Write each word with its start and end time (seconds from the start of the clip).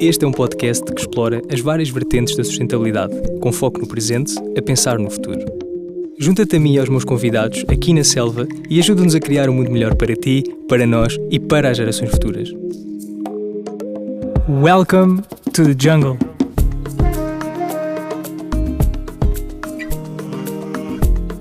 Este 0.00 0.24
é 0.24 0.28
um 0.28 0.32
podcast 0.32 0.82
que 0.84 1.00
explora 1.00 1.42
as 1.52 1.60
várias 1.60 1.90
vertentes 1.90 2.34
da 2.36 2.42
sustentabilidade, 2.42 3.14
com 3.40 3.52
foco 3.52 3.78
no 3.78 3.86
presente, 3.86 4.34
a 4.56 4.62
pensar 4.62 4.98
no 4.98 5.10
futuro. 5.10 5.40
Junta-te 6.18 6.56
a 6.56 6.60
mim 6.60 6.74
e 6.74 6.78
aos 6.78 6.88
meus 6.88 7.04
convidados 7.04 7.64
aqui 7.68 7.92
na 7.92 8.02
Selva 8.02 8.46
e 8.70 8.78
ajuda-nos 8.78 9.14
a 9.14 9.20
criar 9.20 9.50
um 9.50 9.54
mundo 9.54 9.70
melhor 9.70 9.94
para 9.94 10.14
ti, 10.16 10.42
para 10.68 10.86
nós 10.86 11.18
e 11.30 11.38
para 11.38 11.70
as 11.70 11.76
gerações 11.76 12.10
futuras. 12.10 12.50
Welcome 14.48 15.22
to 15.52 15.64
the 15.64 15.74
jungle. 15.78 16.16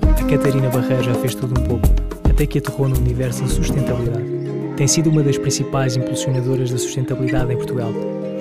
A 0.03 0.23
Catarina 0.29 0.69
Barreira 0.69 1.03
já 1.03 1.13
fez 1.15 1.35
tudo 1.35 1.59
um 1.59 1.63
pouco, 1.63 1.87
até 2.29 2.45
que 2.45 2.57
aterrou 2.57 2.89
no 2.89 2.97
universo 2.97 3.43
da 3.43 3.47
sustentabilidade. 3.47 4.40
Tem 4.81 4.87
sido 4.87 5.11
uma 5.11 5.21
das 5.21 5.37
principais 5.37 5.95
impulsionadoras 5.95 6.71
da 6.71 6.77
sustentabilidade 6.79 7.53
em 7.53 7.55
Portugal. 7.55 7.93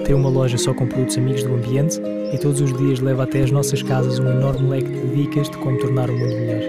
Tem 0.07 0.14
uma 0.14 0.30
loja 0.30 0.57
só 0.57 0.72
com 0.72 0.86
produtos 0.86 1.18
amigos 1.18 1.43
do 1.43 1.54
ambiente 1.54 2.00
e 2.32 2.39
todos 2.39 2.63
os 2.63 2.72
dias 2.79 2.99
leva 2.99 3.25
até 3.25 3.43
as 3.43 3.50
nossas 3.50 3.82
casas 3.82 4.18
um 4.18 4.26
enorme 4.26 4.71
leque 4.71 4.89
de 4.89 5.16
dicas 5.16 5.50
de 5.50 5.58
como 5.58 5.76
tornar 5.79 6.08
o 6.08 6.14
mundo 6.14 6.32
melhor. 6.32 6.63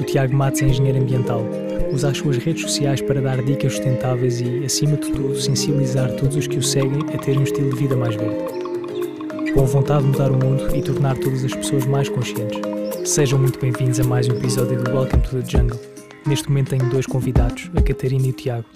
O 0.00 0.02
Tiago 0.02 0.34
Matos 0.34 0.60
é 0.62 0.64
engenheiro 0.64 0.98
ambiental. 0.98 1.46
Usa 1.92 2.08
as 2.08 2.18
suas 2.18 2.36
redes 2.38 2.62
sociais 2.62 3.00
para 3.00 3.20
dar 3.20 3.40
dicas 3.44 3.74
sustentáveis 3.74 4.40
e, 4.40 4.64
acima 4.64 4.96
de 4.96 5.12
tudo, 5.12 5.40
sensibilizar 5.40 6.10
todos 6.16 6.34
os 6.34 6.48
que 6.48 6.58
o 6.58 6.62
seguem 6.62 7.02
a 7.14 7.18
ter 7.18 7.38
um 7.38 7.44
estilo 7.44 7.70
de 7.70 7.76
vida 7.76 7.96
mais 7.96 8.16
verde. 8.16 9.52
Com 9.54 9.64
vontade 9.66 10.02
de 10.02 10.08
mudar 10.08 10.32
o 10.32 10.36
mundo 10.36 10.76
e 10.76 10.82
tornar 10.82 11.16
todas 11.16 11.44
as 11.44 11.54
pessoas 11.54 11.86
mais 11.86 12.08
conscientes. 12.08 12.58
Sejam 13.04 13.38
muito 13.38 13.60
bem-vindos 13.60 14.00
a 14.00 14.04
mais 14.04 14.28
um 14.28 14.32
episódio 14.32 14.82
do 14.82 14.90
Welcome 14.90 15.22
to 15.22 15.40
the 15.40 15.48
Jungle. 15.48 15.78
Neste 16.26 16.48
momento 16.48 16.70
tenho 16.70 16.90
dois 16.90 17.06
convidados, 17.06 17.70
a 17.76 17.82
Catarina 17.82 18.26
e 18.26 18.30
o 18.30 18.32
Tiago. 18.32 18.66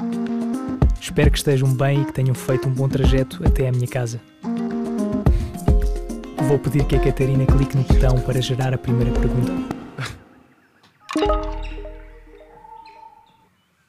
Espero 1.07 1.31
que 1.31 1.39
estejam 1.39 1.73
bem 1.73 2.03
e 2.03 2.05
que 2.05 2.13
tenham 2.13 2.35
feito 2.35 2.69
um 2.69 2.73
bom 2.73 2.89
trajeto 2.89 3.41
até 3.47 3.69
à 3.69 3.71
minha 3.71 3.87
casa. 3.87 4.21
Vou 6.49 6.59
pedir 6.59 6.85
que 6.85 6.97
a 6.97 7.01
Catarina 7.01 7.47
clique 7.47 7.77
no 7.77 7.85
botão 7.85 8.21
para 8.23 8.43
gerar 8.43 8.75
a 8.75 8.77
primeira 8.77 9.13
pergunta. 9.13 9.53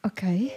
Ok. 0.05 0.53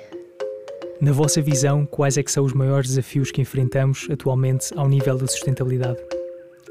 Na 1.01 1.13
vossa 1.13 1.41
visão, 1.41 1.87
quais 1.87 2.19
é 2.19 2.23
que 2.23 2.31
são 2.31 2.45
os 2.45 2.53
maiores 2.53 2.91
desafios 2.91 3.31
que 3.31 3.41
enfrentamos 3.41 4.07
atualmente 4.11 4.71
ao 4.77 4.87
nível 4.87 5.17
da 5.17 5.27
sustentabilidade? 5.27 5.99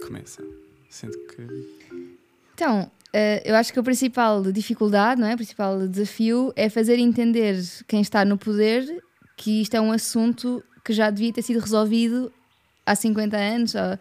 Começa. 0.05 0.43
Sinto 0.87 1.17
que. 1.29 1.67
Então, 2.53 2.91
eh, 3.11 3.41
eu 3.43 3.55
acho 3.55 3.73
que 3.73 3.79
a 3.79 3.83
principal 3.83 4.43
dificuldade, 4.51 5.19
não 5.19 5.27
é? 5.27 5.33
O 5.33 5.37
principal 5.37 5.87
desafio 5.87 6.53
é 6.55 6.69
fazer 6.69 6.99
entender 6.99 7.59
quem 7.87 8.01
está 8.01 8.23
no 8.23 8.37
poder 8.37 9.08
que 9.39 9.61
isto 9.61 9.73
é 9.73 9.79
um 9.79 9.91
assunto 9.93 10.61
que 10.83 10.91
já 10.91 11.09
devia 11.09 11.31
ter 11.31 11.41
sido 11.41 11.59
resolvido 11.61 12.29
há 12.85 12.93
50 12.93 13.37
anos 13.37 13.73
ou- 13.73 13.97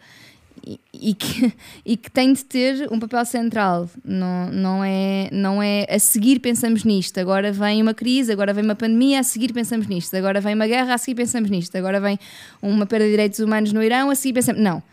e, 0.67 0.77
e 0.93 1.13
que, 1.13 1.53
e 1.85 1.95
que 1.95 2.11
tem 2.11 2.33
de 2.33 2.43
ter 2.43 2.89
um 2.91 2.99
papel 2.99 3.23
central. 3.23 3.89
Não, 4.03 4.51
não, 4.51 4.83
é, 4.83 5.29
não 5.31 5.63
é 5.63 5.85
a 5.89 5.97
seguir 5.97 6.39
pensamos 6.39 6.83
nisto, 6.83 7.17
agora 7.17 7.53
vem 7.53 7.81
uma 7.81 7.93
crise, 7.93 8.33
agora 8.33 8.53
vem 8.53 8.65
uma 8.65 8.75
pandemia, 8.75 9.21
a 9.21 9.23
seguir 9.23 9.53
pensamos 9.53 9.87
nisto, 9.87 10.13
agora 10.17 10.41
vem 10.41 10.53
uma 10.55 10.67
guerra, 10.67 10.93
a 10.93 10.97
seguir 10.97 11.15
pensamos 11.15 11.49
nisto, 11.49 11.73
agora 11.77 12.01
vem 12.01 12.19
uma 12.61 12.85
perda 12.85 13.05
de 13.05 13.11
direitos 13.11 13.39
humanos 13.39 13.71
no 13.71 13.81
Irão, 13.81 14.09
a 14.09 14.15
seguir 14.15 14.33
pensamos. 14.33 14.61
Não. 14.61 14.83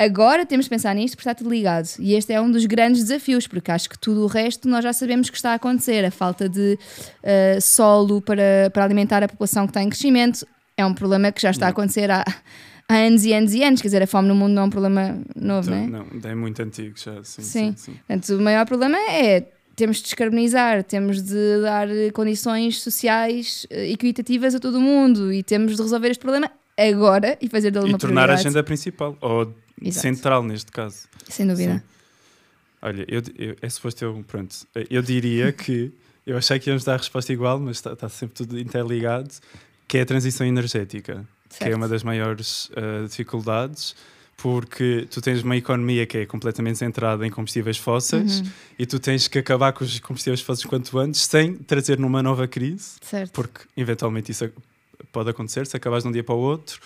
Agora 0.00 0.46
temos 0.46 0.64
de 0.64 0.70
pensar 0.70 0.94
nisto 0.94 1.14
porque 1.14 1.28
está 1.28 1.34
tudo 1.34 1.50
ligado. 1.50 1.86
E 1.98 2.14
este 2.14 2.32
é 2.32 2.40
um 2.40 2.50
dos 2.50 2.64
grandes 2.64 3.02
desafios, 3.04 3.46
porque 3.46 3.70
acho 3.70 3.90
que 3.90 3.98
tudo 3.98 4.22
o 4.22 4.26
resto 4.26 4.66
nós 4.66 4.82
já 4.82 4.94
sabemos 4.94 5.28
que 5.28 5.36
está 5.36 5.50
a 5.50 5.54
acontecer. 5.56 6.02
A 6.06 6.10
falta 6.10 6.48
de 6.48 6.78
uh, 7.22 7.60
solo 7.60 8.22
para, 8.22 8.70
para 8.72 8.82
alimentar 8.82 9.22
a 9.22 9.28
população 9.28 9.66
que 9.66 9.72
está 9.72 9.82
em 9.82 9.90
crescimento 9.90 10.46
é 10.74 10.86
um 10.86 10.94
problema 10.94 11.30
que 11.30 11.42
já 11.42 11.50
está 11.50 11.66
a 11.66 11.68
acontecer 11.68 12.10
há, 12.10 12.24
há 12.88 12.94
anos 12.94 13.26
e 13.26 13.34
anos 13.34 13.52
e 13.52 13.62
anos. 13.62 13.82
Quer 13.82 13.88
dizer, 13.88 14.02
a 14.02 14.06
fome 14.06 14.26
no 14.28 14.34
mundo 14.34 14.54
não 14.54 14.62
é 14.62 14.64
um 14.64 14.70
problema 14.70 15.18
novo, 15.36 15.70
Então, 15.70 15.86
não 15.86 15.98
é? 16.00 16.06
não, 16.22 16.30
é 16.30 16.34
muito 16.34 16.62
antigo 16.62 16.94
já. 16.96 17.22
Sim, 17.22 17.42
Sim. 17.42 17.42
sim. 17.42 17.74
sim. 17.76 17.92
Portanto, 17.92 18.38
o 18.38 18.40
maior 18.40 18.64
problema 18.64 18.96
é 18.96 19.44
temos 19.76 19.98
de 19.98 20.04
descarbonizar, 20.04 20.82
temos 20.82 21.22
de 21.22 21.60
dar 21.62 21.88
condições 22.14 22.80
sociais 22.80 23.66
eh, 23.70 23.90
equitativas 23.90 24.54
a 24.54 24.60
todo 24.60 24.76
o 24.78 24.80
mundo 24.80 25.32
e 25.32 25.42
temos 25.42 25.76
de 25.76 25.82
resolver 25.82 26.10
este 26.10 26.20
problema 26.20 26.50
agora 26.88 27.36
e 27.40 27.48
fazer 27.48 27.70
dele 27.70 27.86
E 27.86 27.88
uma 27.90 27.98
tornar 27.98 28.30
a 28.30 28.34
agenda 28.34 28.62
principal, 28.62 29.16
ou 29.20 29.52
Exato. 29.80 30.02
central 30.02 30.42
neste 30.42 30.70
caso. 30.72 31.08
Sem 31.28 31.46
dúvida. 31.46 31.74
Sim. 31.78 31.82
Olha, 32.82 33.04
eu, 33.08 33.22
eu, 33.36 33.56
é 33.60 33.68
suposto 33.68 34.04
eu. 34.04 34.24
Pronto, 34.26 34.54
eu 34.88 35.02
diria 35.02 35.52
que. 35.52 35.92
Eu 36.26 36.36
achei 36.36 36.58
que 36.58 36.68
íamos 36.70 36.84
dar 36.84 36.94
a 36.94 36.96
resposta 36.98 37.32
igual, 37.32 37.58
mas 37.58 37.78
está, 37.78 37.92
está 37.92 38.08
sempre 38.08 38.34
tudo 38.36 38.58
interligado. 38.58 39.30
Que 39.88 39.98
é 39.98 40.02
a 40.02 40.06
transição 40.06 40.46
energética, 40.46 41.26
que 41.48 41.56
é 41.56 41.66
Certo. 41.66 41.76
uma 41.76 41.88
das 41.88 42.02
maiores 42.04 42.70
ah, 42.76 43.06
dificuldades, 43.08 43.96
porque 44.36 45.08
tu 45.10 45.20
tens 45.20 45.42
uma 45.42 45.56
economia 45.56 46.06
que 46.06 46.18
é 46.18 46.26
completamente 46.26 46.78
centrada 46.78 47.26
em 47.26 47.30
combustíveis 47.30 47.76
fósseis 47.76 48.40
Uhum. 48.40 48.46
e 48.78 48.86
tu 48.86 49.00
tens 49.00 49.26
que 49.26 49.38
acabar 49.40 49.72
com 49.72 49.82
os 49.82 49.98
combustíveis 49.98 50.40
fósseis 50.40 50.64
quanto 50.66 50.96
antes, 50.98 51.22
sem 51.22 51.54
trazer 51.56 51.98
numa 51.98 52.22
nova 52.22 52.46
crise 52.46 52.92
Certo. 53.02 53.32
porque 53.32 53.62
eventualmente 53.76 54.30
isso 54.30 54.44
pode 55.12 55.30
acontecer 55.30 55.66
se 55.66 55.76
acabares 55.76 56.04
de 56.04 56.08
um 56.08 56.12
dia 56.12 56.24
para 56.24 56.34
o 56.34 56.38
outro. 56.38 56.80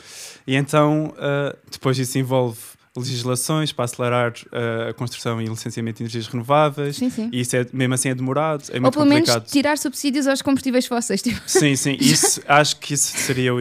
E 0.46 0.54
então, 0.54 1.14
ah, 1.18 1.56
depois 1.70 1.98
isso 1.98 2.18
envolve 2.18 2.58
legislações 2.96 3.72
para 3.72 3.84
acelerar 3.86 4.32
ah, 4.52 4.90
a 4.90 4.94
construção 4.94 5.42
e 5.42 5.46
licenciamento 5.46 5.98
de 5.98 6.04
energias 6.04 6.26
renováveis. 6.28 6.96
Sim, 6.96 7.10
sim. 7.10 7.28
E 7.32 7.40
isso 7.40 7.56
é, 7.56 7.66
mesmo 7.72 7.94
assim 7.94 8.08
é 8.08 8.14
demorado, 8.14 8.64
é 8.70 8.76
Ou 8.76 8.82
muito 8.82 8.92
pelo 8.94 9.04
menos 9.06 9.28
complicado. 9.28 9.50
tirar 9.52 9.78
subsídios 9.78 10.26
aos 10.28 10.40
combustíveis 10.42 10.86
fósseis. 10.86 11.20
Tipo. 11.20 11.40
Sim, 11.46 11.74
sim, 11.76 11.96
isso, 12.00 12.40
acho 12.46 12.76
que 12.78 12.94
isso 12.94 13.16
seria 13.18 13.52
o, 13.54 13.58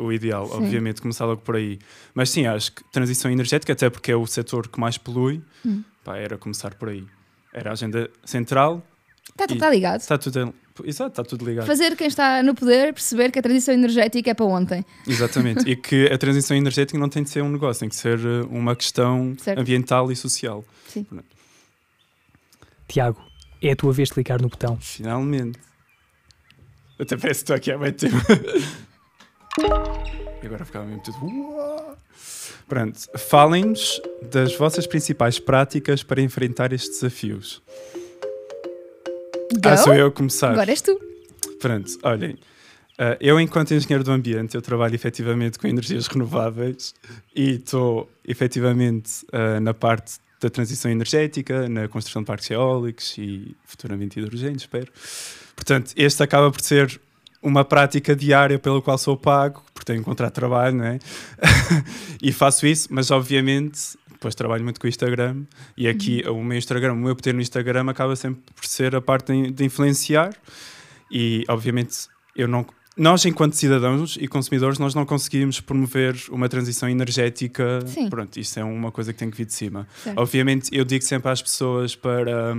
o 0.00 0.12
ideal, 0.12 0.48
Sim. 0.48 0.54
obviamente, 0.56 1.00
começar 1.00 1.24
logo 1.24 1.40
por 1.42 1.56
aí. 1.56 1.78
Mas 2.14 2.30
sim, 2.30 2.46
acho 2.46 2.72
que 2.72 2.82
transição 2.90 3.30
energética, 3.30 3.72
até 3.72 3.88
porque 3.88 4.10
é 4.10 4.16
o 4.16 4.26
setor 4.26 4.66
que 4.68 4.78
mais 4.80 4.98
polui, 4.98 5.40
Hum. 5.64 5.82
pá, 6.04 6.16
era 6.18 6.36
começar 6.36 6.74
por 6.74 6.88
aí. 6.88 7.04
Era 7.52 7.70
a 7.70 7.72
agenda 7.74 8.10
central, 8.24 8.82
Está 9.30 9.46
tudo 9.46 9.54
E- 9.54 9.56
está 9.56 9.70
ligado. 9.70 10.00
está 10.00 10.18
tudo, 10.18 10.54
exato, 10.84 11.10
está 11.10 11.24
tudo 11.24 11.44
ligado. 11.44 11.66
Fazer 11.66 11.96
quem 11.96 12.06
está 12.06 12.42
no 12.42 12.54
poder 12.54 12.92
perceber 12.92 13.30
que 13.32 13.38
a 13.38 13.42
transição 13.42 13.74
energética 13.74 14.30
é 14.30 14.34
para 14.34 14.44
ontem. 14.46 14.84
Exatamente. 15.06 15.68
e 15.68 15.74
que 15.76 16.06
a 16.06 16.16
transição 16.18 16.56
energética 16.56 16.98
não 16.98 17.08
tem 17.08 17.22
de 17.22 17.30
ser 17.30 17.42
um 17.42 17.48
negócio, 17.50 17.80
tem 17.80 17.88
que 17.88 17.96
ser 17.96 18.18
eh, 18.20 18.42
uma 18.50 18.76
questão 18.76 19.34
Certo. 19.38 19.58
ambiental 19.60 20.12
e 20.12 20.16
social. 20.16 20.64
Sim. 20.88 21.06
Tiago, 22.86 23.20
é 23.62 23.72
a 23.72 23.76
tua 23.76 23.92
vez 23.92 24.08
de 24.08 24.14
clicar 24.14 24.40
no 24.40 24.48
botão. 24.48 24.76
Finalmente. 24.80 25.58
Até 26.98 27.16
parece 27.16 27.40
que 27.40 27.44
estou 27.52 27.56
aqui 27.56 27.72
há 27.72 27.78
muito 27.78 27.98
tempo. 28.08 28.16
e 30.42 30.46
agora 30.46 30.64
ficava 30.64 30.84
mesmo 30.84 31.02
tudo. 31.02 31.18
"Uau". 31.26 31.96
Pronto, 32.68 32.98
falem-nos 33.18 34.00
das 34.30 34.54
vossas 34.56 34.86
principais 34.86 35.38
práticas 35.38 36.02
para 36.02 36.20
enfrentar 36.22 36.72
estes 36.72 37.00
desafios. 37.00 37.62
Go. 39.52 39.68
Ah, 39.68 39.76
sou 39.76 39.94
eu 39.94 40.06
a 40.06 40.10
começar. 40.10 40.52
Agora 40.52 40.70
és 40.70 40.80
tu. 40.80 40.98
Pronto, 41.60 41.90
olhem. 42.02 42.36
ah, 42.98 43.16
eu, 43.20 43.38
enquanto 43.40 43.74
engenheiro 43.74 44.04
do 44.04 44.12
ambiente, 44.12 44.54
eu 44.54 44.62
trabalho 44.62 44.94
efetivamente 44.94 45.58
com 45.58 45.66
energias 45.66 46.06
renováveis 46.06 46.94
e 47.34 47.56
estou 47.56 48.10
efetivamente 48.26 49.26
ah, 49.32 49.60
na 49.60 49.74
parte 49.74 50.18
da 50.40 50.50
transição 50.50 50.90
energética, 50.90 51.68
na 51.68 51.88
construção 51.88 52.22
de 52.22 52.26
parques 52.26 52.50
eólicos 52.50 53.16
e 53.16 53.56
futuramente 53.64 54.18
hidrogênio, 54.18 54.56
espero. 54.56 54.92
Portanto, 55.56 55.92
este 55.96 56.22
acaba 56.22 56.50
por 56.50 56.60
ser 56.60 57.00
uma 57.42 57.64
prática 57.64 58.16
diária 58.16 58.58
pela 58.58 58.80
qual 58.80 58.96
sou 58.96 59.16
pago, 59.16 59.62
porque 59.72 59.84
tenho 59.84 60.00
um 60.00 60.04
contrato 60.04 60.32
de 60.32 60.34
trabalho, 60.34 60.76
não 60.76 60.84
é? 60.84 60.98
e 62.20 62.32
faço 62.32 62.66
isso, 62.66 62.88
mas 62.90 63.10
obviamente 63.10 63.98
depois 64.24 64.34
trabalho 64.34 64.64
muito 64.64 64.80
com 64.80 64.86
o 64.86 64.88
Instagram 64.88 65.44
e 65.76 65.86
aqui 65.86 66.24
o 66.26 66.42
meu 66.42 66.56
Instagram, 66.56 66.94
o 66.94 66.96
meu 66.96 67.14
poder 67.14 67.34
no 67.34 67.42
Instagram 67.42 67.90
acaba 67.90 68.16
sempre 68.16 68.40
por 68.54 68.64
ser 68.64 68.96
a 68.96 69.00
parte 69.00 69.50
de, 69.50 69.64
influenciar 69.64 70.34
e 71.10 71.44
obviamente 71.46 72.08
eu 72.34 72.48
não 72.48 72.66
nós 72.96 73.24
enquanto 73.26 73.54
cidadãos 73.54 74.16
e 74.18 74.26
consumidores 74.26 74.78
nós 74.78 74.94
não 74.94 75.04
conseguimos 75.04 75.60
promover 75.60 76.16
uma 76.30 76.48
transição 76.48 76.88
energética 76.88 77.80
Sim. 77.86 78.08
pronto 78.08 78.38
isso 78.38 78.58
é 78.58 78.64
uma 78.64 78.90
coisa 78.90 79.12
que 79.12 79.18
tem 79.18 79.30
que 79.30 79.36
vir 79.36 79.46
de 79.46 79.52
cima 79.52 79.86
Certo. 80.02 80.18
obviamente 80.18 80.70
eu 80.72 80.84
digo 80.84 81.04
sempre 81.04 81.30
às 81.30 81.42
pessoas 81.42 81.94
para 81.94 82.56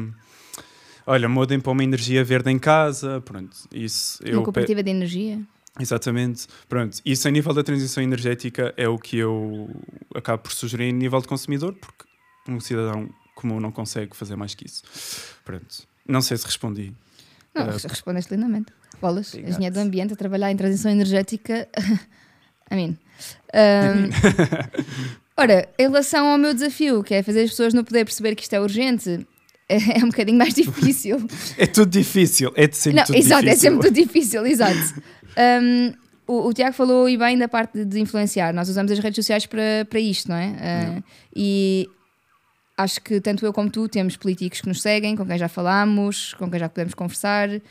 olha 1.08 1.28
mudem 1.28 1.60
para 1.60 1.72
uma 1.72 1.84
energia 1.84 2.24
verde 2.24 2.52
em 2.52 2.60
casa 2.60 3.22
pronto 3.22 3.58
isso 3.74 4.22
Uma 4.24 4.32
eu 4.32 4.44
cooperativa 4.44 4.84
de 4.84 4.92
energia. 4.92 5.40
Exatamente. 5.80 6.48
Pronto, 6.70 6.98
isso 7.06 7.28
a 7.28 7.32
nível 7.32 7.54
da 7.54 7.64
transição 7.64 8.02
energética 8.04 8.74
é 8.78 8.88
o 8.88 8.98
que 8.98 9.18
eu 9.18 9.70
acabo 10.14 10.44
por 10.44 10.52
sugerir 10.54 10.90
a 10.90 10.94
nível 10.94 11.20
de 11.22 11.28
consumidor, 11.28 11.74
porque 11.74 12.06
um 12.48 12.60
cidadão 12.60 13.10
comum 13.36 13.60
não 13.60 13.72
consegue 13.72 14.16
fazer 14.16 14.36
mais 14.36 14.56
que 14.56 14.66
isso. 14.66 14.84
Pronto. 15.44 15.66
Não 16.08 16.22
sei 16.22 16.38
se 16.38 16.46
respondi. 16.46 16.94
Não, 17.54 17.64
Ah, 17.64 17.72
respondeste 17.88 18.34
lindamente. 18.34 18.72
Bolas, 19.02 19.30
obrigado. 19.30 19.52
engenheiro 19.52 19.76
do 19.76 19.82
ambiente 19.82 20.14
a 20.14 20.16
trabalhar 20.16 20.52
em 20.52 20.56
transição 20.58 20.92
energética. 20.92 21.68
I 22.72 22.76
mean. 22.76 22.98
Um, 23.54 24.10
ora, 25.38 25.68
em 25.78 25.84
relação 25.84 26.28
ao 26.28 26.38
meu 26.38 26.54
desafio, 26.54 27.04
que 27.04 27.14
é 27.14 27.24
fazer 27.24 27.44
as 27.44 27.50
pessoas 27.52 27.74
no 27.74 27.84
poder 27.84 28.06
perceber 28.06 28.36
que 28.36 28.44
isto 28.44 28.54
é 28.54 28.60
urgente, 28.60 29.26
é, 29.68 30.00
é 30.00 30.04
um 30.04 30.10
bocadinho 30.10 30.38
mais 30.38 30.54
difícil. 30.56 31.18
É 31.58 31.66
tudo 31.66 31.90
difícil. 31.92 32.52
É 32.56 32.68
de 32.68 32.78
sempre 32.78 33.00
não, 33.00 33.06
tudo 33.06 33.16
exato, 33.18 33.42
é 33.46 33.50
difícil. 33.50 33.72
sempre 33.72 33.88
tudo 33.88 33.96
difícil, 33.96 34.46
exato. 34.46 35.02
Um, 35.38 35.94
o, 36.28 36.48
o 36.48 36.54
Tiago 36.54 36.74
falou 36.74 37.08
e 37.08 37.18
bem 37.18 37.38
da 37.38 37.48
parte 37.48 37.86
de 37.86 38.00
influenciar. 38.00 38.54
Nós 38.54 38.70
usamos 38.70 38.92
as 38.92 39.00
redes 39.00 39.16
sociais 39.16 39.46
para, 39.46 39.86
para 39.90 40.00
isto, 40.00 40.30
não 40.30 40.36
é? 40.36 40.48
Uh, 41.00 41.04
e 41.36 41.90
acho 42.78 43.02
que 43.02 43.22
tanto 43.22 43.46
eu 43.46 43.54
como 43.54 43.70
tu 43.70 43.88
temos 43.88 44.18
políticos 44.18 44.62
que 44.62 44.68
nos 44.68 44.82
seguem, 44.82 45.16
com 45.16 45.26
quem 45.26 45.38
já 45.38 45.48
falámos, 45.48 46.34
com 46.34 46.50
quem 46.50 46.60
já 46.60 46.70
podemos 46.70 46.94
conversar. 46.94 47.50
Uh, 47.50 47.62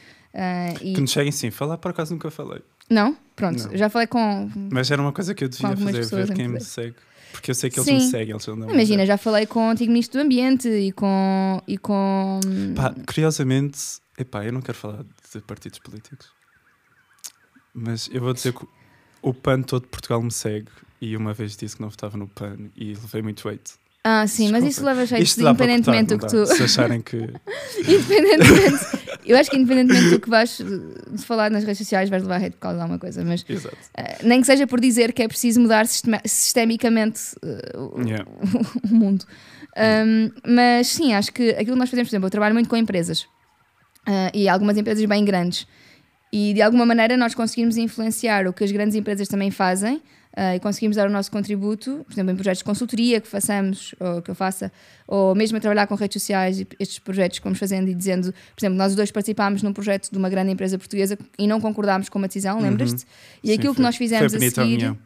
e... 0.80 0.94
Que 0.94 1.00
nos 1.00 1.12
seguem 1.12 1.32
sim, 1.32 1.50
falar 1.50 1.78
por 1.78 1.90
acaso 1.90 2.12
nunca 2.12 2.30
falei. 2.30 2.62
Não? 2.88 3.16
Pronto, 3.34 3.66
não. 3.66 3.76
já 3.76 3.88
falei 3.88 4.06
com. 4.06 4.50
Mas 4.70 4.90
era 4.90 5.00
uma 5.00 5.12
coisa 5.12 5.34
que 5.34 5.44
eu 5.44 5.48
devia 5.48 5.76
fazer, 5.76 6.26
ver 6.26 6.34
quem 6.34 6.48
me 6.48 6.60
segue. 6.60 6.94
Porque 7.32 7.50
eu 7.50 7.54
sei 7.54 7.68
que 7.68 7.80
eles 7.80 7.88
sim. 7.88 7.94
me 7.94 8.00
seguem. 8.00 8.30
Eles 8.30 8.46
não 8.46 8.70
Imagina, 8.70 9.04
já 9.04 9.18
falei 9.18 9.44
com 9.44 9.66
o 9.66 9.70
antigo 9.70 9.90
ministro 9.90 10.20
do 10.20 10.24
Ambiente 10.24 10.68
e 10.68 10.92
com. 10.92 11.60
E 11.66 11.76
com... 11.76 12.38
Pá, 12.76 12.94
curiosamente, 13.06 13.78
epá, 14.16 14.44
eu 14.44 14.52
não 14.52 14.60
quero 14.60 14.78
falar 14.78 15.02
de 15.02 15.40
partidos 15.40 15.80
políticos, 15.80 16.30
mas 17.74 18.08
eu 18.12 18.20
vou 18.20 18.32
dizer 18.32 18.52
que 18.52 18.64
o 19.20 19.34
PAN 19.34 19.62
todo 19.62 19.82
de 19.82 19.88
Portugal 19.88 20.22
me 20.22 20.30
segue 20.30 20.68
e 21.00 21.16
uma 21.16 21.34
vez 21.34 21.56
disse 21.56 21.76
que 21.76 21.82
não 21.82 21.90
votava 21.90 22.16
no 22.16 22.28
PAN 22.28 22.70
e 22.76 22.94
levei 22.94 23.22
muito 23.22 23.46
weight. 23.46 23.74
Ah, 24.06 24.26
sim, 24.26 24.42
Desculpa. 24.42 24.60
mas 24.60 24.70
isso 24.70 24.84
leva 24.84 25.06
jeito, 25.06 25.22
Isto 25.22 25.40
independentemente 25.40 26.14
do 26.14 26.18
que 26.18 26.26
tu. 26.26 26.46
Se 26.46 26.62
acharem 26.62 27.00
que. 27.00 27.16
independentemente. 27.88 28.84
eu 29.24 29.34
acho 29.34 29.50
que 29.50 29.56
independentemente 29.56 30.10
do 30.10 30.20
que 30.20 30.28
vais 30.28 30.60
falar 31.24 31.50
nas 31.50 31.64
redes 31.64 31.78
sociais, 31.78 32.10
vais 32.10 32.22
levar 32.22 32.36
hate 32.36 32.50
por 32.50 32.60
causa 32.60 32.76
de 32.76 32.82
alguma 32.82 32.98
coisa. 32.98 33.24
Mas 33.24 33.40
uh, 33.40 33.76
nem 34.22 34.42
que 34.42 34.46
seja 34.46 34.66
por 34.66 34.78
dizer 34.78 35.14
que 35.14 35.22
é 35.22 35.28
preciso 35.28 35.58
mudar 35.58 35.86
sistemicamente 35.86 37.34
uh, 37.42 38.02
yeah. 38.06 38.26
o, 38.84 38.94
mundo. 38.94 39.24
Um, 39.74 40.30
mas 40.54 40.88
sim, 40.88 41.14
acho 41.14 41.32
que 41.32 41.50
aquilo 41.52 41.72
que 41.72 41.78
nós 41.78 41.88
fazemos, 41.88 42.10
por 42.10 42.14
exemplo, 42.14 42.26
eu 42.26 42.30
trabalho 42.30 42.52
muito 42.52 42.68
com 42.68 42.76
empresas 42.76 43.22
uh, 43.22 44.30
e 44.34 44.50
algumas 44.50 44.76
empresas 44.76 45.02
bem 45.06 45.24
grandes. 45.24 45.66
E 46.36 46.52
de 46.52 46.60
alguma 46.60 46.84
maneira 46.84 47.16
nós 47.16 47.32
conseguimos 47.32 47.76
influenciar 47.76 48.48
o 48.48 48.52
que 48.52 48.64
as 48.64 48.72
grandes 48.72 48.96
empresas 48.96 49.28
também 49.28 49.52
fazem 49.52 49.98
uh, 50.36 50.56
e 50.56 50.58
conseguimos 50.58 50.96
dar 50.96 51.06
o 51.06 51.10
nosso 51.12 51.30
contributo, 51.30 52.04
por 52.04 52.12
exemplo, 52.12 52.32
em 52.32 52.34
projetos 52.34 52.58
de 52.58 52.64
consultoria 52.64 53.20
que 53.20 53.28
façamos, 53.28 53.94
ou 54.00 54.20
que 54.20 54.32
eu 54.32 54.34
faça, 54.34 54.72
ou 55.06 55.32
mesmo 55.36 55.58
a 55.58 55.60
trabalhar 55.60 55.86
com 55.86 55.94
redes 55.94 56.20
sociais 56.20 56.58
e 56.58 56.66
estes 56.80 56.98
projetos 56.98 57.38
que 57.38 57.44
vamos 57.44 57.60
fazendo 57.60 57.88
e 57.88 57.94
dizendo, 57.94 58.32
por 58.32 58.60
exemplo, 58.60 58.76
nós 58.76 58.90
os 58.90 58.96
dois 58.96 59.12
participámos 59.12 59.62
num 59.62 59.72
projeto 59.72 60.10
de 60.10 60.18
uma 60.18 60.28
grande 60.28 60.50
empresa 60.50 60.76
portuguesa 60.76 61.16
e 61.38 61.46
não 61.46 61.60
concordámos 61.60 62.08
com 62.08 62.18
uma 62.18 62.26
decisão, 62.26 62.56
uhum. 62.56 62.64
lembras-te? 62.64 63.06
E 63.40 63.46
Sim, 63.46 63.54
aquilo 63.54 63.72
foi, 63.72 63.76
que 63.76 63.82
nós 63.82 63.94
fizemos 63.94 64.34
a 64.34 64.38
seguir. 64.40 64.86
A 64.86 64.96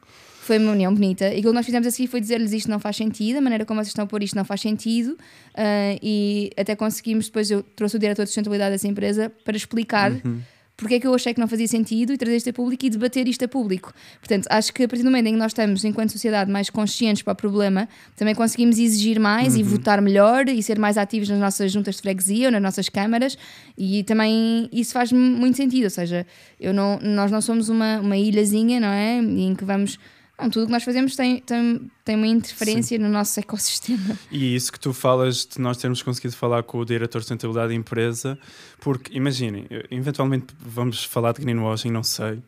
foi 0.40 0.56
uma 0.56 0.72
união 0.72 0.94
bonita. 0.94 1.26
E 1.26 1.40
aquilo 1.40 1.50
que 1.50 1.56
nós 1.56 1.66
fizemos 1.66 1.86
a 1.86 1.90
seguir 1.90 2.08
foi 2.08 2.22
dizer-lhes 2.22 2.54
isto 2.54 2.70
não 2.70 2.80
faz 2.80 2.96
sentido, 2.96 3.36
a 3.36 3.40
maneira 3.42 3.66
como 3.66 3.80
vocês 3.80 3.88
estão 3.88 4.06
a 4.06 4.08
pôr 4.08 4.22
isto 4.22 4.34
não 4.34 4.46
faz 4.46 4.62
sentido. 4.62 5.10
Uh, 5.10 6.00
e 6.02 6.50
até 6.56 6.74
conseguimos, 6.74 7.26
depois 7.26 7.50
eu 7.50 7.62
trouxe 7.76 7.96
o 7.96 7.98
diretor 7.98 8.22
de 8.22 8.30
sustentabilidade 8.30 8.70
dessa 8.72 8.88
empresa 8.88 9.30
para 9.44 9.54
explicar. 9.54 10.10
Uhum 10.10 10.40
porque 10.78 10.94
é 10.94 11.00
que 11.00 11.06
eu 11.08 11.12
achei 11.12 11.34
que 11.34 11.40
não 11.40 11.48
fazia 11.48 11.66
sentido 11.66 12.12
e 12.12 12.16
trazer 12.16 12.36
isto 12.36 12.50
a 12.50 12.52
público 12.52 12.86
e 12.86 12.88
debater 12.88 13.26
isto 13.26 13.44
a 13.44 13.48
público. 13.48 13.92
Portanto, 14.20 14.46
acho 14.48 14.72
que 14.72 14.84
a 14.84 14.88
partir 14.88 15.02
do 15.02 15.10
momento 15.10 15.26
em 15.26 15.32
que 15.32 15.38
nós 15.38 15.50
estamos, 15.50 15.84
enquanto 15.84 16.12
sociedade, 16.12 16.50
mais 16.52 16.70
conscientes 16.70 17.20
para 17.20 17.32
o 17.32 17.36
problema, 17.36 17.88
também 18.14 18.32
conseguimos 18.32 18.78
exigir 18.78 19.18
mais 19.18 19.54
uhum. 19.54 19.60
e 19.60 19.62
votar 19.64 20.00
melhor 20.00 20.48
e 20.48 20.62
ser 20.62 20.78
mais 20.78 20.96
ativos 20.96 21.28
nas 21.28 21.40
nossas 21.40 21.72
juntas 21.72 21.96
de 21.96 22.02
freguesia 22.02 22.46
ou 22.46 22.52
nas 22.52 22.62
nossas 22.62 22.88
câmaras 22.88 23.36
e 23.76 24.04
também 24.04 24.68
isso 24.72 24.92
faz 24.92 25.10
muito 25.10 25.56
sentido, 25.56 25.84
ou 25.84 25.90
seja, 25.90 26.24
eu 26.60 26.72
não, 26.72 27.00
nós 27.02 27.32
não 27.32 27.40
somos 27.40 27.68
uma, 27.68 27.98
uma 27.98 28.16
ilhazinha, 28.16 28.78
não 28.78 28.88
é? 28.88 29.18
Em 29.18 29.56
que 29.56 29.64
vamos 29.64 29.98
não, 30.40 30.48
tudo 30.48 30.62
o 30.62 30.66
que 30.66 30.72
nós 30.72 30.84
fazemos 30.84 31.16
tem, 31.16 31.40
tem, 31.40 31.90
tem 32.04 32.14
uma 32.14 32.26
interferência 32.26 32.96
Sim. 32.96 33.02
no 33.02 33.08
nosso 33.08 33.40
ecossistema. 33.40 34.16
E 34.30 34.54
isso 34.54 34.72
que 34.72 34.78
tu 34.78 34.92
falas 34.92 35.44
de 35.44 35.60
nós 35.60 35.76
termos 35.76 36.00
conseguido 36.00 36.36
falar 36.36 36.62
com 36.62 36.78
o 36.78 36.84
diretor 36.84 37.18
de 37.18 37.24
sustentabilidade 37.24 37.68
da 37.68 37.74
empresa, 37.74 38.38
porque 38.80 39.16
imaginem, 39.16 39.66
eventualmente 39.90 40.46
vamos 40.60 41.02
falar 41.04 41.32
de 41.32 41.40
greenwashing, 41.40 41.90
não 41.90 42.04
sei, 42.04 42.34
uh, 42.34 42.42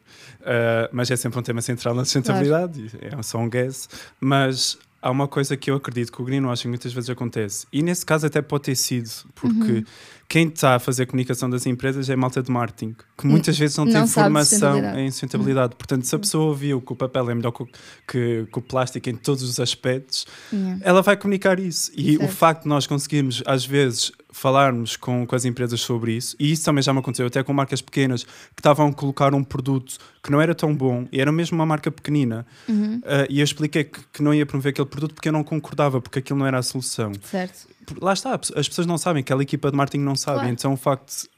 mas 0.92 1.10
é 1.10 1.16
sempre 1.16 1.40
um 1.40 1.42
tema 1.42 1.60
central 1.60 1.94
na 1.94 2.04
sustentabilidade, 2.04 2.90
claro. 2.90 3.18
é 3.18 3.22
só 3.22 3.38
um 3.38 3.48
guess, 3.48 3.88
mas 4.20 4.78
há 5.02 5.10
uma 5.10 5.26
coisa 5.26 5.56
que 5.56 5.70
eu 5.70 5.74
acredito 5.74 6.12
que 6.12 6.22
o 6.22 6.24
greenwashing 6.24 6.68
muitas 6.68 6.92
vezes 6.92 7.10
acontece, 7.10 7.66
e 7.72 7.82
nesse 7.82 8.06
caso 8.06 8.26
até 8.26 8.40
pode 8.40 8.64
ter 8.64 8.76
sido, 8.76 9.10
porque 9.34 9.72
uhum. 9.72 9.84
Quem 10.30 10.46
está 10.46 10.76
a 10.76 10.78
fazer 10.78 11.02
a 11.02 11.06
comunicação 11.06 11.50
das 11.50 11.66
empresas 11.66 12.08
é 12.08 12.14
malta 12.14 12.40
de 12.40 12.52
marketing, 12.52 12.94
que 13.18 13.26
muitas 13.26 13.58
vezes 13.58 13.76
não, 13.76 13.84
não 13.84 13.92
tem 13.92 14.06
formação 14.06 14.78
em 14.96 15.10
sustentabilidade. 15.10 15.72
Uhum. 15.72 15.78
Portanto, 15.78 16.04
se 16.06 16.14
a 16.14 16.18
pessoa 16.20 16.44
ouviu 16.44 16.80
que 16.80 16.92
o 16.92 16.94
papel 16.94 17.30
é 17.30 17.34
melhor 17.34 17.50
que 17.50 17.64
o, 17.64 17.66
que, 17.66 18.46
que 18.46 18.58
o 18.60 18.62
plástico 18.62 19.10
em 19.10 19.16
todos 19.16 19.42
os 19.42 19.58
aspectos, 19.58 20.28
uhum. 20.52 20.78
ela 20.82 21.02
vai 21.02 21.16
comunicar 21.16 21.58
isso. 21.58 21.90
E 21.96 22.12
certo. 22.12 22.24
o 22.24 22.28
facto 22.28 22.62
de 22.62 22.68
nós 22.68 22.86
conseguirmos, 22.86 23.42
às 23.44 23.66
vezes, 23.66 24.12
falarmos 24.32 24.96
com, 24.96 25.26
com 25.26 25.36
as 25.36 25.44
empresas 25.44 25.80
sobre 25.80 26.12
isso, 26.12 26.36
e 26.38 26.52
isso 26.52 26.64
também 26.64 26.82
já 26.82 26.92
me 26.92 27.00
aconteceu, 27.00 27.26
até 27.26 27.42
com 27.42 27.52
marcas 27.52 27.80
pequenas 27.80 28.24
que 28.24 28.30
estavam 28.58 28.88
a 28.88 28.92
colocar 28.92 29.34
um 29.34 29.42
produto 29.42 29.98
que 30.22 30.30
não 30.30 30.40
era 30.40 30.54
tão 30.54 30.74
bom, 30.74 31.06
e 31.12 31.20
era 31.20 31.32
mesmo 31.32 31.56
uma 31.56 31.66
marca 31.66 31.90
pequenina, 31.90 32.46
uhum. 32.68 32.96
uh, 32.98 33.26
e 33.28 33.40
eu 33.40 33.44
expliquei 33.44 33.84
que, 33.84 34.00
que, 34.12 34.22
não 34.22 34.32
ia 34.32 34.46
promover 34.46 34.70
aquele 34.70 34.88
produto 34.88 35.14
porque 35.14 35.28
eu 35.28 35.32
não 35.32 35.42
concordava, 35.42 36.00
porque 36.00 36.18
aquilo 36.20 36.38
não 36.38 36.46
era 36.46 36.58
a 36.58 36.62
solução. 36.62 37.12
Certo. 37.22 37.68
Lá 38.00 38.12
está, 38.12 38.34
as 38.34 38.68
pessoas 38.68 38.86
não 38.86 38.98
sabem, 38.98 39.20
aquela 39.20 39.42
equipa 39.42 39.70
de 39.70 39.76
marketing 39.76 40.04
não 40.04 40.14
sabe, 40.14 40.38
claro. 40.38 40.52
então 40.52 40.72
o 40.72 40.76
facto, 40.76 41.28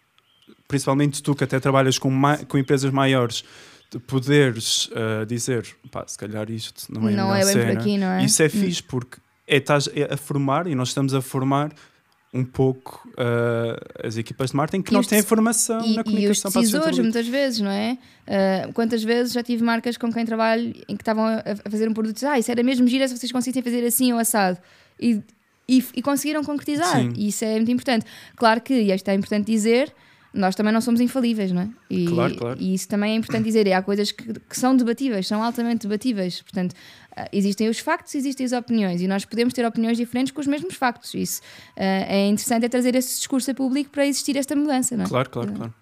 principalmente 0.69 1.23
tu 1.23 1.35
que 1.35 1.45
até 1.45 1.59
trabalhas 1.59 1.99
com, 1.99 2.11
com 2.47 2.59
empresas 2.59 2.91
maiores, 2.91 3.45
de 3.91 3.99
poderes 3.99 4.87
uh, 4.87 5.27
dizer, 5.27 5.67
pá, 5.91 6.05
se 6.07 6.17
calhar 6.17 6.51
isto 6.51 6.91
não 6.91 7.07
é 7.07 7.13
não 7.13 7.35
é 7.35 7.45
bem 7.45 7.53
cena. 7.53 7.67
por 7.67 7.79
aqui, 7.79 7.99
não 7.99 8.07
é? 8.07 8.25
Isso 8.25 8.43
é 8.43 8.47
hum. 8.47 8.51
fixe 8.51 8.83
porque 8.83 9.19
é, 9.47 9.59
estás 9.59 9.87
a 10.11 10.17
formar 10.17 10.67
e 10.67 10.75
nós 10.75 10.89
estamos 10.89 11.13
a 11.13 11.21
formar 11.21 11.73
um 12.33 12.45
pouco 12.45 13.07
uh, 13.11 14.07
as 14.07 14.17
equipas 14.17 14.51
de 14.51 14.57
marketing 14.57 14.83
que 14.83 14.93
e 14.93 14.95
não 14.95 15.03
têm 15.03 15.23
formação 15.23 15.85
e, 15.85 15.97
na 15.97 16.03
comunicação 16.03 16.51
e 16.51 16.55
os 16.55 16.55
decisores, 16.55 16.99
muitas 16.99 17.29
vezes, 17.29 17.61
não 17.61 17.71
é? 17.71 17.99
Uh, 18.27 18.73
quantas 18.73 19.05
vezes 19.05 19.35
já 19.35 19.43
tive 19.43 19.63
marcas 19.63 19.99
com 19.99 20.11
quem 20.11 20.25
trabalho 20.25 20.75
em 20.89 20.97
que 20.97 21.03
estavam 21.03 21.27
a, 21.27 21.41
a 21.41 21.71
fazer 21.71 21.89
um 21.89 21.93
produto 21.93 22.23
e 22.23 22.27
ah, 22.27 22.39
isso 22.39 22.51
era 22.51 22.63
mesmo 22.63 22.89
gira 22.89 23.07
se 23.07 23.17
vocês 23.17 23.31
conseguissem 23.31 23.63
fazer 23.63 23.85
assim 23.87 24.13
ou 24.13 24.19
assado. 24.19 24.59
E, 24.99 25.21
e, 25.69 25.85
e 25.95 26.03
conseguiram 26.03 26.43
concretizar. 26.43 27.01
Sim. 27.01 27.13
E 27.17 27.29
isso 27.29 27.45
é 27.45 27.55
muito 27.57 27.71
importante. 27.71 28.07
Claro 28.35 28.63
que, 28.63 28.73
e 28.73 28.93
isto 28.93 29.09
é 29.09 29.15
importante 29.15 29.47
dizer, 29.47 29.93
nós 30.33 30.55
também 30.55 30.73
não 30.73 30.81
somos 30.81 31.01
infalíveis, 31.01 31.53
não 31.53 31.63
é? 31.63 31.69
E, 31.91 32.07
claro, 32.07 32.37
claro. 32.37 32.61
e 32.61 32.75
isso 32.75 32.89
também 32.89 33.13
é 33.13 33.17
importante 33.17 33.45
dizer. 33.45 33.67
E 33.67 33.73
há 33.73 33.83
coisas 33.83 34.11
que, 34.11 34.33
que 34.33 34.59
são 34.59 34.75
debatíveis, 34.75 35.27
são 35.27 35.43
altamente 35.43 35.87
debatíveis. 35.87 36.41
Portanto, 36.41 36.73
uh, 36.73 37.29
existem 37.33 37.69
os 37.69 37.79
factos, 37.79 38.15
existem 38.15 38.47
as 38.47 38.53
opiniões. 38.53 39.03
E 39.03 39.09
nós 39.09 39.25
podemos 39.25 39.53
ter 39.53 39.65
opiniões 39.67 39.99
diferentes 39.99 40.33
com 40.33 40.41
os 40.41 40.47
mesmos 40.47 40.75
factos. 40.75 41.13
Isso 41.15 41.41
uh, 41.77 41.81
é 41.81 42.29
interessante 42.29 42.65
é 42.65 42.69
trazer 42.69 42.95
esse 42.95 43.19
discurso 43.19 43.51
a 43.51 43.55
público 43.55 43.91
para 43.91 44.07
existir 44.07 44.37
esta 44.37 44.57
mudança, 44.57 44.97
não 44.97 45.05
é? 45.05 45.09
Claro, 45.09 45.29
claro, 45.29 45.53
claro. 45.53 45.75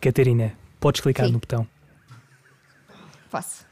Catarina, 0.00 0.52
podes 0.80 1.00
clicar 1.00 1.26
Sim. 1.26 1.32
no 1.32 1.38
botão. 1.38 1.66
Posso. 3.30 3.64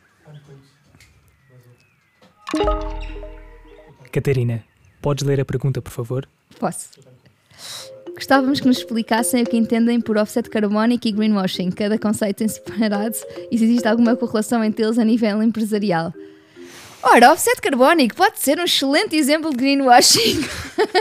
Catarina, 4.13 4.65
podes 5.03 5.27
ler 5.27 5.41
a 5.41 5.45
pergunta, 5.45 5.83
por 5.83 5.91
favor? 5.91 6.29
Posso. 6.59 6.91
Gostávamos 8.19 8.59
que 8.59 8.67
nos 8.67 8.79
explicassem 8.79 9.45
o 9.45 9.47
que 9.47 9.57
entendem 9.57 10.01
por 10.01 10.19
offset 10.19 10.51
carbónico 10.51 11.07
e 11.07 11.13
greenwashing, 11.13 11.71
cada 11.71 11.97
conceito 11.97 12.43
em 12.43 12.49
separado 12.49 13.17
e 13.49 13.57
se 13.57 13.63
existe 13.63 13.87
alguma 13.87 14.17
correlação 14.17 14.65
entre 14.65 14.85
eles 14.85 14.99
a 14.99 15.05
nível 15.05 15.41
empresarial. 15.41 16.13
Ora, 17.01 17.31
offset 17.31 17.61
carbónico 17.61 18.17
pode 18.17 18.41
ser 18.41 18.59
um 18.59 18.65
excelente 18.65 19.15
exemplo 19.15 19.53
de 19.53 19.57
greenwashing. 19.57 20.41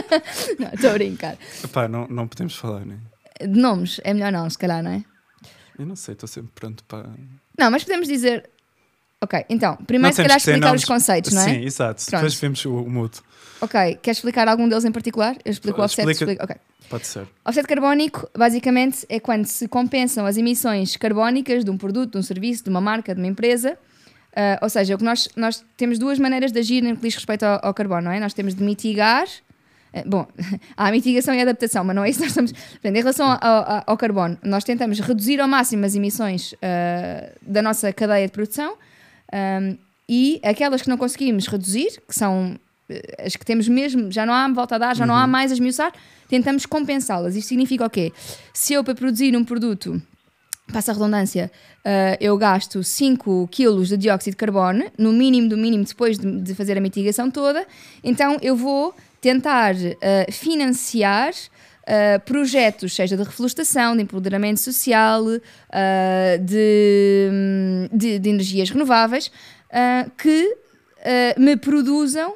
não, 0.59 0.69
estou 0.71 0.91
a 0.91 0.93
brincar. 0.93 1.37
Epá, 1.63 1.87
não, 1.87 2.07
não 2.07 2.27
podemos 2.27 2.55
falar, 2.55 2.85
né? 2.85 2.99
De 3.41 3.47
nomes, 3.47 3.99
é 4.03 4.13
melhor 4.13 4.31
não, 4.31 4.47
se 4.47 4.57
calhar, 4.59 4.83
não 4.83 4.91
é? 4.91 5.03
Eu 5.79 5.87
não 5.87 5.95
sei, 5.95 6.13
estou 6.13 6.27
sempre 6.27 6.51
pronto 6.53 6.83
para. 6.83 7.09
Não, 7.57 7.71
mas 7.71 7.83
podemos 7.83 8.07
dizer. 8.07 8.47
Ok, 9.19 9.45
então, 9.49 9.75
primeiro 9.77 10.15
se 10.15 10.21
calhar 10.21 10.37
explicar 10.37 10.75
os 10.75 10.85
conceitos, 10.85 11.33
não 11.33 11.41
é? 11.41 11.45
Sim, 11.45 11.65
exato. 11.65 12.05
Pronto. 12.05 12.21
Depois 12.21 12.35
vemos 12.35 12.65
o, 12.65 12.75
o 12.75 12.89
mudo. 12.89 13.17
Ok, 13.59 13.97
queres 14.01 14.19
explicar 14.19 14.47
algum 14.47 14.69
deles 14.69 14.85
em 14.85 14.91
particular? 14.91 15.35
Eu 15.43 15.51
explico 15.51 15.81
o 15.81 15.83
offset. 15.83 16.07
Explica... 16.07 16.33
Explico... 16.33 16.43
Ok. 16.43 16.55
Pode 16.87 17.07
ser. 17.07 17.27
Offset 17.43 17.67
carbónico, 17.67 18.29
basicamente, 18.37 19.05
é 19.09 19.19
quando 19.19 19.45
se 19.45 19.67
compensam 19.67 20.25
as 20.25 20.37
emissões 20.37 20.95
carbónicas 20.95 21.65
de 21.65 21.71
um 21.71 21.77
produto, 21.77 22.11
de 22.11 22.17
um 22.19 22.21
serviço, 22.21 22.63
de 22.63 22.69
uma 22.69 22.79
marca, 22.79 23.15
de 23.15 23.19
uma 23.19 23.27
empresa. 23.27 23.73
Uh, 24.33 24.61
ou 24.61 24.69
seja, 24.69 24.93
o 24.93 24.97
que 24.99 25.03
nós, 25.03 25.27
nós 25.35 25.65
temos 25.75 25.97
duas 25.97 26.19
maneiras 26.19 26.51
de 26.51 26.59
agir 26.59 26.83
no 26.83 26.95
que 26.95 27.01
diz 27.01 27.15
respeito 27.15 27.41
ao, 27.41 27.59
ao 27.63 27.73
carbono, 27.73 28.03
não 28.03 28.11
é? 28.11 28.19
Nós 28.19 28.35
temos 28.35 28.53
de 28.53 28.63
mitigar. 28.63 29.25
Uh, 29.95 30.07
bom, 30.07 30.27
há 30.77 30.91
mitigação 30.91 31.33
e 31.33 31.41
adaptação, 31.41 31.83
mas 31.83 31.95
não 31.95 32.05
é 32.05 32.09
isso 32.11 32.19
que 32.19 32.25
nós 32.25 32.31
estamos. 32.31 32.51
Portanto, 32.51 32.95
em 32.95 32.99
relação 32.99 33.31
ao, 33.31 33.39
ao, 33.41 33.83
ao, 33.87 33.97
carbono, 33.97 34.37
nós 34.43 34.63
tentamos 34.63 34.99
reduzir 34.99 35.41
ao 35.41 35.47
máximo 35.47 35.85
as 35.87 35.95
emissões 35.95 36.53
uh, 36.53 36.57
da 37.41 37.63
nossa 37.63 37.91
cadeia 37.91 38.27
de 38.27 38.31
produção 38.31 38.77
um, 39.33 39.77
e 40.09 40.39
aquelas 40.43 40.81
que 40.81 40.89
não 40.89 40.97
conseguimos 40.97 41.47
reduzir, 41.47 42.01
que 42.07 42.15
são 42.15 42.57
as 43.19 43.35
que 43.35 43.45
temos 43.45 43.67
mesmo, 43.67 44.11
já 44.11 44.25
não 44.25 44.33
há 44.33 44.47
volta 44.47 44.75
a 44.75 44.77
dar, 44.77 44.95
já 44.95 45.03
uhum. 45.03 45.09
não 45.09 45.15
há 45.15 45.23
uhum. 45.23 45.27
mais 45.29 45.51
a 45.51 45.55
esmiuçar, 45.55 45.91
tentamos 46.29 46.65
compensá-las. 46.65 47.35
Isto 47.35 47.49
significa 47.49 47.85
o 47.85 47.89
quê? 47.89 48.13
Se 48.53 48.73
eu 48.73 48.83
para 48.83 48.95
produzir 48.95 49.35
um 49.35 49.43
produto, 49.43 50.01
passa 50.71 50.91
a 50.91 50.93
redundância, 50.93 51.51
uh, 51.79 52.17
eu 52.19 52.37
gasto 52.37 52.83
5 52.83 53.49
kg 53.51 53.83
de 53.83 53.97
dióxido 53.97 54.33
de 54.33 54.37
carbono, 54.37 54.85
no 54.97 55.11
mínimo 55.11 55.49
do 55.49 55.57
mínimo 55.57 55.83
depois 55.83 56.17
de, 56.17 56.41
de 56.41 56.55
fazer 56.55 56.77
a 56.77 56.81
mitigação 56.81 57.29
toda, 57.29 57.65
então 58.03 58.37
eu 58.41 58.55
vou 58.55 58.95
tentar 59.19 59.75
uh, 59.75 60.31
financiar 60.31 61.33
uh, 61.87 62.19
projetos, 62.25 62.93
seja 62.93 63.15
de 63.15 63.23
reflorestação, 63.23 63.95
de 63.95 64.03
empoderamento 64.03 64.59
social, 64.59 65.23
uh, 65.23 65.39
de, 66.41 67.29
de, 67.91 68.19
de, 68.19 68.29
energias 68.29 68.69
renováveis, 68.69 69.27
uh, 69.27 70.11
que 70.17 70.57
me 71.37 71.55
produzam 71.55 72.35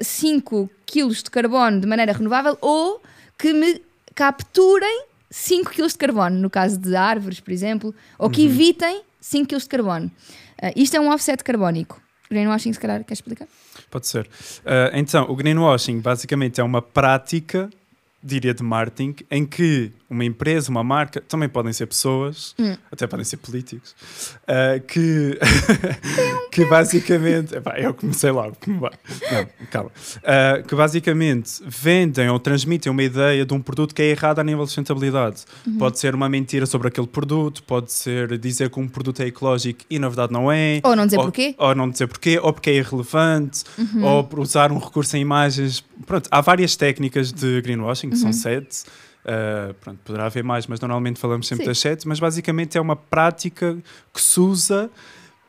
5 0.00 0.70
kg 0.86 1.08
de 1.08 1.30
carbono 1.30 1.80
de 1.80 1.88
maneira 1.88 2.12
renovável 2.12 2.56
ou 2.60 3.02
que 3.36 3.52
me 3.52 3.82
capturem 4.14 5.06
5 5.28 5.70
kg 5.70 5.88
de 5.88 5.98
carbono, 5.98 6.38
no 6.38 6.48
caso 6.48 6.78
de 6.78 6.94
árvores, 6.94 7.40
por 7.40 7.50
exemplo, 7.50 7.92
ou 8.16 8.30
que 8.30 8.42
uhum. 8.42 8.48
evitem 8.48 9.02
5 9.20 9.48
kg 9.48 9.58
de 9.58 9.68
carbono. 9.68 10.10
isto 10.76 10.96
é 10.96 11.00
um 11.00 11.10
offset 11.10 11.42
carbónico. 11.42 12.00
Greenwashing, 12.30 12.72
se 12.72 12.78
calhar, 12.78 13.02
quer 13.02 13.14
explicar? 13.14 13.48
Pode 13.90 14.06
ser. 14.06 14.28
então, 14.92 15.28
o 15.28 15.34
greenwashing 15.34 15.98
basicamente 15.98 16.60
é 16.60 16.64
uma 16.64 16.80
prática 16.80 17.68
diria 18.22 18.54
de 18.54 18.62
marketing, 18.62 19.16
em 19.30 19.46
que 19.46 19.92
uma 20.10 20.24
empresa, 20.24 20.68
uma 20.70 20.82
marca, 20.82 21.20
também 21.20 21.48
podem 21.48 21.72
ser 21.72 21.86
pessoas, 21.86 22.52
hum. 22.58 22.76
até 22.90 23.06
podem 23.06 23.24
ser 23.24 23.36
políticos, 23.36 23.94
uh, 24.42 24.84
que, 24.84 25.38
que 26.50 26.64
basicamente. 26.64 27.54
Epá, 27.54 27.78
eu 27.78 27.94
comecei 27.94 28.30
logo. 28.32 28.56
Não, 28.66 29.46
calma. 29.70 29.90
Uh, 30.18 30.66
que 30.66 30.74
basicamente 30.74 31.62
vendem 31.64 32.28
ou 32.28 32.40
transmitem 32.40 32.90
uma 32.90 33.04
ideia 33.04 33.46
de 33.46 33.54
um 33.54 33.62
produto 33.62 33.94
que 33.94 34.02
é 34.02 34.06
errado 34.06 34.40
a 34.40 34.44
nível 34.44 34.64
de 34.64 34.70
sustentabilidade. 34.70 35.44
Uhum. 35.64 35.78
Pode 35.78 36.00
ser 36.00 36.12
uma 36.12 36.28
mentira 36.28 36.66
sobre 36.66 36.88
aquele 36.88 37.06
produto, 37.06 37.62
pode 37.62 37.92
ser 37.92 38.36
dizer 38.38 38.68
que 38.68 38.80
um 38.80 38.88
produto 38.88 39.20
é 39.22 39.26
ecológico 39.26 39.84
e 39.88 39.98
na 40.00 40.08
verdade 40.08 40.32
não 40.32 40.50
é. 40.50 40.80
Ou 40.82 40.96
não 40.96 41.04
dizer 41.04 41.18
ou, 41.18 41.24
porquê. 41.24 41.54
Ou 41.56 41.74
não 41.74 41.88
dizer 41.88 42.08
porquê, 42.08 42.40
ou 42.42 42.52
porque 42.52 42.70
é 42.70 42.74
irrelevante, 42.74 43.62
uhum. 43.78 44.04
ou 44.04 44.28
usar 44.38 44.72
um 44.72 44.78
recurso 44.78 45.16
em 45.16 45.20
imagens. 45.20 45.84
Pronto, 46.04 46.28
há 46.32 46.40
várias 46.40 46.74
técnicas 46.74 47.32
de 47.32 47.60
greenwashing, 47.62 48.10
que 48.10 48.16
uhum. 48.16 48.22
são 48.22 48.32
sete. 48.32 48.84
Uh, 49.24 49.74
pronto, 49.74 49.98
poderá 50.04 50.26
haver 50.26 50.42
mais, 50.42 50.66
mas 50.66 50.80
normalmente 50.80 51.20
falamos 51.20 51.46
sempre 51.46 51.64
Sim. 51.64 51.70
das 51.70 51.78
sete, 51.78 52.08
mas 52.08 52.18
basicamente 52.18 52.78
é 52.78 52.80
uma 52.80 52.96
prática 52.96 53.76
que 54.12 54.20
se 54.20 54.40
usa 54.40 54.90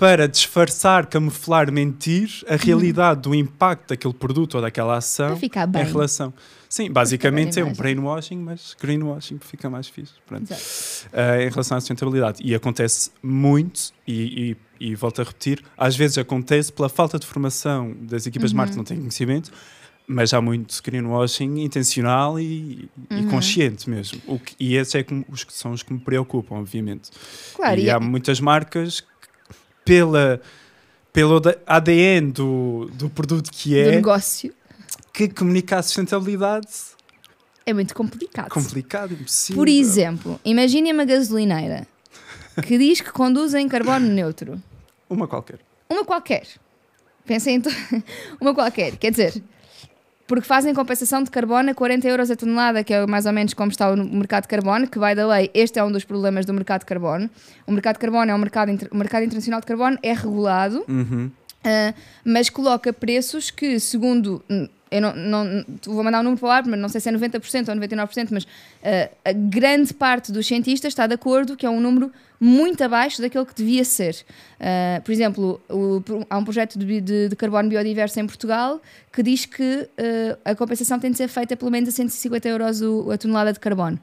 para 0.01 0.27
disfarçar, 0.27 1.05
camuflar, 1.05 1.71
mentir 1.71 2.43
a 2.47 2.53
uhum. 2.53 2.59
realidade 2.59 3.21
do 3.21 3.35
impacto 3.35 3.89
daquele 3.89 4.15
produto 4.15 4.55
ou 4.55 4.61
daquela 4.61 4.97
ação 4.97 5.37
em 5.39 5.83
relação. 5.83 6.33
Sim, 6.67 6.89
basicamente 6.89 7.59
é 7.59 7.63
um 7.63 7.71
brainwashing, 7.71 8.37
mas 8.37 8.75
greenwashing 8.81 9.37
fica 9.39 9.69
mais 9.69 9.87
fixe. 9.87 10.13
Uh, 10.31 11.41
em 11.41 11.49
relação 11.49 11.77
à 11.77 11.79
sustentabilidade. 11.79 12.41
E 12.43 12.55
acontece 12.55 13.11
muito, 13.21 13.93
e, 14.07 14.57
e, 14.79 14.87
e, 14.87 14.95
volto 14.95 15.21
a 15.21 15.23
repetir, 15.23 15.61
às 15.77 15.95
vezes 15.95 16.17
acontece 16.17 16.73
pela 16.73 16.89
falta 16.89 17.19
de 17.19 17.27
formação 17.27 17.95
das 18.01 18.25
equipas 18.25 18.49
uhum. 18.49 18.53
de 18.53 18.57
marketing, 18.57 18.77
não 18.77 18.85
têm 18.85 18.97
conhecimento, 18.97 19.51
mas 20.12 20.34
há 20.34 20.41
muito 20.41 20.82
greenwashing 20.84 21.60
intencional 21.62 22.39
e, 22.39 22.89
uhum. 23.10 23.20
e 23.20 23.25
consciente 23.27 23.89
mesmo. 23.89 24.22
O 24.27 24.38
que, 24.38 24.53
e 24.60 24.75
esses 24.75 24.94
é 24.96 25.03
que, 25.03 25.25
os 25.30 25.44
que 25.44 25.53
são 25.53 25.72
os 25.72 25.82
que 25.82 25.94
me 25.94 26.00
preocupam, 26.00 26.56
obviamente. 26.56 27.10
Claro, 27.56 27.80
e, 27.80 27.86
e 27.86 27.89
há 27.89 27.96
é... 27.96 28.00
muitas 28.00 28.39
marcas 28.39 29.00
que, 29.00 29.08
pela, 29.86 30.41
pelo 31.13 31.41
ADN 31.65 32.32
do, 32.32 32.89
do 32.94 33.10
produto 33.10 33.50
que 33.51 33.77
é. 33.77 33.86
Do 33.86 33.91
negócio. 33.91 34.53
Que 35.13 35.30
comunicar 35.30 35.80
a 35.80 35.84
sustentabilidade. 35.84 36.68
É 37.65 37.74
muito 37.74 37.94
complicado. 37.94 38.50
Complicado, 38.50 39.13
impossível. 39.13 39.56
Por 39.56 39.70
exemplo, 39.70 40.39
imagine 40.44 40.91
uma 40.91 41.06
gasolineira 41.06 41.88
que 42.68 42.77
diz 42.77 43.00
que 43.00 43.12
conduz 43.12 43.53
em 43.53 43.68
carbono 43.68 44.08
neutro. 44.08 44.62
Uma 45.10 45.27
qualquer. 45.27 45.60
Uma 45.89 46.03
qualquer. 46.03 46.48
Pensem 47.25 47.58
em 47.58 47.62
uma 48.41 48.53
qualquer. 48.53 48.98
Quer 48.98 49.12
dizer, 49.12 49.44
porque 50.31 50.47
fazem 50.47 50.73
compensação 50.73 51.21
de 51.21 51.29
carbono 51.29 51.71
a 51.71 51.73
40 51.73 52.07
euros 52.07 52.31
a 52.31 52.38
tonelada, 52.38 52.85
que 52.85 52.93
é 52.93 53.05
mais 53.05 53.25
ou 53.25 53.33
menos 53.33 53.53
como 53.53 53.69
está 53.69 53.91
o 53.91 53.97
mercado 53.97 54.43
de 54.43 54.47
carbono, 54.47 54.88
que 54.88 54.97
vai 54.97 55.13
da 55.13 55.27
lei, 55.27 55.51
este 55.53 55.77
é 55.77 55.83
um 55.83 55.91
dos 55.91 56.05
problemas 56.05 56.45
do 56.45 56.53
mercado 56.53 56.79
de 56.79 56.85
carbono. 56.85 57.29
O 57.67 57.71
mercado 57.73 57.95
de 57.95 58.00
carbono 58.00 58.31
é 58.31 58.33
um 58.33 58.38
mercado, 58.38 58.69
o 58.93 58.95
mercado 58.95 59.23
internacional 59.23 59.59
de 59.59 59.67
carbono, 59.67 60.00
é 60.01 60.13
regulado, 60.13 60.85
uhum. 60.88 61.29
uh, 61.65 61.93
mas 62.23 62.50
coloca 62.50 62.93
preços 62.93 63.51
que, 63.51 63.77
segundo 63.77 64.41
eu 64.91 65.01
não, 65.01 65.15
não, 65.15 65.65
vou 65.86 66.03
mandar 66.03 66.19
um 66.19 66.24
número 66.24 66.39
para 66.39 66.48
o 66.48 66.51
ar, 66.51 66.65
mas 66.67 66.77
não 66.77 66.89
sei 66.89 67.00
se 67.00 67.07
é 67.07 67.12
90% 67.13 67.69
ou 67.69 67.75
99%, 67.75 68.27
mas 68.29 68.43
uh, 68.43 68.48
a 69.24 69.31
grande 69.31 69.93
parte 69.93 70.33
dos 70.33 70.45
cientistas 70.45 70.91
está 70.91 71.07
de 71.07 71.13
acordo 71.13 71.55
que 71.55 71.65
é 71.65 71.69
um 71.69 71.79
número 71.79 72.12
muito 72.38 72.83
abaixo 72.83 73.21
daquele 73.21 73.45
que 73.45 73.55
devia 73.55 73.86
ser. 73.86 74.17
Uh, 74.60 75.01
por 75.01 75.12
exemplo, 75.13 75.62
o, 75.69 76.03
há 76.29 76.38
um 76.38 76.43
projeto 76.43 76.77
de, 76.77 77.00
de, 77.00 77.29
de, 77.29 77.36
carbono 77.38 77.69
biodiverso 77.69 78.19
em 78.19 78.27
Portugal 78.27 78.81
que 79.13 79.24
diz 79.24 79.45
que 79.45 79.88
uh, 79.88 80.38
a 80.43 80.53
compensação 80.55 81.00
tem 81.00 81.10
de 81.10 81.17
ser 81.17 81.29
feita 81.29 81.55
pelo 81.55 81.71
menos 81.71 81.88
a 81.88 81.91
150 81.93 82.50
euros 82.50 82.81
o, 82.81 83.12
a 83.12 83.17
tonelada 83.17 83.53
de 83.53 83.60
carbono. 83.62 83.98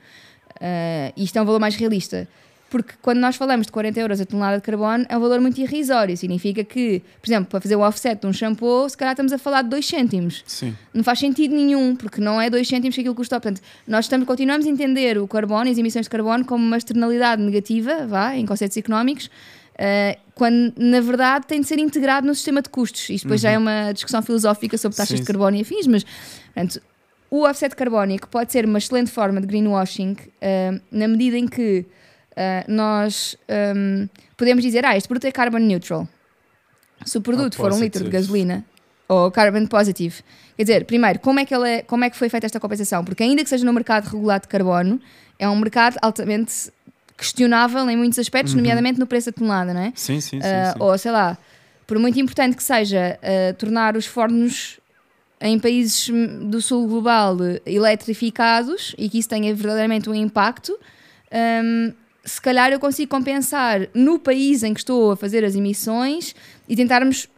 Uh, 0.57 1.13
isto 1.17 1.39
é 1.39 1.43
um 1.43 1.45
valor 1.45 1.61
mais 1.61 1.77
realista. 1.77 2.27
Porque 2.71 2.93
quando 3.01 3.19
nós 3.19 3.37
falamos 3.37 3.67
de 3.67 3.73
40 3.73 3.99
euros 3.99 4.21
a 4.21 4.27
tonelada 4.27 4.57
de 4.57 4.63
carbono, 4.63 5.07
é 5.09 5.17
um 5.17 5.21
valor 5.21 5.41
muito 5.41 5.59
irrisório. 5.59 6.15
Significa 6.17 6.63
que, 6.63 7.03
por 7.21 7.29
exemplo, 7.29 7.47
para 7.47 7.61
fazer 7.61 7.77
o 7.77 7.81
offset 7.81 8.21
de 8.21 8.27
um 8.27 8.33
shampoo, 8.33 8.89
se 8.89 8.97
calhar 8.97 9.13
estamos 9.13 9.33
a 9.33 9.39
falar 9.39 9.63
de 9.63 9.71
2 9.71 9.87
cêntimos. 9.87 10.45
Sim. 10.47 10.77
Não 10.93 11.03
faz 11.03 11.19
sentido 11.19 11.55
nenhum, 11.55 11.97
porque 11.97 12.21
não 12.21 12.41
é 12.41 12.51
2 12.51 12.69
cêntimos 12.69 12.95
que 12.95 13.01
aquilo 13.01 13.15
custa. 13.15 13.41
Portanto, 13.41 13.63
nós 13.87 14.05
estamos, 14.05 14.27
continuamos 14.27 14.67
a 14.67 14.71
entender 14.71 15.17
o 15.17 15.27
carbono 15.27 15.67
e 15.67 15.73
as 15.73 15.79
emissões 15.79 16.05
de 16.05 16.11
carbono 16.11 16.45
como 16.45 16.63
uma 16.63 16.77
externalidade 16.77 17.43
negativa, 17.43 18.07
vá, 18.07 18.37
em 18.37 18.45
conceitos 18.45 18.77
económicos, 18.77 19.27
uh, 19.27 20.21
quando 20.35 20.75
na 20.77 21.01
verdade 21.01 21.47
tem 21.47 21.63
de 21.63 21.67
ser 21.67 21.79
integrado 21.79 22.27
no 22.27 22.35
sistema 22.35 22.61
de 22.61 22.69
custos. 22.69 23.09
Isto 23.09 23.25
depois 23.25 23.41
uhum. 23.41 23.43
já 23.43 23.51
é 23.51 23.57
uhum. 23.57 23.63
uma 23.63 23.93
discussão 23.93 24.21
filosófica 24.21 24.77
sobre 24.77 24.97
taxas 24.97 25.17
Sim. 25.17 25.23
de 25.23 25.27
carbono 25.27 25.57
e 25.57 25.63
afins, 25.63 25.87
mas 25.87 26.05
portanto, 26.55 26.83
o 27.31 27.45
offset 27.45 27.75
carbónico 27.75 28.29
pode 28.29 28.53
ser 28.53 28.67
uma 28.67 28.79
excelente 28.79 29.11
forma 29.11 29.41
de 29.41 29.47
greenwashing 29.47 30.13
uh, 30.13 30.81
na 30.91 31.09
medida 31.09 31.39
em 31.39 31.47
que 31.47 31.87
Uh, 32.39 32.71
nós 32.71 33.37
um, 33.77 34.09
podemos 34.37 34.63
dizer, 34.63 34.87
ah, 34.87 34.97
este 34.97 35.09
produto 35.09 35.25
é 35.25 35.33
carbon 35.33 35.59
neutral. 35.59 36.07
Se 37.05 37.19
o 37.19 37.21
produto 37.21 37.57
for 37.57 37.73
um 37.73 37.81
litro 37.81 38.05
de 38.05 38.11
gasolina 38.11 38.65
ou 39.09 39.29
carbon 39.33 39.67
positive, 39.67 40.23
quer 40.57 40.63
dizer, 40.63 40.85
primeiro, 40.85 41.19
como 41.19 41.41
é, 41.41 41.45
que 41.45 41.53
ele 41.53 41.69
é, 41.69 41.83
como 41.83 42.05
é 42.05 42.11
que 42.11 42.17
foi 42.17 42.29
feita 42.29 42.47
esta 42.47 42.61
compensação? 42.61 43.05
Porque 43.05 43.25
ainda 43.25 43.43
que 43.43 43.51
seja 43.51 43.67
no 43.67 43.73
mercado 43.73 44.07
regulado 44.07 44.43
de 44.43 44.49
carbono, 44.49 45.01
é 45.37 45.49
um 45.49 45.57
mercado 45.57 45.97
altamente 46.01 46.71
questionável 47.17 47.91
em 47.91 47.97
muitos 47.97 48.21
aspectos, 48.21 48.53
uhum. 48.53 48.61
nomeadamente 48.61 49.01
no 49.01 49.07
preço 49.07 49.27
da 49.27 49.33
tonelada, 49.33 49.75
não 49.75 49.81
é? 49.81 49.93
Sim, 49.97 50.21
sim, 50.21 50.41
sim, 50.41 50.47
uh, 50.47 50.73
sim. 50.73 50.79
Ou 50.79 50.97
sei 50.97 51.11
lá, 51.11 51.37
por 51.89 51.99
muito 51.99 52.21
importante 52.21 52.57
que 52.57 52.63
seja 52.63 53.19
uh, 53.19 53.55
tornar 53.55 53.97
os 53.97 54.07
fornos 54.07 54.79
em 55.41 55.59
países 55.59 56.09
do 56.43 56.61
sul 56.61 56.87
global 56.87 57.37
eletrificados 57.67 58.95
e 58.97 59.09
que 59.09 59.19
isso 59.19 59.29
tenha 59.29 59.53
verdadeiramente 59.55 60.09
um 60.09 60.15
impacto, 60.15 60.77
um, 61.65 61.93
se 62.29 62.41
calhar 62.41 62.71
eu 62.71 62.79
consigo 62.79 63.11
compensar 63.11 63.89
no 63.95 64.19
país 64.19 64.63
em 64.63 64.75
que 64.75 64.81
estou 64.81 65.13
a 65.13 65.17
fazer 65.17 65.45
as 65.45 65.55
emissões 65.55 66.35
e 66.69 66.77
tentarmos 66.77 67.29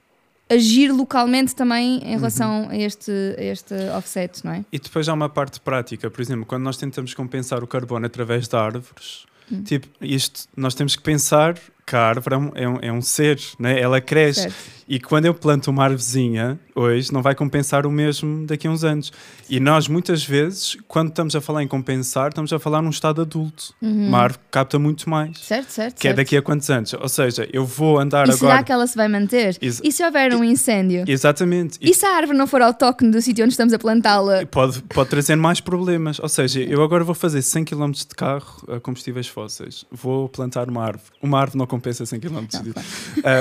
agir 0.51 0.91
localmente 0.91 1.55
também 1.55 2.03
em 2.03 2.17
relação 2.17 2.65
uhum. 2.65 2.71
a, 2.71 2.77
este, 2.77 3.13
a 3.39 3.43
este 3.43 3.75
offset, 3.97 4.45
não 4.45 4.53
é? 4.53 4.65
E 4.73 4.79
depois 4.81 5.09
há 5.09 5.15
uma 5.15 5.29
parte 5.29 5.61
prática, 5.61 6.11
por 6.11 6.21
exemplo, 6.21 6.45
quando 6.45 6.65
nós 6.65 6.77
tentamos 6.77 7.15
compensar 7.15 7.63
o 7.63 7.67
carbono 7.69 8.05
através 8.05 8.49
de 8.49 8.57
árvores, 8.57 9.27
uhum. 9.51 9.63
tipo, 9.63 9.87
isto 10.01 10.49
nós 10.57 10.75
temos 10.75 10.97
que 10.97 11.03
pensar 11.03 11.55
que 11.91 11.97
a 11.97 12.01
árvore 12.01 12.35
é 12.35 12.39
um, 12.39 12.51
é 12.55 12.69
um, 12.69 12.79
é 12.83 12.93
um 12.93 13.03
ser, 13.03 13.41
né? 13.59 13.81
ela 13.81 14.01
cresce. 14.01 14.43
Certo. 14.43 14.81
E 14.91 14.99
quando 14.99 15.25
eu 15.27 15.33
planto 15.33 15.71
uma 15.71 15.85
árvorezinha 15.85 16.59
hoje, 16.75 17.13
não 17.13 17.23
vai 17.23 17.33
compensar 17.33 17.87
o 17.87 17.93
mesmo 17.93 18.45
daqui 18.45 18.67
a 18.67 18.71
uns 18.73 18.83
anos. 18.83 19.13
E 19.49 19.61
nós, 19.61 19.87
muitas 19.87 20.25
vezes, 20.25 20.77
quando 20.89 21.11
estamos 21.11 21.37
a 21.37 21.41
falar 21.41 21.63
em 21.63 21.69
compensar, 21.69 22.31
estamos 22.31 22.53
a 22.53 22.59
falar 22.59 22.83
num 22.83 22.91
estado 22.91 23.23
adulto. 23.23 23.73
Uhum. 23.81 24.09
Uma 24.09 24.19
árvore 24.19 24.43
capta 24.51 24.81
muito 24.81 25.09
mais. 25.09 25.39
Certo, 25.39 25.69
certo. 25.69 25.95
Que 25.95 26.09
é 26.09 26.11
certo. 26.11 26.19
é 26.19 26.25
daqui 26.25 26.37
a 26.37 26.43
quantos 26.43 26.69
anos? 26.71 26.93
Ou 26.95 27.09
seja, 27.09 27.49
eu 27.53 27.65
vou 27.65 28.01
andar 28.01 28.27
e 28.27 28.33
agora. 28.33 28.37
Será 28.37 28.63
que 28.65 28.73
ela 28.73 28.85
se 28.85 28.97
vai 28.97 29.07
manter? 29.07 29.57
Ex 29.63 29.81
e 29.85 29.93
se 29.93 30.05
houver 30.05 30.35
um 30.35 30.43
incêndio? 30.43 31.05
Exatamente. 31.07 31.79
E, 31.81 31.91
e 31.91 31.95
se 31.95 32.05
a 32.05 32.17
árvore 32.17 32.37
não 32.37 32.49
for 32.49 32.61
autóctone 32.61 33.13
do 33.13 33.23
sítio 33.23 33.45
onde 33.45 33.53
estamos 33.53 33.73
a 33.73 33.79
plantá-la? 33.79 34.45
Pode, 34.47 34.83
pode 34.83 35.09
trazer 35.09 35.37
mais 35.37 35.61
problemas. 35.61 36.19
Ou 36.19 36.29
seja, 36.29 36.61
eu 36.61 36.83
agora 36.83 37.05
vou 37.05 37.15
fazer 37.15 37.43
100 37.43 37.65
km 37.65 37.93
de 37.93 38.07
carro 38.17 38.65
a 38.67 38.81
combustíveis 38.81 39.29
fósseis. 39.29 39.85
Vou 39.89 40.29
plantar 40.29 40.69
uma 40.69 40.83
árvore. 40.83 41.05
Uma 41.23 41.39
árvore 41.39 41.59
não 41.59 41.67
compensa 41.67 41.80
100 42.07 42.21
km 42.21 42.31
não, 42.33 42.45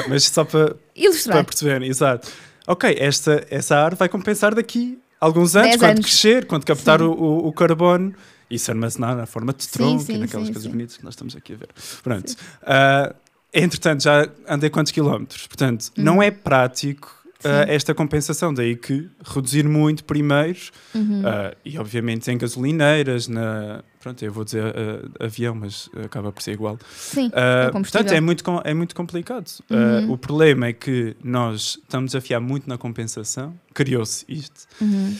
mas 0.09 0.23
só 0.25 0.43
para, 0.43 0.75
para 1.25 1.43
perceberem, 1.43 1.89
exato. 1.89 2.29
Ok, 2.67 2.95
esta, 2.99 3.45
essa 3.49 3.75
árvore 3.75 3.95
vai 3.95 4.09
compensar 4.09 4.53
daqui 4.53 4.99
alguns 5.19 5.55
anos, 5.55 5.77
quando 5.77 5.91
anos. 5.91 6.05
crescer, 6.05 6.45
quando 6.45 6.65
captar 6.65 7.01
o, 7.01 7.11
o, 7.11 7.47
o, 7.47 7.53
carbono 7.53 8.13
e 8.49 8.57
se 8.57 8.71
armazenar 8.71 9.15
na 9.15 9.25
forma 9.25 9.53
de 9.53 9.67
tronco 9.67 9.99
sim, 9.99 10.05
sim, 10.05 10.13
e 10.13 10.17
naquelas 10.19 10.47
sim, 10.47 10.53
coisas 10.53 10.71
bonitas 10.71 10.97
que 10.97 11.03
nós 11.03 11.13
estamos 11.13 11.35
aqui 11.35 11.53
a 11.53 11.57
ver. 11.57 11.69
Pronto. 12.03 12.31
Uh, 12.31 13.15
entretanto, 13.53 14.03
já 14.03 14.29
andei 14.47 14.69
quantos 14.69 14.91
quilómetros? 14.91 15.47
Portanto, 15.47 15.91
não 15.97 16.17
uhum. 16.17 16.23
é 16.23 16.31
prático 16.31 17.11
uh, 17.43 17.67
esta 17.67 17.93
compensação. 17.93 18.53
Daí 18.53 18.75
que 18.75 19.09
reduzir 19.23 19.67
muito 19.67 20.03
primeiro, 20.03 20.59
uhum. 20.93 21.21
uh, 21.21 21.55
e 21.63 21.77
obviamente 21.77 22.29
em 22.31 22.37
gasolineiras, 22.37 23.27
na. 23.27 23.83
Pronto, 23.99 24.23
eu 24.23 24.31
vou 24.31 24.45
dizer 24.45 24.63
uh, 24.63 25.23
avião, 25.23 25.53
mas 25.53 25.89
acaba 26.05 26.31
por 26.31 26.41
ser 26.41 26.53
igual. 26.53 26.79
Sim, 26.89 27.29
é 27.33 27.69
portanto, 27.69 28.11
é 28.11 28.21
muito, 28.21 28.43
é 28.63 28.73
muito 28.73 28.95
complicado. 28.95 29.49
Uhum. 29.69 30.13
o 30.13 30.17
problema 30.17 30.67
é 30.67 30.73
que 30.73 31.17
nós 31.23 31.77
estamos 31.83 32.15
a 32.15 32.21
fiar 32.21 32.39
muito 32.39 32.67
na 32.69 32.77
compensação, 32.77 33.53
criou-se 33.73 34.25
isto, 34.29 34.67
uhum. 34.81 35.17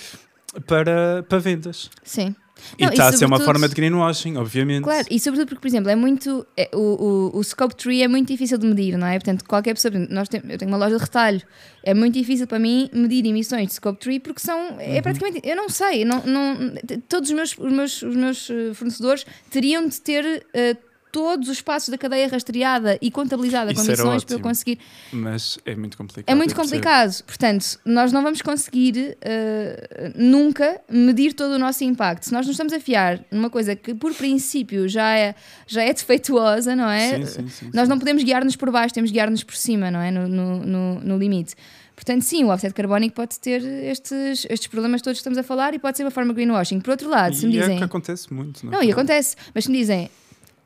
para, 0.66 1.24
para 1.28 1.40
vendas. 1.40 1.90
Sim. 2.04 2.34
E 2.78 2.84
Não, 2.84 2.90
e 2.90 2.94
está 2.94 3.08
a 3.10 3.14
ser 3.14 3.26
uma 3.26 3.40
forma 3.40 3.68
de 3.68 3.76
greenwashing, 3.76 4.38
obviamente. 4.38 4.84
Claro, 4.84 5.08
e 5.10 5.20
sobretudo 5.20 5.50
porque, 5.50 5.62
por 5.62 5.68
exemplo, 5.68 5.90
é 5.90 5.96
muito. 5.96 6.46
é, 6.58 6.70
o, 6.74 7.32
o, 7.34 7.38
o 7.40 7.44
scope 7.44 7.76
tree 7.76 8.02
é 8.04 8.08
muito 8.08 8.28
difícil 8.28 8.58
de 8.58 8.68
medir, 8.68 8.98
não 8.98 9.08
é? 9.08 9.14
Portanto, 9.14 9.44
qualquer 9.46 9.74
pessoa. 9.74 9.94
Nós 10.10 10.30
tem, 10.30 10.42
eu 10.48 10.58
tenho 10.58 10.72
uma 10.72 10.78
loja 10.78 10.96
de 10.96 11.02
retalho, 11.02 11.42
é 11.84 11.94
muito 11.94 12.14
difícil 12.14 12.48
para 12.48 12.60
mim 12.60 12.90
medir 12.94 13.26
emissões 13.26 13.68
de 13.68 13.74
scope 13.74 14.00
tree 14.00 14.20
porque 14.20 14.40
são. 14.42 14.72
Uhum. 14.72 14.80
É 14.80 15.02
praticamente. 15.02 15.42
Eu 15.44 15.56
não 15.56 15.70
sei, 15.70 16.06
não, 16.06 16.24
não, 16.26 16.74
todos 17.08 17.30
os 17.30 17.36
meus, 17.36 17.58
os 17.58 17.72
meus, 17.72 18.02
os 18.02 18.16
meus 18.16 18.50
eh, 18.50 18.74
fornecedores 18.74 19.26
teriam 19.50 19.88
de 19.88 20.00
ter. 20.02 20.46
eh, 20.54 20.76
Todos 21.12 21.50
os 21.50 21.60
passos 21.62 21.90
da 21.90 21.98
cadeia 21.98 22.28
rastreada 22.28 22.98
e 23.02 23.10
contabilizada 23.10 23.74
com 23.74 23.82
Isso 23.82 23.92
era 23.92 24.00
emissões 24.02 24.24
para 24.24 24.36
eu 24.36 24.40
conseguir. 24.40 24.78
Mas 25.12 25.58
é 25.66 25.76
muito 25.76 25.98
complicado. 25.98 26.32
É 26.32 26.36
muito 26.36 26.54
percebo. 26.56 26.70
complicado. 26.76 27.24
Portanto, 27.24 27.80
nós 27.84 28.12
não 28.12 28.22
vamos 28.22 28.42
conseguir 28.44 29.18
eh, 29.22 30.12
nunca 30.16 30.80
medir 30.90 31.34
todo 31.34 31.54
o 31.54 31.58
nosso 31.60 31.84
impacto. 31.84 32.24
Se 32.26 32.32
nós 32.32 32.46
nos 32.46 32.54
estamos 32.54 32.74
a 32.74 32.80
fiar 32.80 33.20
numa 33.32 33.50
coisa 33.50 33.76
que, 33.76 33.94
por 33.96 34.14
princípio, 34.14 34.88
já 34.88 35.16
é, 35.18 35.34
já 35.66 35.82
é 35.84 35.92
defeituosa, 35.94 36.76
não 36.76 36.90
é? 36.90 37.18
Sim, 37.18 37.26
sim, 37.26 37.48
sim, 37.50 37.72
nós 37.74 37.90
não 37.90 37.98
podemos 37.98 38.24
guiar-nos 38.24 38.56
por 38.56 38.70
baixo, 38.72 38.94
temos 38.94 39.10
que 39.10 39.14
guiar-nos 39.16 39.44
por 39.44 39.56
cima, 39.56 39.90
não 39.90 40.00
é? 40.00 40.12
No, 40.12 40.28
no, 40.28 40.66
no- 40.66 41.00
no 41.02 41.18
limite. 41.18 41.56
Portanto, 41.96 42.22
sim, 42.22 42.44
o 42.46 42.50
offset 42.50 42.74
carbónico 42.74 43.14
pode 43.16 43.38
ter 43.40 43.62
estes, 43.64 44.46
estes 44.50 44.68
problemas 44.68 45.02
todos 45.02 45.18
que 45.18 45.22
estamos 45.22 45.38
a 45.38 45.44
falar 45.44 45.74
e 45.74 45.80
pode 45.80 45.98
ser 45.98 46.04
uma 46.06 46.12
forma 46.12 46.30
de 46.34 46.36
greenwashing. 46.36 46.80
Por 46.80 46.92
outro 46.92 47.10
lado, 47.10 47.36
se 47.36 47.46
me 47.46 47.56
E 47.56 47.58
é 47.58 47.62
dizem. 47.62 47.78
que 47.78 47.84
acontece 47.84 48.34
muito. 48.34 48.66
Não, 48.66 48.82
e 48.82 48.92
acontece, 48.92 49.36
mas 49.54 49.66
se 49.66 49.72
me 49.72 49.78
dizem. 49.80 50.10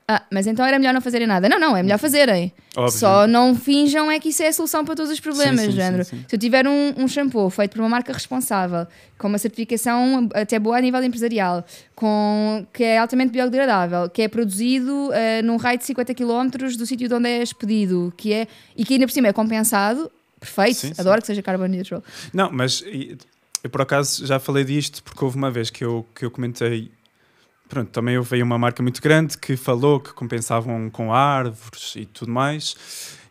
Ah, 0.08 0.22
mas 0.30 0.48
então 0.48 0.66
era 0.66 0.78
melhor 0.78 0.94
não 0.94 1.00
fazerem 1.00 1.26
nada. 1.26 1.48
Não, 1.48 1.58
não, 1.58 1.78
é 1.78 1.82
melhor 1.82 1.98
fazerem. 1.98 2.52
Óbvio. 2.76 3.00
Só 3.00 3.26
não 3.26 3.56
finjam 3.56 4.12
é 4.12 4.20
que 4.20 4.30
isso 4.30 4.44
é 4.44 4.48
a 4.48 4.54
solução 4.54 4.84
para 4.84 4.96
todos 4.96 5.12
os 5.12 5.20
problemas, 5.20 5.62
Sim, 5.62 5.72
sim, 5.72 5.78
género. 5.78 6.04
sim. 6.04 6.26
Se 6.28 6.36
eu 6.36 6.40
tiver 6.40 6.68
um, 6.68 6.94
um 6.98 7.08
shampoo 7.08 7.50
feito 7.50 7.72
por 7.72 7.80
uma 7.80 7.90
marca 7.90 8.12
responsável, 8.12 8.86
com 9.18 9.28
uma 9.30 9.38
certificação 9.38 10.28
até 10.34 10.60
boa 10.60 10.78
a 10.78 10.82
nível 10.82 11.02
empresarial, 11.04 11.66
com, 11.96 12.68
que 12.74 12.84
é 12.84 12.98
altamente 12.98 13.32
biodegradável, 13.32 14.10
que 14.10 14.22
é 14.22 14.28
produzido 14.28 15.10
eh, 15.14 15.42
num 15.42 15.56
raio 15.56 15.78
de 15.78 15.86
50 15.86 16.14
km 16.14 16.48
do 16.78 16.86
sítio 16.86 17.08
de 17.08 17.14
onde 17.14 17.30
é 17.30 17.42
expedido, 17.42 18.14
que 18.18 18.34
é, 18.34 18.48
e 18.76 18.84
que 18.84 18.96
ainda 18.96 19.06
por 19.08 19.14
cima 19.14 19.30
é 19.30 19.34
compensado, 19.34 20.12
perfeito, 20.40 21.00
adoro 21.00 21.22
que 21.22 21.28
seja 21.28 21.42
carbon 21.42 21.68
neutral. 21.68 22.04
Não, 22.34 22.52
mas 22.52 22.84
eu 23.64 23.70
por 23.70 23.82
acaso 23.82 24.26
já 24.28 24.38
falei 24.40 24.66
disto 24.66 25.02
porque 25.02 25.24
houve 25.24 25.38
uma 25.38 25.50
vez 25.50 25.70
que 25.70 25.86
eu, 25.86 26.06
que 26.14 26.26
eu 26.26 26.30
comentei. 26.32 26.92
Pronto, 27.70 27.90
também 27.90 28.18
houve 28.18 28.36
aí 28.36 28.44
uma 28.44 28.58
marca 28.58 28.84
muito 28.84 29.02
grande 29.02 29.38
que 29.38 29.56
falou 29.58 30.00
que 30.00 30.14
compensavam 30.14 30.90
com 30.90 31.12
árvores 31.14 31.94
e 31.96 32.06
tudo 32.06 32.32
mais. 32.32 32.76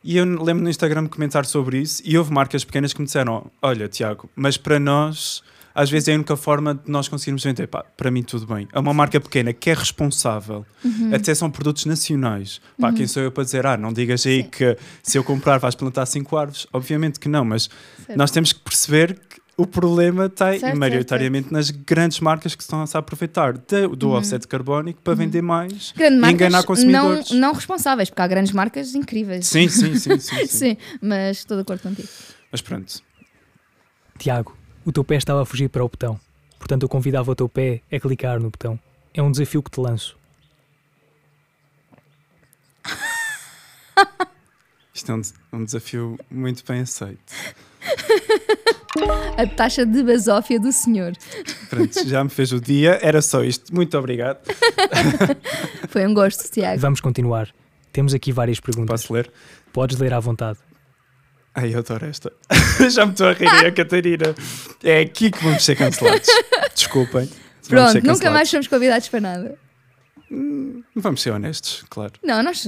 E 0.03 0.17
eu 0.17 0.25
lembro 0.25 0.65
no 0.65 0.69
Instagram 0.71 1.05
de 1.05 1.11
comentar 1.11 1.45
sobre 1.47 1.79
isso. 1.79 2.03
E 2.05 2.19
houve 2.19 2.33
marcas 2.33 2.65
pequenas 2.65 2.93
que 2.93 3.01
me 3.01 3.07
disseram: 3.07 3.51
Olha, 3.61 3.89
Tiago, 3.89 4.29
mas 4.35 4.57
para 4.57 4.81
nós, 4.81 5.43
às 5.73 5.89
vezes 5.89 6.09
é 6.09 6.13
a 6.13 6.17
única 6.17 6.37
forma 6.37 6.75
de 6.75 6.91
nós 6.91 7.07
conseguirmos 7.07 7.45
vender. 7.45 7.69
Pá, 7.69 7.85
para 7.97 8.11
mim, 8.11 8.23
tudo 8.25 8.47
bem. 8.53 8.67
É 8.73 8.81
uma 8.81 8.93
marca 8.93 9.21
pequena 9.21 9.53
que 9.53 9.71
é 9.71 9.75
responsável. 9.75 10.67
Até 11.15 11.33
são 11.37 11.49
produtos 11.49 11.85
nacionais. 11.87 12.61
Pá, 12.81 12.93
quem 12.93 13.07
sou 13.07 13.23
eu 13.23 13.31
para 13.31 13.45
dizer: 13.45 13.65
Ah, 13.65 13.77
não 13.77 13.93
digas 13.93 14.27
aí 14.27 14.43
Sim. 14.43 14.49
que 14.51 14.77
se 15.05 15.17
eu 15.17 15.23
comprar 15.23 15.59
vais 15.59 15.77
plantar 15.77 16.05
cinco 16.07 16.37
árvores? 16.37 16.67
Obviamente 16.73 17.21
que 17.21 17.29
não, 17.29 17.45
mas 17.45 17.71
Certo. 18.05 18.19
nós 18.19 18.33
temos 18.33 18.53
que 18.53 18.61
perceber 18.61 19.15
que 19.15 19.41
o 19.57 19.67
problema 19.67 20.27
está 20.27 20.59
Certo, 20.59 20.77
maioritariamente 20.77 21.53
nas 21.53 21.71
grandes 21.71 22.21
marcas 22.21 22.55
que 22.55 22.63
estão 22.63 22.81
a 22.83 22.87
se 22.87 22.97
aproveitar 22.97 23.53
de- 23.59 23.87
do 23.97 24.09
Uhum. 24.09 24.17
offset 24.17 24.47
carbónico 24.49 25.01
para 25.03 25.15
vender 25.15 25.43
mais 25.43 25.93
Grande 25.93 26.27
e 26.27 26.31
enganar 26.33 26.59
não, 26.59 26.65
consumidores. 26.65 27.31
não 27.33 27.53
responsáveis, 27.53 28.09
porque 28.11 28.23
há 28.23 28.27
grandes 28.27 28.53
marcas 28.53 28.95
incríveis. 28.95 29.47
Sim, 29.47 29.69
sim, 29.69 29.95
sim, 29.95 30.19
sim, 30.19 30.37
sim. 30.47 30.47
Sim, 30.47 30.77
mas 31.01 31.39
estou 31.39 31.57
de 31.57 31.63
acordo 31.63 31.83
contigo. 31.83 32.09
Mas 32.51 32.61
pronto. 32.63 33.03
Tiago, 34.19 34.57
o 34.85 34.93
teu 34.93 35.05
pé 35.05 35.17
estava 35.17 35.43
a 35.43 35.45
fugir 35.47 35.69
para 35.69 35.85
o 35.85 35.89
botão. 35.89 36.19
Portanto, 36.59 36.83
eu 36.85 36.89
convidava 36.89 37.31
o 37.31 37.35
teu 37.35 37.49
pé 37.49 37.83
a 37.93 37.99
clicar 38.01 38.39
no 38.41 38.51
botão. 38.51 38.79
É 39.13 39.23
um 39.23 39.31
desafio 39.31 39.63
que 39.63 39.71
te 39.71 39.81
lanço. 39.81 40.17
Isto 44.95 45.13
é 45.13 45.15
um, 45.15 45.23
um 45.55 45.65
desafio 45.65 46.19
muito 46.31 46.63
bem 46.67 46.81
aceito. 46.83 47.33
A 49.39 49.47
taxa 49.47 49.87
de 49.87 50.03
basófia 50.03 50.61
do 50.61 50.71
senhor. 50.71 51.13
Pronto, 51.71 52.07
já 52.07 52.23
me 52.23 52.31
fez 52.31 52.53
o 52.53 52.61
dia, 52.61 52.99
era 53.01 53.23
só 53.23 53.43
isto. 53.43 53.75
Muito 53.75 53.97
obrigado. 53.97 54.39
Foi 55.89 56.07
um 56.07 56.13
gosto, 56.13 56.51
Tiago. 56.51 56.79
Vamos 56.81 57.01
continuar. 57.01 57.49
Temos 57.93 58.13
aqui 58.13 58.33
várias 58.33 58.61
perguntas. 58.61 59.03
Posso 59.03 59.13
ler? 59.13 59.31
Podes 59.73 59.99
ler 59.99 60.13
à 60.13 60.21
vontade. 60.21 60.59
Ai, 61.55 61.75
eu 61.75 61.79
adoro 61.79 62.07
esta. 62.07 62.33
já 62.91 63.05
me 63.05 63.13
estou 63.13 63.29
a 63.29 63.33
rir, 63.33 63.47
é 63.47 63.69
a 63.69 63.73
Catarina. 63.73 64.35
É 64.83 65.01
aqui 65.01 65.31
que 65.31 65.43
vamos 65.43 65.65
ser 65.65 65.77
cancelados. 65.77 66.29
Desculpem. 66.75 67.29
Vamos 67.69 67.93
Pronto, 67.93 68.07
nunca 68.07 68.31
mais 68.31 68.49
somos 68.49 68.67
convidados 68.67 69.09
para 69.09 69.21
nada. 69.21 69.59
Vamos 70.97 71.21
ser 71.21 71.31
honestos, 71.31 71.85
claro. 71.91 72.13
Não, 72.23 72.43
nós 72.43 72.63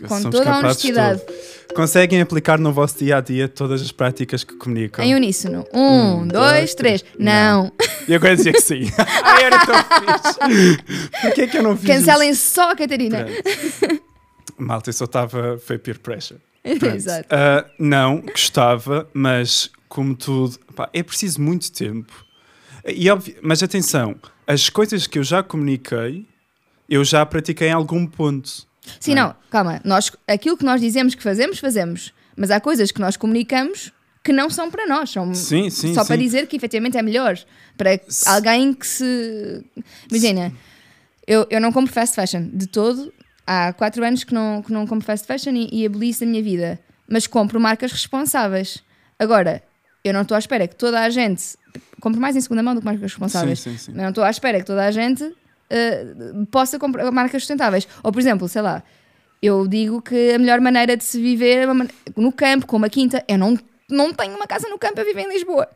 com 0.00 0.08
somos 0.08 0.24
toda 0.30 0.50
a 0.50 0.58
honestidade, 0.58 1.20
tudo. 1.20 1.74
Conseguem 1.74 2.20
aplicar 2.20 2.58
no 2.58 2.72
vosso 2.72 2.98
dia 2.98 3.16
a 3.16 3.20
dia 3.20 3.48
todas 3.48 3.80
as 3.80 3.90
práticas 3.92 4.44
que 4.44 4.54
comunicam. 4.56 5.04
em 5.04 5.14
uníssono. 5.14 5.64
Um, 5.72 6.20
Um, 6.22 6.28
dois, 6.28 6.32
dois, 6.50 6.74
três. 6.74 7.02
três. 7.02 7.16
Não. 7.18 7.72
E 8.06 8.14
agora 8.14 8.36
dizia 8.36 8.52
que 8.52 8.60
sim. 8.60 8.82
Ai, 9.24 9.44
era 9.44 9.64
tão 9.64 9.74
fixe. 9.76 10.78
Porquê 11.22 11.42
é 11.42 11.46
que 11.46 11.58
eu 11.58 11.62
não 11.62 11.76
fiz 11.76 11.86
Cancelem 11.88 12.34
só 12.34 12.72
a 12.72 12.76
Catarina. 12.76 13.26
isso? 13.28 13.78
Pronto. 13.78 14.02
Malta, 14.58 14.90
eu 14.90 14.94
só 14.94 15.04
estava... 15.06 15.58
Foi 15.58 15.78
peer 15.78 15.98
pressure. 15.98 16.38
Pronto. 16.62 16.94
Exato. 16.94 17.26
Ah, 17.30 17.64
não, 17.78 18.20
gostava, 18.20 19.08
mas 19.14 19.70
como 19.88 20.14
tudo... 20.14 20.58
pá, 20.76 20.88
é 20.92 21.02
preciso 21.02 21.40
muito 21.40 21.72
tempo. 21.72 22.12
E, 22.86 23.08
óbvio- 23.10 23.36
mas 23.42 23.62
atenção, 23.62 24.14
as 24.46 24.68
coisas 24.68 25.06
que 25.06 25.18
eu 25.18 25.24
já 25.24 25.42
comuniquei, 25.42 26.26
eu 26.88 27.02
já 27.02 27.24
pratiquei 27.24 27.68
em 27.68 27.72
algum 27.72 28.06
ponto. 28.06 28.66
Sim, 28.98 29.14
não, 29.14 29.34
calma. 29.50 29.80
Nós, 29.84 30.10
aquilo 30.26 30.56
que 30.56 30.64
nós 30.64 30.80
dizemos 30.80 31.14
que 31.14 31.22
fazemos, 31.22 31.58
fazemos. 31.58 32.12
Mas 32.36 32.50
há 32.50 32.60
coisas 32.60 32.90
que 32.90 33.00
nós 33.00 33.16
comunicamos 33.16 33.92
que 34.22 34.32
não 34.32 34.48
são 34.48 34.70
para 34.70 34.86
nós. 34.86 35.10
São 35.10 35.34
Sim, 35.34 35.70
sim, 35.70 35.94
só 35.94 36.02
sim. 36.02 36.08
para 36.08 36.16
dizer 36.16 36.46
que 36.46 36.56
efetivamente 36.56 36.96
é 36.96 37.02
melhor. 37.02 37.38
Para 37.76 38.00
alguém 38.26 38.72
que 38.72 38.86
se. 38.86 39.64
Imagina, 40.10 40.52
eu, 41.26 41.46
eu 41.50 41.60
não 41.60 41.72
compro 41.72 41.92
fast 41.92 42.14
fashion 42.14 42.48
de 42.52 42.66
todo. 42.66 43.12
Há 43.46 43.72
quatro 43.72 44.04
anos 44.04 44.24
que 44.24 44.32
não, 44.32 44.62
que 44.62 44.72
não 44.72 44.86
compro 44.86 45.04
fast 45.04 45.26
fashion 45.26 45.52
e, 45.54 45.68
e 45.72 45.86
aboli 45.86 46.10
isso 46.10 46.20
da 46.20 46.26
minha 46.26 46.42
vida. 46.42 46.78
Mas 47.08 47.26
compro 47.26 47.60
marcas 47.60 47.92
responsáveis. 47.92 48.82
Agora, 49.18 49.62
eu 50.04 50.12
não 50.12 50.22
estou 50.22 50.34
à 50.34 50.38
espera 50.38 50.66
que 50.66 50.76
toda 50.76 51.00
a 51.00 51.10
gente. 51.10 51.56
Compro 52.00 52.20
mais 52.20 52.36
em 52.36 52.40
segunda 52.40 52.62
mão 52.62 52.74
do 52.74 52.80
que 52.80 52.84
marcas 52.84 53.02
responsáveis. 53.02 53.60
Sim, 53.60 53.72
sim, 53.72 53.78
sim. 53.78 53.92
Mas 53.94 54.02
não 54.02 54.08
estou 54.10 54.24
à 54.24 54.30
espera 54.30 54.58
que 54.58 54.66
toda 54.66 54.84
a 54.84 54.90
gente 54.90 55.32
eh, 55.72 56.14
possa 56.50 56.78
comprar 56.78 57.10
marcas 57.10 57.42
sustentáveis. 57.42 57.88
Ou, 58.02 58.12
por 58.12 58.20
exemplo, 58.20 58.46
sei 58.46 58.60
lá, 58.60 58.82
eu 59.42 59.66
digo 59.66 60.02
que 60.02 60.32
a 60.34 60.38
melhor 60.38 60.60
maneira 60.60 60.96
de 60.96 61.02
se 61.02 61.20
viver 61.20 61.66
é 61.66 61.66
no 62.16 62.30
campo, 62.30 62.66
com 62.66 62.76
uma 62.76 62.90
quinta. 62.90 63.24
Eu 63.26 63.38
não, 63.38 63.58
não 63.90 64.12
tenho 64.12 64.36
uma 64.36 64.46
casa 64.46 64.68
no 64.68 64.78
campo, 64.78 65.00
eu 65.00 65.06
vivo 65.06 65.18
em 65.18 65.28
Lisboa. 65.28 65.66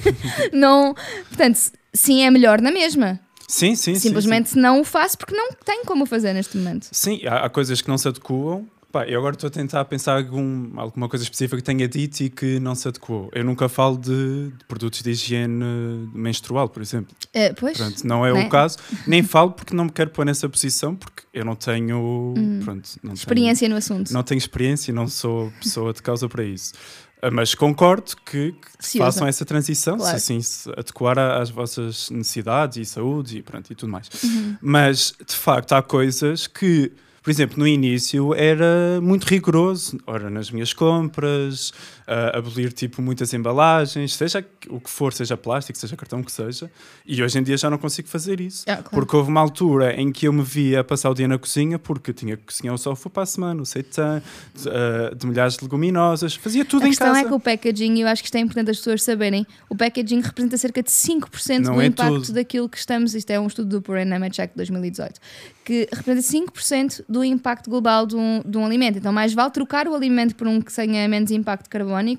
não, 0.52 0.94
portanto, 1.28 1.58
sim, 1.94 2.22
é 2.22 2.30
melhor 2.30 2.60
na 2.60 2.70
mesma. 2.70 3.18
Sim, 3.48 3.74
sim, 3.74 3.94
sim, 3.94 3.94
sim. 3.94 4.08
Simplesmente 4.08 4.56
não 4.58 4.80
o 4.80 4.84
faço 4.84 5.16
porque 5.16 5.34
não 5.34 5.50
tenho 5.64 5.84
como 5.86 6.04
fazer 6.04 6.34
neste 6.34 6.58
momento. 6.58 6.88
Sim, 6.92 7.26
há, 7.26 7.46
há 7.46 7.48
coisas 7.48 7.80
que 7.80 7.88
não 7.88 7.96
se 7.96 8.06
adequam. 8.06 8.66
Pá, 8.90 9.06
eu 9.06 9.18
agora 9.18 9.34
estou 9.34 9.48
a 9.48 9.50
tentar 9.50 9.84
pensar 9.84 10.16
algum, 10.16 10.80
alguma 10.80 11.10
coisa 11.10 11.22
específica 11.22 11.58
que 11.58 11.62
tenha 11.62 11.86
dito 11.86 12.20
e 12.22 12.30
que 12.30 12.58
não 12.58 12.74
se 12.74 12.88
adequou. 12.88 13.28
Eu 13.34 13.44
nunca 13.44 13.68
falo 13.68 13.98
de, 13.98 14.50
de 14.50 14.64
produtos 14.66 15.02
de 15.02 15.10
higiene 15.10 16.08
menstrual, 16.14 16.70
por 16.70 16.80
exemplo. 16.80 17.14
Eh, 17.34 17.52
pois, 17.52 17.76
Pronto, 17.76 18.06
não 18.06 18.24
é 18.24 18.32
Né? 18.32 18.46
o 18.46 18.48
caso. 18.48 18.78
Nem 19.06 19.22
falo 19.22 19.52
porque 19.52 19.74
não 19.74 19.84
me 19.84 19.90
quero 19.92 20.08
pôr 20.08 20.24
nessa 20.24 20.48
posição, 20.48 20.96
porque 20.96 21.22
eu 21.34 21.44
não 21.44 21.54
tenho. 21.54 22.32
Pronto, 22.64 22.88
não 23.02 23.10
Hum. 23.10 23.14
experiência 23.14 23.68
no 23.68 23.76
assunto. 23.76 24.06
Tenho, 24.06 24.14
não 24.14 24.22
tenho 24.22 24.38
experiência 24.38 24.90
e 24.90 24.94
não 24.94 25.06
sou 25.06 25.52
pessoa 25.60 25.92
de 25.92 26.00
causa 26.00 26.26
para 26.26 26.42
isso. 26.44 26.72
Ah, 27.20 27.30
Mas 27.30 27.54
concordo 27.54 28.12
que, 28.24 28.52
que 28.80 28.98
façam 28.98 29.26
essa 29.26 29.44
transição, 29.44 29.98
Claro. 29.98 30.12
se 30.12 30.16
assim 30.16 30.40
se 30.40 30.70
adequar 30.70 31.18
às 31.18 31.50
vossas 31.50 32.08
necessidades 32.08 32.78
e 32.78 32.84
saúde 32.86 33.36
e, 33.38 33.42
pronto, 33.42 33.70
e 33.70 33.74
tudo 33.74 33.90
mais. 33.92 34.08
Uhum. 34.24 34.56
Mas, 34.62 35.12
de 35.28 35.34
facto, 35.34 35.72
há 35.72 35.82
coisas 35.82 36.46
que, 36.46 36.90
por 37.28 37.32
exemplo, 37.32 37.58
no 37.58 37.68
início 37.68 38.34
era 38.34 39.02
muito 39.02 39.24
rigoroso. 39.24 39.98
Ora, 40.06 40.30
nas 40.30 40.50
minhas 40.50 40.72
compras, 40.72 41.74
ah, 42.08 42.38
abolir 42.38 42.72
tipo 42.72 43.02
muitas 43.02 43.32
embalagens, 43.34 44.14
seja 44.14 44.44
o 44.68 44.80
que 44.80 44.88
for, 44.90 45.12
seja 45.12 45.36
plástico, 45.36 45.78
seja 45.78 45.94
cartão, 45.96 46.22
que 46.22 46.32
seja. 46.32 46.70
E 47.06 47.22
hoje 47.22 47.38
em 47.38 47.42
dia 47.42 47.56
já 47.56 47.68
não 47.68 47.78
consigo 47.78 48.08
fazer 48.08 48.40
isso. 48.40 48.64
Ah, 48.66 48.76
claro. 48.76 48.90
Porque 48.90 49.14
houve 49.14 49.28
uma 49.30 49.40
altura 49.40 49.94
em 50.00 50.10
que 50.10 50.26
eu 50.26 50.32
me 50.32 50.42
via 50.42 50.82
passar 50.82 51.10
o 51.10 51.14
dia 51.14 51.28
na 51.28 51.38
cozinha 51.38 51.78
porque 51.78 52.10
eu 52.10 52.14
tinha 52.14 52.36
que 52.36 52.44
cozinhar 52.44 52.74
o 52.74 52.78
sofá 52.78 53.10
para 53.10 53.22
a 53.22 53.26
semana, 53.26 53.60
o 53.60 53.66
seitã, 53.66 54.22
de, 54.54 54.68
ah, 54.68 55.14
de 55.14 55.26
milhares 55.26 55.56
de 55.56 55.64
leguminosas, 55.64 56.34
fazia 56.34 56.64
tudo 56.64 56.84
A 56.84 56.86
em 56.86 56.90
questão 56.90 57.08
casa. 57.08 57.20
é 57.20 57.24
que 57.24 57.34
o 57.34 57.38
packaging, 57.40 57.98
eu 58.00 58.08
acho 58.08 58.22
que 58.22 58.26
isto 58.28 58.36
é 58.36 58.40
importante 58.40 58.70
as 58.70 58.78
pessoas 58.78 59.02
saberem, 59.02 59.46
o 59.68 59.76
packaging 59.76 60.20
representa 60.20 60.56
cerca 60.56 60.82
de 60.82 60.90
5% 60.90 61.60
Não 61.60 61.74
do 61.74 61.82
é 61.82 61.86
impacto 61.86 62.20
tudo. 62.22 62.32
daquilo 62.32 62.68
que 62.68 62.78
estamos, 62.78 63.14
isto 63.14 63.30
é 63.30 63.38
um 63.38 63.46
estudo 63.46 63.80
do 63.80 63.90
Environment 63.92 64.30
Check 64.30 64.50
de 64.50 64.56
2018, 64.56 65.20
que 65.64 65.86
representa 65.92 66.22
5% 66.52 67.04
do 67.08 67.22
impacto 67.22 67.68
global 67.68 68.06
de 68.06 68.16
um, 68.16 68.40
de 68.44 68.56
um 68.56 68.64
alimento. 68.64 68.96
Então 68.98 69.12
mais 69.12 69.34
vale 69.34 69.50
trocar 69.50 69.86
o 69.86 69.94
alimento 69.94 70.34
por 70.34 70.46
um 70.46 70.60
que 70.60 70.72
tenha 70.74 71.06
menos 71.08 71.30
impacto 71.30 71.68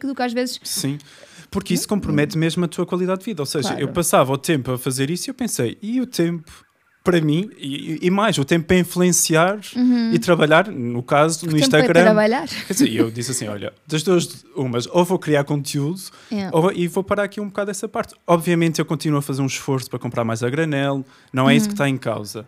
do 0.07 0.15
que 0.15 0.21
às 0.21 0.33
vezes 0.33 0.59
Sim. 0.63 0.97
Porque 1.51 1.73
isso 1.73 1.87
compromete 1.87 2.37
mesmo 2.37 2.63
a 2.65 2.67
tua 2.67 2.85
qualidade 2.85 3.19
de 3.21 3.25
vida. 3.25 3.41
Ou 3.41 3.45
seja, 3.45 3.69
Claro. 3.69 3.81
eu 3.83 3.87
passava 3.87 4.31
o 4.31 4.37
tempo 4.37 4.71
a 4.71 4.77
fazer 4.77 5.09
isso 5.09 5.27
e 5.27 5.31
eu 5.31 5.33
pensei, 5.33 5.77
e 5.81 5.99
o 5.99 6.05
tempo 6.05 6.43
para 7.03 7.19
mim, 7.21 7.49
e, 7.57 7.97
e 8.03 8.11
mais, 8.11 8.37
o 8.37 8.45
tempo 8.45 8.67
para 8.67 8.77
influenciar 8.77 9.57
e 10.13 10.19
trabalhar, 10.19 10.67
no 10.69 11.01
caso, 11.01 11.45
no 11.47 11.53
Uhum. 11.53 11.57
Instagram. 11.57 12.03
trabalhar. 12.03 12.47
Quer 12.47 12.73
dizer, 12.73 12.93
eu 12.93 13.09
disse 13.09 13.31
assim: 13.31 13.47
olha, 13.47 13.73
das 13.87 14.03
duas, 14.03 14.45
umas, 14.55 14.85
ou 14.85 15.03
vou 15.03 15.17
criar 15.17 15.43
conteúdo 15.43 15.99
Yeah. 16.31 16.55
ou, 16.55 16.71
e 16.71 16.87
vou 16.87 17.03
parar 17.03 17.23
aqui 17.23 17.41
um 17.41 17.47
bocado 17.47 17.71
essa 17.71 17.87
parte. 17.87 18.13
Obviamente, 18.27 18.77
eu 18.79 18.85
continuo 18.85 19.17
a 19.17 19.21
fazer 19.23 19.41
um 19.41 19.47
esforço 19.47 19.89
para 19.89 19.97
comprar 19.97 20.23
mais 20.23 20.43
a 20.43 20.49
granel, 20.51 21.03
não 21.33 21.49
é 21.49 21.55
isso 21.55 21.67
que 21.67 21.73
está 21.73 21.89
em 21.89 21.97
causa. 21.97 22.45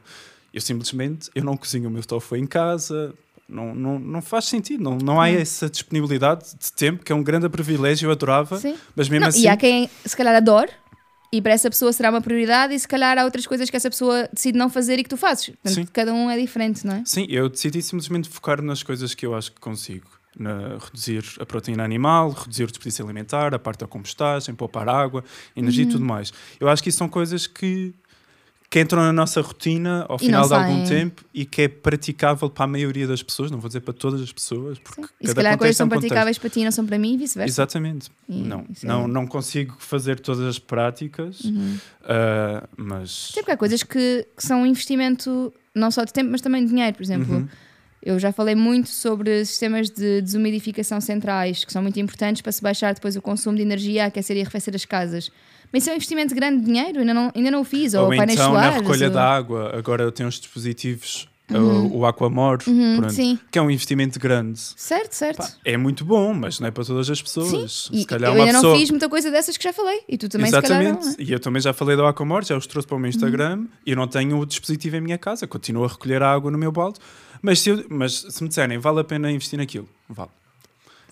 Eu 0.53 0.61
simplesmente 0.61 1.29
eu 1.33 1.43
não 1.43 1.55
cozinho 1.57 1.87
o 1.87 1.91
meu 1.91 2.03
tofu 2.03 2.35
em 2.35 2.45
casa. 2.45 3.13
Não, 3.51 3.75
não, 3.75 3.99
não 3.99 4.21
faz 4.21 4.45
sentido, 4.45 4.83
não, 4.83 4.97
não 4.97 5.19
há 5.19 5.29
essa 5.29 5.69
disponibilidade 5.69 6.45
de 6.57 6.71
tempo, 6.73 7.03
que 7.03 7.11
é 7.11 7.15
um 7.15 7.21
grande 7.23 7.47
privilégio, 7.49 8.07
eu 8.07 8.11
adorava, 8.11 8.57
Sim. 8.57 8.75
mas 8.95 9.09
mesmo 9.09 9.21
Não, 9.21 9.27
assim. 9.27 9.41
E 9.41 9.47
há 9.47 9.57
quem 9.57 9.89
se 10.05 10.15
calhar 10.15 10.33
adore 10.35 10.69
e 11.33 11.41
para 11.41 11.51
essa 11.53 11.69
pessoa 11.69 11.93
será 11.93 12.09
uma 12.09 12.21
prioridade 12.21 12.73
e 12.73 12.79
se 12.79 12.87
calhar 12.87 13.17
há 13.17 13.23
outras 13.23 13.45
coisas 13.47 13.69
que 13.69 13.75
essa 13.77 13.89
pessoa 13.89 14.27
decide 14.33 14.57
não 14.57 14.69
fazer 14.69 14.99
e 14.99 15.03
que 15.03 15.09
tu 15.09 15.17
fazes. 15.17 15.47
Portanto, 15.47 15.73
Sim. 15.73 15.85
cada 15.91 16.13
um 16.13 16.29
é 16.29 16.37
diferente, 16.37 16.85
não 16.85 16.95
é? 16.95 17.03
Sim, 17.05 17.25
eu 17.29 17.47
decidi 17.49 17.81
simplesmente 17.81 18.27
focar 18.29 18.61
nas 18.61 18.83
coisas 18.83 19.13
que 19.13 19.25
eu 19.25 19.35
acho 19.35 19.51
que 19.51 19.59
consigo. 19.59 20.07
Na, 20.37 20.77
reduzir 20.77 21.25
a 21.41 21.45
proteína 21.45 21.83
animal, 21.83 22.29
reduzir 22.31 22.63
o 22.63 22.67
desperdício 22.67 23.03
alimentar, 23.03 23.53
a 23.53 23.59
parte 23.59 23.79
da 23.81 23.87
compostagem, 23.87 24.55
poupar 24.55 24.87
água, 24.87 25.25
energia 25.57 25.83
Uhum. 25.83 25.89
e 25.89 25.91
tudo 25.91 26.05
mais. 26.05 26.31
Eu 26.57 26.69
acho 26.69 26.81
que 26.81 26.87
isso 26.87 26.97
são 26.99 27.09
coisas 27.09 27.47
que, 27.47 27.93
que 28.71 28.79
entram 28.79 29.01
na 29.01 29.11
nossa 29.11 29.41
rotina 29.41 30.05
ao 30.07 30.15
E 30.15 30.19
final 30.19 30.47
de 30.47 30.53
algum 30.53 30.83
tempo 30.85 31.25
e 31.33 31.45
que 31.45 31.63
é 31.63 31.67
praticável 31.67 32.49
para 32.49 32.63
a 32.63 32.67
maioria 32.67 33.05
das 33.05 33.21
pessoas, 33.21 33.51
não 33.51 33.59
vou 33.59 33.67
dizer 33.67 33.81
para 33.81 33.93
todas 33.93 34.21
as 34.21 34.31
pessoas, 34.31 34.79
porque 34.79 35.01
Sim. 35.01 35.07
E 35.19 35.27
se 35.27 35.35
calhar 35.35 35.57
coisas 35.57 35.75
é 35.75 35.77
são 35.77 35.89
praticáveis 35.89 36.37
para 36.37 36.49
ti 36.49 36.61
e 36.61 36.63
não 36.63 36.71
são 36.71 36.85
para 36.85 36.97
mim 36.97 37.15
e 37.15 37.17
vice-versa. 37.17 37.51
Exatamente. 37.51 38.09
E 38.29 38.41
não, 38.41 38.59
é- 38.61 38.85
não, 38.87 39.07
não 39.09 39.27
consigo 39.27 39.75
fazer 39.77 40.21
todas 40.21 40.45
as 40.47 40.57
práticas, 40.57 41.41
Uhum. 41.41 41.77
ah, 42.05 42.63
mas. 42.77 43.31
Porque 43.33 43.51
há 43.51 43.57
coisas 43.57 43.83
que, 43.83 44.25
que 44.37 44.41
são 44.45 44.61
um 44.61 44.65
investimento 44.65 45.53
não 45.75 45.91
só 45.91 46.05
de 46.05 46.13
tempo, 46.13 46.31
mas 46.31 46.39
também 46.39 46.63
de 46.63 46.69
dinheiro. 46.69 46.95
Por 46.95 47.03
exemplo, 47.03 47.35
Uhum. 47.35 47.47
eu 48.01 48.17
já 48.19 48.31
falei 48.31 48.55
muito 48.55 48.87
sobre 48.89 49.43
sistemas 49.43 49.89
de 49.89 50.21
desumidificação 50.21 51.01
centrais, 51.01 51.65
que 51.65 51.73
são 51.73 51.81
muito 51.81 51.99
importantes 51.99 52.41
para 52.41 52.53
se 52.53 52.61
baixar 52.61 52.93
depois 52.93 53.17
o 53.17 53.21
consumo 53.21 53.57
de 53.57 53.61
energia 53.63 54.05
aquecer 54.05 54.37
e 54.37 54.41
arrefecer 54.41 54.73
as 54.75 54.85
casas. 54.85 55.29
Mas 55.71 55.83
isso 55.83 55.89
é 55.89 55.93
um 55.93 55.95
investimento 55.95 56.29
de 56.29 56.35
grande 56.35 56.65
dinheiro, 56.65 56.99
ainda 56.99 57.13
não, 57.13 57.31
ainda 57.33 57.51
não 57.51 57.61
o 57.61 57.63
fiz. 57.63 57.93
Ou, 57.93 58.03
Ou 58.03 58.07
painéis 58.09 58.33
então 58.39 58.53
na 58.53 58.59
solares. 58.61 58.81
recolha 58.81 59.07
ou- 59.07 59.13
da 59.13 59.23
água, 59.35 59.71
agora 59.77 60.03
eu 60.03 60.11
tenho 60.11 60.27
os 60.27 60.35
dispositivos, 60.39 61.27
o, 61.49 61.97
o 61.99 62.05
Aquamor, 62.05 62.59
Uhum, 62.67 62.95
pronto, 62.97 63.13
sim, 63.13 63.37
que 63.51 63.59
é 63.59 63.61
um 63.61 63.69
investimento 63.69 64.17
grande. 64.19 64.57
certo, 64.59 65.13
certo. 65.13 65.37
Pá, 65.39 65.49
é 65.65 65.75
muito 65.75 66.05
bom, 66.05 66.33
mas 66.33 66.59
não 66.61 66.67
é 66.67 66.71
para 66.71 66.83
todas 66.85 67.09
as 67.09 67.17
Sim, 67.17 67.23
pessoas. 67.25 67.89
e 67.91 67.99
Se 68.01 68.05
calhar 68.05 68.29
eu 68.29 68.35
uma 68.35 68.43
ainda 68.45 68.53
pessoa. 68.55 68.73
não 68.73 68.79
fiz 68.79 68.89
muita 68.89 69.09
coisa 69.09 69.29
dessas 69.31 69.57
que 69.57 69.63
já 69.63 69.73
falei. 69.73 70.01
E 70.07 70.17
tu 70.17 70.29
também 70.29 70.47
Exatamente, 70.47 71.05
não, 71.05 71.11
é? 71.11 71.15
e 71.19 71.31
eu 71.31 71.39
também 71.39 71.61
já 71.61 71.73
falei 71.73 71.95
do 71.97 72.05
Aquamor, 72.05 72.43
já 72.45 72.55
os 72.55 72.65
trouxe 72.67 72.87
para 72.87 72.95
o 72.95 72.99
meu 72.99 73.05
Uhum. 73.09 73.15
Instagram 73.15 73.65
e 73.85 73.91
eu 73.91 73.97
não 73.97 74.07
tenho 74.07 74.39
o 74.39 74.45
dispositivo 74.45 74.95
em 74.95 75.01
minha 75.01 75.17
casa, 75.17 75.45
continuo 75.45 75.83
a 75.83 75.87
recolher 75.89 76.21
a 76.23 76.31
água 76.31 76.49
no 76.51 76.57
meu 76.57 76.71
balde. 76.71 76.99
Mas 77.41 77.59
se, 77.59 77.69
eu- 77.69 77.85
mas 77.89 78.25
se 78.29 78.41
me 78.43 78.47
disserem, 78.47 78.77
vale 78.77 78.99
a 79.01 79.03
pena 79.03 79.29
investir 79.31 79.57
naquilo? 79.59 79.89
Vale. 80.09 80.29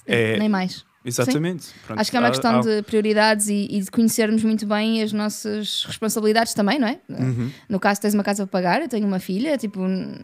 É, 0.06 0.38
Nem 0.40 0.48
mais. 0.50 0.86
Exatamente. 1.04 1.68
Pronto, 1.86 2.00
Acho 2.00 2.12
que 2.12 2.18
é 2.18 2.20
uma 2.20 2.28
há- 2.28 2.32
questão 2.32 2.60
há- 2.60 2.62
de 2.62 2.82
prioridades 2.84 3.48
e, 3.48 3.68
e 3.70 3.82
de 3.82 3.90
conhecermos 3.92 4.44
muito 4.44 4.66
bem 4.66 5.02
as 5.02 5.12
nossas 5.14 5.84
responsabilidades 5.86 6.54
também, 6.54 6.78
não 6.80 6.88
é? 6.88 7.00
Uhum. 7.10 7.52
No 7.68 7.80
caso, 7.80 8.02
tens 8.02 8.14
uma 8.14 8.24
casa 8.24 8.46
para 8.46 8.52
pagar, 8.62 8.82
eu 8.82 8.88
tenho 8.88 9.08
uma 9.08 9.20
filha, 9.20 9.58
tipo, 9.58 9.80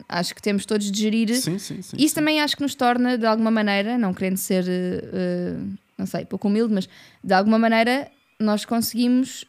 acho 0.09 0.35
que 0.35 0.41
temos 0.41 0.65
todos 0.65 0.91
de 0.91 0.99
gerir. 1.01 1.33
Sim, 1.35 1.57
sim, 1.59 1.81
sim. 1.81 1.95
Isso 1.99 2.13
também 2.15 2.41
acho 2.41 2.55
que 2.57 2.61
nos 2.63 2.75
torna, 2.75 3.17
de 3.17 3.25
alguma 3.25 3.51
maneira, 3.51 3.97
não 3.97 4.13
querendo 4.13 4.37
ser, 4.37 4.65
eh, 4.67 5.55
não 5.97 6.05
sei, 6.05 6.25
pouco 6.25 6.47
humilde, 6.47 6.73
mas 6.73 6.89
de 7.23 7.33
alguma 7.33 7.57
maneira 7.57 8.09
nós 8.39 8.65
conseguimos 8.65 9.45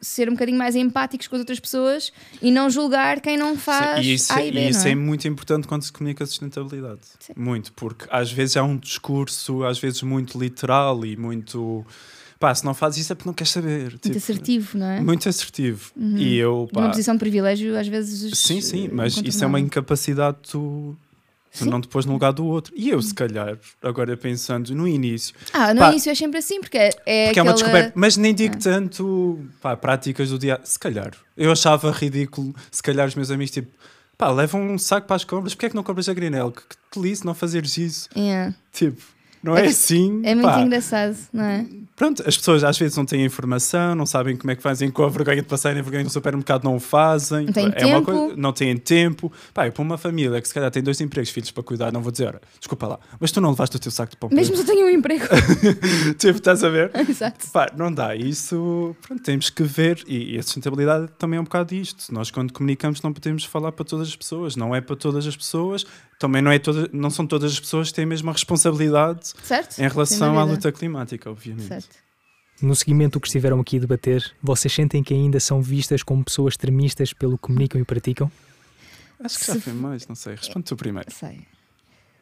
ser 0.00 0.28
um 0.28 0.32
bocadinho 0.32 0.58
mais 0.58 0.76
empáticos 0.76 1.26
com 1.26 1.36
as 1.36 1.40
outras 1.40 1.60
pessoas 1.60 2.12
e 2.40 2.50
não 2.50 2.70
julgar 2.70 3.20
quem 3.20 3.36
não 3.36 3.56
faz 3.56 4.04
Sim, 4.04 4.10
e 4.10 4.14
isso, 4.14 4.32
A 4.32 4.44
e 4.44 4.52
B, 4.52 4.60
e 4.60 4.68
isso 4.70 4.86
é? 4.86 4.90
é 4.90 4.94
muito 4.94 5.26
importante 5.28 5.66
quando 5.66 5.82
se 5.82 5.92
comunica 5.92 6.24
sustentabilidade. 6.26 7.00
Sim. 7.18 7.32
Muito, 7.36 7.72
porque 7.72 8.06
às 8.10 8.30
vezes 8.30 8.56
há 8.56 8.62
um 8.62 8.76
discurso, 8.76 9.64
às 9.64 9.78
vezes 9.78 10.02
muito 10.02 10.38
literal 10.38 11.04
e 11.04 11.16
muito. 11.16 11.84
Pá, 12.38 12.54
se 12.54 12.64
não 12.64 12.72
fazes 12.72 13.00
isso 13.00 13.12
é 13.12 13.14
porque 13.14 13.28
não 13.28 13.34
queres 13.34 13.52
saber. 13.52 13.82
Muito 13.90 13.98
tipo, 14.00 14.16
assertivo, 14.16 14.78
não 14.78 14.86
é? 14.86 15.00
Muito 15.00 15.28
assertivo. 15.28 15.92
E 15.96 16.36
eu, 16.38 16.68
De 16.72 16.78
uma 16.78 16.86
pá, 16.86 16.90
posição 16.90 17.14
de 17.14 17.18
privilégio, 17.18 17.78
às 17.78 17.86
vezes. 17.86 18.38
sim, 18.38 18.62
sim, 18.62 18.86
eh, 18.86 18.90
mas 18.90 19.14
isso 19.16 19.44
é 19.44 19.46
uma 19.46 19.60
incapacidade 19.60 20.38
de 20.42 20.50
tu. 20.50 20.96
Sim. 21.52 21.68
não 21.70 21.80
te 21.80 21.88
pôs 21.88 22.06
no 22.06 22.12
lugar 22.12 22.32
do 22.32 22.44
outro. 22.46 22.72
E 22.76 22.90
eu, 22.90 23.00
se 23.02 23.12
calhar, 23.14 23.58
agora 23.82 24.16
pensando 24.16 24.74
no 24.74 24.86
início, 24.86 25.34
Ah, 25.52 25.74
no 25.74 25.80
Pá, 25.80 25.90
início 25.90 26.10
é 26.10 26.14
sempre 26.14 26.38
assim, 26.38 26.60
porque 26.60 26.78
é, 26.78 26.90
é 27.06 27.24
porque 27.26 27.38
é 27.40 27.42
uma 27.42 27.50
aquela- 27.50 27.52
descoberta, 27.54 27.92
mas 27.94 28.16
nem 28.16 28.34
digo 28.34 28.56
tanto 28.58 29.38
pá, 29.60 29.76
práticas 29.76 30.30
do 30.30 30.38
dia. 30.38 30.60
Se 30.64 30.78
calhar, 30.78 31.10
eu 31.36 31.50
achava 31.52 31.90
ridículo, 31.90 32.54
se 32.70 32.82
calhar, 32.82 33.06
os 33.08 33.14
meus 33.14 33.30
amigos, 33.30 33.50
tipo, 33.52 33.70
pá, 34.16 34.30
levam 34.30 34.62
um 34.62 34.78
saco 34.78 35.06
para 35.06 35.16
as 35.16 35.24
compras, 35.24 35.54
porque 35.54 35.66
é 35.66 35.68
que 35.70 35.74
não 35.76 35.82
compras 35.82 36.08
a 36.08 36.14
granel? 36.14 36.52
Que, 36.52 36.62
que 36.62 37.00
delícia 37.00 37.24
não 37.26 37.34
fazeres 37.34 37.76
isso. 37.78 38.08
Yeah. 38.16 38.54
Tipo, 38.72 39.02
não 39.42 39.56
É 39.56 39.64
é, 39.66 39.68
assim. 39.68 40.20
É 40.24 40.34
muito 40.34 40.46
pá. 40.48 40.60
engraçado, 40.60 41.16
não 41.32 41.44
é? 41.44 41.66
Pronto, 41.96 42.22
as 42.26 42.34
pessoas 42.34 42.64
às 42.64 42.78
vezes 42.78 42.96
não 42.96 43.04
têm 43.04 43.22
informação, 43.26 43.94
não 43.94 44.06
sabem 44.06 44.34
como 44.34 44.50
é 44.50 44.56
que 44.56 44.62
fazem 44.62 44.90
com 44.90 45.02
a 45.02 45.08
vergonha 45.10 45.42
de 45.42 45.48
passarem 45.48 45.80
a 45.80 45.82
vergonha 45.82 46.04
no 46.04 46.08
supermercado, 46.08 46.64
não 46.64 46.76
o 46.76 46.80
fazem. 46.80 47.44
Não 47.44 47.52
têm 47.52 47.66
é 47.66 47.70
tempo. 47.72 48.02
coisa- 48.06 48.36
não 48.36 48.52
têm 48.54 48.76
tempo. 48.78 49.30
Pá, 49.52 49.66
e 49.66 49.70
para 49.70 49.82
uma 49.82 49.98
família 49.98 50.40
que 50.40 50.48
se 50.48 50.54
calhar 50.54 50.70
tem 50.70 50.82
dois 50.82 50.98
empregos, 51.02 51.28
filhos 51.30 51.50
para 51.50 51.62
cuidar, 51.62 51.92
não 51.92 52.00
vou 52.00 52.10
dizer, 52.10 52.28
ora, 52.28 52.40
desculpa 52.58 52.86
lá, 52.86 52.98
mas 53.20 53.30
tu 53.32 53.38
não 53.42 53.50
levaste 53.50 53.76
o 53.76 53.78
teu 53.78 53.90
saco 53.90 54.12
de 54.12 54.16
pão 54.16 54.30
Mesmo 54.32 54.56
se 54.56 54.62
eu 54.62 54.66
tenho 54.66 54.86
um 54.86 54.90
emprego. 54.90 55.26
tipo, 56.18 56.38
estás 56.38 56.64
a 56.64 56.70
ver? 56.70 56.90
Exato. 57.06 57.46
Pá, 57.52 57.70
não 57.76 57.92
dá. 57.92 58.16
Isso, 58.16 58.96
pronto, 59.02 59.22
temos 59.22 59.50
que 59.50 59.62
ver. 59.62 60.02
E, 60.06 60.36
e 60.36 60.38
a 60.38 60.42
sustentabilidade 60.42 61.08
também 61.18 61.36
é 61.36 61.40
um 61.40 61.44
bocado 61.44 61.74
isto. 61.74 62.12
Nós, 62.14 62.30
quando 62.30 62.50
comunicamos, 62.52 63.02
não 63.02 63.12
podemos 63.12 63.44
falar 63.44 63.72
para 63.72 63.84
todas 63.84 64.08
as 64.08 64.16
pessoas. 64.16 64.56
Não 64.56 64.74
é 64.74 64.80
para 64.80 64.96
todas 64.96 65.26
as 65.26 65.36
pessoas. 65.36 65.84
Também 66.20 66.42
não, 66.42 66.52
é 66.52 66.58
toda, 66.58 66.90
não 66.92 67.08
são 67.08 67.26
todas 67.26 67.50
as 67.50 67.58
pessoas 67.58 67.88
que 67.88 67.94
têm 67.94 68.04
a 68.04 68.06
mesma 68.06 68.30
responsabilidade 68.30 69.32
Certo? 69.42 69.78
em 69.78 69.88
relação 69.88 70.38
à 70.38 70.44
luta 70.44 70.70
climática, 70.70 71.30
obviamente. 71.30 71.66
Certo. 71.66 71.96
No 72.60 72.76
seguimento 72.76 73.14
do 73.14 73.20
que 73.22 73.26
estiveram 73.26 73.58
aqui 73.58 73.78
a 73.78 73.80
debater, 73.80 74.30
vocês 74.42 74.70
sentem 74.70 75.02
que 75.02 75.14
ainda 75.14 75.40
são 75.40 75.62
vistas 75.62 76.02
como 76.02 76.22
pessoas 76.22 76.52
extremistas 76.52 77.14
pelo 77.14 77.38
que 77.38 77.44
comunicam 77.44 77.80
e 77.80 77.84
praticam? 77.86 78.30
Acho 79.18 79.38
que 79.38 79.46
já 79.46 79.58
foi 79.58 79.72
mais, 79.72 80.06
não 80.06 80.14
sei. 80.14 80.34
Responde 80.34 80.66
tu 80.66 80.76
primeiro. 80.76 81.10
Sei. 81.10 81.46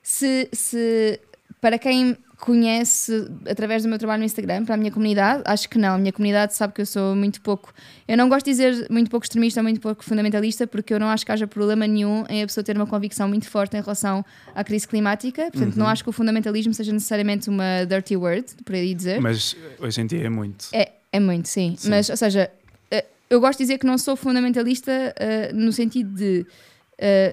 Se, 0.01 0.49
se 0.53 1.21
para 1.61 1.77
quem 1.77 2.17
conhece 2.39 3.29
através 3.51 3.83
do 3.83 3.89
meu 3.89 3.99
trabalho 3.99 4.21
no 4.21 4.25
Instagram, 4.25 4.65
para 4.65 4.75
a 4.75 4.79
minha 4.79 4.91
comunidade, 4.93 5.43
acho 5.45 5.69
que 5.69 5.77
não. 5.77 5.95
A 5.95 5.99
minha 5.99 6.13
comunidade 6.13 6.55
sabe 6.55 6.73
que 6.73 6.81
eu 6.81 6.87
sou 6.87 7.15
muito 7.17 7.41
pouco. 7.41 7.73
Eu 8.07 8.17
não 8.17 8.29
gosto 8.29 8.45
de 8.47 8.53
dizer 8.53 8.87
muito 8.91 9.11
pouco 9.11 9.25
extremista 9.25 9.61
ou 9.61 9.65
muito 9.65 9.81
pouco 9.81 10.05
fundamentalista, 10.05 10.67
porque 10.67 10.95
eu 10.95 11.01
não 11.01 11.09
acho 11.09 11.27
que 11.27 11.33
haja 11.33 11.47
problema 11.47 11.87
nenhum 11.87 12.25
em 12.29 12.43
a 12.43 12.47
pessoa 12.47 12.63
ter 12.63 12.77
uma 12.77 12.87
convicção 12.87 13.29
muito 13.29 13.49
forte 13.49 13.77
em 13.77 13.81
relação 13.81 14.25
à 14.55 14.63
crise 14.63 14.87
climática. 14.87 15.51
Portanto, 15.51 15.77
não 15.77 15.87
acho 15.89 16.03
que 16.05 16.11
o 16.11 16.13
fundamentalismo 16.13 16.73
seja 16.73 16.93
necessariamente 16.93 17.49
uma 17.51 17.85
dirty 17.89 18.17
word, 18.17 18.47
por 18.65 18.75
aí 18.75 18.95
dizer. 18.95 19.21
Mas 19.21 19.57
hoje 19.79 20.01
em 20.01 20.07
dia 20.07 20.25
é 20.25 20.29
muito. 20.29 20.67
É, 20.73 20.93
é 21.13 21.19
muito, 21.21 21.49
sim. 21.49 21.75
Sim. 21.77 21.91
Mas, 21.91 22.09
ou 22.09 22.17
seja, 22.17 22.51
eh, 22.91 23.05
eu 23.29 23.41
gosto 23.41 23.59
de 23.59 23.65
dizer 23.65 23.79
que 23.79 23.87
não 23.87 23.99
sou 23.99 24.15
fundamentalista 24.15 24.93
eh, 25.17 25.51
no 25.53 25.73
sentido 25.73 26.15
de. 26.15 26.47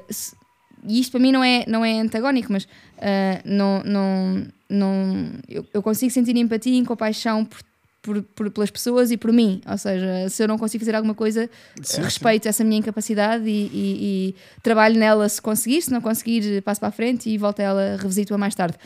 se- 0.09 0.35
e 0.87 0.99
isto 0.99 1.11
para 1.11 1.19
mim 1.19 1.31
não 1.31 1.43
é, 1.43 1.63
não 1.67 1.83
é 1.83 1.99
antagónico, 1.99 2.51
mas 2.51 2.67
eh, 2.99 3.41
não, 3.43 3.81
não, 3.83 4.45
não, 4.69 5.31
eu, 5.47 5.65
eu 5.73 5.81
consigo 5.81 6.11
sentir 6.11 6.35
empatia 6.35 6.79
e 6.79 6.85
compaixão 6.85 7.45
por, 7.45 7.59
por, 8.01 8.21
por- 8.21 8.51
pelas 8.51 8.69
pessoas 8.71 9.11
e 9.11 9.17
por 9.17 9.31
mim. 9.31 9.61
Ou 9.69 9.77
seja, 9.77 10.29
se 10.29 10.43
eu 10.43 10.47
não 10.47 10.57
consigo 10.57 10.83
fazer 10.83 10.95
alguma 10.95 11.13
coisa, 11.15 11.49
Sim, 11.81 12.01
respeito 12.01 12.47
essa 12.47 12.63
minha 12.63 12.79
incapacidade 12.79 13.47
e, 13.47 13.49
e- 13.73 14.29
e 14.29 14.35
trabalho 14.61 14.97
nela 14.99 15.27
se 15.29 15.41
conseguir, 15.41 15.81
se 15.81 15.91
não 15.91 16.01
conseguir, 16.01 16.61
passo 16.61 16.79
para 16.79 16.89
a 16.89 16.91
frente 16.91 17.29
e 17.29 17.37
volto 17.37 17.59
a 17.59 17.63
ela, 17.63 17.97
revisito-a 17.99 18.37
mais 18.37 18.53
tarde. 18.55 18.77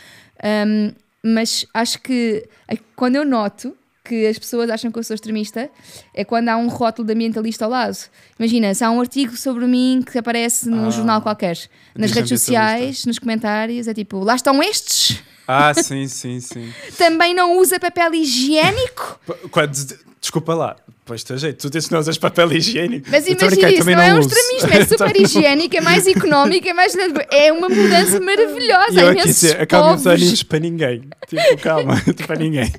Um, 0.43 0.91
mas 1.21 1.65
acho 1.73 1.99
que 2.01 2.45
a- 2.67 2.75
quando 2.95 3.15
eu 3.17 3.25
noto 3.25 3.75
que 4.05 4.25
as 4.25 4.39
pessoas 4.39 4.69
acham 4.71 4.89
que 4.91 4.97
eu 4.97 5.03
sou 5.03 5.13
extremista 5.13 5.69
é 6.15 6.23
quando 6.23 6.49
há 6.49 6.57
um 6.57 6.67
rótulo 6.67 7.05
de 7.05 7.13
ambientalista 7.13 7.65
ao 7.65 7.69
lado. 7.71 7.95
Imagina, 8.39 8.73
se 8.73 8.83
há 8.83 8.89
um 8.89 8.99
artigo 8.99 9.35
sobre 9.37 9.67
mim 9.67 10.01
que 10.09 10.17
aparece 10.17 10.67
num 10.67 10.87
Ah, 10.87 10.89
jornal 10.89 11.21
qualquer, 11.21 11.57
nas 11.95 12.09
redes 12.11 12.29
sociais, 12.29 13.05
nos 13.05 13.19
comentários, 13.19 13.87
é 13.87 13.93
tipo, 13.93 14.19
lá 14.23 14.33
estão 14.35 14.63
estes, 14.63 15.21
Ah, 15.51 15.73
sim, 15.73 16.07
sim, 16.07 16.39
sim. 16.39 16.71
também 16.95 17.33
não 17.33 17.57
usa 17.57 17.79
papel 17.79 18.13
higiênico. 18.13 19.19
Quando, 19.49 19.75
desculpa 20.21 20.53
lá, 20.53 20.75
pois 21.05 21.23
teu 21.23 21.39
jeito, 21.39 21.59
tu 21.59 21.71
dizes 21.71 21.87
que 21.87 21.93
não 21.93 21.99
usas 22.01 22.19
papel 22.19 22.53
higiênico. 22.53 23.07
Mas 23.09 23.25
imagina 23.27 23.69
isso, 23.71 23.79
também 23.81 23.95
não 23.95 24.03
é 24.03 24.13
um 24.13 24.19
extremismo, 24.19 24.69
é 24.71 24.85
super 24.85 25.15
não- 25.15 25.21
higiênico, 25.23 25.75
é 25.75 25.81
mais 25.81 26.05
económico, 26.05 26.67
é 26.67 26.73
mais. 26.73 26.93
É 27.31 27.51
uma 27.51 27.67
mudança 27.67 28.19
maravilhosa. 28.19 28.91
E 28.93 28.99
eu 28.99 29.09
aqui 29.09 29.23
dizer, 29.23 29.59
acalma 29.59 29.95
os 29.95 30.05
ânimos 30.05 30.43
para 30.43 30.59
ninguém. 30.59 31.09
Tipo, 31.27 31.57
calma, 31.63 31.95
para 32.27 32.35
ninguém. 32.35 32.71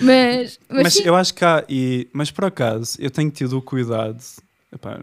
Mas, 0.00 0.58
mas, 0.68 0.82
Mas 0.82 0.96
eu 1.04 1.14
acho 1.14 1.34
que 1.34 1.44
há, 1.44 1.62
e, 1.68 2.08
mas 2.12 2.30
por 2.30 2.46
acaso, 2.46 2.96
eu 2.98 3.10
tenho 3.10 3.30
tido 3.30 3.58
o 3.58 3.62
cuidado 3.62 4.18
epá, 4.72 5.00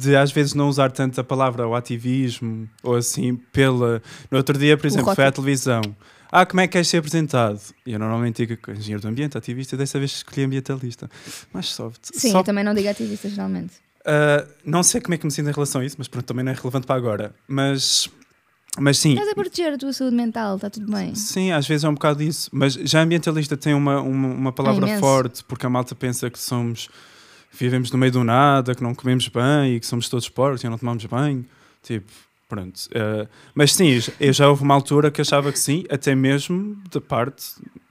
de 0.00 0.16
às 0.16 0.32
vezes 0.32 0.54
não 0.54 0.68
usar 0.68 0.90
tanto 0.90 1.20
a 1.20 1.24
palavra 1.24 1.66
o 1.66 1.74
ativismo 1.74 2.68
ou 2.82 2.94
assim 2.96 3.36
pela. 3.36 4.02
No 4.30 4.38
outro 4.38 4.58
dia, 4.58 4.76
por 4.76 4.86
exemplo, 4.86 5.14
foi 5.14 5.24
à 5.24 5.32
televisão. 5.32 5.82
ah, 6.32 6.46
como 6.46 6.60
é 6.60 6.66
que 6.66 6.72
queres 6.72 6.88
ser 6.88 6.98
apresentado? 6.98 7.60
E 7.84 7.92
eu 7.92 7.98
normalmente 7.98 8.46
digo 8.46 8.60
que 8.60 8.70
engenheiro 8.72 9.02
do 9.02 9.08
ambiente, 9.08 9.36
ativista, 9.36 9.76
dessa 9.76 9.98
vez 9.98 10.12
escolhi 10.12 10.44
ambientalista. 10.44 11.10
Mais 11.52 11.66
soft. 11.66 12.00
Sim, 12.12 12.34
eu 12.36 12.44
também 12.44 12.64
não 12.64 12.74
digo 12.74 12.88
ativista 12.88 13.28
geralmente. 13.28 13.74
Ah, 14.04 14.46
não 14.64 14.82
sei 14.82 15.00
como 15.00 15.14
é 15.14 15.18
que 15.18 15.26
me 15.26 15.30
sinto 15.30 15.50
em 15.50 15.52
relação 15.52 15.80
a 15.80 15.84
isso, 15.84 15.96
mas 15.98 16.08
pronto, 16.08 16.24
também 16.24 16.44
não 16.44 16.52
é 16.52 16.54
relevante 16.54 16.86
para 16.86 16.96
agora. 16.96 17.34
Mas, 17.46 18.08
mas 18.78 18.98
sim, 18.98 19.10
Estás 19.12 19.28
a 19.28 19.34
proteger 19.34 19.74
a 19.74 19.78
tua 19.78 19.92
saúde 19.92 20.16
mental, 20.16 20.56
está 20.56 20.70
tudo 20.70 20.90
bem. 20.90 21.14
sim, 21.14 21.52
às 21.52 21.66
vezes 21.66 21.84
é 21.84 21.88
um 21.88 21.94
bocado 21.94 22.22
isso. 22.22 22.48
Mas 22.52 22.74
já 22.74 23.02
ambientalista 23.02 23.56
tem 23.56 23.74
uma, 23.74 24.00
uma, 24.00 24.28
uma 24.28 24.52
palavra 24.52 24.86
imenso. 24.86 25.00
forte, 25.00 25.44
porque 25.44 25.66
a 25.66 25.68
malta 25.68 25.94
pensa 25.94 26.30
que 26.30 26.38
somos. 26.38 26.88
Vivemos 27.52 27.90
no 27.90 27.98
meio 27.98 28.12
do 28.12 28.24
nada, 28.24 28.74
que 28.74 28.82
não 28.82 28.94
comemos 28.94 29.28
bem 29.28 29.74
e 29.76 29.80
que 29.80 29.86
somos 29.86 30.08
todos 30.08 30.28
porcos 30.28 30.62
e 30.64 30.68
não 30.68 30.78
tomamos 30.78 31.04
bem. 31.04 31.44
Tipo, 31.82 32.10
pronto. 32.48 32.80
Ah, 32.94 33.26
mas 33.54 33.72
sim, 33.74 34.00
eu 34.20 34.32
já- 34.32 34.48
houve 34.48 34.62
uma 34.62 34.74
altura 34.74 35.10
que 35.10 35.20
achava 35.20 35.50
que 35.52 35.58
sim, 35.58 35.84
até 35.90 36.14
mesmo 36.14 36.76
da 36.92 37.00
parte, 37.00 37.44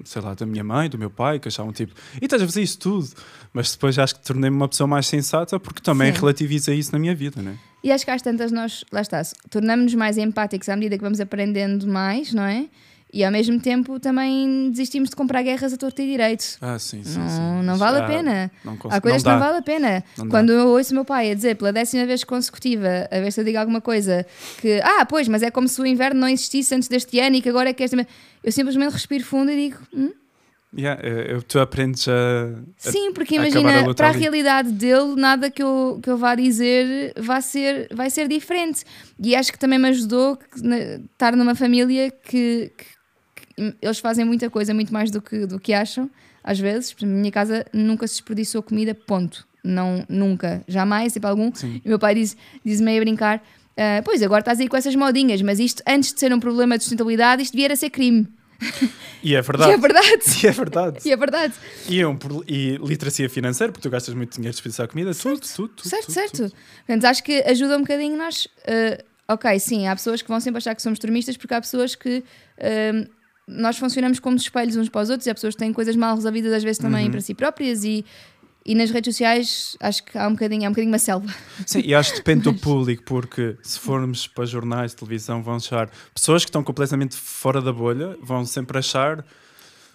sei 0.04 0.22
lá, 0.22 0.34
da 0.34 0.45
minha 0.45 0.63
mãe, 0.63 0.89
do 0.89 0.98
meu 0.98 1.10
pai, 1.10 1.39
que 1.39 1.48
achavam 1.48 1.72
tipo, 1.74 1.93
e 2.22 2.26
estás 2.26 2.41
a 2.41 2.45
fazer 2.45 2.62
isso 2.62 2.80
tudo. 2.80 3.10
Mas 3.54 3.72
depois 3.72 3.98
acho 4.00 4.15
que 4.15 4.22
tornei-me 4.24 4.56
uma 4.56 4.67
pessoa 4.67 4.88
mais 4.88 5.08
sensata 5.08 5.60
porque 5.60 5.82
também 5.82 6.13
Sim. 6.13 6.19
relativizei 6.19 6.78
isso 6.78 6.91
na 6.91 7.00
minha 7.00 7.15
vida, 7.15 7.41
né? 7.41 7.58
E 7.84 7.91
acho 7.91 8.04
que 8.06 8.12
às 8.12 8.22
tantas 8.22 8.52
nós, 8.52 8.84
lá 8.91 9.02
está, 9.02 9.22
tornamos-nos 9.50 9.95
mais 9.95 10.17
empáticos 10.17 10.67
à 10.69 10.76
medida 10.76 10.98
que 10.98 11.04
vamos 11.04 11.19
aprendendo 11.22 11.88
mais, 11.88 12.34
não 12.34 12.43
é? 12.43 12.65
E 13.12 13.24
ao 13.24 13.32
mesmo 13.32 13.60
tempo 13.60 14.00
também 14.00 14.69
desistimos 14.69 15.10
de 15.10 15.15
comprar 15.15 15.41
guerras 15.41 15.74
a 15.74 15.78
torto 15.78 16.00
e 16.02 16.06
direito. 16.06 16.58
Ah, 16.62 16.78
sim, 16.78 17.04
sim. 17.04 17.17
não, 17.17 17.28
sim. 17.28 17.65
não 17.65 17.76
vale 17.78 17.98
a 17.98 18.04
Ah, 18.04 18.08
pena. 18.08 18.52
Não 18.63 18.78
consigo, 18.78 18.95
Há 18.95 19.02
coisas 19.02 19.24
não 19.24 19.32
que 19.34 19.39
dá. 19.39 19.39
não 19.39 19.48
vale 19.52 19.58
a 19.58 19.62
pena. 19.63 20.04
Não 20.17 20.26
dá. 20.26 20.30
Quando 20.32 20.52
eu 20.52 20.67
ouço 20.67 20.91
o 20.91 20.95
meu 20.95 21.04
pai 21.06 21.32
a 21.32 21.34
dizer 21.34 21.56
pela 21.56 21.74
décima 21.74 22.06
vez 22.06 22.24
consecutiva, 22.24 23.08
a 23.10 23.19
ver 23.19 23.32
se 23.32 23.41
eu 23.41 23.43
digo 23.45 23.58
alguma 23.58 23.82
coisa, 23.82 24.26
que 24.62 24.80
ah, 24.84 25.06
pois, 25.08 25.28
mas 25.28 25.41
é 25.41 25.50
como 25.50 25.67
se 25.67 25.82
o 25.82 25.86
inverno 25.88 26.19
não 26.19 26.28
existisse 26.28 26.76
antes 26.76 26.88
deste 26.88 27.19
ano 27.19 27.38
e 27.38 27.41
que 27.41 27.50
agora 27.50 27.69
é 27.69 27.74
que 27.74 27.84
esta. 27.84 27.98
Eu 28.43 28.52
simplesmente 28.52 28.91
respiro 28.93 29.24
fundo 29.24 29.52
e 29.52 29.56
digo, 29.69 29.80
hum? 29.91 30.12
Yeah, 30.78 31.02
eu, 31.04 31.41
tu 31.41 31.60
aprendes 31.60 32.08
a. 32.08 32.12
a- 32.13 32.91
sim, 32.91 33.12
porque 33.12 33.36
a 33.36 33.41
a 33.41 33.48
imagina, 33.48 33.80
luta 33.82 33.95
para 33.95 34.08
a 34.08 34.10
ali. 34.12 34.19
realidade 34.19 34.72
dele, 34.72 35.15
nada 35.15 35.50
que 35.50 35.63
eu, 35.63 36.00
que 36.04 36.08
eu 36.12 36.15
vá 36.15 36.36
dizer 36.36 37.12
vai 37.17 37.41
ser, 37.41 37.88
vai 37.91 38.08
ser 38.12 38.28
diferente. 38.28 38.84
E 39.19 39.36
acho 39.36 39.52
que 39.52 39.58
também 39.58 39.80
me 39.80 39.88
ajudou 39.88 40.38
que, 40.38 40.62
na- 40.62 40.78
estar 41.12 41.36
numa 41.36 41.56
família 41.56 42.12
que- 42.12 42.72
que 42.78 42.86
eles 43.82 44.00
fazem 44.00 44.26
muita 44.26 44.50
coisa, 44.50 44.74
muito 44.74 44.91
mais 44.93 45.12
do 45.12 45.22
que, 45.22 45.45
do 45.45 45.60
que 45.60 45.74
acham, 45.74 46.10
às 46.43 46.60
vezes. 46.60 46.95
Na 47.02 47.08
minha 47.08 47.32
casa 47.32 47.65
nunca 47.74 48.08
se 48.08 48.15
desperdiçou 48.15 48.62
comida, 48.63 48.93
ponto. 48.95 49.48
Não, 49.63 50.06
nunca, 50.08 50.63
jamais, 50.67 51.13
tipo 51.13 51.28
algum. 51.28 51.54
Sim. 51.54 51.82
E 51.84 51.88
o 51.88 51.89
meu 51.89 52.00
pai 52.00 52.15
diz, 52.15 52.36
diz 52.63 52.80
meio 52.80 53.02
a 53.02 53.04
brincar: 53.04 53.43
"Ah, 53.78 54.02
Pois, 54.06 54.22
agora 54.24 54.39
estás 54.39 54.60
aí 54.60 54.67
com 54.69 54.78
essas 54.78 54.95
modinhas, 54.95 55.41
mas 55.41 55.60
isto, 55.60 55.84
antes 55.88 56.13
de 56.13 56.19
ser 56.19 56.34
um 56.34 56.39
problema 56.39 56.78
de 56.78 56.84
sustentabilidade, 56.86 57.43
isto 57.43 57.56
devia 57.58 57.76
ser 57.76 57.89
crime. 57.89 58.28
E 59.22 59.36
é 59.36 59.39
E 59.39 59.41
verdade. 59.41 59.72
é 59.74 59.78
verdade. 59.78 60.24
E 60.43 60.48
é 60.48 60.52
verdade. 60.52 60.98
E 61.06 61.12
é 61.12 61.17
verdade. 61.17 61.54
E, 61.89 62.00
é 62.00 62.08
um 62.08 62.17
e 62.48 62.78
literacia 62.78 63.30
financeira, 63.30 63.72
porque 63.74 63.86
tu 63.88 63.91
gastas 63.91 64.15
muito 64.15 64.32
dinheiro 64.34 64.50
a 64.50 64.54
desperdiçar 64.54 64.88
comida, 64.88 65.13
tudo, 65.13 65.41
tudo, 65.41 65.67
tudo. 65.69 65.89
certo, 65.89 66.06
tudo, 66.06 66.13
certo. 66.13 66.38
tudo. 66.38 66.54
Portanto, 66.88 67.06
acho 67.06 67.22
que 67.24 67.41
ajuda 67.41 67.76
um 67.76 67.82
bocadinho 67.82 68.15
nós. 68.17 68.48
eh, 68.65 69.04
ok, 69.28 69.60
sim, 69.60 69.88
há 69.88 69.95
pessoas 69.95 70.22
que 70.22 70.28
vão 70.30 70.39
sempre 70.39 70.60
achar 70.60 70.74
que 70.74 70.82
somos 70.82 70.95
extremistas 70.95 71.36
porque 71.36 71.54
há 71.54 71.60
pessoas 71.60 71.95
que. 71.95 72.24
eh, 72.58 73.08
nós 73.49 73.77
funcionamos 73.77 74.19
como 74.19 74.38
espelhos 74.38 74.75
uns 74.75 74.89
para 74.89 75.01
os 75.01 75.09
outros 75.09 75.25
e 75.25 75.29
há 75.29 75.33
pessoas 75.33 75.55
que 75.55 75.59
têm 75.59 75.73
coisas 75.73 75.95
mal 75.95 76.15
resolvidas 76.15 76.53
às 76.53 76.63
vezes 76.63 76.77
também 76.77 77.05
Uhum. 77.05 77.12
para 77.12 77.21
si 77.21 77.33
próprias 77.33 77.83
e, 77.83 78.05
e 78.65 78.75
nas 78.75 78.91
redes 78.91 79.15
sociais 79.15 79.75
acho 79.79 80.03
que 80.03 80.17
há 80.17 80.27
um 80.27 80.33
bocadinho, 80.33 80.65
é 80.65 80.67
um 80.67 80.71
bocadinho 80.71 80.91
uma 80.91 80.99
selva. 80.99 81.27
Sim, 81.65 81.81
e 81.83 81.95
acho 81.95 82.12
que 82.12 82.17
depende 82.17 82.43
do 82.43 82.53
público, 82.53 83.03
porque 83.03 83.57
se 83.63 83.79
formos 83.79 84.27
para 84.27 84.45
jornais, 84.45 84.93
televisão, 84.93 85.41
vão 85.41 85.55
achar 85.55 85.89
pessoas 86.13 86.43
que 86.45 86.49
estão 86.49 86.63
completamente 86.63 87.15
fora 87.15 87.62
da 87.62 87.73
bolha, 87.73 88.15
vão 88.21 88.45
sempre 88.45 88.77
achar, 88.77 89.25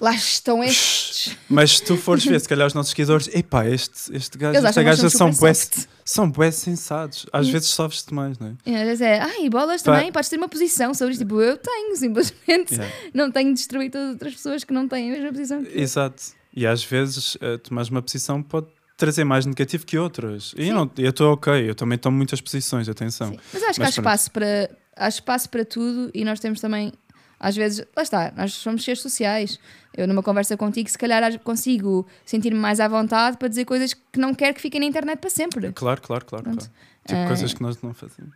Lá 0.01 0.13
estão 0.15 0.63
estes. 0.63 1.37
mas 1.49 1.77
se 1.79 1.85
tu 1.85 1.97
fores 1.97 2.25
ver, 2.25 2.41
se 2.41 2.49
calhar 2.49 2.67
os 2.67 2.75
nossos 2.75 2.91
seguidores, 2.91 3.29
epá, 3.33 3.67
este, 3.67 4.15
este 4.15 4.37
gajo, 4.37 4.55
Eles 4.59 4.69
esta 4.69 4.81
que 4.81 4.85
gaja 4.85 5.09
são 5.09 5.31
bués, 5.31 5.89
são 6.05 6.31
bués 6.31 6.57
sensados. 6.57 7.27
Às 7.33 7.49
vezes 7.49 7.69
sofres 7.69 8.05
demais, 8.05 8.39
não 8.39 8.49
é? 8.49 8.53
E 8.71 8.75
às 8.75 8.83
vezes 8.83 9.01
é, 9.01 9.21
ai, 9.21 9.49
bolas 9.49 9.83
Pá. 9.83 9.95
também, 9.97 10.11
podes 10.13 10.29
ter 10.29 10.37
uma 10.37 10.49
posição 10.49 10.93
sobre 10.95 11.13
isto. 11.13 11.23
Tipo, 11.23 11.41
eu 11.41 11.57
tenho, 11.57 11.97
simplesmente. 11.97 12.75
Yeah. 12.75 12.95
Não 13.15 13.31
tenho 13.31 13.49
de 13.51 13.55
destruir 13.55 13.91
todas 13.91 14.09
as 14.09 14.13
outras 14.15 14.35
pessoas 14.35 14.65
que 14.65 14.73
não 14.73 14.89
têm 14.89 15.11
a 15.11 15.13
mesma 15.15 15.31
posição 15.33 15.63
que 15.65 15.77
eu. 15.77 15.81
Exato. 15.83 16.23
E 16.57 16.67
às 16.67 16.85
vezes 16.85 17.37
uh, 17.37 17.59
tomares 17.63 17.89
uma 17.89 18.03
posição 18.03 18.43
pode 18.43 18.67
trazer 18.97 19.25
mais 19.25 19.47
negativo 19.47 19.87
que 19.87 19.97
outras. 19.99 20.55
E 20.57 20.69
eu 20.69 20.75
não- 20.75 20.91
eu 20.99 21.11
estou 21.11 21.33
ok, 21.33 21.69
eu 21.71 21.75
também 21.75 21.99
tomo 21.99 22.17
muitas 22.17 22.41
posições, 22.41 22.89
atenção. 22.89 23.31
Sim. 23.31 23.39
Mas 23.53 23.63
acho 23.63 23.75
que 23.75 23.81
Mas 23.81 23.89
há 23.89 23.93
pronto. 23.93 23.99
espaço, 23.99 24.31
para, 24.31 24.71
há 24.97 25.09
espaço 25.09 25.49
para 25.49 25.65
tudo 25.65 26.11
e 26.15 26.25
nós 26.25 26.39
temos 26.39 26.61
também, 26.61 26.93
às 27.47 27.55
vezes, 27.55 27.87
lá 27.97 28.03
está, 28.03 28.33
nós 28.37 28.55
somos 28.55 28.83
seres 28.85 29.01
sociais. 29.03 29.59
Eu, 29.97 30.09
numa 30.09 30.23
conversa 30.23 30.57
contigo, 30.57 30.89
se 30.89 30.99
calhar 30.99 31.39
consigo 31.41 32.07
sentir-me 32.25 32.59
mais 32.59 32.81
à 32.81 32.89
vontade 32.89 33.37
para 33.37 33.49
dizer 33.49 33.65
coisas 33.65 33.93
que 33.95 34.19
não 34.19 34.35
quero 34.35 34.55
que 34.55 34.61
fiquem 34.61 34.81
na 34.81 34.87
internet 34.87 35.19
para 35.19 35.31
sempre. 35.31 35.71
Claro, 35.73 36.01
claro, 36.01 36.25
claro. 36.25 36.45
Claro. 36.45 36.59
Tipo 37.07 37.21
Ah. 37.21 37.27
coisas 37.27 37.53
que 37.55 37.63
nós 37.63 37.81
não 37.83 37.93
fazemos. 37.95 38.35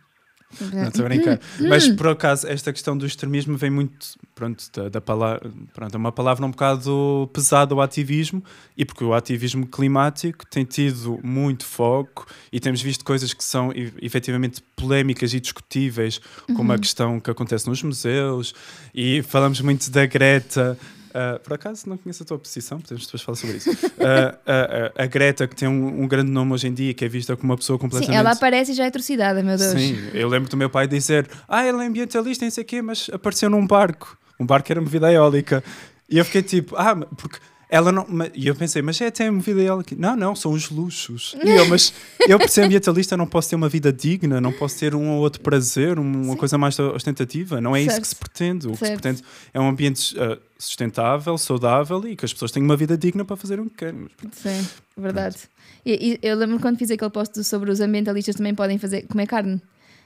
Não 0.73 0.87
estou 0.87 1.05
a 1.05 1.09
brincar. 1.09 1.39
Mas 1.59 1.87
por 1.87 2.07
acaso, 2.07 2.47
esta 2.47 2.73
questão 2.73 2.97
do 2.97 3.05
extremismo 3.05 3.55
vem 3.55 3.69
muito, 3.69 4.17
pronto, 4.33 4.63
da, 4.73 4.89
da 4.89 5.01
palavra, 5.01 5.51
pronto, 5.73 5.93
é 5.93 5.97
uma 5.97 6.11
palavra 6.11 6.45
um 6.45 6.51
bocado 6.51 7.29
pesada 7.31 7.73
ao 7.73 7.81
ativismo, 7.81 8.43
e 8.75 8.83
porque 8.83 9.03
o 9.03 9.13
ativismo 9.13 9.67
climático 9.67 10.45
tem 10.47 10.65
tido 10.65 11.19
muito 11.23 11.65
foco 11.65 12.25
e 12.51 12.59
temos 12.59 12.81
visto 12.81 13.05
coisas 13.05 13.33
que 13.33 13.43
são 13.43 13.71
efetivamente 14.01 14.61
polémicas 14.75 15.33
e 15.33 15.39
discutíveis, 15.39 16.19
como 16.55 16.73
a 16.73 16.79
questão 16.79 17.19
que 17.19 17.29
acontece 17.29 17.67
nos 17.67 17.83
museus, 17.83 18.53
e 18.93 19.21
falamos 19.21 19.61
muito 19.61 19.89
da 19.91 20.05
Greta. 20.05 20.77
Ah, 21.13 21.39
por 21.43 21.53
acaso 21.53 21.87
não 21.87 21.97
conheço 21.97 22.23
a 22.23 22.25
tua 22.25 22.37
posição, 22.37 22.79
podemos 22.79 23.05
depois 23.05 23.21
falar 23.21 23.35
sobre 23.35 23.57
isso. 23.57 23.69
Ah, 23.99 24.37
ah, 24.45 24.91
ah, 24.95 25.03
a 25.03 25.05
Greta, 25.05 25.47
que 25.47 25.55
tem 25.55 25.67
um, 25.67 26.03
um 26.03 26.07
grande 26.07 26.31
nome 26.31 26.53
hoje 26.53 26.67
em 26.67 26.73
dia, 26.73 26.93
que 26.93 27.03
é 27.03 27.07
vista 27.07 27.35
como 27.35 27.51
uma 27.51 27.57
pessoa 27.57 27.77
Sim, 27.77 27.81
completamente. 27.81 28.17
ela 28.17 28.31
aparece 28.31 28.71
e 28.71 28.75
já 28.75 28.85
é 28.85 28.87
atrocidade, 28.87 29.43
meu 29.43 29.57
Deus. 29.57 29.71
Sim, 29.71 29.97
eu 30.13 30.27
lembro 30.27 30.49
do 30.49 30.57
meu 30.57 30.69
pai 30.69 30.87
dizer: 30.87 31.29
Ah, 31.47 31.65
ele 31.65 31.77
é 31.83 31.87
ambientalista, 31.87 32.45
não 32.45 32.51
sei 32.51 32.63
o 32.63 32.67
quê, 32.67 32.81
mas 32.81 33.09
apareceu 33.11 33.49
num 33.49 33.65
barco. 33.65 34.17
Um 34.39 34.45
barco 34.45 34.71
era 34.71 34.79
movida 34.79 35.11
eólica. 35.11 35.63
E 36.09 36.17
eu 36.17 36.25
fiquei 36.25 36.41
tipo: 36.41 36.75
Ah, 36.77 36.95
porque 36.95 37.37
ela 37.69 37.91
não. 37.91 38.05
E 38.33 38.47
eu 38.47 38.55
pensei: 38.55 38.81
Mas 38.81 38.99
é 38.99 39.07
até 39.07 39.29
movida 39.29 39.61
eólica. 39.61 39.95
Não, 39.97 40.15
não, 40.15 40.35
são 40.35 40.51
os 40.51 40.69
luxos. 40.71 41.35
E 41.43 41.49
eu, 41.49 41.65
mas 41.67 41.93
eu, 42.27 42.39
por 42.39 42.49
ser 42.49 42.63
ambientalista, 42.63 43.15
não 43.15 43.27
posso 43.27 43.49
ter 43.49 43.55
uma 43.55 43.69
vida 43.69 43.93
digna, 43.93 44.41
não 44.41 44.51
posso 44.51 44.79
ter 44.79 44.95
um 44.95 45.09
ou 45.11 45.21
outro 45.21 45.39
prazer, 45.41 45.99
um- 45.99 46.23
uma 46.23 46.33
Sim. 46.33 46.37
coisa 46.39 46.57
mais 46.57 46.77
ostentativa. 46.79 47.61
Não 47.61 47.75
é 47.75 47.81
isso 47.81 47.91
Certo. 47.91 48.01
que 48.01 48.07
se 48.07 48.15
pretende. 48.15 48.67
O 48.67 48.71
que 48.71 48.77
se 48.77 48.85
Certo. 48.87 49.01
pretende 49.01 49.23
é 49.53 49.59
um 49.59 49.69
ambiente 49.69 50.15
ah, 50.19 50.37
sustentável, 50.57 51.37
saudável 51.37 52.05
e 52.07 52.15
que 52.15 52.25
as 52.25 52.33
pessoas 52.33 52.51
tenham 52.51 52.65
uma 52.65 52.75
vida 52.75 52.97
digna 52.97 53.23
para 53.23 53.35
fazer 53.35 53.59
o 53.59 53.65
que 53.69 53.77
querem. 53.77 54.07
Sim, 54.31 54.67
verdade. 54.97 55.37
E, 55.85 56.19
e 56.23 56.27
eu 56.27 56.35
lembro 56.35 56.59
quando 56.59 56.77
fiz 56.77 56.89
aquele 56.91 57.11
post 57.11 57.43
sobre 57.43 57.71
os 57.71 57.79
ambientalistas 57.79 58.35
também 58.35 58.53
podem 58.55 58.77
fazer 58.77 59.03
comer 59.07 59.27
carne, 59.27 59.61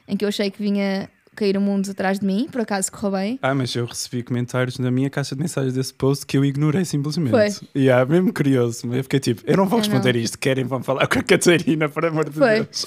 em 0.07 0.15
que 0.17 0.25
eu 0.25 0.29
achei 0.29 0.51
que 0.51 0.61
vinha 0.61 1.09
cair 1.35 1.57
o 1.57 1.61
mundo 1.61 1.89
atrás 1.91 2.19
de 2.19 2.25
mim, 2.25 2.47
por 2.51 2.61
acaso 2.61 2.91
correu 2.91 3.11
bem. 3.11 3.39
Ah, 3.41 3.53
mas 3.53 3.73
eu 3.75 3.85
recebi 3.85 4.23
comentários 4.23 4.77
na 4.79 4.89
minha 4.91 5.09
caixa 5.09 5.35
de 5.35 5.41
mensagens 5.41 5.73
desse 5.73 5.93
post 5.93 6.25
que 6.25 6.37
eu 6.37 6.45
ignorei 6.45 6.85
simplesmente. 6.85 7.31
Foi. 7.31 7.49
E 7.75 7.89
é 7.89 8.05
mesmo 8.05 8.33
curioso. 8.33 8.87
Eu 8.93 9.03
fiquei 9.03 9.19
tipo, 9.19 9.41
eu 9.45 9.57
não 9.57 9.67
vou 9.67 9.79
responder 9.79 10.13
não. 10.13 10.19
isto, 10.21 10.37
querem, 10.39 10.63
vão 10.65 10.81
falar 10.83 11.07
com 11.07 11.19
a 11.19 11.23
Catarina, 11.23 11.89
por 11.89 12.05
amor 12.05 12.29
de 12.29 12.37
Foi. 12.37 12.61
Deus. 12.61 12.85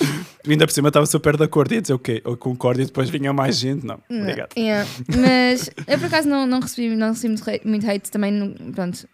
Ainda 0.48 0.66
por 0.66 0.72
cima 0.72 0.88
estava 0.88 1.06
super 1.06 1.36
de 1.36 1.44
acordo. 1.44 1.74
Ia 1.74 1.80
dizer 1.82 1.94
o 1.94 1.98
quê? 1.98 2.22
Eu 2.24 2.36
concordo 2.36 2.80
e 2.82 2.86
depois 2.86 3.10
vinha 3.10 3.32
mais 3.32 3.56
gente. 3.56 3.84
Não, 3.84 3.98
Não, 4.08 4.20
obrigado. 4.22 4.50
yeah. 4.56 4.88
Mas 5.08 5.70
eu 5.86 5.98
por 5.98 6.06
acaso 6.06 6.28
não, 6.28 6.46
não 6.46 6.60
recebi, 6.60 6.94
não 6.94 7.08
recebi 7.08 7.34
muito, 7.64 7.88
hate, 7.90 8.10
também. 8.10 8.32
não- 8.32 8.52
Pronto, 8.72 9.08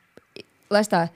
lá 0.70 0.80
está. 0.80 1.10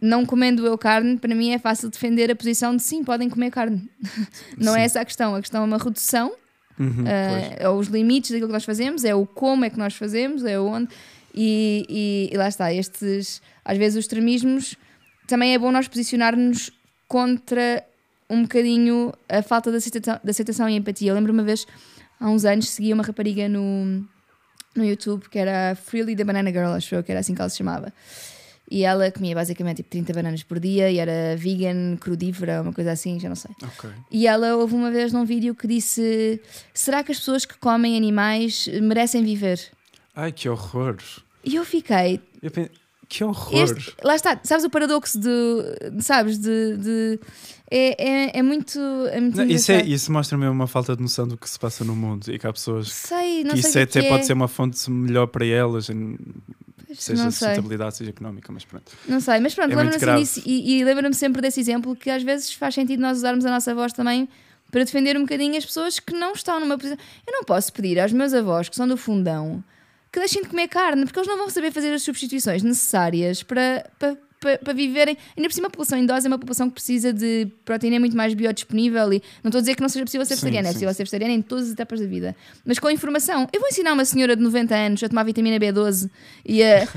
Não 0.00 0.26
comendo 0.26 0.66
eu 0.66 0.76
carne, 0.76 1.16
para 1.18 1.34
mim 1.34 1.50
é 1.52 1.58
fácil 1.58 1.88
defender 1.88 2.30
a 2.30 2.36
posição 2.36 2.76
de 2.76 2.82
sim, 2.82 3.02
podem 3.02 3.30
comer 3.30 3.50
carne. 3.50 3.88
Não 4.58 4.72
é 4.76 4.80
Sim. 4.80 4.84
essa 4.84 5.00
a 5.00 5.04
questão. 5.06 5.34
A 5.34 5.40
questão 5.40 5.62
é 5.62 5.64
uma 5.64 5.78
redução, 5.78 6.30
Uhum, 6.78 7.04
pois. 7.04 7.60
é 7.60 7.68
os 7.68 7.86
limites 7.88 8.30
daquilo 8.30 8.48
que 8.48 8.52
nós 8.54 8.64
fazemos, 8.64 9.04
é 9.04 9.14
o 9.14 9.26
como 9.26 9.64
é 9.64 9.70
que 9.70 9.78
nós 9.78 9.94
fazemos, 9.94 10.44
é 10.44 10.58
onde. 10.58 10.88
E, 11.34 11.86
e- 11.88 12.34
e 12.34 12.36
lá 12.36 12.48
está. 12.48 12.72
Estes, 12.72 13.40
às 13.64 13.78
vezes, 13.78 13.96
os 13.98 14.04
extremismos 14.04 14.76
também 15.26 15.54
é 15.54 15.58
bom 15.58 15.70
nós 15.72 15.88
posicionarmos 15.88 16.70
contra 17.08 17.84
um 18.28 18.42
bocadinho 18.42 19.12
a 19.28 19.42
falta 19.42 19.70
de 19.70 19.76
aceitação, 19.76 20.20
de 20.22 20.30
aceitação 20.30 20.68
e 20.68 20.76
empatia. 20.76 21.10
Eu 21.10 21.14
lembro 21.14 21.32
uma 21.32 21.42
vez, 21.42 21.66
há 22.20 22.28
uns 22.28 22.44
anos, 22.44 22.68
seguia 22.70 22.94
uma 22.94 23.02
rapariga 23.02 23.48
no, 23.48 24.02
no 24.74 24.84
YouTube 24.84 25.28
que 25.30 25.38
era 25.38 25.72
a 25.72 25.74
Freely 25.74 26.16
the 26.16 26.24
Banana 26.24 26.50
Girl, 26.50 26.68
acho 26.72 26.94
eu 26.94 27.02
que 27.02 27.10
era 27.12 27.20
assim 27.20 27.34
que 27.34 27.40
ela 27.40 27.48
se 27.50 27.58
chamava. 27.58 27.92
E 28.74 28.84
ela 28.84 29.10
comia 29.12 29.34
basicamente 29.34 29.76
tipo 29.78 29.90
30 29.90 30.14
bananas 30.14 30.42
por 30.42 30.58
dia 30.58 30.90
e 30.90 30.96
era 30.98 31.36
vegan, 31.36 31.94
crudívora, 32.00 32.62
uma 32.62 32.72
coisa 32.72 32.90
assim, 32.92 33.20
já 33.20 33.28
não 33.28 33.36
sei. 33.36 33.50
Ok. 33.62 33.90
E 34.10 34.26
ela 34.26 34.56
houve 34.56 34.74
uma 34.74 34.90
vez 34.90 35.12
num 35.12 35.26
vídeo 35.26 35.54
que 35.54 35.66
disse: 35.66 36.40
Será 36.72 37.04
que 37.04 37.12
as 37.12 37.18
pessoas 37.18 37.44
que 37.44 37.58
comem 37.58 37.98
animais 37.98 38.66
merecem 38.80 39.22
viver? 39.22 39.60
Ai, 40.16 40.32
que 40.32 40.48
horror. 40.48 40.96
E 41.44 41.54
eu 41.56 41.64
fiquei, 41.66 42.18
Eu 42.40 42.50
pen- 42.50 42.70
Que 43.08 43.24
horror! 43.24 43.62
Este- 43.64 43.94
lá 44.02 44.14
está, 44.14 44.38
sabes 44.42 44.64
o 44.64 44.70
paradoxo 44.70 45.18
de. 45.18 46.00
Sabes? 46.02 46.38
De. 46.38 46.76
de- 46.76 47.20
é, 47.70 48.30
é, 48.34 48.38
é 48.38 48.42
muito. 48.42 48.78
É 49.10 49.20
muito 49.20 49.36
Não, 49.36 49.44
isso, 49.46 49.72
é, 49.72 49.82
isso 49.82 50.10
mostra 50.12 50.36
mesmo 50.36 50.52
uma 50.52 50.66
falta 50.66 50.94
de 50.96 51.02
noção 51.02 51.26
do 51.26 51.36
que 51.36 51.48
se 51.48 51.58
passa 51.58 51.84
no 51.84 51.94
mundo 51.96 52.30
e 52.32 52.38
que 52.38 52.46
há 52.46 52.52
pessoas 52.52 52.90
Sei, 52.92 53.44
não 53.44 53.54
que 53.54 53.62
sei 53.62 53.70
isso 53.70 53.78
o 53.78 53.86
que 53.86 53.98
até 53.98 54.06
é. 54.06 54.08
pode 54.10 54.26
ser 54.26 54.32
uma 54.34 54.48
fonte 54.48 54.90
melhor 54.90 55.26
para 55.26 55.46
elas, 55.46 55.88
seja 56.94 57.30
sustentabilidade, 57.30 57.96
seja 57.96 58.10
económica, 58.10 58.52
mas 58.52 58.64
pronto. 58.64 58.92
Não 59.08 59.20
sei, 59.20 59.40
mas 59.40 59.54
pronto, 59.54 59.72
É 59.72 59.76
lembro-me 59.76 59.90
muito 59.98 60.08
assim 60.10 60.20
disso 60.22 60.42
e, 60.46 60.78
e 60.80 60.84
lembro-me 60.84 61.14
sempre 61.14 61.40
desse 61.40 61.60
exemplo 61.60 61.96
que 61.96 62.10
às 62.10 62.22
vezes 62.22 62.52
faz 62.52 62.74
sentido 62.74 63.00
nós 63.00 63.18
usarmos 63.18 63.44
a 63.46 63.50
nossa 63.50 63.74
voz 63.74 63.92
também 63.92 64.28
para 64.70 64.84
defender 64.84 65.16
um 65.16 65.22
bocadinho 65.22 65.56
as 65.56 65.64
pessoas 65.64 65.98
que 65.98 66.12
não 66.14 66.32
estão 66.32 66.58
numa 66.60 66.76
posição. 66.76 66.98
Eu 67.26 67.32
não 67.32 67.44
posso 67.44 67.72
pedir 67.72 67.98
aos 67.98 68.12
meus 68.12 68.32
avós 68.34 68.68
que 68.68 68.76
são 68.76 68.86
do 68.88 68.96
fundão 68.96 69.62
que 70.12 70.18
deixem 70.18 70.42
de 70.42 70.48
comer 70.48 70.68
carne, 70.68 71.04
porque 71.04 71.18
eles 71.18 71.28
não 71.28 71.38
vão 71.38 71.48
saber 71.48 71.72
fazer 71.72 71.92
as 71.92 72.02
substituições 72.02 72.62
necessárias 72.62 73.42
para. 73.42 73.90
para 73.98 74.16
para, 74.42 74.58
para 74.58 74.72
viverem, 74.72 75.16
ainda 75.36 75.48
por 75.48 75.54
cima 75.54 75.68
a 75.68 75.70
população 75.70 75.96
idosa 76.02 76.26
é 76.26 76.28
uma 76.28 76.36
população 76.36 76.68
que 76.68 76.74
precisa 76.74 77.12
de 77.12 77.46
proteína 77.64 78.00
muito 78.00 78.16
mais 78.16 78.34
biodisponível 78.34 79.12
e 79.12 79.22
não 79.40 79.50
estou 79.50 79.58
a 79.58 79.60
dizer 79.60 79.76
que 79.76 79.80
não 79.80 79.88
seja 79.88 80.04
possível 80.04 80.26
ser 80.26 80.34
vegetariana, 80.34 80.68
é 80.68 80.72
possível 80.72 80.92
ser 80.92 81.04
vegetariana 81.04 81.32
em 81.32 81.40
todas 81.40 81.66
as 81.66 81.72
etapas 81.74 82.00
da 82.00 82.06
vida, 82.06 82.34
mas 82.64 82.80
com 82.80 82.90
informação. 82.90 83.48
Eu 83.52 83.60
vou 83.60 83.68
ensinar 83.68 83.92
uma 83.92 84.04
senhora 84.04 84.34
de 84.34 84.42
90 84.42 84.74
anos 84.74 85.02
a 85.04 85.08
tomar 85.08 85.22
vitamina 85.22 85.60
B12 85.60 86.10
e 86.44 86.60
a. 86.60 86.88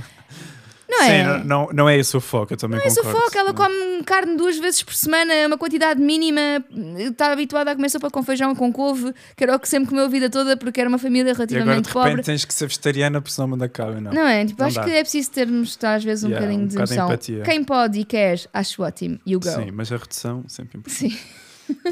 Não 0.98 1.04
é? 1.04 1.18
Sim, 1.18 1.24
não, 1.24 1.44
não, 1.66 1.70
não 1.74 1.90
é 1.90 1.98
esse 1.98 2.16
o 2.16 2.22
foco, 2.22 2.54
eu 2.54 2.58
também 2.58 2.80
Não 2.80 2.86
é 2.86 2.90
concordo. 2.90 3.10
sufoco, 3.18 3.38
ela 3.38 3.54
não. 3.54 3.56
come 3.56 4.04
carne 4.04 4.38
duas 4.38 4.58
vezes 4.58 4.82
por 4.84 4.94
semana, 4.94 5.34
uma 5.48 5.58
quantidade 5.58 6.02
mínima, 6.02 6.42
está 6.98 7.32
habituada 7.32 7.72
a 7.72 7.76
comer 7.76 7.90
sopa 7.90 8.10
com 8.10 8.24
feijão 8.24 8.52
e 8.52 8.56
com 8.56 8.72
couve, 8.72 9.14
que 9.36 9.44
era 9.44 9.56
o 9.56 9.60
que 9.60 9.68
sempre 9.68 9.90
comeu 9.90 10.06
a 10.06 10.08
vida 10.08 10.30
toda 10.30 10.56
porque 10.58 10.80
era 10.80 10.88
uma 10.90 10.98
família 10.98 11.30
E 11.30 11.32
agora 11.32 11.48
de 11.48 11.54
relativamente 11.54 11.88
repente 11.88 11.94
pobre. 11.94 12.22
tens 12.24 12.46
que 12.46 12.54
ser 12.54 12.68
vegetariana 12.68 13.20
porque 13.22 13.34
senão 13.34 13.48
manda 13.50 13.68
cá, 13.68 13.92
não. 13.92 14.12
Não 14.12 14.28
é? 14.28 14.46
Tipo, 14.46 14.60
Não 14.62 14.68
acho 14.68 14.76
dá. 14.78 14.84
que 14.84 14.92
é 14.92 15.02
preciso 15.02 15.32
termos 15.32 15.78
às 15.84 16.04
vezes 16.04 16.24
um 16.24 16.28
Yeah, 16.30 16.46
bocadinho 16.46 16.66
um 16.66 16.68
de 16.68 16.76
noção. 16.78 17.08
empatia. 17.08 17.42
Quem 17.44 17.64
pode 17.64 18.00
e 18.00 18.06
quer, 18.06 18.40
acho 18.54 18.82
ótimo. 18.84 19.20
You 19.26 19.40
go. 19.40 19.50
Sim, 19.50 19.72
mas 19.72 19.92
a 19.92 19.98
redução 19.98 20.44
sempre 20.48 20.78
importante. 20.80 21.12
Sim, 21.12 21.18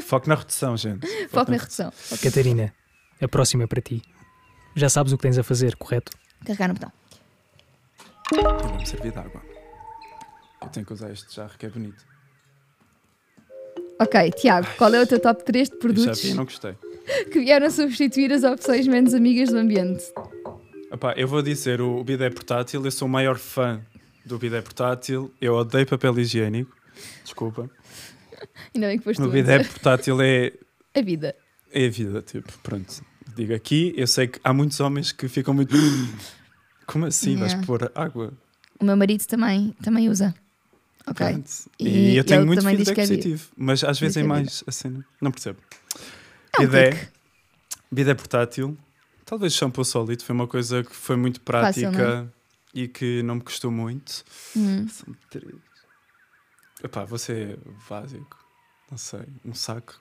Foco 0.02 0.28
na 0.28 0.34
redução, 0.36 0.76
gente. 0.76 1.06
foco 1.28 1.50
na 1.50 1.56
redução. 1.56 1.92
Catarina, 2.22 2.72
a 3.20 3.26
próxima 3.28 3.64
é 3.64 3.66
para 3.66 3.80
ti. 3.82 4.00
Já 4.76 4.88
sabes 4.88 5.12
o 5.12 5.16
que 5.16 5.22
tens 5.22 5.36
a 5.38 5.42
fazer, 5.42 5.74
correto? 5.76 6.12
Carregar 6.44 6.68
no 6.68 6.74
botão. 6.74 6.92
Eu 8.32 8.42
vou-me 8.68 8.86
servir 8.86 9.12
de 9.12 9.18
água. 9.18 9.42
Eu 10.62 10.68
tenho 10.68 10.86
que 10.86 10.92
usar 10.92 11.10
este 11.10 11.34
jarro 11.34 11.52
que 11.58 11.66
é 11.66 11.68
bonito. 11.68 12.04
Ok, 14.00 14.30
Tiago, 14.32 14.66
qual 14.76 14.92
é 14.94 15.00
o 15.00 15.06
teu 15.06 15.20
top 15.20 15.44
3 15.44 15.70
de 15.70 15.76
produtos 15.76 16.20
vi 16.22 16.34
não 16.34 16.44
gostei. 16.44 16.74
que 17.30 17.38
vieram 17.38 17.70
substituir 17.70 18.32
as 18.32 18.42
opções 18.42 18.86
menos 18.88 19.14
amigas 19.14 19.50
do 19.50 19.58
ambiente? 19.58 20.04
Epá, 20.92 21.12
eu 21.16 21.28
vou 21.28 21.42
dizer 21.42 21.80
o, 21.80 21.98
o 22.00 22.04
bidé 22.04 22.28
portátil, 22.30 22.84
eu 22.84 22.90
sou 22.90 23.06
o 23.06 23.10
maior 23.10 23.38
fã 23.38 23.80
do 24.24 24.38
bidé 24.38 24.60
portátil. 24.62 25.32
Eu 25.40 25.54
odeio 25.54 25.86
papel 25.86 26.18
higiênico. 26.18 26.74
Desculpa. 27.22 27.70
Ainda 28.74 28.88
bem 28.88 28.98
que 28.98 29.04
foste. 29.04 29.22
O 29.22 29.28
bidé 29.28 29.62
portátil 29.62 30.20
é, 30.20 30.52
A 30.94 31.02
vida. 31.02 31.36
é 31.72 31.86
a 31.86 31.90
vida, 31.90 32.22
tipo, 32.22 32.52
pronto. 32.62 33.02
Digo 33.36 33.54
aqui, 33.54 33.92
eu 33.96 34.06
sei 34.06 34.28
que 34.28 34.40
há 34.42 34.52
muitos 34.52 34.78
homens 34.80 35.12
que 35.12 35.28
ficam 35.28 35.52
muito. 35.54 35.74
Como 36.86 37.06
assim? 37.06 37.36
Vais 37.36 37.52
Yeah. 37.52 37.66
pôr 37.66 37.90
água? 37.94 38.32
O 38.80 38.84
meu 38.84 38.96
marido 38.96 39.24
também, 39.26 39.72
também 39.82 40.08
usa. 40.08 40.34
Ok. 41.06 41.26
Pronto. 41.26 41.50
E 41.78 41.88
E, 41.88 42.16
eu 42.16 42.24
tenho 42.24 42.46
muito 42.46 42.62
feedback 42.62 42.98
é 42.98 43.02
positivo, 43.02 43.48
mas 43.56 43.84
às 43.84 43.98
vezes 43.98 44.16
é 44.16 44.20
é 44.20 44.22
mais 44.24 44.64
assim. 44.66 45.04
Não 45.20 45.30
percebo. 45.30 45.58
É 46.58 46.62
um 46.62 46.66
Bidé, 46.66 47.08
bidé 47.90 48.14
portátil, 48.14 48.76
talvez 49.24 49.52
shampoo 49.52 49.84
sólido, 49.84 50.22
foi 50.22 50.34
uma 50.34 50.46
coisa 50.46 50.82
que 50.82 50.94
foi 50.94 51.16
muito 51.16 51.40
Fácil, 51.44 51.90
prática 51.90 52.22
não 52.22 52.32
e 52.72 52.88
que 52.88 53.22
não 53.22 53.36
me 53.36 53.40
custou 53.42 53.70
muito. 53.70 54.24
Hum. 54.56 54.88
São 54.88 55.14
três. 55.30 55.54
Epá, 56.82 57.04
você 57.04 57.32
é 57.54 57.58
básico, 57.88 58.36
não 58.90 58.98
sei, 58.98 59.24
um 59.44 59.54
saco 59.54 60.00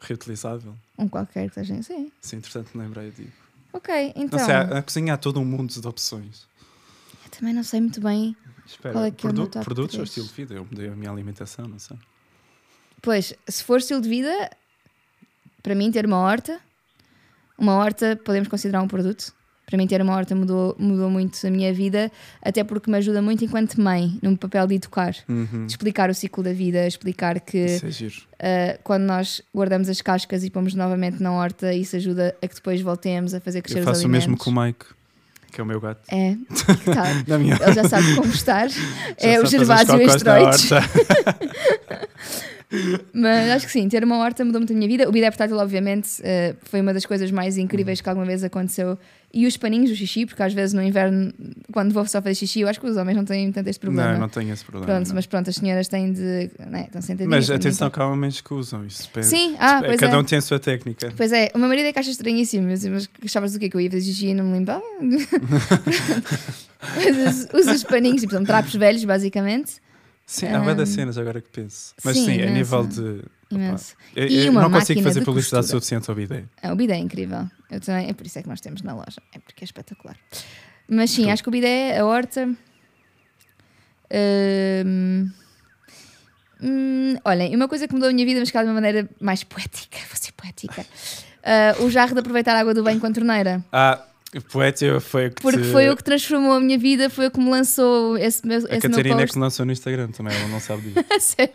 reutilizável. 0.00 0.74
Um 0.98 1.08
qualquer 1.08 1.48
que 1.48 1.54
seja. 1.54 1.82
Sim. 1.82 2.10
Se 2.20 2.36
entretanto 2.36 2.76
me 2.76 2.82
lembrei, 2.84 3.10
digo. 3.10 3.32
Ok, 3.72 4.12
então. 4.16 4.38
Não 4.38 4.46
sei, 4.46 4.54
a, 4.54 4.78
a 4.78 4.82
cozinha 4.82 5.14
há 5.14 5.16
todo 5.16 5.38
um 5.40 5.44
mundo 5.44 5.72
de 5.80 5.86
opções. 5.86 6.46
eu 7.24 7.30
também 7.30 7.54
não 7.54 7.62
sei 7.62 7.80
muito 7.80 8.00
bem. 8.00 8.36
Espera, 8.66 8.94
Qual 8.94 9.04
é 9.04 9.10
que 9.10 9.26
é 9.26 9.30
produ- 9.30 9.48
top 9.48 9.64
produtos 9.64 9.94
ou 9.94 10.04
três? 10.04 10.08
estilo 10.10 10.26
de 10.26 10.32
vida? 10.34 10.54
Eu 10.54 10.64
mudei 10.64 10.88
a 10.88 10.94
minha 10.96 11.10
alimentação, 11.10 11.66
não 11.66 11.78
sei. 11.78 11.96
Pois, 13.02 13.32
se 13.48 13.64
for 13.64 13.78
estilo 13.78 14.00
de 14.00 14.08
vida, 14.08 14.50
para 15.62 15.74
mim 15.74 15.90
ter 15.90 16.04
uma 16.06 16.18
horta, 16.18 16.60
uma 17.58 17.74
horta 17.74 18.20
podemos 18.24 18.48
considerar 18.48 18.82
um 18.82 18.88
produto. 18.88 19.34
Para 19.70 19.78
mim 19.78 19.86
ter 19.86 20.02
uma 20.02 20.16
horta 20.16 20.34
mudou, 20.34 20.74
mudou 20.76 21.08
muito 21.08 21.46
a 21.46 21.50
minha 21.50 21.72
vida, 21.72 22.10
até 22.42 22.64
porque 22.64 22.90
me 22.90 22.98
ajuda 22.98 23.22
muito 23.22 23.44
enquanto 23.44 23.80
mãe, 23.80 24.18
no 24.20 24.36
papel 24.36 24.66
de 24.66 24.74
educar. 24.74 25.14
Uhum. 25.28 25.64
De 25.64 25.72
explicar 25.72 26.10
o 26.10 26.14
ciclo 26.14 26.42
da 26.42 26.52
vida, 26.52 26.84
explicar 26.88 27.38
que 27.38 27.58
é 27.58 28.76
uh, 28.76 28.80
quando 28.82 29.04
nós 29.04 29.40
guardamos 29.54 29.88
as 29.88 30.02
cascas 30.02 30.42
e 30.42 30.50
pomos 30.50 30.74
novamente 30.74 31.22
na 31.22 31.32
horta, 31.32 31.72
isso 31.72 31.94
ajuda 31.94 32.34
a 32.42 32.48
que 32.48 32.54
depois 32.56 32.80
voltemos 32.80 33.32
a 33.32 33.40
fazer 33.40 33.62
crescer 33.62 33.78
Eu 33.78 33.84
os 33.84 33.88
faço 33.90 34.06
o 34.06 34.10
mesmo 34.10 34.36
com 34.36 34.50
o 34.50 34.60
Mike, 34.60 34.86
que 35.52 35.60
é 35.60 35.62
o 35.62 35.66
meu 35.66 35.80
gato. 35.80 36.02
É, 36.10 36.34
tá. 36.92 37.06
Ele 37.38 37.72
já 37.72 37.88
sabe 37.88 38.16
compostar. 38.16 38.66
é 39.18 39.40
o 39.40 39.46
sabe 39.46 39.64
fazer 39.66 40.04
os 40.04 40.20
Gervásio 40.22 40.74
horta. 40.74 40.90
Mas 43.12 43.50
acho 43.50 43.66
que 43.66 43.72
sim, 43.72 43.88
ter 43.88 44.04
uma 44.04 44.18
horta 44.18 44.44
mudou 44.44 44.60
muito 44.60 44.72
a 44.72 44.76
minha 44.76 44.88
vida. 44.88 45.08
O 45.08 45.12
bidé 45.12 45.28
portátil, 45.30 45.56
obviamente, 45.56 46.20
eh, 46.22 46.54
foi 46.62 46.80
uma 46.80 46.94
das 46.94 47.04
coisas 47.04 47.30
mais 47.30 47.58
incríveis 47.58 48.00
que 48.00 48.08
alguma 48.08 48.26
vez 48.26 48.44
aconteceu. 48.44 48.96
E 49.32 49.46
os 49.46 49.56
paninhos 49.56 49.90
do 49.90 49.96
xixi, 49.96 50.26
porque 50.26 50.42
às 50.42 50.52
vezes 50.52 50.72
no 50.72 50.82
inverno, 50.82 51.32
quando 51.72 51.92
vou 51.92 52.04
só 52.04 52.20
fazer 52.20 52.34
xixi, 52.34 52.60
eu 52.60 52.68
acho 52.68 52.80
que 52.80 52.86
os 52.86 52.96
homens 52.96 53.16
não 53.16 53.24
têm 53.24 53.50
tanto 53.52 53.68
este 53.68 53.78
problema. 53.80 54.12
Não, 54.12 54.20
não 54.20 54.28
tenho 54.28 54.52
esse 54.52 54.64
problema. 54.64 54.86
Pronto, 54.92 55.06
não. 55.08 55.14
mas 55.14 55.26
pronto, 55.26 55.50
as 55.50 55.56
senhoras 55.56 55.86
têm 55.88 56.12
de. 56.12 56.50
Né, 56.58 56.84
estão 56.86 57.00
sentadinhas. 57.00 57.48
Mas 57.48 57.50
atenção 57.50 57.86
limpar. 57.86 57.96
que 57.96 58.02
há 58.02 58.08
homens 58.08 58.40
que 58.40 58.54
usam 58.54 58.84
isso. 58.84 59.08
Sim, 59.22 59.54
ah, 59.58 59.74
depende- 59.76 59.86
pois 59.86 60.00
Cada 60.00 60.16
é. 60.16 60.18
um 60.18 60.24
tem 60.24 60.38
a 60.38 60.42
sua 60.42 60.58
técnica. 60.58 61.12
Pois 61.16 61.32
é, 61.32 61.50
o 61.54 61.58
meu 61.58 61.68
marido 61.68 61.86
é 61.86 61.92
que 61.92 61.98
acha 61.98 62.10
estranhíssimo, 62.10 62.68
mas, 62.68 62.84
mas 62.86 63.08
achavas 63.24 63.52
do 63.52 63.58
quê? 63.60 63.68
Que 63.68 63.76
eu 63.76 63.80
ia 63.80 63.90
fazer 63.90 64.04
xixi 64.04 64.26
e 64.28 64.34
não 64.34 64.44
me 64.44 64.58
limpava? 64.58 64.82
Uso 67.54 67.70
os 67.72 67.84
paninhos, 67.84 68.20
tipo, 68.20 68.32
são 68.32 68.44
trapos 68.44 68.74
velhos, 68.74 69.04
basicamente. 69.04 69.74
Sim, 70.30 70.46
há 70.46 70.60
várias 70.60 70.88
Ahm, 70.90 70.94
cenas 70.94 71.18
agora 71.18 71.40
que 71.40 71.48
penso. 71.50 71.92
Mas 72.04 72.16
sim, 72.16 72.24
sim, 72.26 72.30
a 72.30 72.34
imenso. 72.46 72.52
nível 72.52 72.86
de. 72.86 73.24
Imenso. 73.50 73.96
Eu, 74.14 74.28
E 74.28 74.46
eu 74.46 74.52
não 74.52 74.70
consigo 74.70 75.02
fazer 75.02 75.18
de 75.20 75.26
publicidade 75.26 75.62
costura. 75.64 75.80
suficiente 75.80 76.08
ao 76.08 76.14
bidé. 76.14 76.44
O 76.62 76.76
bidé 76.76 76.94
é 76.94 76.98
incrível. 76.98 77.48
Eu 77.68 77.80
também, 77.80 78.08
é 78.08 78.12
por 78.12 78.24
isso 78.24 78.38
é 78.38 78.42
que 78.42 78.48
nós 78.48 78.60
temos 78.60 78.80
na 78.82 78.94
loja. 78.94 79.20
É 79.34 79.40
porque 79.40 79.64
é 79.64 79.66
espetacular. 79.66 80.16
Mas 80.88 81.10
sim, 81.10 81.30
acho 81.32 81.42
que 81.42 81.48
o 81.48 81.52
bidé, 81.52 81.98
a 81.98 82.04
horta. 82.06 82.48
hum, 84.12 85.30
hum, 86.62 87.16
olhem, 87.24 87.54
uma 87.56 87.68
coisa 87.68 87.86
que 87.88 87.94
mudou 87.94 88.08
a 88.08 88.12
minha 88.12 88.24
vida, 88.26 88.40
mas 88.40 88.50
que 88.50 88.58
de 88.58 88.64
uma 88.64 88.74
maneira 88.74 89.08
mais 89.20 89.42
poética, 89.44 89.98
vou 90.08 90.16
ser 90.16 90.32
poética. 90.32 90.86
Ah, 91.42 91.74
o 91.80 91.90
jarro 91.90 92.12
de 92.14 92.20
aproveitar 92.20 92.54
a 92.54 92.60
água 92.60 92.74
do 92.74 92.82
banho 92.84 93.00
com 93.00 93.06
a 93.06 93.12
torneira. 93.12 93.64
Ah, 93.72 94.04
poeta 94.50 95.00
foi 95.00 95.26
o 95.26 95.30
que. 95.30 95.42
Porque 95.42 95.58
te- 95.62 95.72
foi 95.72 95.90
o 95.90 95.96
que 95.96 96.04
transformou 96.04 96.52
a 96.52 96.60
minha 96.60 96.78
vida, 96.78 97.10
foi 97.10 97.26
o 97.26 97.30
que 97.30 97.40
me 97.40 97.50
lançou 97.50 98.16
esse 98.16 98.46
meu, 98.46 98.58
A 98.58 98.60
esse 98.60 98.70
meu 98.70 98.80
Catarina 98.80 99.22
é 99.22 99.26
que 99.26 99.34
me 99.36 99.40
lançou 99.42 99.66
no 99.66 99.72
Instagram 99.72 100.08
também, 100.12 100.36
ela 100.36 100.48
não 100.48 100.60
sabe 100.60 100.90
disso. 100.90 101.36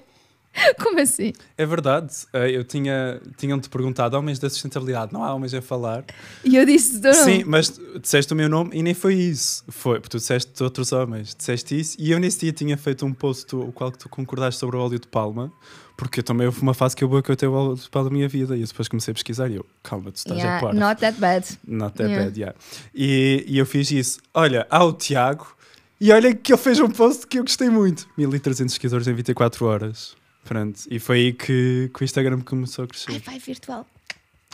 Como 0.81 1.01
assim? 1.01 1.33
é 1.57 1.65
verdade, 1.65 2.13
eh, 2.31 2.49
eu 2.51 2.63
tinha. 2.63 3.19
Tinham-te 3.37 3.67
perguntado 3.69 4.15
homens 4.17 4.39
da 4.39 4.49
sustentabilidade, 4.49 5.11
não 5.11 5.21
há 5.21 5.33
homens 5.33 5.53
a 5.53 5.61
falar. 5.61 6.05
E 6.45 6.55
eu 6.55 6.65
disse, 6.65 7.01
não, 7.01 7.13
Sim, 7.13 7.43
mas 7.45 7.77
disseste 8.01 8.31
o 8.31 8.35
meu 8.37 8.47
nome 8.47 8.69
e 8.73 8.81
nem 8.81 8.93
foi 8.93 9.15
isso. 9.15 9.65
Foi, 9.67 9.99
porque 9.99 10.11
tu 10.11 10.17
disseste 10.17 10.63
outros 10.63 10.93
homens, 10.93 11.35
disseste 11.35 11.77
isso. 11.77 11.97
E 11.99 12.09
eu 12.09 12.19
nesse 12.19 12.39
dia 12.39 12.53
tinha 12.53 12.77
feito 12.77 13.05
um 13.05 13.13
post 13.13 13.53
o 13.53 13.69
qual 13.73 13.91
que 13.91 13.97
tu 13.97 14.07
concordaste 14.07 14.57
sobre 14.59 14.77
o 14.77 14.79
óleo 14.79 14.97
de 14.97 15.07
palma, 15.09 15.51
porque 15.97 16.19
eu 16.19 16.23
também 16.23 16.45
houve 16.47 16.61
uma 16.61 16.73
fase 16.73 16.95
que 16.95 17.03
eu 17.03 17.07
boicotei 17.07 17.47
o 17.47 17.77
palma 17.91 18.09
da 18.09 18.13
minha 18.13 18.27
vida 18.27 18.55
e 18.57 18.61
eu 18.61 18.67
depois 18.67 18.87
comecei 18.87 19.11
a 19.11 19.15
pesquisar 19.15 19.49
e 19.49 19.55
eu, 19.55 19.65
calma, 19.81 20.11
tu 20.11 20.17
estás 20.17 20.39
a 20.39 20.43
yeah, 20.43 20.61
par. 20.61 20.73
not 20.73 20.99
that 21.01 21.19
bad. 21.19 21.45
Not 21.67 21.95
that 21.97 22.09
Yeah. 22.09 22.25
bad, 22.25 22.39
yeah. 22.39 22.57
E, 22.93 23.45
e 23.47 23.57
eu 23.57 23.65
fiz 23.65 23.91
isso. 23.91 24.19
Olha, 24.33 24.67
há 24.69 24.83
o 24.83 24.91
Tiago 24.93 25.55
e 25.99 26.11
olha 26.11 26.33
que 26.35 26.51
ele 26.51 26.61
fez 26.61 26.79
um 26.79 26.89
post 26.89 27.25
que 27.27 27.39
eu 27.39 27.43
gostei 27.43 27.69
muito. 27.69 28.07
1300 28.17 28.73
seguidores 28.75 29.07
em 29.07 29.13
24 29.13 29.65
horas. 29.65 30.15
Pronto. 30.43 30.79
E 30.91 30.99
foi 30.99 31.17
aí 31.17 31.33
que, 31.33 31.89
que 31.93 32.01
o 32.01 32.03
Instagram 32.03 32.41
começou 32.41 32.85
a 32.85 32.87
crescer. 32.87 33.11
Ai, 33.11 33.19
vai 33.19 33.39
virtual. 33.39 33.87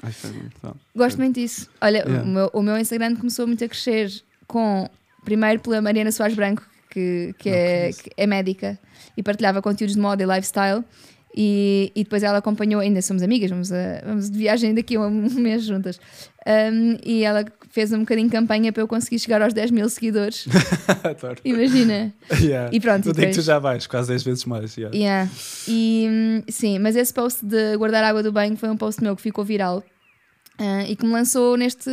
Ai, 0.04 0.12
foi 0.12 0.32
bom. 0.64 0.74
Gosto 0.96 1.18
muito 1.18 1.36
disso. 1.40 1.68
Olha, 1.82 1.98
Yeah. 2.00 2.24
o, 2.24 2.28
meu, 2.28 2.50
o 2.54 2.62
meu 2.62 2.78
Instagram 2.78 3.16
começou 3.16 3.46
muito 3.48 3.64
a 3.64 3.68
crescer 3.68 4.10
com, 4.48 4.90
primeiro 5.26 5.60
pela 5.60 5.82
Mariana 5.82 6.12
Soares 6.12 6.36
Branco, 6.36 6.64
que, 6.90 7.34
que, 7.40 7.50
é, 7.50 7.92
que 7.92 8.10
é 8.16 8.26
médica 8.28 8.80
e 9.18 9.24
partilhava 9.24 9.62
conteúdos 9.62 9.96
de 9.96 10.02
moda 10.02 10.24
e 10.24 10.26
lifestyle. 10.26 10.84
E, 11.36 11.92
e 11.96 12.04
depois 12.04 12.24
ela 12.24 12.40
acompanhou, 12.40 12.82
ainda 12.82 13.02
somos 13.02 13.24
amigas, 13.24 13.50
vamos, 13.50 13.72
a- 13.72 14.02
vamos 14.06 14.30
de 14.30 14.38
viagem 14.38 14.74
daqui 14.76 14.96
a 14.98 15.02
um 15.02 15.12
mês 15.40 15.64
juntas. 15.64 16.00
Um, 16.46 16.98
e 17.06 17.24
ela 17.24 17.46
fez 17.70 17.94
um 17.94 18.00
bocadinho 18.00 18.28
de 18.28 18.34
campanha 18.34 18.74
para 18.74 18.82
eu 18.82 18.88
conseguir 18.88 19.20
chegar 19.20 19.42
aos 19.42 19.54
10 19.54 19.72
mil 19.72 19.88
seguidores. 19.90 20.46
Imagina. 21.46 22.14
Yeah. 22.42 22.70
E 22.74 22.80
pronto, 22.80 23.06
Eu 23.08 23.12
e 23.12 23.16
digo 23.16 23.28
que 23.28 23.32
tu 23.34 23.36
depois- 23.38 23.46
já 23.46 23.60
vais, 23.60 23.88
quase 23.88 24.10
10 24.10 24.24
vezes 24.24 24.46
mais. 24.46 24.76
yeah. 24.78 24.96
Yeah. 24.98 25.30
E 25.68 26.08
hum, 26.10 26.44
sim, 26.50 26.80
mas 26.80 26.96
esse 26.96 27.14
post 27.14 27.46
de 27.46 27.78
guardar 27.78 28.04
água 28.04 28.22
do 28.24 28.32
banho 28.32 28.58
foi 28.58 28.70
um 28.70 28.78
post 28.78 29.02
meu 29.04 29.16
que 29.16 29.22
ficou 29.22 29.44
viral. 29.46 29.84
Ah, 30.64 30.84
e 30.88 30.96
que 30.96 31.04
me 31.04 31.12
lançou 31.12 31.58
neste. 31.58 31.90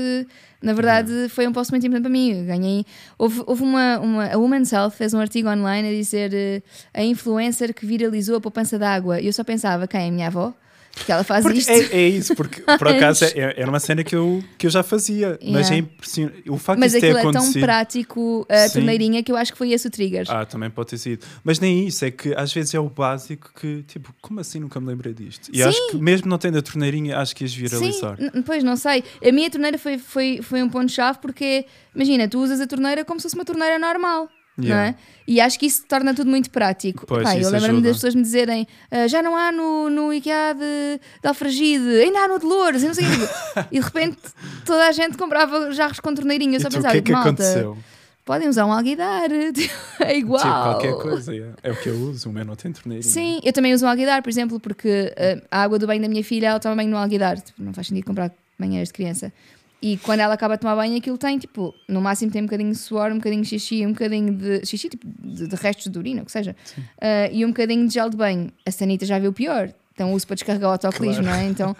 Na 0.60 0.74
verdade, 0.74 1.28
foi 1.30 1.46
um 1.48 1.52
post 1.52 1.72
muito 1.72 1.86
importante 1.86 2.02
para 2.02 2.10
mim. 2.10 2.40
Eu 2.40 2.44
Ganhei. 2.44 2.84
Houve, 3.16 3.42
houve 3.46 3.62
uma, 3.62 3.98
uma. 3.98 4.26
A 4.26 4.36
Women's 4.36 4.70
Health 4.72 4.90
fez 4.90 5.14
um 5.14 5.20
artigo 5.20 5.48
online 5.48 5.88
a 5.88 5.90
dizer 5.90 6.34
eh, 6.34 6.62
a 6.92 7.02
influencer 7.02 7.72
que 7.72 7.86
viralizou 7.86 8.36
a 8.36 8.40
poupança 8.42 8.78
de 8.78 8.84
água. 8.84 9.20
E 9.20 9.26
eu 9.26 9.32
só 9.32 9.42
pensava, 9.42 9.88
quem 9.88 10.00
é 10.02 10.08
a 10.08 10.12
minha 10.12 10.26
avó? 10.26 10.52
Porque 10.98 11.12
ela 11.12 11.24
faz 11.24 11.42
Porque 11.44 11.58
isto. 11.60 11.70
é, 11.70 11.78
é 11.92 12.08
isso, 12.08 12.34
porque 12.34 12.60
por 12.60 12.88
acaso 12.88 13.24
é- 13.24 13.54
era 13.60 13.68
uma 13.68 13.80
cena 13.80 14.04
que 14.04 14.14
eu, 14.14 14.42
que 14.58 14.66
eu 14.66 14.70
já 14.70 14.82
fazia, 14.82 15.38
mas 15.42 15.68
Yeah. 15.70 15.76
é 15.76 15.78
impressionante. 15.78 16.50
O 16.50 16.58
facto 16.58 16.80
Mas 16.80 16.92
de 16.92 17.00
ter 17.00 17.06
aquilo 17.06 17.18
é 17.18 17.22
tão 17.22 17.30
acontecido. 17.42 17.62
prático, 17.62 18.46
a 18.48 18.68
Sim. 18.68 18.72
torneirinha, 18.74 19.22
que 19.22 19.32
eu 19.32 19.36
acho 19.36 19.52
que 19.52 19.58
foi 19.58 19.70
esse 19.72 19.86
o 19.86 19.90
trigger. 19.90 20.26
Ah, 20.28 20.44
também 20.44 20.68
pode 20.70 20.90
ter 20.90 20.98
sido. 20.98 21.24
Mas 21.42 21.58
nem 21.60 21.86
isso, 21.86 22.04
é 22.04 22.10
que 22.10 22.34
às 22.34 22.52
vezes 22.52 22.74
é 22.74 22.80
o 22.80 22.88
básico 22.88 23.50
que, 23.58 23.82
tipo, 23.84 24.14
como 24.20 24.40
assim 24.40 24.58
nunca 24.60 24.80
me 24.80 24.86
lembrei 24.88 25.14
disto? 25.14 25.48
E 25.52 25.58
Sim. 25.58 25.62
acho 25.64 25.90
que 25.90 25.96
mesmo 25.98 26.28
não 26.28 26.38
tendo 26.38 26.58
a 26.58 26.62
torneirinha, 26.62 27.18
acho 27.18 27.34
que 27.34 27.44
ias 27.44 27.54
viralizar. 27.54 28.16
Sim, 28.18 28.42
pois 28.44 28.62
não 28.64 28.76
sei. 28.76 29.02
A 29.26 29.32
minha 29.32 29.50
torneira 29.50 29.78
foi, 29.78 29.98
foi, 29.98 30.40
foi 30.42 30.62
um 30.62 30.68
ponto-chave 30.68 31.18
porque, 31.20 31.64
imagina, 31.94 32.26
tu 32.28 32.38
usas 32.42 32.60
a 32.60 32.66
torneira 32.66 33.04
como 33.04 33.20
se 33.20 33.24
fosse 33.24 33.34
uma 33.36 33.44
torneira 33.44 33.78
normal. 33.78 34.28
Yeah. 34.60 34.88
é? 34.88 34.94
E 35.26 35.40
acho 35.40 35.58
que 35.58 35.66
isso 35.66 35.84
torna 35.86 36.14
tudo 36.14 36.28
muito 36.30 36.50
prático. 36.50 37.06
Pois, 37.06 37.22
Pá, 37.22 37.36
eu 37.36 37.50
lembro-me 37.50 37.82
das 37.82 37.96
pessoas 37.96 38.14
me 38.14 38.22
dizerem 38.22 38.66
"Ah, 38.90 39.06
já 39.06 39.22
não 39.22 39.36
há 39.36 39.52
no, 39.52 39.88
no 39.90 40.12
IKEA 40.12 40.54
de, 40.54 41.00
de 41.22 41.28
Alfragide, 41.28 41.86
ainda 42.00 42.20
há 42.20 42.28
no 42.28 42.38
de 42.38 42.46
Louros, 42.46 42.82
e 42.82 42.86
não 42.86 42.94
sei 42.94 43.04
o. 43.04 43.08
E 43.70 43.78
de 43.78 43.84
repente 43.84 44.16
toda 44.64 44.86
a 44.88 44.92
gente 44.92 45.16
comprava 45.18 45.70
jarros 45.72 46.00
com 46.00 46.14
torneirinha. 46.14 46.54
Eu 46.56 46.60
E 46.60 46.62
só 46.62 46.68
tu, 46.68 46.72
o 46.72 46.76
pensava, 46.76 46.92
que 46.92 46.98
é 46.98 47.02
que 47.02 47.12
malta, 47.12 47.28
aconteceu? 47.28 47.78
podem 48.24 48.48
usar 48.48 48.66
um 48.66 48.72
alguidar, 48.72 49.30
é 50.00 50.16
igual. 50.18 50.40
Tipo, 50.42 50.52
qualquer 50.52 50.92
coisa, 50.94 51.32
yeah. 51.34 51.56
é 51.62 51.70
o 51.72 51.76
que 51.76 51.88
eu 51.88 51.94
uso, 51.94 52.28
o 52.28 52.32
meu 52.32 52.44
não 52.44 52.56
tem 52.56 52.72
torneirinha. 52.72 53.10
Sim, 53.10 53.40
eu 53.42 53.52
também 53.52 53.72
uso 53.74 53.86
um 53.86 53.88
alguidar, 53.88 54.22
por 54.22 54.28
exemplo, 54.30 54.58
porque 54.60 55.12
uh, 55.16 55.46
a 55.50 55.62
água 55.62 55.78
do 55.78 55.86
banho 55.86 56.02
da 56.02 56.08
minha 56.08 56.24
filha, 56.24 56.48
ela 56.48 56.60
toma 56.60 56.76
banho 56.76 56.90
no 56.90 56.96
alguidar. 56.96 57.40
Tipo, 57.40 57.62
não 57.62 57.72
faz 57.72 57.86
sentido 57.86 58.04
comprar 58.04 58.30
banheiras 58.58 58.88
de 58.88 58.92
criança. 58.94 59.32
E 59.80 59.96
quando 59.98 60.20
ela 60.20 60.34
acaba 60.34 60.56
de 60.56 60.60
tomar 60.62 60.74
banho, 60.74 60.96
aquilo 60.96 61.16
tem, 61.16 61.38
tipo, 61.38 61.72
no 61.88 62.00
máximo 62.00 62.32
tem 62.32 62.42
um 62.42 62.46
bocadinho 62.46 62.72
de 62.72 62.78
suor, 62.78 63.12
um 63.12 63.16
bocadinho 63.18 63.42
de 63.42 63.48
xixi, 63.48 63.86
um 63.86 63.92
bocadinho 63.92 64.32
de 64.34 64.66
xixi, 64.66 64.88
tipo, 64.88 65.06
de, 65.06 65.46
de 65.46 65.54
restos 65.54 65.90
de 65.90 65.96
urina, 65.98 66.22
o 66.22 66.24
que 66.24 66.32
seja. 66.32 66.56
Uh, 66.78 67.32
e 67.32 67.44
um 67.44 67.48
bocadinho 67.48 67.86
de 67.86 67.94
gel 67.94 68.10
de 68.10 68.16
banho. 68.16 68.50
A 68.66 68.70
Sanita 68.72 69.06
já 69.06 69.18
viu 69.20 69.32
pior. 69.32 69.70
Então 69.94 70.12
uso 70.14 70.26
para 70.26 70.34
descarregar 70.36 70.68
o 70.70 70.72
autocolismo, 70.72 71.24
Claro. 71.24 71.38
não 71.38 71.44
é? 71.44 71.48
Então 71.50 71.76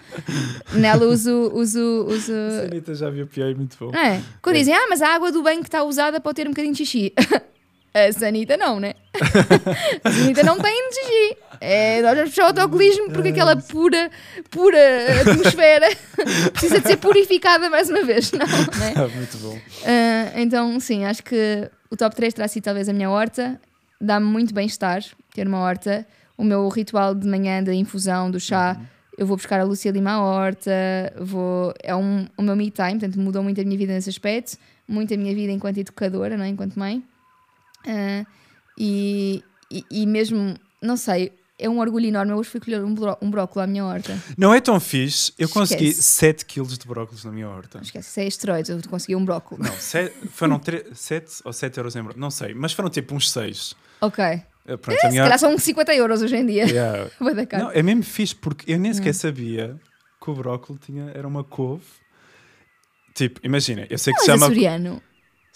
nela 0.73 1.05
uso, 1.05 1.51
uso, 1.53 2.05
uso, 2.07 2.33
A 2.33 2.65
Anitta 2.65 2.93
já 2.93 3.09
viu 3.09 3.25
pior 3.27 3.49
e 3.49 3.55
muito 3.55 3.77
bom. 3.79 3.95
é? 3.97 4.21
Quando 4.41 4.57
É. 4.57 4.59
dizem, 4.59 4.73
ah, 4.73 4.87
mas 4.89 5.01
a 5.01 5.07
água 5.15 5.31
do 5.31 5.41
banho 5.41 5.61
que 5.61 5.67
está 5.69 5.83
usada 5.83 6.19
pode 6.19 6.35
ter 6.35 6.45
um 6.47 6.51
bocadinho 6.51 6.73
de 6.73 6.85
xixi. 6.85 7.13
A 8.07 8.13
Sanita 8.13 8.57
não, 8.57 8.79
né? 8.79 8.93
A 10.03 10.11
Sanita 10.11 10.43
não 10.43 10.59
tem 10.59 10.73
xixi. 10.91 11.37
É, 11.61 12.01
nós 12.01 12.15
vamos 12.15 12.29
puxar 12.29 12.43
o 12.43 12.47
autocolismo 12.47 13.11
porque 13.11 13.29
aquela 13.29 13.55
pura, 13.57 14.09
pura 14.49 14.77
atmosfera 15.21 15.87
precisa 16.53 16.79
de 16.79 16.87
ser 16.87 16.97
purificada 16.97 17.69
mais 17.69 17.89
uma 17.89 18.03
vez, 18.03 18.31
não, 18.31 18.45
né? 18.45 18.93
Muito 19.13 19.37
bom. 19.39 19.59
Ah, 19.85 20.31
então, 20.39 20.79
sim, 20.79 21.03
acho 21.03 21.21
que 21.23 21.69
o 21.91 21.97
top 21.97 22.15
3 22.15 22.33
terá 22.33 22.47
sido 22.47 22.63
talvez 22.63 22.87
a 22.87 22.93
minha 22.93 23.09
horta. 23.09 23.59
Dá-me 23.99 24.25
muito 24.25 24.53
bem-estar 24.53 25.03
ter 25.33 25.45
uma 25.45 25.59
horta. 25.59 26.07
O 26.37 26.43
meu 26.43 26.69
ritual 26.69 27.13
de 27.13 27.27
manhã 27.27 27.61
da 27.61 27.73
infusão, 27.73 28.31
do 28.31 28.39
chá, 28.39 28.79
eu 29.17 29.27
vou 29.27 29.35
buscar 29.35 29.59
a 29.59 29.63
Lúcia 29.65 29.91
Lima 29.91 30.11
à 30.11 30.21
horta, 30.21 30.71
vou, 31.19 31.73
é 31.83 31.93
um, 31.93 32.25
o 32.37 32.41
meu 32.41 32.55
me 32.55 32.71
time, 32.71 32.91
portanto 32.91 33.19
mudou 33.19 33.43
muito 33.43 33.59
a 33.59 33.63
minha 33.65 33.77
vida 33.77 33.91
nesse 33.91 34.09
aspecto, 34.09 34.57
muito 34.87 35.13
a 35.13 35.17
minha 35.17 35.35
vida 35.35 35.51
enquanto 35.51 35.77
educadora, 35.77 36.37
não 36.37 36.45
é? 36.45 36.47
enquanto 36.47 36.79
mãe. 36.79 37.03
Ah, 37.87 38.25
e, 38.77 39.43
e, 39.71 39.85
e 39.91 40.05
mesmo, 40.05 40.55
não 40.81 40.95
sei, 40.97 41.33
é 41.57 41.69
um 41.69 41.79
orgulho 41.79 42.05
enorme. 42.05 42.31
Eu 42.31 42.37
hoje 42.37 42.49
fui 42.49 42.59
colher 42.59 42.83
um, 42.83 42.93
bró 42.93 43.17
um 43.21 43.29
brócolis 43.29 43.63
à 43.63 43.67
minha 43.67 43.83
horta. 43.85 44.17
Não 44.37 44.53
é 44.53 44.61
tão 44.61 44.79
fixe. 44.79 45.33
Eu 45.37 45.49
consegui 45.49 45.87
Esquece. 45.89 46.07
7 46.43 46.45
kg 46.45 46.63
de 46.77 46.87
brócolis 46.87 47.23
na 47.25 47.31
minha 47.31 47.49
horta. 47.49 47.79
Esquece, 47.81 48.07
isso 48.09 48.19
é 48.21 48.25
esteroides, 48.27 48.69
eu 48.69 48.81
consegui 48.89 49.15
um 49.15 49.25
brócolis. 49.25 49.67
Não, 49.69 49.75
se- 49.77 50.11
foram 50.31 50.61
7 50.93 51.41
ou 51.43 51.51
7 51.51 51.77
euros 51.77 51.95
em 51.95 51.99
brócolis. 52.01 52.21
Não 52.21 52.31
sei, 52.31 52.53
mas 52.53 52.71
foram 52.71 52.89
tipo 52.89 53.13
uns 53.13 53.29
6. 53.31 53.75
Ok. 54.01 54.23
Pronto, 54.65 54.91
a 55.05 55.09
Se 55.11 55.17
calhar 55.17 55.39
são 55.39 55.57
50 55.57 55.95
euros 55.95 56.21
hoje 56.21 56.35
em 56.37 56.45
dia. 56.45 56.63
Yeah. 56.65 57.09
Não, 57.57 57.71
é 57.71 57.81
mesmo 57.81 58.03
fixe 58.03 58.35
porque 58.35 58.71
eu 58.71 58.77
nem 58.79 58.91
Hum. 58.91 58.93
sequer 58.93 59.13
sabia 59.15 59.79
que 60.23 60.29
o 60.29 60.33
brócolis 60.35 60.79
tinha, 60.85 61.11
era 61.15 61.27
uma 61.27 61.43
couve. 61.43 61.83
Tipo, 63.15 63.39
imagina, 63.43 63.85
eu 63.89 63.97
sei 63.97 64.13
que 64.13 64.19
Mas 64.19 64.25
se 64.25 64.31
chama. 64.31 64.45
açoriano, 64.45 65.01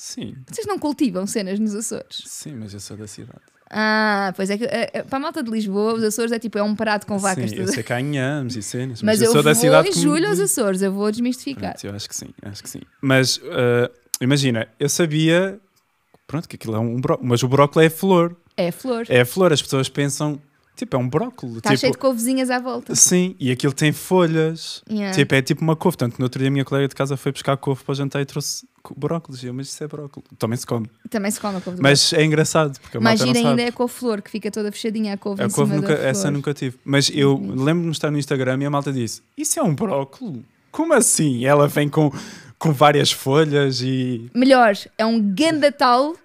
Sim, 0.04 0.36
vocês 0.52 0.68
não 0.68 0.78
cultivam 0.78 1.26
cenas 1.26 1.58
nos 1.58 1.74
Açores? 1.74 2.24
sim, 2.26 2.54
mas 2.56 2.74
eu 2.74 2.80
sou 2.82 2.98
da 2.98 3.08
cidade. 3.08 3.40
Ah, 3.70 4.34
pois 4.36 4.50
é 4.50 4.58
que 4.58 4.66
eh, 4.66 5.02
para 5.04 5.16
a 5.16 5.20
malta 5.22 5.42
de 5.42 5.50
Lisboa, 5.50 5.94
os 5.94 6.04
Açores 6.04 6.34
é 6.34 6.38
tipo, 6.38 6.58
é 6.58 6.62
um 6.62 6.76
parado 6.76 7.06
com 7.06 7.18
vacas. 7.18 7.52
sim, 7.52 7.56
eu 7.56 7.68
sei 7.70 7.82
que 7.84 7.94
há 7.94 8.02
inhames 8.02 8.58
e 8.58 8.62
cenas, 8.62 9.02
mas, 9.02 9.20
Mas 9.20 9.22
eu, 9.22 9.28
eu, 9.28 9.32
sou 9.32 9.42
da 9.42 9.54
vou 9.54 9.62
cidade 9.62 9.88
em 9.88 9.94
julho 9.94 10.28
aos 10.28 10.42
Açores, 10.42 10.82
eu 10.82 10.92
vou 10.92 11.10
desmistificar. 11.10 11.72
Pronto, 11.72 11.86
eu 11.86 11.96
acho 11.96 12.10
que 12.10 12.16
sim, 12.18 12.34
acho 12.42 12.62
que 12.62 12.70
sim. 12.70 12.82
Mas 13.02 13.38
uh, 13.38 13.90
imagina, 14.20 14.68
eu 14.78 14.90
sabia 14.90 15.58
pronto, 16.28 16.50
que 16.50 16.58
aquilo 16.58 16.76
é 16.76 16.80
um 16.80 17.00
brócolis, 17.00 17.30
mas 17.30 17.42
o 17.42 17.48
brócolis 17.48 17.88
é 17.88 17.90
flor. 17.90 18.36
É 18.58 18.72
flor. 18.74 19.06
É 19.08 19.24
flor, 19.24 19.54
as 19.54 19.62
pessoas 19.62 19.88
pensam, 19.88 20.38
tipo, 20.76 20.96
é 20.96 21.00
um 21.00 21.08
brócolis. 21.10 21.58
Está 21.58 21.70
tipo, 21.70 21.80
cheio 21.82 21.92
de 21.94 21.98
couvezinhas 22.00 22.50
à 22.50 22.60
volta. 22.60 22.96
Sim, 22.96 23.36
e 23.40 23.52
aquilo 23.52 23.74
tem 23.74 23.92
folhas. 23.92 24.82
Yeah. 24.90 25.16
Tipo, 25.16 25.36
é 25.36 25.42
tipo 25.42 25.62
uma 25.62 25.76
couve. 25.76 25.98
Tanto 25.98 26.14
que 26.16 26.20
no 26.20 26.26
outro 26.26 26.40
dia 26.40 26.48
a 26.48 26.52
minha 26.52 26.66
colega 26.66 26.88
de 26.88 26.96
casa 26.96 27.16
foi 27.18 27.32
buscar 27.32 27.56
couve 27.58 27.84
para 27.84 27.94
jantar 27.96 28.22
e 28.22 28.26
trouxe 28.26 28.68
co- 28.82 28.94
brócolis. 28.98 29.44
E 29.44 29.48
eu, 29.48 29.54
mas 29.54 29.68
isso 29.68 29.84
é 29.84 29.88
brócolis. 29.88 30.28
Também 30.38 30.58
se 30.58 30.66
come. 30.66 30.90
Também 31.10 31.32
se 31.32 31.40
come 31.40 31.58
a 31.58 31.62
couve 31.62 31.78
do 31.78 31.84
Mas 31.84 32.12
é 32.14 32.24
engraçado, 32.24 32.80
porque 32.80 32.98
a 32.98 33.02
Mais 33.02 33.20
gira 33.20 33.38
ainda 33.40 33.62
é 33.62 33.68
a 33.68 33.72
couve-flor, 33.72 34.22
que 34.22 34.30
fica 34.32 34.50
toda 34.52 34.72
fechadinha 34.72 35.14
a 35.14 35.18
couve 35.18 35.42
A 35.42 35.46
em 35.46 35.50
couve 35.50 35.76
nunca, 35.76 35.94
essa 35.94 36.30
nunca 36.32 36.54
tive. 36.54 36.78
Mas 36.84 37.10
eu 37.14 37.36
Uhum. 37.36 37.64
lembro-me 37.64 37.92
de 37.92 37.98
estar 37.98 38.12
no 38.12 38.18
Instagram 38.18 38.58
e 38.62 38.66
a 38.66 38.70
malta 38.70 38.92
disse: 38.92 39.22
Isso 39.38 39.60
é 39.60 39.64
um 39.64 39.74
brócolis? 39.76 40.42
Como 40.72 40.92
assim? 40.94 41.46
Ela 41.46 41.68
vem 41.68 41.88
com, 41.88 42.12
com 42.58 42.72
várias 42.74 43.12
folhas 43.12 43.80
e. 43.82 44.30
Melhor, 44.34 44.74
é 44.98 45.06
um 45.06 45.20
gandatal 45.34 46.16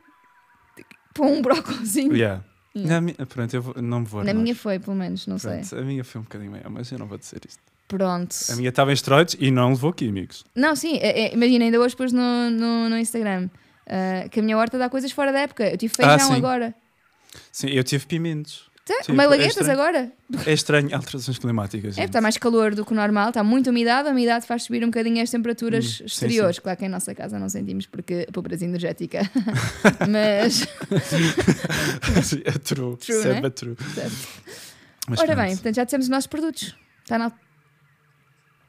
para 1.13 1.27
um 1.27 1.43
brócolizinho. 1.43 2.15
Yeah. 2.17 2.43
Yeah. 2.77 2.95
Na 2.95 3.01
minha- 3.01 3.27
pronto, 3.27 3.55
eu 3.55 3.63
vou- 3.63 3.75
não 3.83 4.01
me 4.01 4.07
vou 4.07 4.23
Na 4.23 4.31
armar. 4.31 4.43
minha 4.43 4.55
foi, 4.55 4.79
pelo 4.79 4.95
menos, 4.97 5.27
não 5.27 5.39
sei. 5.39 5.59
Pronto, 5.61 5.77
a 5.79 5.83
minha 5.83 6.05
foi 6.05 6.21
um 6.21 6.25
bocadinho 6.25 6.51
maior, 6.51 6.71
mas 6.71 6.91
eu 6.93 6.99
não 6.99 7.07
vou 7.07 7.19
dizer 7.19 7.41
isto. 7.49 7.61
Pronto. 7.89 8.37
A 8.51 8.57
minha 8.57 8.69
estava 8.69 8.91
em 8.91 8.95
esteroides 8.95 9.37
e 9.41 9.51
não 9.51 9.71
levou 9.71 9.93
químicos. 9.93 10.45
Não, 10.55 10.77
sim, 10.77 10.97
é- 10.99 11.23
é- 11.29 11.35
imagina, 11.35 11.65
ainda 11.65 11.81
hoje 11.81 11.97
pus 11.97 12.13
no, 12.13 12.51
no, 12.51 12.89
no 12.91 12.99
Instagram 12.99 13.49
ah, 13.91 14.29
que 14.29 14.41
a 14.41 14.43
minha 14.43 14.57
horta 14.59 14.77
dá 14.79 14.89
coisas 14.91 15.11
fora 15.11 15.33
da 15.33 15.41
época. 15.41 15.71
Eu 15.71 15.79
tive 15.79 15.95
feijão 15.95 16.15
Ah, 16.15 16.19
sim. 16.19 16.35
agora. 16.35 16.75
Sim, 17.51 17.69
eu 17.69 17.83
tive 17.83 18.05
pimentos. 18.07 18.68
Tá, 18.89 19.01
Tipo, 19.03 19.15
Malaguetas 19.15 19.57
é 19.57 19.61
estranho. 19.61 19.73
agora. 19.81 20.13
É 20.47 20.53
estranho, 20.53 20.95
alterações 20.97 21.39
climáticas. 21.39 21.93
É, 21.93 22.01
gente. 22.01 22.07
está 22.07 22.21
mais 22.23 22.37
calor 22.39 22.75
do 22.75 22.85
que 22.87 22.93
o 22.93 22.95
normal, 22.95 23.29
está 23.29 23.45
muita 23.45 23.69
umidade, 23.71 24.09
a 24.09 24.13
umidade 24.13 24.47
faz 24.47 24.63
subir 24.63 24.83
um 24.83 24.87
bocadinho 24.87 25.23
as 25.23 25.31
temperaturas 25.31 25.85
Hum, 25.87 25.91
sim, 25.99 26.05
exteriores. 26.07 26.59
Claro 26.59 26.79
que 26.79 26.85
em 26.87 26.89
nossa 26.89 27.15
casa 27.15 27.39
não 27.39 27.49
sentimos 27.49 27.87
porque 27.87 28.27
a 28.29 28.33
pobreza 28.33 28.65
energética. 28.65 29.21
Mas, 30.11 30.67
é 32.45 32.53
true. 32.59 32.97
True, 32.97 33.23
Sad 33.23 33.35
né? 33.35 33.41
but 33.43 33.55
true. 33.55 33.77
Certo. 33.95 34.17
Mas 35.09 35.19
ora 35.21 35.27
pronto. 35.35 35.47
bem, 35.47 35.55
portanto 35.57 35.75
já 35.77 35.85
dissemos 35.85 36.07
os 36.07 36.11
nossos 36.11 36.27
produtos. 36.27 36.75
Está 37.03 37.19
na 37.19 37.33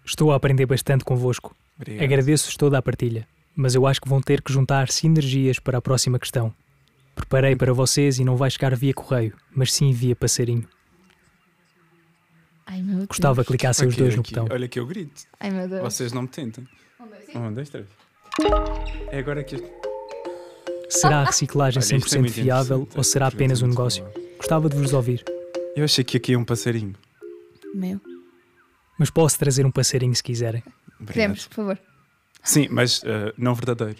Estou 0.06 0.32
a 0.32 0.36
aprender 0.36 0.66
bastante 0.66 1.04
convosco. 1.04 1.56
Obrigado. 1.78 2.04
Agradeço-vos 2.04 2.56
toda 2.58 2.78
a 2.78 2.82
partilha, 2.82 3.28
mas 3.56 3.76
eu 3.76 3.86
acho 3.86 4.02
que 4.02 4.10
vão 4.10 4.22
ter 4.22 4.42
que 4.42 4.52
juntar 4.52 4.90
sinergias 4.90 5.60
para 5.60 5.78
a 5.78 5.82
próxima 5.82 6.18
questão. 6.20 6.54
Preparei 7.20 7.56
para 7.56 7.74
vocês 7.74 8.18
e 8.18 8.24
não 8.24 8.38
vai 8.38 8.50
chegar 8.50 8.74
via 8.76 8.94
correio, 8.94 9.36
mas 9.54 9.74
sim 9.74 9.92
via 9.92 10.16
passarinho. 10.16 10.66
Ai 12.66 12.82
meu 12.82 12.96
Deus. 12.98 13.08
Gostava 13.08 13.42
que 13.44 13.48
clicassem 13.50 13.88
os 13.88 13.94
Aqui, 13.94 14.02
dois 14.04 14.16
no 14.16 14.22
aqui. 14.22 14.34
botão. 14.36 14.48
Olha 14.56 14.68
que 14.68 14.80
eu 14.80 14.86
grito. 14.86 15.24
Ai 15.40 15.50
meu 15.52 15.68
Deus. 15.68 15.82
Vocês 15.82 16.14
não 16.14 16.24
me 16.24 16.28
tentem. 16.28 16.68
Um, 17.36 17.54
dois, 17.54 17.70
três. 17.70 17.88
É 19.12 19.20
agora 19.20 19.44
que. 19.44 19.58
Será 20.90 21.20
a 21.22 21.26
reciclagem 21.26 21.82
Olha, 21.84 21.98
isto 21.98 22.16
é 22.16 22.18
100% 22.18 22.20
muito 22.22 22.34
fiável 22.34 22.78
interessante. 22.78 22.98
ou 22.98 23.04
será 23.04 23.26
é 23.26 23.30
apenas 23.30 23.62
um 23.62 23.68
negócio? 23.68 24.06
Gostava 24.38 24.70
de 24.70 24.78
vos 24.78 24.94
ouvir, 24.94 25.24
Eu 25.76 25.84
achei 25.84 26.04
que 26.04 26.16
aqui 26.18 26.34
é 26.34 26.38
um 26.38 26.46
passarinho. 26.46 26.96
Meu. 27.76 28.00
mas 28.98 29.10
posso 29.10 29.38
trazer 29.38 29.66
um 29.66 29.72
passarinho 29.72 30.16
se 30.16 30.24
quiserem. 30.24 30.64
Obrigado. 31.00 31.14
Queremos, 31.14 31.48
por 31.48 31.56
favor. 31.56 31.80
Sim, 32.44 32.68
mas 32.72 33.04
uh, 33.04 33.34
não 33.38 33.54
verdadeiro. 33.54 34.00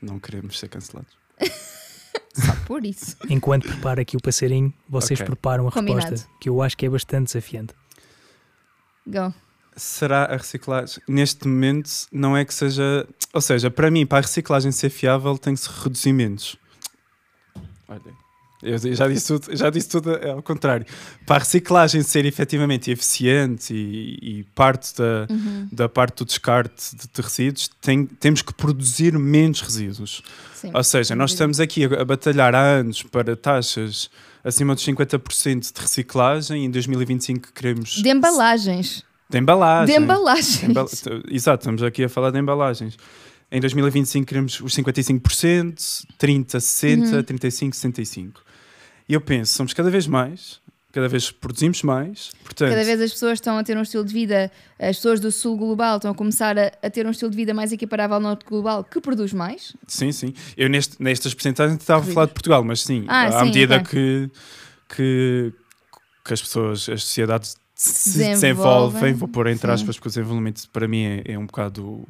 Não 0.00 0.18
queremos 0.20 0.58
ser 0.58 0.68
cancelados. 0.68 1.12
Só 2.34 2.54
por 2.66 2.84
isso. 2.84 3.16
Enquanto 3.28 3.66
preparo 3.68 4.00
aqui 4.00 4.16
o 4.16 4.20
passarinho, 4.20 4.72
vocês 4.88 5.18
Ok. 5.20 5.26
preparam 5.26 5.66
a 5.68 5.72
Combinado. 5.72 6.10
resposta, 6.10 6.28
que 6.40 6.48
eu 6.48 6.62
acho 6.62 6.76
que 6.76 6.86
é 6.86 6.88
bastante 6.88 7.26
desafiante. 7.26 7.74
Go. 9.06 9.32
Será 9.76 10.24
a 10.24 10.36
reciclagem? 10.36 11.02
Neste 11.08 11.46
momento, 11.46 11.90
não 12.12 12.36
é 12.36 12.44
que 12.44 12.52
seja. 12.52 13.06
Ou 13.32 13.40
seja, 13.40 13.70
para 13.70 13.90
mim, 13.90 14.04
para 14.04 14.18
a 14.18 14.20
reciclagem 14.22 14.72
ser 14.72 14.90
fiável, 14.90 15.38
tem 15.38 15.54
que 15.54 15.60
se 15.60 15.68
reduzir 15.82 16.12
menos. 16.12 16.56
Olha, 17.88 18.00
eu 18.62 18.78
já 18.94 19.06
disse 19.08 19.26
tudo, 19.28 19.56
já 19.56 19.70
disse 19.70 19.88
tudo 19.88 20.10
ao 20.30 20.42
contrário. 20.42 20.84
Para 21.26 21.36
a 21.36 21.38
reciclagem 21.40 22.02
ser 22.02 22.24
efetivamente 22.26 22.90
eficiente 22.90 23.72
e, 23.74 24.40
e 24.40 24.44
parte 24.54 24.94
da, 24.96 25.26
Uhum. 25.30 25.68
da 25.70 25.88
parte 25.88 26.16
do 26.18 26.24
descarte 26.24 26.96
de, 26.96 27.02
de 27.14 27.22
resíduos, 27.22 27.68
tem- 27.80 28.06
temos 28.06 28.42
que 28.42 28.52
produzir 28.52 29.16
menos 29.18 29.60
resíduos. 29.60 30.22
Sim. 30.54 30.70
Ou 30.74 30.82
seja, 30.82 31.14
nós 31.14 31.30
estamos 31.32 31.60
aqui 31.60 31.84
a, 31.84 32.02
a 32.02 32.04
batalhar 32.04 32.54
há 32.54 32.60
anos 32.62 33.02
para 33.02 33.36
taxas 33.36 34.10
acima 34.42 34.74
dos 34.74 34.84
50% 34.84 35.74
de 35.74 35.80
reciclagem 35.80 36.62
e 36.62 36.66
em 36.66 36.70
2025 36.70 37.52
queremos. 37.54 38.02
De 38.02 38.08
embalagens. 38.08 39.04
De 39.30 39.38
embalagem. 39.38 39.94
de 39.94 40.02
embalagens. 40.02 40.62
Embala- 40.64 40.88
t- 40.88 41.22
Exato, 41.30 41.62
estamos 41.62 41.82
aqui 41.82 42.02
a 42.04 42.08
falar 42.08 42.30
de 42.30 42.38
embalagens. 42.38 42.96
Em 43.52 43.60
2025 43.60 44.26
queremos 44.26 44.60
os 44.60 44.74
55%, 44.74 46.04
30, 46.18 46.60
60, 46.60 47.16
Uhum. 47.16 47.22
35, 47.22 47.76
65. 47.76 48.42
E 49.08 49.14
eu 49.14 49.20
penso, 49.20 49.54
somos 49.54 49.72
cada 49.72 49.90
vez 49.90 50.06
mais, 50.06 50.60
cada 50.92 51.08
vez 51.08 51.30
produzimos 51.30 51.82
mais, 51.82 52.30
portanto, 52.44 52.70
Cada 52.70 52.84
vez 52.84 53.00
as 53.00 53.12
pessoas 53.12 53.34
estão 53.34 53.56
a 53.56 53.62
ter 53.64 53.76
um 53.76 53.82
estilo 53.82 54.04
de 54.04 54.12
vida, 54.12 54.50
as 54.78 54.96
pessoas 54.96 55.20
do 55.20 55.30
sul 55.32 55.56
global 55.56 55.96
estão 55.96 56.10
a 56.10 56.14
começar 56.14 56.58
a, 56.58 56.72
a 56.82 56.90
ter 56.90 57.06
um 57.06 57.10
estilo 57.10 57.30
de 57.30 57.36
vida 57.36 57.54
mais 57.54 57.72
equiparável 57.72 58.16
ao 58.16 58.20
norte 58.20 58.44
global 58.44 58.82
que 58.84 59.00
produz 59.00 59.32
mais. 59.32 59.74
sim, 59.86 60.12
sim. 60.12 60.34
Eu 60.56 60.68
neste, 60.68 61.00
nestas 61.02 61.32
porcentagens 61.34 61.78
estava 61.80 62.08
a 62.08 62.12
falar 62.12 62.26
de 62.26 62.32
Portugal, 62.32 62.62
mas 62.64 62.82
sim, 62.82 63.04
Ah, 63.08 63.26
à 63.26 63.38
sim, 63.40 63.44
medida 63.46 63.76
ok. 63.76 63.86
que, 63.86 64.30
que, 64.94 65.52
que 66.24 66.34
as 66.34 66.42
pessoas, 66.42 66.88
as 66.88 67.04
sociedades 67.04 67.56
se 67.74 68.18
Desenvolvem. 68.18 68.32
desenvolvem, 68.34 69.14
vou 69.14 69.28
pôr 69.28 69.46
entre 69.46 69.70
aspas, 69.70 69.96
porque 69.96 70.08
o 70.08 70.10
desenvolvimento 70.10 70.68
para 70.72 70.88
mim 70.88 71.02
é, 71.04 71.22
é 71.32 71.38
um 71.38 71.46
bocado 71.46 72.04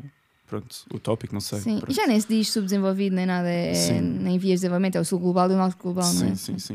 pronto, 0.49 0.75
utópico, 0.93 1.33
não 1.35 1.41
sei. 1.41 1.61
Sim. 1.61 1.83
E 1.89 1.93
já 1.93 2.07
nem 2.07 2.19
se 2.21 2.27
diz 2.29 2.51
subdesenvolvido 2.51 3.15
nem 3.15 3.27
nada, 3.27 3.49
é, 3.49 3.75
Sim. 3.75 4.01
nem 4.01 4.39
vias 4.39 4.61
de 4.61 4.63
desenvolvimento, 4.67 4.97
é 4.97 5.01
o 5.01 5.05
sul 5.05 5.19
global 5.19 5.51
e 5.51 5.55
o 5.55 5.57
norte 5.57 5.77
global, 5.81 6.05
não 6.05 6.13
Sim, 6.13 6.31
é? 6.31 6.35
sim, 6.35 6.59
sim. 6.59 6.75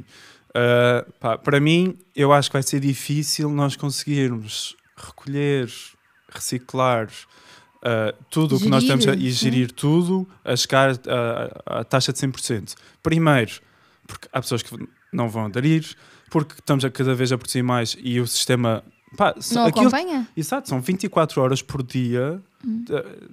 Uh, 0.56 1.12
pá, 1.20 1.38
para 1.38 1.60
mim, 1.60 1.98
eu 2.16 2.32
acho 2.32 2.50
que 2.50 2.54
vai 2.54 2.62
ser 2.64 2.80
difícil 2.80 3.50
nós 3.50 3.76
conseguirmos 3.76 4.76
recolher, 4.96 5.68
reciclar 6.32 7.08
uh, 7.08 8.24
tudo 8.30 8.56
o 8.56 8.60
que 8.60 8.70
nós 8.70 8.84
estamos 8.84 9.08
a, 9.08 9.14
e 9.16 9.32
sim. 9.32 9.32
gerir 9.32 9.72
tudo 9.72 10.28
a 10.44 10.56
chegar 10.56 10.92
a- 11.08 11.80
à 11.80 11.84
taxa 11.84 12.14
de 12.14 12.20
100%. 12.20 12.76
Primeiro, 13.02 13.52
porque 14.08 14.28
há 14.32 14.42
pessoas 14.42 14.62
que 14.62 14.76
não 15.12 15.28
vão 15.30 15.46
aderir, 15.46 15.96
porque 16.30 16.54
estamos 16.60 16.84
a 16.86 16.90
cada 16.90 17.14
vez 17.16 17.32
a 17.32 17.38
produzir 17.38 17.64
mais 17.64 17.96
e 18.00 18.20
o 18.20 18.28
sistema. 18.28 18.84
Pá, 19.18 19.36
Não 19.52 19.66
aquilo- 19.66 19.88
acompanha? 19.88 20.28
Exato, 20.36 20.70
são 20.70 20.82
24 20.82 21.42
horas 21.42 21.62
por 21.62 21.84
dia. 21.84 22.42
Hum. 22.66 22.86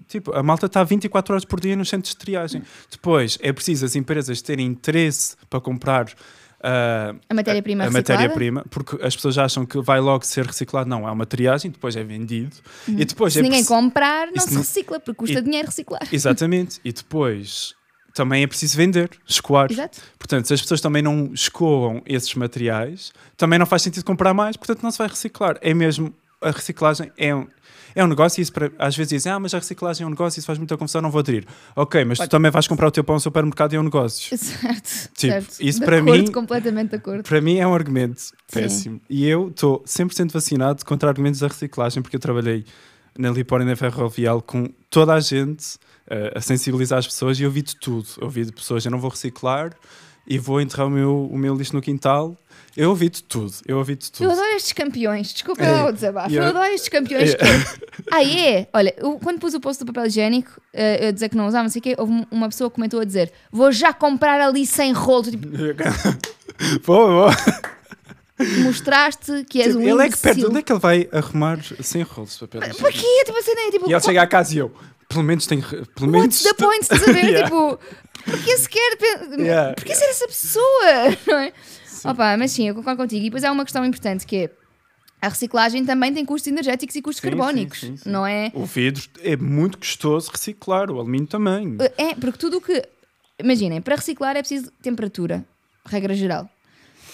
Tipo, 0.09 0.33
a 0.35 0.43
malta 0.43 0.67
está 0.67 0.83
24 0.83 1.33
horas 1.35 1.45
por 1.45 1.61
dia 1.61 1.77
nos 1.77 1.89
centros 1.89 2.13
de 2.15 2.19
triagem. 2.19 2.63
Depois, 2.91 3.39
é 3.41 3.53
preciso 3.53 3.85
as 3.85 3.95
empresas 3.95 4.43
terem 4.43 4.67
interesse 4.67 5.37
para 5.49 5.61
comprar 5.61 6.07
uh, 6.07 7.19
A 7.29 7.35
matéria-prima 7.35 7.85
a 7.85 7.91
matéria-prima, 7.91 8.65
porque 8.71 8.97
as 9.05 9.15
pessoas 9.15 9.39
acham 9.39 9.65
que 9.65 9.81
vai 9.81 10.01
logo 10.01 10.25
ser 10.25 10.47
reciclado. 10.47 10.89
Não, 10.89 11.07
há 11.07 11.13
uma 11.13 11.27
triagem, 11.27 11.71
depois 11.71 11.95
é 11.97 12.03
vendido. 12.03 12.57
E 12.89 13.05
depois 13.05 13.33
Se 13.33 13.39
é 13.39 13.43
ninguém 13.43 13.65
comprar, 13.65 14.29
não 14.35 14.47
se 14.47 14.57
recicla, 14.57 14.99
porque 14.99 15.17
custa 15.19 15.39
E- 15.39 15.43
dinheiro 15.43 15.69
reciclar. 15.69 16.03
Exatamente. 16.13 16.81
E 16.85 16.93
depois 16.93 17.75
também 18.13 18.43
é 18.43 18.47
preciso 18.47 18.77
vender, 18.77 19.09
escoar. 19.27 19.71
Exato. 19.71 20.01
Portanto, 20.19 20.47
se 20.47 20.55
as 20.55 20.61
pessoas 20.61 20.81
também 20.81 21.01
não 21.01 21.33
escoam 21.33 22.03
esses 22.05 22.35
materiais, 22.35 23.13
também 23.37 23.59
não 23.59 23.67
faz 23.67 23.83
sentido 23.83 24.05
comprar 24.05 24.35
mais, 24.35 24.57
portanto 24.57 24.83
não 24.83 24.91
se 24.91 24.99
vai 24.99 25.07
reciclar. 25.07 25.57
É 25.61 25.73
mesmo, 25.73 26.13
a 26.43 26.51
reciclagem 26.51 27.13
é 27.17 27.33
é 27.95 28.05
um 28.05 28.07
negócio 28.07 28.41
e 28.41 28.43
isso 28.43 28.53
para- 28.53 28.71
às 28.79 28.97
vezes 28.97 29.11
dizem, 29.11 29.33
ah, 29.33 29.39
mas 29.39 29.53
a 29.55 29.59
reciclagem 29.59 30.05
é 30.05 30.07
um 30.07 30.11
negócio, 30.11 30.39
isso 30.39 30.47
faz 30.47 30.59
muita 30.59 30.77
confusão, 30.77 31.01
não 31.03 31.11
vou 31.11 31.19
aderir. 31.21 31.45
Ok, 31.77 32.05
mas 32.05 32.19
tu 32.19 32.23
Pode- 32.23 32.31
também 32.31 32.51
vais 32.51 32.67
comprar 32.69 32.89
o 32.89 32.91
teu 32.91 33.03
pão 33.05 33.15
no 33.17 33.21
supermercado 33.21 33.73
e 33.73 33.77
é 33.77 33.81
um 33.81 33.85
negócio. 33.85 34.37
Certo. 34.39 35.11
Tipo, 35.15 35.33
certo. 35.33 35.57
isso 35.61 35.81
de 35.81 35.85
para 35.87 35.99
acordo, 35.99 36.23
mim- 36.23 36.31
completamente 36.33 36.91
de 36.91 36.97
acordo. 36.97 37.23
Para 37.23 37.41
mim 37.41 37.57
é 37.59 37.67
um 37.67 37.75
argumento 37.75 38.21
Sim. 38.21 38.33
péssimo. 38.53 39.01
E 39.09 39.27
eu 39.27 39.49
estou 39.49 39.83
100% 39.87 40.33
vacinado 40.33 40.85
contra 40.85 41.09
argumentos 41.09 41.41
da 41.41 41.49
reciclagem, 41.49 42.03
porque 42.03 42.17
eu 42.17 42.21
trabalhei 42.21 42.65
na 43.19 43.31
Lipor 43.31 43.61
e 43.61 43.65
na 43.65 43.75
Ferrovial 43.77 44.41
com 44.41 44.69
toda 44.89 45.13
a 45.15 45.21
gente 45.21 45.79
eh, 46.09 46.33
a 46.35 46.41
sensibilizar 46.41 46.99
as 46.99 47.07
pessoas 47.07 47.39
e 47.39 47.43
eu 47.43 47.49
ouvi 47.49 47.63
de 47.63 47.77
tudo. 47.77 48.07
Eu 48.19 48.25
ouvi 48.25 48.45
de 48.45 48.53
pessoas, 48.53 48.85
eu 48.85 48.91
não 48.91 48.99
vou 48.99 49.11
reciclar 49.11 49.73
e 50.31 50.39
vou 50.39 50.61
enterrar 50.61 50.87
o 50.87 50.91
meu, 50.91 51.27
o 51.31 51.37
meu 51.37 51.55
lixo 51.55 51.75
no 51.75 51.83
quintal. 51.83 52.37
Eu 52.77 52.91
ouvi 52.91 53.09
de 53.11 53.21
tudo. 53.25 53.53
Eu 53.67 53.79
ouvi 53.79 53.97
de 53.97 54.13
tudo. 54.13 54.25
Eu 54.25 54.31
adoro 54.31 54.47
estes 54.55 54.73
campeões, 54.73 55.33
desculpa 55.33 55.65
É. 55.65 55.83
o 55.83 55.91
desabafo. 55.93 56.33
Eu 56.33 56.41
eu- 56.45 56.49
adoro 56.51 56.73
estes 56.73 56.89
campeões 56.89 57.35
É. 57.35 57.37
que. 57.37 57.45
Ah, 58.13 58.23
é? 58.25 58.69
Olha, 58.73 58.95
eu, 58.97 59.19
quando 59.19 59.41
pus 59.41 59.55
o 59.55 59.61
post 59.61 59.83
do 59.85 59.93
papel 59.93 60.07
higiênico, 60.07 60.53
eh, 60.73 61.09
a 61.09 61.11
dizer 61.11 61.29
que 61.29 61.37
não 61.37 61.49
usava, 61.49 61.65
não 61.65 61.71
sei 61.71 61.81
o 61.81 61.83
quê, 61.83 61.95
houve 61.99 62.13
um- 62.13 62.27
uma 62.31 62.49
pessoa 62.49 62.71
que 62.71 62.77
comentou 62.77 63.01
a 63.01 63.05
dizer: 63.05 63.33
Vou 63.51 63.73
já 63.73 63.93
comprar 63.93 64.41
ali 64.41 64.65
100 64.65 64.93
rolos. 64.93 65.31
Tipo, 65.33 65.49
Boa, 66.87 67.09
boa. 67.09 67.37
mostraste 68.63 69.45
que 69.49 69.61
és 69.61 69.75
um 69.77 69.83
ele 69.83 70.03
é 70.03 70.09
que 70.09 70.17
perde. 70.17 70.47
Onde 70.47 70.59
é 70.59 70.63
que 70.63 70.73
ele 70.73 70.79
vai 70.81 71.09
arrumar 71.13 71.59
100 71.63 72.03
rolos 72.03 72.35
de 72.35 72.39
papel 72.41 72.61
higiênico? 72.61 72.83
Porquê? 72.83 73.25
Tipo, 73.25 73.39
a 73.39 73.43
cena 73.43 73.61
é 73.63 73.71
tipo. 73.71 73.91
E 73.91 73.93
ele 73.93 74.01
chega 74.01 74.23
à 74.23 74.27
casa 74.27 74.55
e 74.55 74.59
eu, 74.59 74.73
pelo 75.11 75.25
menos 75.25 75.47
tenho. 75.47 75.63
Pelo 75.63 76.11
menos 76.11 76.43
What's 76.43 76.43
the 76.43 76.55
point? 76.55 76.87
A 76.91 77.13
ver? 77.13 77.25
Yeah. 77.31 77.45
Tipo, 77.45 77.79
porquê 78.25 78.57
sequer. 78.57 78.99
Yeah. 79.39 79.75
Porquê 79.75 79.95
ser 79.95 80.05
essa 80.05 80.27
pessoa? 80.27 80.65
Não 81.27 81.39
é? 81.39 81.53
Opa, 82.05 82.37
mas 82.37 82.53
sim, 82.53 82.69
eu 82.69 82.75
concordo 82.75 83.03
contigo. 83.03 83.21
E 83.21 83.25
depois 83.25 83.45
há 83.45 83.51
uma 83.53 83.65
questão 83.65 83.85
importante 83.85 84.25
que 84.27 84.37
é. 84.37 84.51
A 85.23 85.29
reciclagem 85.29 85.85
também 85.85 86.15
tem 86.15 86.25
custos 86.25 86.51
energéticos 86.51 86.97
e 86.97 87.03
custos 87.03 87.21
Sim, 87.21 87.29
carbónicos, 87.29 87.81
sim, 87.81 87.89
sim, 87.89 87.97
sim. 87.99 88.11
não 88.11 88.27
é? 88.27 88.51
O 88.55 88.65
vidro 88.65 89.03
é 89.23 89.37
muito 89.37 89.77
custoso 89.77 90.31
reciclar, 90.31 90.91
o 90.91 90.99
alumínio 90.99 91.27
também. 91.27 91.77
É, 91.99 92.15
porque 92.15 92.39
tudo 92.39 92.57
o 92.57 92.61
que. 92.61 92.83
Imaginem, 93.39 93.83
para 93.83 93.97
reciclar 93.97 94.35
é 94.35 94.41
preciso 94.41 94.73
temperatura, 94.81 95.45
regra 95.85 96.15
geral. 96.15 96.49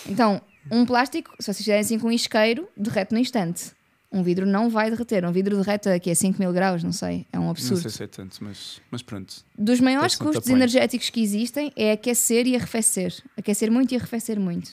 Então, 0.08 0.40
um 0.70 0.86
plástico, 0.86 1.32
se 1.40 1.46
vocês 1.46 1.58
fizerem 1.58 1.80
assim 1.80 1.98
com 1.98 2.06
um 2.06 2.12
isqueiro, 2.12 2.68
derrete 2.76 3.12
no 3.12 3.18
instante. 3.18 3.72
Um 4.10 4.22
vidro 4.22 4.46
não 4.46 4.70
vai 4.70 4.88
derreter. 4.90 5.24
Um 5.24 5.32
vidro 5.32 5.56
derrete 5.56 5.88
aqui 5.88 6.10
a 6.10 6.14
5 6.14 6.38
mil 6.38 6.52
graus, 6.52 6.82
não 6.82 6.92
sei. 6.92 7.26
É 7.32 7.38
um 7.38 7.42
Não 7.42 7.50
absurdo. 7.50 7.82
sei 7.82 7.90
se 7.90 8.02
é 8.04 8.06
tanto, 8.06 8.42
mas, 8.42 8.80
mas 8.90 9.02
pronto. 9.02 9.34
Dos 9.58 9.80
maiores 9.80 10.14
custos 10.14 10.48
energéticos 10.48 11.10
que 11.10 11.20
existem 11.20 11.72
é 11.76 11.92
aquecer 11.92 12.46
e 12.46 12.54
arrefecer. 12.56 13.12
Aquecer 13.36 13.70
muito 13.70 13.92
e 13.92 13.96
arrefecer 13.96 14.38
muito. 14.38 14.70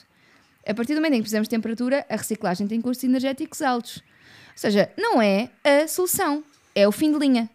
A 0.66 0.72
partir 0.72 0.94
do 0.94 0.96
momento 1.00 1.14
em 1.14 1.16
que 1.16 1.22
precisamos 1.22 1.46
de 1.48 1.50
temperatura, 1.50 2.06
a 2.08 2.16
reciclagem 2.16 2.66
tem 2.66 2.80
custos 2.80 3.04
energéticos 3.04 3.60
altos. 3.60 3.96
Ou 3.96 4.02
seja, 4.58 4.88
não 4.96 5.20
é 5.20 5.50
a 5.64 5.86
solução, 5.88 6.42
é 6.74 6.86
o 6.86 6.92
fim 6.92 7.12
de 7.12 7.18
linha. 7.18 7.50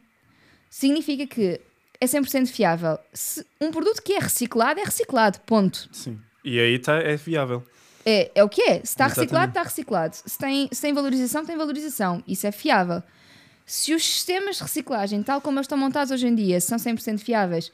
Significa 0.69 1.25
que 1.25 1.59
é 1.99 2.05
100% 2.05 2.47
fiável. 2.47 2.99
Se 3.13 3.45
um 3.59 3.71
produto 3.71 4.01
que 4.03 4.13
é 4.13 4.19
reciclado, 4.19 4.79
é 4.79 4.83
reciclado, 4.83 5.39
ponto. 5.39 5.89
Sim. 5.91 6.19
E 6.43 6.59
aí 6.59 6.77
tá, 6.77 6.97
é 6.97 7.15
viável. 7.15 7.63
É, 8.05 8.31
é 8.35 8.43
o 8.43 8.49
que 8.49 8.61
é. 8.61 8.75
Se 8.79 8.85
está 8.85 9.07
reciclado, 9.07 9.49
está 9.49 9.63
reciclado. 9.63 10.15
Se 10.25 10.37
tem, 10.37 10.69
se 10.71 10.81
tem 10.81 10.93
valorização, 10.93 11.45
tem 11.45 11.57
valorização. 11.57 12.23
Isso 12.27 12.47
é 12.47 12.51
fiável. 12.51 13.03
Se 13.65 13.93
os 13.93 14.03
sistemas 14.03 14.55
de 14.57 14.63
reciclagem, 14.63 15.21
tal 15.21 15.41
como 15.41 15.57
eles 15.57 15.65
estão 15.65 15.77
montados 15.77 16.11
hoje 16.11 16.27
em 16.27 16.33
dia, 16.33 16.59
são 16.59 16.77
100% 16.77 17.19
fiáveis, 17.19 17.71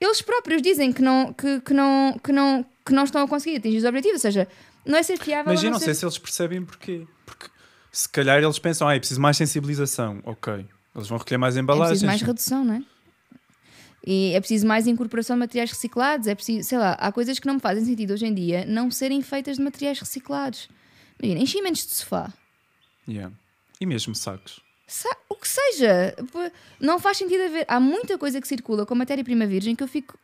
eles 0.00 0.20
próprios 0.20 0.60
dizem 0.60 0.92
que 0.92 1.00
não, 1.00 1.32
que, 1.32 1.60
que 1.60 1.72
não, 1.72 2.18
que, 2.22 2.32
não, 2.32 2.66
que 2.84 2.92
não 2.92 3.04
estão 3.04 3.22
a 3.22 3.28
conseguir 3.28 3.56
atingir 3.58 3.78
os 3.78 3.84
objetivos. 3.84 4.16
Ou 4.16 4.20
seja, 4.20 4.48
não 4.84 4.98
é 4.98 5.02
ser 5.02 5.18
fiável. 5.18 5.52
Mas 5.52 5.62
eu 5.62 5.70
não 5.70 5.78
ser... 5.78 5.86
sei 5.86 5.94
se 5.94 6.04
eles 6.04 6.18
percebem 6.18 6.64
porquê. 6.64 7.06
Porque 7.24 7.46
se 7.92 8.08
calhar 8.08 8.42
eles 8.42 8.58
pensam, 8.58 8.88
ah, 8.88 8.96
é 8.96 8.98
preciso 8.98 9.20
mais 9.20 9.36
sensibilização. 9.36 10.20
Ok. 10.24 10.66
Eles 10.94 11.08
vão 11.08 11.18
recolher 11.18 11.38
mais 11.38 11.56
É 11.56 11.60
embalagens. 11.60 11.90
preciso 11.90 12.06
mais 12.06 12.22
redução, 12.22 12.64
não 12.64 12.74
é? 12.74 12.82
E 14.04 14.32
é 14.34 14.40
preciso 14.40 14.66
mais 14.66 14.86
incorporação 14.86 15.36
de 15.36 15.40
materiais 15.40 15.70
reciclados. 15.70 16.26
É 16.26 16.34
preciso, 16.34 16.68
sei 16.68 16.78
lá, 16.78 16.92
há 16.92 17.12
coisas 17.12 17.38
que 17.38 17.46
não 17.46 17.54
me 17.54 17.60
fazem 17.60 17.84
sentido 17.84 18.12
hoje 18.12 18.26
em 18.26 18.34
dia 18.34 18.64
não 18.66 18.90
serem 18.90 19.22
feitas 19.22 19.56
de 19.58 19.62
materiais 19.62 19.98
reciclados. 20.00 20.68
Imagina, 21.20 21.40
enchimentos 21.42 21.86
de 21.86 21.94
sofá. 21.94 22.32
Yeah. 23.08 23.32
E 23.80 23.86
mesmo 23.86 24.14
sacos. 24.14 24.60
Sa- 24.86 25.16
o 25.28 25.36
que 25.36 25.48
seja, 25.48 26.14
não 26.80 26.98
faz 26.98 27.16
sentido 27.18 27.42
haver. 27.44 27.64
Há 27.68 27.78
muita 27.80 28.18
coisa 28.18 28.40
que 28.40 28.48
circula 28.48 28.84
com 28.84 28.94
matéria-prima 28.94 29.46
virgem 29.46 29.74
que 29.76 29.82
eu 29.82 29.88
fico. 29.88 30.18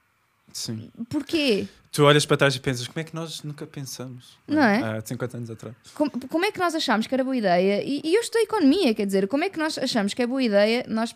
Sim. 0.52 0.90
Porquê? 1.08 1.66
Tu 1.92 2.04
olhas 2.04 2.26
para 2.26 2.36
trás 2.36 2.54
e 2.54 2.60
pensas, 2.60 2.86
como 2.86 3.00
é 3.00 3.04
que 3.04 3.14
nós 3.14 3.42
nunca 3.42 3.66
pensamos? 3.66 4.36
Não 4.46 4.62
é? 4.62 4.98
Há 4.98 5.00
50 5.04 5.36
anos 5.36 5.50
atrás. 5.50 5.74
Como, 5.94 6.10
como 6.10 6.44
é 6.44 6.52
que 6.52 6.58
nós 6.58 6.74
achamos 6.74 7.06
que 7.06 7.14
era 7.14 7.22
boa 7.24 7.36
ideia? 7.36 7.82
E, 7.82 8.00
e 8.04 8.14
eu 8.14 8.20
estou 8.20 8.40
economia, 8.40 8.94
quer 8.94 9.06
dizer, 9.06 9.26
como 9.28 9.44
é 9.44 9.48
que 9.50 9.58
nós 9.58 9.78
achamos 9.78 10.12
que 10.14 10.22
é 10.22 10.26
boa 10.26 10.42
ideia 10.42 10.84
nós 10.88 11.14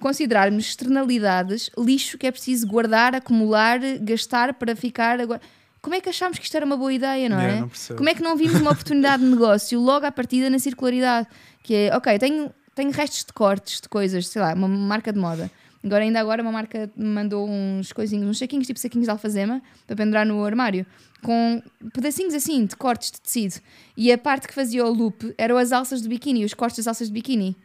considerarmos 0.00 0.66
externalidades 0.66 1.70
lixo 1.78 2.18
que 2.18 2.26
é 2.26 2.30
preciso 2.30 2.66
guardar, 2.66 3.14
acumular, 3.14 3.80
gastar 4.00 4.54
para 4.54 4.74
ficar. 4.74 5.20
Agora... 5.20 5.40
Como 5.80 5.94
é 5.94 6.00
que 6.00 6.08
achamos 6.08 6.38
que 6.38 6.44
isto 6.44 6.56
era 6.56 6.66
uma 6.66 6.76
boa 6.76 6.92
ideia, 6.92 7.28
não 7.28 7.40
é? 7.40 7.60
não. 7.60 7.70
Como 7.96 8.08
é 8.08 8.14
que 8.14 8.22
não 8.22 8.36
vimos 8.36 8.60
uma 8.60 8.72
oportunidade 8.72 9.22
de 9.22 9.28
negócio 9.30 9.80
logo 9.80 10.04
à 10.04 10.12
partida 10.12 10.50
na 10.50 10.58
circularidade? 10.58 11.28
Que 11.62 11.74
é, 11.74 11.96
ok, 11.96 12.18
tenho, 12.18 12.50
tenho 12.74 12.90
restos 12.90 13.24
de 13.24 13.32
cortes 13.32 13.80
de 13.80 13.88
coisas, 13.88 14.26
sei 14.26 14.42
lá, 14.42 14.52
uma 14.54 14.68
marca 14.68 15.12
de 15.12 15.18
moda. 15.18 15.50
Agora, 15.82 16.02
ainda 16.02 16.18
agora, 16.18 16.42
uma 16.42 16.50
marca 16.50 16.90
me 16.96 17.06
mandou 17.06 17.48
uns 17.48 17.92
coisinhos, 17.92 18.28
uns 18.28 18.38
saquinhos, 18.38 18.66
tipo 18.66 18.78
saquinhos 18.78 19.06
de 19.06 19.10
alfazema, 19.10 19.62
para 19.86 19.94
pendurar 19.94 20.26
no 20.26 20.44
armário, 20.44 20.84
com 21.22 21.62
pedacinhos 21.94 22.34
assim 22.34 22.66
de 22.66 22.74
cortes 22.76 23.12
de 23.12 23.20
tecido. 23.20 23.60
E 23.96 24.10
a 24.12 24.18
parte 24.18 24.48
que 24.48 24.54
fazia 24.54 24.84
o 24.84 24.92
loop 24.92 25.32
eram 25.38 25.56
as 25.56 25.70
alças 25.70 26.02
de 26.02 26.08
biquíni, 26.08 26.44
os 26.44 26.54
cortes 26.54 26.78
das 26.78 26.88
alças 26.88 27.06
de 27.06 27.14
biquíni. 27.14 27.56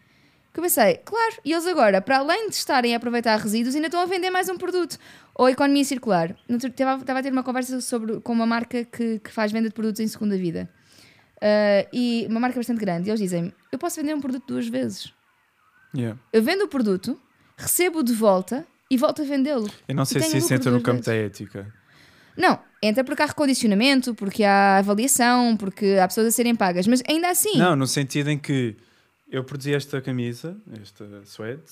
Que 0.54 0.60
eu 0.60 0.64
pensei, 0.64 0.97
claro, 1.04 1.36
e 1.43 1.51
eles 1.51 1.66
agora, 1.66 1.99
para 1.99 2.20
além 2.20 2.47
de 2.47 2.56
estarem 2.56 2.93
a 2.93 2.97
aproveitar 2.97 3.36
resíduos, 3.39 3.74
ainda 3.76 3.88
estão 3.88 3.99
a 3.99 4.06
vender 4.06 4.30
mais 4.30 4.47
um 4.49 4.58
produto. 4.58 4.99
Ou 5.34 5.49
economia 5.49 5.84
circular. 5.84 6.36
Estava 6.47 7.20
a 7.20 7.24
ter 7.24 7.32
uma 7.32 7.41
conversa 7.41 7.82
sobre, 7.82 8.20
com 8.20 8.34
uma 8.34 8.45
marca 8.45 8.86
que, 8.86 9.20
que 9.20 9.32
faz 9.32 9.51
venda 9.51 9.68
de 9.68 9.74
produtos 9.74 9.99
em 9.99 10.08
segunda 10.08 10.38
vida. 10.38 10.70
Ah, 11.43 11.86
e 11.91 12.26
uma 12.30 12.39
marca 12.39 12.58
bastante 12.58 12.80
grande. 12.80 13.10
E 13.10 13.12
eles 13.12 13.20
dizem: 13.20 13.54
Eu 13.72 13.78
posso 13.78 13.99
vender 13.99 14.16
um 14.16 14.22
produto 14.22 14.45
duas 14.47 14.68
vezes. 14.68 15.14
Yeah. 15.95 16.18
Eu 16.32 16.41
vendo 16.41 16.64
o 16.64 16.68
produto, 16.68 17.20
recebo 17.58 18.01
de 18.01 18.14
volta 18.14 18.66
e 18.89 18.97
volto 18.97 19.22
a 19.22 19.26
vendê-lo. 19.26 19.70
Eu 19.88 19.93
não 19.93 20.06
sei 20.06 20.22
se 20.22 20.38
isso 20.38 20.54
entra 20.54 20.72
no 20.72 20.82
campo 20.82 21.04
vezes. 21.04 21.06
da 21.06 21.16
ética. 21.16 21.74
Não, 22.36 22.58
entra 22.82 23.04
porque 23.04 23.22
há 23.22 23.26
recondicionamento, 23.26 24.16
porque 24.16 24.43
há 24.43 24.78
avaliação, 24.78 25.56
porque 25.58 25.97
há 26.01 26.08
pessoas 26.08 26.28
a 26.28 26.32
serem 26.32 26.56
pagas. 26.56 26.88
Mas 26.88 27.04
ainda 27.08 27.30
assim. 27.30 27.58
Não, 27.58 27.76
no 27.76 27.86
sentido 27.86 28.30
em 28.32 28.39
que 28.39 28.76
eu 29.34 29.43
produzi 29.43 29.73
esta 29.73 29.99
camisa, 29.99 30.55
esta 30.79 31.05
suede, 31.25 31.63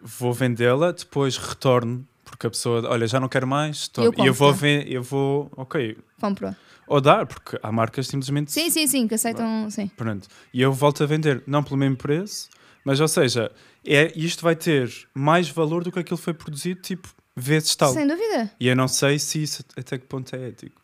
vou 0.00 0.32
vendê-la, 0.32 0.92
depois 0.92 1.36
retorno, 1.36 2.06
porque 2.24 2.46
a 2.46 2.50
pessoa, 2.50 2.88
olha, 2.88 3.04
já 3.08 3.18
não 3.18 3.28
quero 3.28 3.48
mais, 3.48 3.88
toma. 3.88 4.06
Eu 4.06 4.24
e 4.24 4.26
eu 4.28 4.32
vou, 4.32 4.54
eu 4.86 5.02
vou, 5.02 5.50
ok, 5.56 5.98
Compro. 6.20 6.54
ou 6.86 7.00
dar, 7.00 7.26
porque 7.26 7.58
há 7.60 7.72
marcas 7.72 8.06
simplesmente 8.06 8.52
Sim, 8.52 8.70
sim, 8.70 8.86
sim, 8.86 9.08
que 9.08 9.14
aceitam. 9.16 9.68
Sim. 9.70 9.88
Pronto. 9.96 10.28
E 10.54 10.62
eu 10.62 10.72
volto 10.72 11.02
a 11.02 11.06
vender, 11.06 11.42
não 11.48 11.64
pelo 11.64 11.76
mesmo 11.76 11.96
preço, 11.96 12.48
mas 12.84 13.00
ou 13.00 13.08
seja, 13.08 13.50
é, 13.84 14.12
isto 14.14 14.44
vai 14.44 14.54
ter 14.54 14.88
mais 15.12 15.48
valor 15.50 15.82
do 15.82 15.90
que 15.90 15.98
aquilo 15.98 16.16
que 16.16 16.24
foi 16.24 16.34
produzido, 16.34 16.80
tipo, 16.80 17.08
vezes 17.34 17.74
tal. 17.74 17.92
Sem 17.92 18.06
dúvida. 18.06 18.52
E 18.60 18.68
eu 18.68 18.76
não 18.76 18.86
sei 18.86 19.18
se 19.18 19.42
isso 19.42 19.64
até 19.76 19.98
que 19.98 20.06
ponto 20.06 20.34
é 20.36 20.46
ético. 20.48 20.80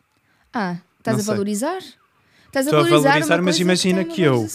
Ah, 0.53 0.77
estás 0.99 1.15
Não 1.17 1.21
a 1.21 1.25
sei. 1.25 1.33
valorizar? 1.33 1.77
Estás 2.47 2.67
a 2.67 2.69
Estou 2.69 2.79
a 2.79 2.83
valorizar, 2.83 3.09
valorizar, 3.11 3.41
mas 3.41 3.59
imagina 3.61 4.01
uma 4.01 4.13
que 4.13 4.21
eu-. 4.21 4.45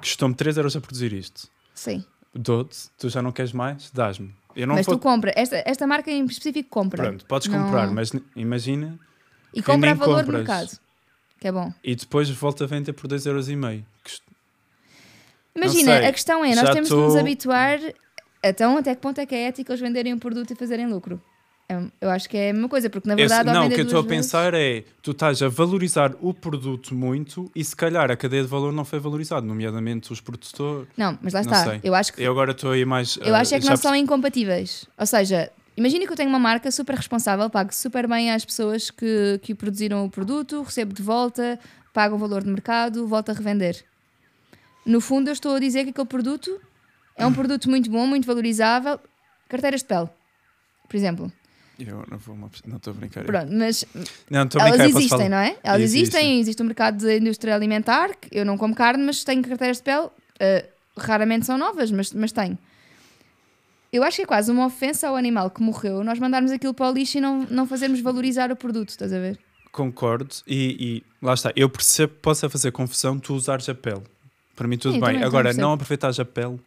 Custou-me 0.00 0.34
3 0.34 0.56
euros 0.56 0.76
a 0.76 0.80
produzir 0.80 1.12
isto. 1.12 1.48
Sim. 1.74 2.04
Dou-te, 2.34 2.76
tu 2.98 3.08
já 3.08 3.22
não 3.22 3.32
queres 3.32 3.52
mais, 3.52 3.90
dás-me. 3.90 4.34
Eu 4.54 4.66
não 4.66 4.74
mas 4.74 4.86
vou. 4.86 4.96
tu 4.96 5.00
compra. 5.02 5.32
Esta, 5.36 5.62
esta 5.66 5.86
marca 5.86 6.10
em 6.10 6.24
específico 6.24 6.68
compra. 6.70 7.02
Pronto, 7.02 7.26
podes 7.26 7.48
Não- 7.48 7.62
comprar, 7.64 7.90
mas 7.90 8.10
imagina 8.34 8.98
E 9.54 9.62
compra 9.62 9.90
a 9.90 9.94
valor 9.94 10.20
de 10.24 10.30
compras. 10.30 10.46
mercado. 10.48 10.78
Que 11.38 11.48
é 11.48 11.52
bom. 11.52 11.70
e 11.84 11.94
depois 11.94 12.30
volta 12.30 12.64
a 12.64 12.66
vender 12.66 12.94
por 12.94 13.06
2,5 13.08 13.26
euros. 13.26 13.48
Imagina, 15.54 15.98
sei. 15.98 16.06
a 16.06 16.12
questão 16.12 16.44
é, 16.44 16.54
nós 16.54 16.70
temos 16.70 16.88
que 16.88 16.94
nos 16.94 17.12
tô- 17.14 17.18
habituar. 17.18 17.78
Então, 18.42 18.76
até 18.78 18.94
que 18.94 19.00
ponto 19.00 19.20
é 19.20 19.26
que 19.26 19.34
é 19.34 19.48
ético 19.48 19.70
eles 19.72 19.80
venderem 19.80 20.12
um 20.14 20.18
produto 20.18 20.50
e 20.52 20.54
fazerem 20.56 20.86
lucro? 20.86 21.20
É- 21.68 21.82
Eu 22.00 22.10
acho 22.10 22.28
que 22.28 22.36
é 22.36 22.50
a 22.50 22.52
mesma 22.52 22.68
coisa, 22.68 22.88
porque 22.88 23.08
na 23.08 23.14
verdade. 23.16 23.48
ao 23.48 23.54
não, 23.54 23.66
o 23.66 23.68
que 23.70 23.80
eu 23.80 23.84
estou 23.84 23.98
a 23.98 24.02
duas 24.02 24.10
vezes- 24.10 24.26
pensar 24.30 24.54
é 24.54 24.84
tu 25.02 25.10
estás 25.10 25.42
a 25.42 25.48
valorizar 25.48 26.12
o 26.20 26.32
produto 26.32 26.94
muito 26.94 27.50
e 27.56 27.64
se 27.64 27.74
calhar 27.74 28.08
a 28.10 28.16
cadeia 28.16 28.42
de 28.42 28.48
valor 28.48 28.72
não 28.72 28.84
foi 28.84 29.00
valorizada, 29.00 29.44
nomeadamente 29.44 30.12
os 30.12 30.20
produtores. 30.20 30.86
Não, 30.96 31.18
mas 31.20 31.32
lá 31.32 31.42
Não 31.42 31.52
está. 31.52 31.64
sei. 31.64 31.80
Eu 31.82 31.94
acho 31.94 32.12
que 32.12 32.22
Eu 32.22 32.30
agora 32.30 32.52
estou 32.52 32.70
aí 32.70 32.84
mais. 32.84 33.16
Eu 33.20 33.34
ah, 33.34 33.40
acho 33.40 33.54
é 33.54 33.60
que 33.60 33.66
não 33.66 33.76
são 33.76 33.94
incompatíveis. 33.96 34.86
Ou 34.96 35.06
seja, 35.06 35.50
imagina 35.76 36.06
que 36.06 36.12
eu 36.12 36.16
tenho 36.16 36.28
uma 36.28 36.38
marca 36.38 36.70
super 36.70 36.94
responsável, 36.94 37.50
pago 37.50 37.74
super 37.74 38.06
bem 38.06 38.30
às 38.30 38.44
pessoas 38.44 38.90
que, 38.90 39.40
que 39.42 39.52
produziram 39.54 40.04
o 40.04 40.10
produto, 40.10 40.62
recebo 40.62 40.94
de 40.94 41.02
volta, 41.02 41.58
pago 41.92 42.14
o 42.14 42.18
valor 42.18 42.44
de 42.44 42.48
mercado, 42.50 43.08
volto 43.08 43.30
a 43.30 43.32
revender. 43.32 43.84
No 44.84 45.00
fundo, 45.00 45.28
eu 45.30 45.32
estou 45.32 45.56
a 45.56 45.58
dizer 45.58 45.82
que 45.82 45.90
aquele 45.90 46.06
produto 46.06 46.60
é 47.16 47.26
um 47.26 47.32
produto 47.34 47.68
muito 47.68 47.90
bom, 47.90 48.06
muito 48.06 48.24
valorizável. 48.24 49.00
Carteiras 49.48 49.80
de 49.80 49.86
pele, 49.88 50.08
por 50.88 50.96
exemplo. 50.96 51.32
Eu 51.78 52.04
não 52.10 52.16
vou 52.18 52.34
uma- 52.34 52.50
não 52.66 52.76
estou 52.78 52.92
a 52.92 52.96
brincar. 52.96 53.24
Pronto, 53.24 53.52
mas 53.52 53.84
Não, 54.30 54.40
elas 54.40 54.50
brincar. 54.80 54.86
existem, 54.86 55.28
não 55.28 55.36
é? 55.38 55.56
Elas 55.62 55.82
Existem. 55.82 56.00
existem, 56.02 56.40
existe 56.40 56.62
o 56.62 56.64
mercado 56.64 57.04
da 57.04 57.14
indústria 57.16 57.54
alimentar. 57.54 58.14
que 58.16 58.28
Eu 58.32 58.44
não 58.44 58.56
como 58.56 58.74
carne, 58.74 59.02
mas 59.04 59.22
tenho 59.24 59.42
carteiras 59.42 59.76
de 59.78 59.82
pele. 59.82 60.08
eh, 60.40 60.66
raramente 60.96 61.44
são 61.46 61.56
novas, 61.58 61.90
mas, 61.90 62.12
mas 62.12 62.32
tenho. 62.32 62.58
Eu 63.92 64.02
acho 64.02 64.16
que 64.16 64.22
é 64.22 64.26
quase 64.26 64.50
uma 64.50 64.66
ofensa 64.66 65.08
ao 65.08 65.16
animal 65.16 65.50
que 65.50 65.62
morreu 65.62 66.02
nós 66.04 66.18
mandarmos 66.18 66.50
aquilo 66.50 66.74
para 66.74 66.90
o 66.90 66.92
lixo 66.92 67.18
e 67.18 67.20
não, 67.20 67.44
não 67.50 67.66
fazermos 67.66 68.00
valorizar 68.00 68.50
o 68.50 68.56
produto, 68.56 68.90
estás 68.90 69.12
a 69.12 69.18
ver? 69.18 69.38
Concordo 69.72 70.34
e, 70.46 71.02
e 71.04 71.24
lá 71.24 71.34
está. 71.34 71.52
Eu 71.54 71.68
percebo 71.68 72.14
que 72.14 72.20
possa 72.20 72.48
fazer 72.50 72.72
confusão 72.72 73.18
tu 73.18 73.34
usares 73.34 73.68
a 73.68 73.74
pele. 73.74 74.02
Para 74.54 74.66
mim, 74.66 74.76
tudo 74.78 74.94
Sim, 74.94 75.00
bem. 75.00 75.22
Agora, 75.22 75.52
não 75.52 75.72
aproveitares 75.72 76.18
a 76.18 76.24
pele 76.24 76.58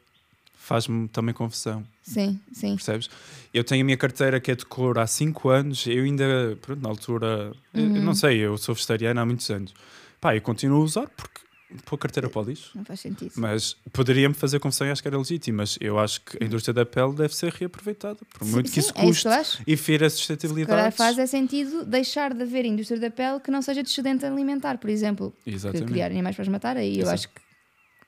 faz-me 0.56 1.08
também 1.08 1.34
confusão, 1.34 1.84
Sim, 2.14 2.40
sim. 2.52 2.76
percebes? 2.76 3.10
Eu 3.54 3.64
tenho 3.64 3.82
a 3.82 3.86
minha 3.86 3.98
carteira 3.98 4.40
que 4.40 4.52
é 4.52 4.56
de 4.56 4.66
cor 4.66 4.98
há 5.00 5.08
5 5.08 5.50
anos. 5.50 5.86
Eu 5.88 6.04
ainda, 6.04 6.58
pronto, 6.62 6.82
na 6.82 6.90
altura, 6.90 7.52
eu- 7.74 7.82
eu 7.82 7.86
Uhum. 7.90 8.02
não 8.04 8.14
sei, 8.16 8.38
eu 8.40 8.58
sou 8.58 8.74
vegetariano 8.76 9.20
há 9.20 9.26
muitos 9.26 9.50
anos. 9.50 9.74
Pá, 10.22 10.36
eu 10.36 10.42
continuo 10.42 10.82
a 10.82 10.84
usar 10.84 11.08
porque 11.10 11.40
pôr 11.86 11.96
a 11.96 12.00
carteira 12.00 12.28
para 12.30 12.42
o 12.42 12.44
lixo. 12.46 12.72
Não 12.76 12.84
faz 12.84 13.00
sentido. 13.00 13.32
Mas 13.36 13.76
poderia-me 13.94 14.34
fazer 14.34 14.60
confusão 14.60 14.88
e 14.88 14.92
acho 14.92 15.02
que 15.04 15.08
era 15.08 15.18
legítimo. 15.18 15.58
Mas 15.58 15.78
eu 15.80 16.00
acho 16.00 16.20
que 16.22 16.42
a 16.44 16.46
indústria 16.46 16.74
da 16.74 16.84
pele 16.86 17.14
deve 17.14 17.36
ser 17.36 17.54
reaproveitada, 17.54 18.18
por 18.34 18.46
muito 18.48 18.66
que 18.66 18.72
sim, 18.72 18.80
isso 18.82 18.92
é 18.96 19.02
isso 19.02 19.08
custe 19.08 19.22
que 19.24 19.28
eu 19.28 19.32
acho. 19.34 19.64
e 19.68 19.78
fira 19.78 20.08
a 20.08 20.10
Se 20.10 20.18
sustentabilidade. 20.18 20.96
faz 20.96 21.18
é 21.20 21.26
sentido 21.28 21.86
deixar 21.86 22.34
de 22.34 22.42
haver 22.42 22.66
indústria 22.66 23.00
da 23.00 23.12
pele 23.12 23.40
que 23.40 23.52
não 23.52 23.62
seja 23.62 23.84
de 23.84 23.90
excedente 23.90 24.26
alimentar, 24.26 24.78
por 24.80 24.90
exemplo. 24.90 25.32
Que 25.44 25.52
Exatamente. 25.52 25.92
criar 25.92 26.08
animais 26.08 26.36
para 26.36 26.44
os 26.44 26.50
matar, 26.50 26.76
aí 26.76 26.96
eu 26.98 27.02
Exato. 27.04 27.14
acho 27.14 27.30
que 27.30 27.42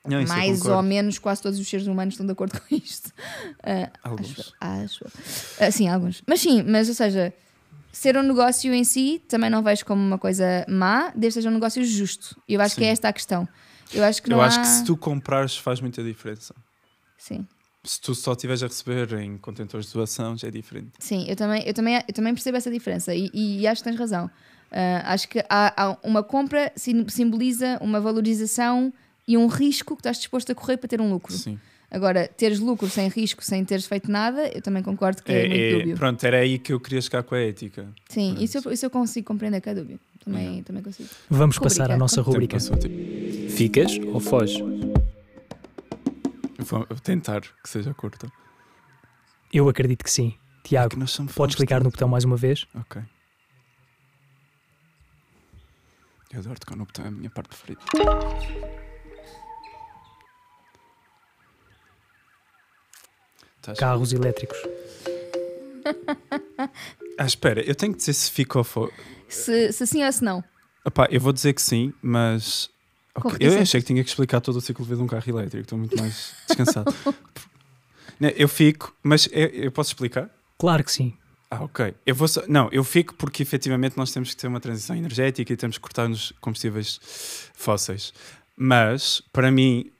Não, 0.04 0.24
mais 0.26 0.64
ou 0.66 0.82
menos 0.82 1.18
quase 1.18 1.40
todos 1.42 1.58
os 1.58 1.68
seres 1.68 1.86
humanos 1.86 2.14
estão 2.14 2.26
de 2.26 2.32
acordo 2.32 2.60
com 2.60 2.74
isto. 2.74 3.10
Ah, 3.64 3.90
Alguns. 4.02 4.52
Acho, 4.60 5.04
acho. 5.04 5.04
Ah, 5.60 5.70
sim, 5.70 5.88
alguns. 5.88 6.22
Mas 6.26 6.40
sim, 6.40 6.62
mas 6.64 6.88
ou 6.88 6.94
seja, 6.94 7.32
ser 7.92 8.16
um 8.16 8.22
negócio 8.22 8.72
em 8.74 8.82
si 8.82 9.22
também 9.28 9.48
não 9.48 9.62
vejo 9.62 9.84
como 9.86 10.02
uma 10.04 10.18
coisa 10.18 10.66
má, 10.68 11.10
desde 11.14 11.26
que 11.28 11.32
seja 11.42 11.48
um 11.48 11.52
negócio 11.52 11.84
justo. 11.84 12.36
Eu 12.48 12.60
acho 12.60 12.74
que 12.74 12.80
Sim. 12.80 12.88
é 12.88 12.90
esta 12.90 13.08
a 13.08 13.12
questão. 13.12 13.46
Eu 13.92 14.02
acho 14.02 14.20
que 14.22 14.28
não 14.28 14.38
Eu 14.38 14.42
há... 14.42 14.46
acho 14.46 14.60
que 14.60 14.66
se 14.66 14.84
tu 14.84 14.96
comprares 14.96 15.56
faz 15.56 15.80
muita 15.80 16.02
diferença. 16.02 16.54
Sim, 17.16 17.46
Se 17.84 18.00
tu 18.00 18.14
só 18.16 18.32
estiveres 18.32 18.62
a 18.64 18.66
receber 18.66 19.12
em 19.20 19.38
contentores 19.38 19.86
de 19.86 19.92
doação, 19.92 20.36
já 20.36 20.48
é 20.48 20.50
diferente. 20.50 20.90
sim 20.98 21.24
eu, 21.28 21.36
também, 21.36 21.62
eu, 21.64 21.72
também, 21.74 21.94
eu 22.08 22.14
também 22.14 22.34
percebo 22.34 22.56
essa 22.56 22.70
diferença 22.70 23.14
e, 23.14 23.30
e 23.32 23.66
acho 23.66 23.82
que 23.84 23.88
tens 23.90 23.98
razão. 23.98 24.28
Ah, 24.72 25.12
acho 25.12 25.28
que 25.28 25.38
há, 25.48 25.72
há 25.84 25.98
uma 26.02 26.22
compra 26.24 26.72
sim- 26.74 27.06
simboliza 27.08 27.78
uma 27.80 28.00
valorização 28.00 28.92
e 29.26 29.36
um 29.36 29.46
risco 29.46 29.94
que 29.94 30.00
estás 30.00 30.18
disposto 30.18 30.50
a 30.52 30.54
correr 30.54 30.76
para 30.76 30.88
ter 30.88 31.00
um 31.00 31.10
lucro. 31.10 31.32
Sim. 31.32 31.58
Agora, 31.90 32.26
teres 32.26 32.58
lucro 32.58 32.88
sem 32.88 33.08
risco, 33.08 33.44
sem 33.44 33.62
teres 33.66 33.84
feito 33.84 34.10
nada, 34.10 34.48
eu 34.48 34.62
também 34.62 34.82
concordo 34.82 35.22
que 35.22 35.30
é, 35.30 35.46
muito 35.46 35.78
dúbio. 35.78 35.96
pronto, 35.96 36.24
era 36.24 36.38
aí 36.38 36.58
que 36.58 36.72
eu 36.72 36.80
queria 36.80 37.02
chegar 37.02 37.22
com 37.22 37.34
a 37.34 37.38
ética. 37.40 37.86
Sim, 38.08 38.34
isso 38.40 38.56
eu, 38.58 38.72
isso 38.72 38.86
eu 38.86 38.90
consigo 38.90 39.26
compreender 39.26 39.60
que 39.60 39.68
é 39.68 39.74
dúbio. 39.74 40.00
Também, 40.24 40.62
também 40.62 40.82
consigo. 40.82 41.08
Vamos 41.28 41.56
Rubrica. 41.56 41.80
passar 41.80 41.92
à 41.92 41.96
nossa 41.98 42.22
rubrica. 42.22 42.56
Ficas 43.50 43.98
ou 43.98 44.20
foges? 44.20 44.58
eu 46.58 46.64
vou 46.64 46.86
tentar 47.02 47.40
que 47.40 47.68
seja 47.68 47.92
curta. 47.92 48.26
Eu 49.52 49.68
acredito 49.68 50.02
que 50.02 50.10
sim. 50.10 50.34
Tiago, 50.64 51.06
somos 51.06 51.32
podes 51.34 51.56
clicar 51.56 51.80
no 51.80 51.84
tanto. 51.86 51.92
botão 51.94 52.08
mais 52.08 52.24
uma 52.24 52.36
vez? 52.36 52.66
Ok. 52.74 53.02
Eu 56.32 56.38
adoro 56.38 56.58
tocar 56.58 56.76
no 56.76 56.86
botão, 56.86 57.04
é 57.04 57.08
a 57.08 57.10
minha 57.10 57.28
parte 57.28 57.48
preferida. 57.48 57.82
Estás- 63.62 63.78
Carros 63.78 64.12
elétricos. 64.12 64.58
Ah, 67.18 67.26
espera, 67.26 67.60
eu 67.60 67.74
tenho 67.74 67.92
que 67.92 67.98
dizer 67.98 68.14
se 68.14 68.30
fica 68.30 68.56
ou 68.58 68.64
for. 68.64 68.90
Se, 69.28 69.70
se 69.72 69.86
sim 69.86 70.02
ou 70.04 70.10
se 70.10 70.24
não. 70.24 70.42
Epá, 70.84 71.06
eu 71.10 71.20
vou 71.20 71.32
dizer 71.32 71.52
que 71.52 71.60
sim, 71.60 71.92
mas. 72.02 72.70
Com 73.14 73.28
Ok, 73.28 73.38
Eu 73.46 73.60
achei 73.60 73.80
que 73.80 73.86
tinha 73.86 74.02
que 74.02 74.08
explicar 74.08 74.40
todo 74.40 74.56
o 74.56 74.60
ciclo 74.62 74.82
de 74.84 74.88
vida 74.90 74.96
de 74.98 75.04
um 75.04 75.06
carro 75.06 75.22
elétrico, 75.28 75.62
estou 75.64 75.78
muito 75.78 75.94
mais 75.98 76.34
descansado. 76.48 76.92
Não, 78.18 78.30
eu 78.30 78.48
fico, 78.48 78.96
mas 79.02 79.28
eu, 79.30 79.46
eu 79.48 79.70
posso 79.70 79.90
explicar? 79.90 80.30
Claro 80.58 80.82
que 80.82 80.90
sim. 80.90 81.14
Ah, 81.50 81.62
ok. 81.62 81.94
Eu 82.06 82.14
vou 82.14 82.26
só- 82.26 82.44
Não, 82.48 82.68
eu 82.72 82.82
fico 82.82 83.14
porque 83.14 83.42
efetivamente 83.42 83.96
nós 83.98 84.10
temos 84.10 84.30
que 84.30 84.36
ter 84.36 84.46
uma 84.46 84.60
transição 84.60 84.96
energética 84.96 85.52
e 85.52 85.56
temos 85.56 85.76
que 85.76 85.82
cortar 85.82 86.08
nos 86.08 86.32
combustíveis 86.40 86.98
fósseis. 87.54 88.14
Mas, 88.56 89.20
para 89.32 89.50
mim, 89.50 89.92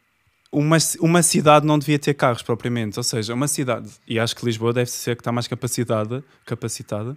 uma, 0.53 0.77
uma 1.01 1.23
cidade 1.23 1.67
não 1.67 1.79
devia 1.79 1.99
ter 1.99 2.15
carros 2.15 2.43
propriamente. 2.43 2.99
Ou 2.99 3.03
seja, 3.03 3.33
uma 3.35 3.49
cidade, 3.49 3.89
e 4.07 4.19
acho 4.21 4.37
que 4.37 4.45
Lisboa 4.45 4.73
deve 4.73 4.91
ser 4.91 5.17
que 5.17 5.21
está 5.23 5.33
mais 5.33 5.49
capacitada, 5.49 6.23
capacitada. 6.45 7.17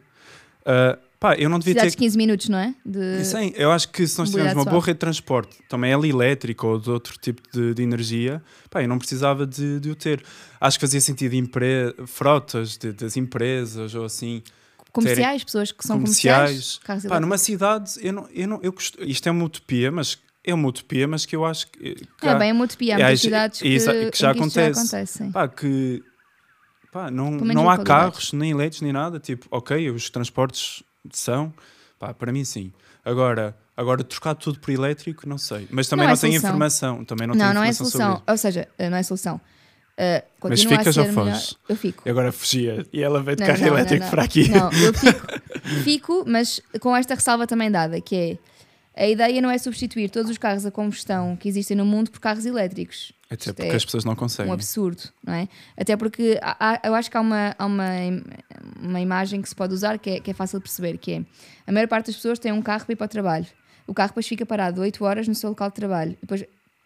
ah, 0.66 0.98
pá, 1.20 1.36
eu 1.36 1.50
não 1.50 1.60
devia 1.60 1.74
Cidades 1.74 1.94
ter. 1.96 2.00
de 2.00 2.06
15 2.06 2.18
minutos, 2.18 2.50
não 2.50 2.58
é? 2.60 2.74
De... 2.86 3.26
Sim, 3.26 3.52
eu 3.56 3.72
acho 3.72 3.90
que 3.90 4.08
se 4.08 4.18
nós 4.20 4.30
tivermos 4.30 4.54
uma 4.54 4.66
boa 4.66 4.82
rede 4.82 4.94
de 4.96 5.00
transporte, 5.00 5.58
também 5.68 5.92
ela 5.92 6.08
elétrica 6.08 6.66
ou 6.66 6.80
de 6.80 6.90
outro 6.90 7.18
tipo 7.20 7.42
de, 7.52 7.74
de 7.74 7.82
energia, 7.84 8.42
pá, 8.70 8.82
eu 8.84 8.88
não 8.88 8.98
precisava 8.98 9.46
de, 9.46 9.80
de 9.80 9.90
o 9.92 9.96
ter. 9.96 10.24
Acho 10.62 10.78
que 10.80 10.86
fazia 10.86 11.02
sentido 11.02 11.34
empre... 11.36 11.94
frotas 12.08 12.78
de- 12.78 12.94
das 12.94 13.18
empresas 13.18 13.94
ou 13.96 14.06
assim, 14.06 14.42
Comerciais, 14.92 15.44
pessoas 15.44 15.72
que 15.74 15.86
são 15.86 15.98
comerciais. 15.98 16.80
comerciais. 16.86 17.06
Pá, 17.06 17.20
numa 17.20 17.38
cidade, 17.38 17.92
eu 18.02 18.14
não, 18.14 18.30
eu 18.34 18.48
não, 18.48 18.60
eu 18.64 18.74
isto 19.02 19.28
é 19.28 19.32
uma 19.32 19.44
utopia, 19.44 19.92
mas 19.92 20.18
é 20.46 20.54
uma 20.54 20.68
utopia, 20.68 21.08
mas 21.08 21.26
que 21.26 21.36
eu 21.36 21.44
acho 21.46 21.68
que, 21.72 21.96
que 21.96 22.08
Não 22.24 22.30
é 22.32 22.36
há- 22.36 22.40
bem 22.40 22.52
uma 22.52 22.64
utopia. 22.66 22.96
Há 22.96 23.00
É, 23.00 23.04
muitas 23.04 23.22
cidades 23.22 23.60
que, 23.62 23.70
que 23.70 23.76
em 23.76 24.12
já 24.16 24.32
acontece. 24.32 24.80
acontece 24.80 25.18
sim. 25.18 25.32
pá, 25.32 25.48
que 25.48 26.04
pá, 26.92 27.10
não, 27.12 27.32
não 27.32 27.70
há 27.70 27.78
carros, 27.78 28.32
nem 28.34 28.52
elétricos, 28.52 28.82
nem 28.82 28.94
nada. 28.94 29.20
Tipo, 29.20 29.48
ok, 29.52 29.90
os 29.90 30.10
transportes 30.10 30.84
são, 31.12 31.54
pá, 32.00 32.14
para 32.14 32.32
mim 32.32 32.44
sim. 32.46 32.72
Agora, 33.04 33.56
agora 33.76 34.04
trocar 34.04 34.36
tudo 34.36 34.60
por 34.60 34.72
elétrico, 34.72 35.28
não 35.28 35.38
sei. 35.38 35.68
Mas 35.70 35.88
também 35.88 36.06
Não 36.08 36.14
não, 36.14 36.18
é 36.18 36.22
tenho 36.22 36.36
informação. 36.36 37.04
Também 37.06 37.28
não, 37.28 37.36
Não, 37.36 37.42
tenho 37.42 37.54
não, 37.54 37.64
é 37.64 37.74
sobre 37.74 37.92
solução. 37.92 38.14
isso. 38.16 38.24
Ou 38.28 38.38
seja, 38.38 38.68
eh, 38.78 38.90
não 38.90 38.98
é 38.98 39.04
solução. 39.04 39.40
Uh, 39.98 40.50
Mas 40.50 40.62
ficas 40.62 40.98
ou 40.98 41.06
foges? 41.06 41.56
Eu 41.70 41.76
fico. 41.78 42.04
E 42.06 42.10
agora 42.10 42.30
fugia 42.32 42.86
e 42.92 43.02
ela 43.02 43.24
veio 43.24 43.38
de 43.38 43.44
Não, 43.44 43.48
carro 43.48 43.62
não, 43.62 43.68
não, 43.70 43.78
elétrico 43.78 44.04
não. 44.04 44.12
para 44.12 44.24
aqui. 44.24 44.50
Não, 44.50 44.70
eu 44.74 44.94
fico, 44.94 45.28
fico, 45.86 46.24
mas 46.28 46.60
com 46.82 46.94
esta 46.96 47.16
ressalva 47.16 47.48
também 47.48 47.72
dada, 47.72 48.02
que 48.02 48.16
é 48.16 48.38
a 48.98 49.08
ideia 49.08 49.42
não 49.42 49.50
é 49.52 49.58
substituir 49.58 50.10
todos 50.10 50.32
os 50.32 50.38
carros 50.38 50.66
a 50.66 50.72
combustão 50.72 51.36
que 51.36 51.48
existem 51.50 51.76
no 51.76 51.86
mundo 51.86 52.10
por 52.12 52.20
carros 52.20 52.46
elétricos. 52.46 53.12
Até 53.30 53.52
porque 53.52 53.64
é 53.72 53.76
as 53.76 53.84
pessoas 53.84 54.06
não 54.06 54.16
conseguem. 54.16 54.50
um 54.52 54.54
absurdo, 54.54 55.02
não 55.26 55.34
é? 55.34 55.48
Até 55.76 55.98
porque 55.98 56.40
há- 56.42 56.80
eu 56.84 56.94
acho 56.96 57.10
que 57.12 57.18
há 57.18 57.22
uma, 57.22 57.56
há 57.58 57.66
uma, 57.66 57.90
uma 58.82 59.02
imagem 59.02 59.42
que 59.42 59.50
se 59.50 59.56
pode 59.56 59.74
usar 59.74 59.98
que 60.00 60.10
é, 60.12 60.20
que 60.20 60.32
é 60.32 60.34
fácil 60.34 60.60
de 60.60 60.64
perceber, 60.64 60.98
que 60.98 61.12
é 61.14 61.22
a 61.68 61.72
maior 61.72 61.88
parte 61.88 62.08
das 62.08 62.16
pessoas 62.16 62.40
tem 62.40 62.52
um 62.52 62.62
carro 62.62 62.86
para 62.86 62.94
ir 62.94 62.96
para 62.96 63.06
o 63.06 63.10
trabalho. 63.10 63.46
O 63.88 63.94
carro 63.94 64.10
depois 64.10 64.28
fica 64.28 64.46
parado 64.46 64.82
8 64.82 65.04
horas 65.04 65.28
no 65.28 65.36
seu 65.36 65.50
local 65.50 65.70
de 65.70 65.76
trabalho. 65.76 66.18
Depois 66.22 66.44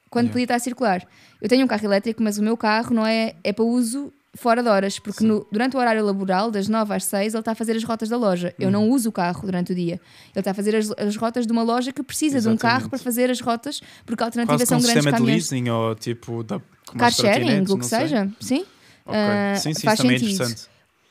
quando 0.09 0.25
Yeah. 0.25 0.33
podia 0.33 0.43
estar 0.45 0.55
a 0.55 0.59
circular. 0.59 1.07
Eu 1.39 1.47
tenho 1.47 1.63
um 1.63 1.67
carro 1.67 1.85
elétrico, 1.85 2.23
mas 2.23 2.39
o 2.39 2.43
meu 2.43 2.57
carro 2.57 2.93
não 2.95 3.05
é, 3.05 3.35
é 3.43 3.53
para 3.53 3.63
uso 3.63 4.11
fora 4.35 4.61
de 4.61 4.69
horas, 4.69 4.99
porque 4.99 5.23
no- 5.23 5.45
durante 5.51 5.75
o 5.75 5.79
horário 5.79 6.05
laboral, 6.05 6.51
das 6.51 6.67
9 6.67 6.93
às 6.93 7.03
6, 7.05 7.33
ele 7.33 7.41
está 7.41 7.51
a 7.53 7.55
fazer 7.55 7.75
as 7.75 7.83
rotas 7.83 8.09
da 8.09 8.17
loja. 8.17 8.53
Eu 8.59 8.65
Uhum. 8.67 8.71
não 8.71 8.89
uso 8.89 9.09
o 9.09 9.11
carro 9.11 9.41
durante 9.43 9.71
o 9.71 9.75
dia. 9.75 9.93
Ele 9.95 10.39
está 10.39 10.51
a 10.51 10.53
fazer 10.53 10.75
as, 10.75 10.91
as 10.97 11.15
rotas 11.15 11.45
de 11.47 11.51
uma 11.51 11.63
loja 11.63 11.91
que 11.91 12.03
precisa 12.03 12.39
de 12.39 12.47
um 12.47 12.55
carro 12.55 12.73
Exatamente. 12.75 12.89
para 12.89 12.99
fazer 12.99 13.29
as 13.31 13.39
rotas, 13.41 13.81
porque 14.05 14.21
a 14.23 14.27
alternativa 14.27 14.57
Quase 14.57 14.67
são 14.67 14.77
um 14.77 14.81
grandes 14.81 14.93
sistema 15.03 15.15
de 15.17 15.21
caminhões. 15.21 15.51
leasing 15.51 15.69
ou 15.69 15.95
tipo 15.95 16.43
da 16.43 16.61
Car 16.97 17.11
sharing, 17.11 17.63
o 17.69 17.77
que 17.77 17.85
seja. 17.85 18.29
Sim. 18.39 18.65
Ok. 19.05 19.19
Ah, 19.19 19.55
sim, 19.57 19.73
sim, 19.73 19.81
faz 19.83 19.99
é 19.99 20.03
sentido. 20.03 20.31
interessante. 20.31 20.67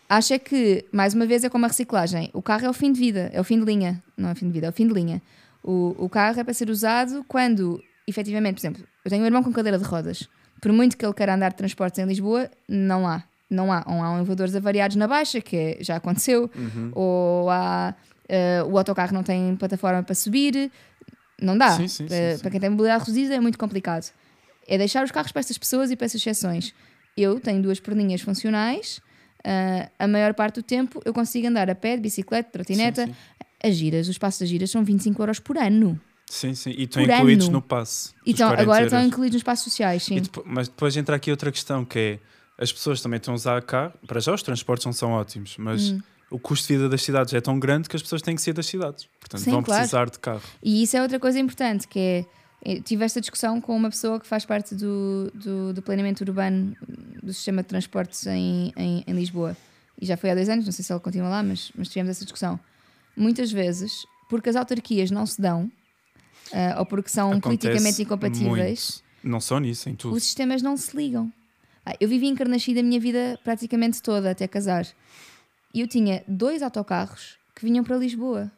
Acho 0.08 0.32
é 0.32 0.38
que, 0.38 0.84
mais 0.92 1.12
uma 1.12 1.26
vez, 1.26 1.44
é 1.44 1.48
como 1.50 1.64
a 1.66 1.68
reciclagem. 1.68 2.30
O 2.32 2.40
carro 2.40 2.64
é 2.66 2.70
o 2.70 2.72
fim 2.72 2.92
de 2.92 2.98
vida, 2.98 3.28
é 3.32 3.40
o 3.40 3.44
fim 3.44 3.58
de 3.58 3.64
linha. 3.64 4.02
Não 4.16 4.28
é 4.30 4.32
o 4.32 4.36
fim 4.36 4.46
de 4.46 4.52
vida, 4.52 4.66
é 4.66 4.70
o 4.70 4.72
fim 4.72 4.86
de 4.86 4.94
linha. 4.94 5.20
O, 5.62 5.94
o 5.98 6.08
carro 6.08 6.40
é 6.40 6.44
para 6.44 6.54
ser 6.54 6.70
usado 6.70 7.24
quando, 7.28 7.82
efetivamente, 8.06 8.54
por 8.54 8.60
exemplo, 8.60 8.84
eu 9.04 9.10
tenho 9.10 9.22
um 9.22 9.26
irmão 9.26 9.42
com 9.42 9.52
cadeira 9.52 9.76
de 9.78 9.84
rodas. 9.84 10.26
Por 10.60 10.72
muito 10.72 10.96
que 10.96 11.04
ele 11.04 11.14
queira 11.14 11.34
andar 11.34 11.50
de 11.50 11.56
transportes 11.56 11.98
em 11.98 12.04
Lisboa, 12.06 12.50
não 12.68 13.06
há. 13.06 13.22
Não 13.50 13.72
há. 13.72 13.82
Ou 13.86 14.02
há 14.02 14.16
elevadores 14.16 14.54
avariados 14.54 14.96
na 14.96 15.06
baixa, 15.08 15.40
que 15.40 15.56
é- 15.56 15.78
já 15.80 15.96
aconteceu, 15.96 16.50
Uhum. 16.54 16.90
ou 16.94 17.50
há. 17.50 17.94
eh, 18.28 18.62
o 18.64 18.76
autocarro 18.76 19.14
não 19.14 19.22
tem 19.22 19.56
plataforma 19.56 20.02
para 20.02 20.14
subir. 20.14 20.70
Não 21.40 21.56
dá. 21.56 21.70
Sim, 21.70 21.88
sim, 21.88 22.08
sim, 22.08 22.14
Eh, 22.14 22.34
sim. 22.36 22.42
Para 22.42 22.50
quem 22.50 22.60
tem 22.60 22.68
mobilidade 22.68 23.00
reduzida 23.04 23.34
é 23.34 23.40
muito 23.40 23.56
complicado. 23.58 24.12
É 24.66 24.76
deixar 24.76 25.02
os 25.04 25.10
carros 25.10 25.32
para 25.32 25.40
essas 25.40 25.56
pessoas 25.56 25.90
e 25.90 25.96
para 25.96 26.04
essas 26.06 26.20
exceções. 26.20 26.74
Eu 27.16 27.40
tenho 27.40 27.62
duas 27.62 27.80
perninhas 27.80 28.20
funcionais. 28.20 29.00
ah, 29.44 29.88
a 30.00 30.06
maior 30.08 30.34
parte 30.34 30.56
do 30.56 30.62
tempo 30.64 31.00
eu 31.04 31.14
consigo 31.14 31.46
andar 31.46 31.70
a 31.70 31.74
pé, 31.74 31.94
de 31.96 32.02
bicicleta, 32.02 32.50
trotineta. 32.50 33.08
As 33.62 33.76
giras, 33.76 34.08
os 34.08 34.18
passos 34.18 34.40
das 34.40 34.48
giras 34.48 34.68
são 34.70 34.82
25 34.84 35.22
euros 35.22 35.38
por 35.38 35.56
ano. 35.56 35.98
Sim, 36.28 36.54
sim. 36.54 36.70
E 36.76 36.84
estão 36.84 37.02
incluídos 37.02 37.46
ano. 37.46 37.54
no 37.54 37.62
passe. 37.62 38.10
E 38.26 38.34
40 38.34 38.62
agora 38.62 38.84
estão 38.84 39.02
incluídos 39.02 39.34
nos 39.34 39.42
passos 39.42 39.64
sociais, 39.64 40.02
sim. 40.04 40.16
E 40.16 40.20
depo- 40.20 40.42
mas 40.46 40.68
depois 40.68 40.96
entra 40.96 41.16
aqui 41.16 41.30
outra 41.30 41.50
questão 41.50 41.84
que 41.84 41.98
é 41.98 42.18
as 42.62 42.72
pessoas 42.72 43.00
também 43.00 43.16
estão 43.18 43.32
a 43.32 43.36
usar 43.36 43.62
cá, 43.62 43.92
para 44.06 44.20
já 44.20 44.32
os 44.34 44.42
transportes 44.42 44.84
não 44.84 44.92
são 44.92 45.12
ótimos, 45.12 45.56
mas 45.58 45.90
Hum. 45.90 46.00
o 46.30 46.38
custo 46.38 46.66
de 46.68 46.74
vida 46.74 46.88
das 46.88 47.02
cidades 47.02 47.32
é 47.32 47.40
tão 47.40 47.58
grande 47.58 47.88
que 47.88 47.96
as 47.96 48.02
pessoas 48.02 48.20
têm 48.20 48.34
que 48.34 48.42
sair 48.42 48.52
das 48.52 48.66
cidades. 48.66 49.08
Portanto, 49.20 49.40
Sim, 49.40 49.52
vão 49.52 49.62
claro. 49.62 49.80
precisar 49.80 50.10
de 50.10 50.18
carro. 50.18 50.42
E 50.62 50.82
isso 50.82 50.96
é 50.96 51.02
outra 51.02 51.18
coisa 51.20 51.38
importante, 51.38 51.86
que 51.88 51.98
é. 51.98 52.26
Eu 52.64 52.82
tive 52.82 53.04
esta 53.04 53.20
discussão 53.20 53.60
com 53.60 53.74
uma 53.76 53.88
pessoa 53.88 54.18
que 54.18 54.26
faz 54.26 54.44
parte 54.44 54.74
do, 54.74 55.30
do, 55.32 55.72
do 55.72 55.80
planeamento 55.80 56.22
urbano 56.24 56.76
do 57.22 57.32
sistema 57.32 57.62
de 57.62 57.68
transportes 57.68 58.26
em, 58.26 58.72
em, 58.76 59.04
em 59.06 59.12
Lisboa. 59.14 59.56
E 60.00 60.04
já 60.04 60.16
foi 60.16 60.30
há 60.30 60.34
dois 60.34 60.48
anos, 60.48 60.64
não 60.64 60.72
sei 60.72 60.84
se 60.84 60.92
ele 60.92 60.98
continua 60.98 61.28
lá, 61.28 61.40
mas, 61.42 61.70
mas 61.76 61.88
tivemos 61.88 62.10
essa 62.10 62.24
discussão. 62.24 62.58
Muitas 63.16 63.52
vezes, 63.52 64.04
porque 64.28 64.48
as 64.48 64.56
autarquias 64.56 65.08
não 65.12 65.24
se 65.24 65.40
dão, 65.40 65.70
ah, 66.52 66.76
ou 66.78 66.86
porque 66.86 67.08
são 67.10 67.30
Acontece 67.30 67.42
politicamente 67.68 68.02
incompatíveis, 68.02 69.02
muito. 69.22 69.32
Não 69.32 69.40
só 69.40 69.58
nisso, 69.58 69.88
em 69.88 69.94
tudo. 69.94 70.14
os 70.14 70.22
sistemas 70.22 70.62
não 70.62 70.76
se 70.76 70.96
ligam. 70.96 71.32
Ah, 71.84 71.94
eu 72.00 72.08
vivi 72.08 72.26
em 72.26 72.34
Carnachide 72.34 72.80
a 72.80 72.82
minha 72.82 73.00
vida 73.00 73.38
praticamente 73.42 74.00
toda, 74.02 74.30
até 74.30 74.46
casar. 74.46 74.86
E 75.74 75.80
eu 75.80 75.86
tinha 75.88 76.22
dois 76.26 76.62
autocarros 76.62 77.36
que 77.54 77.64
vinham 77.64 77.84
para 77.84 77.96
Lisboa. 77.96 78.50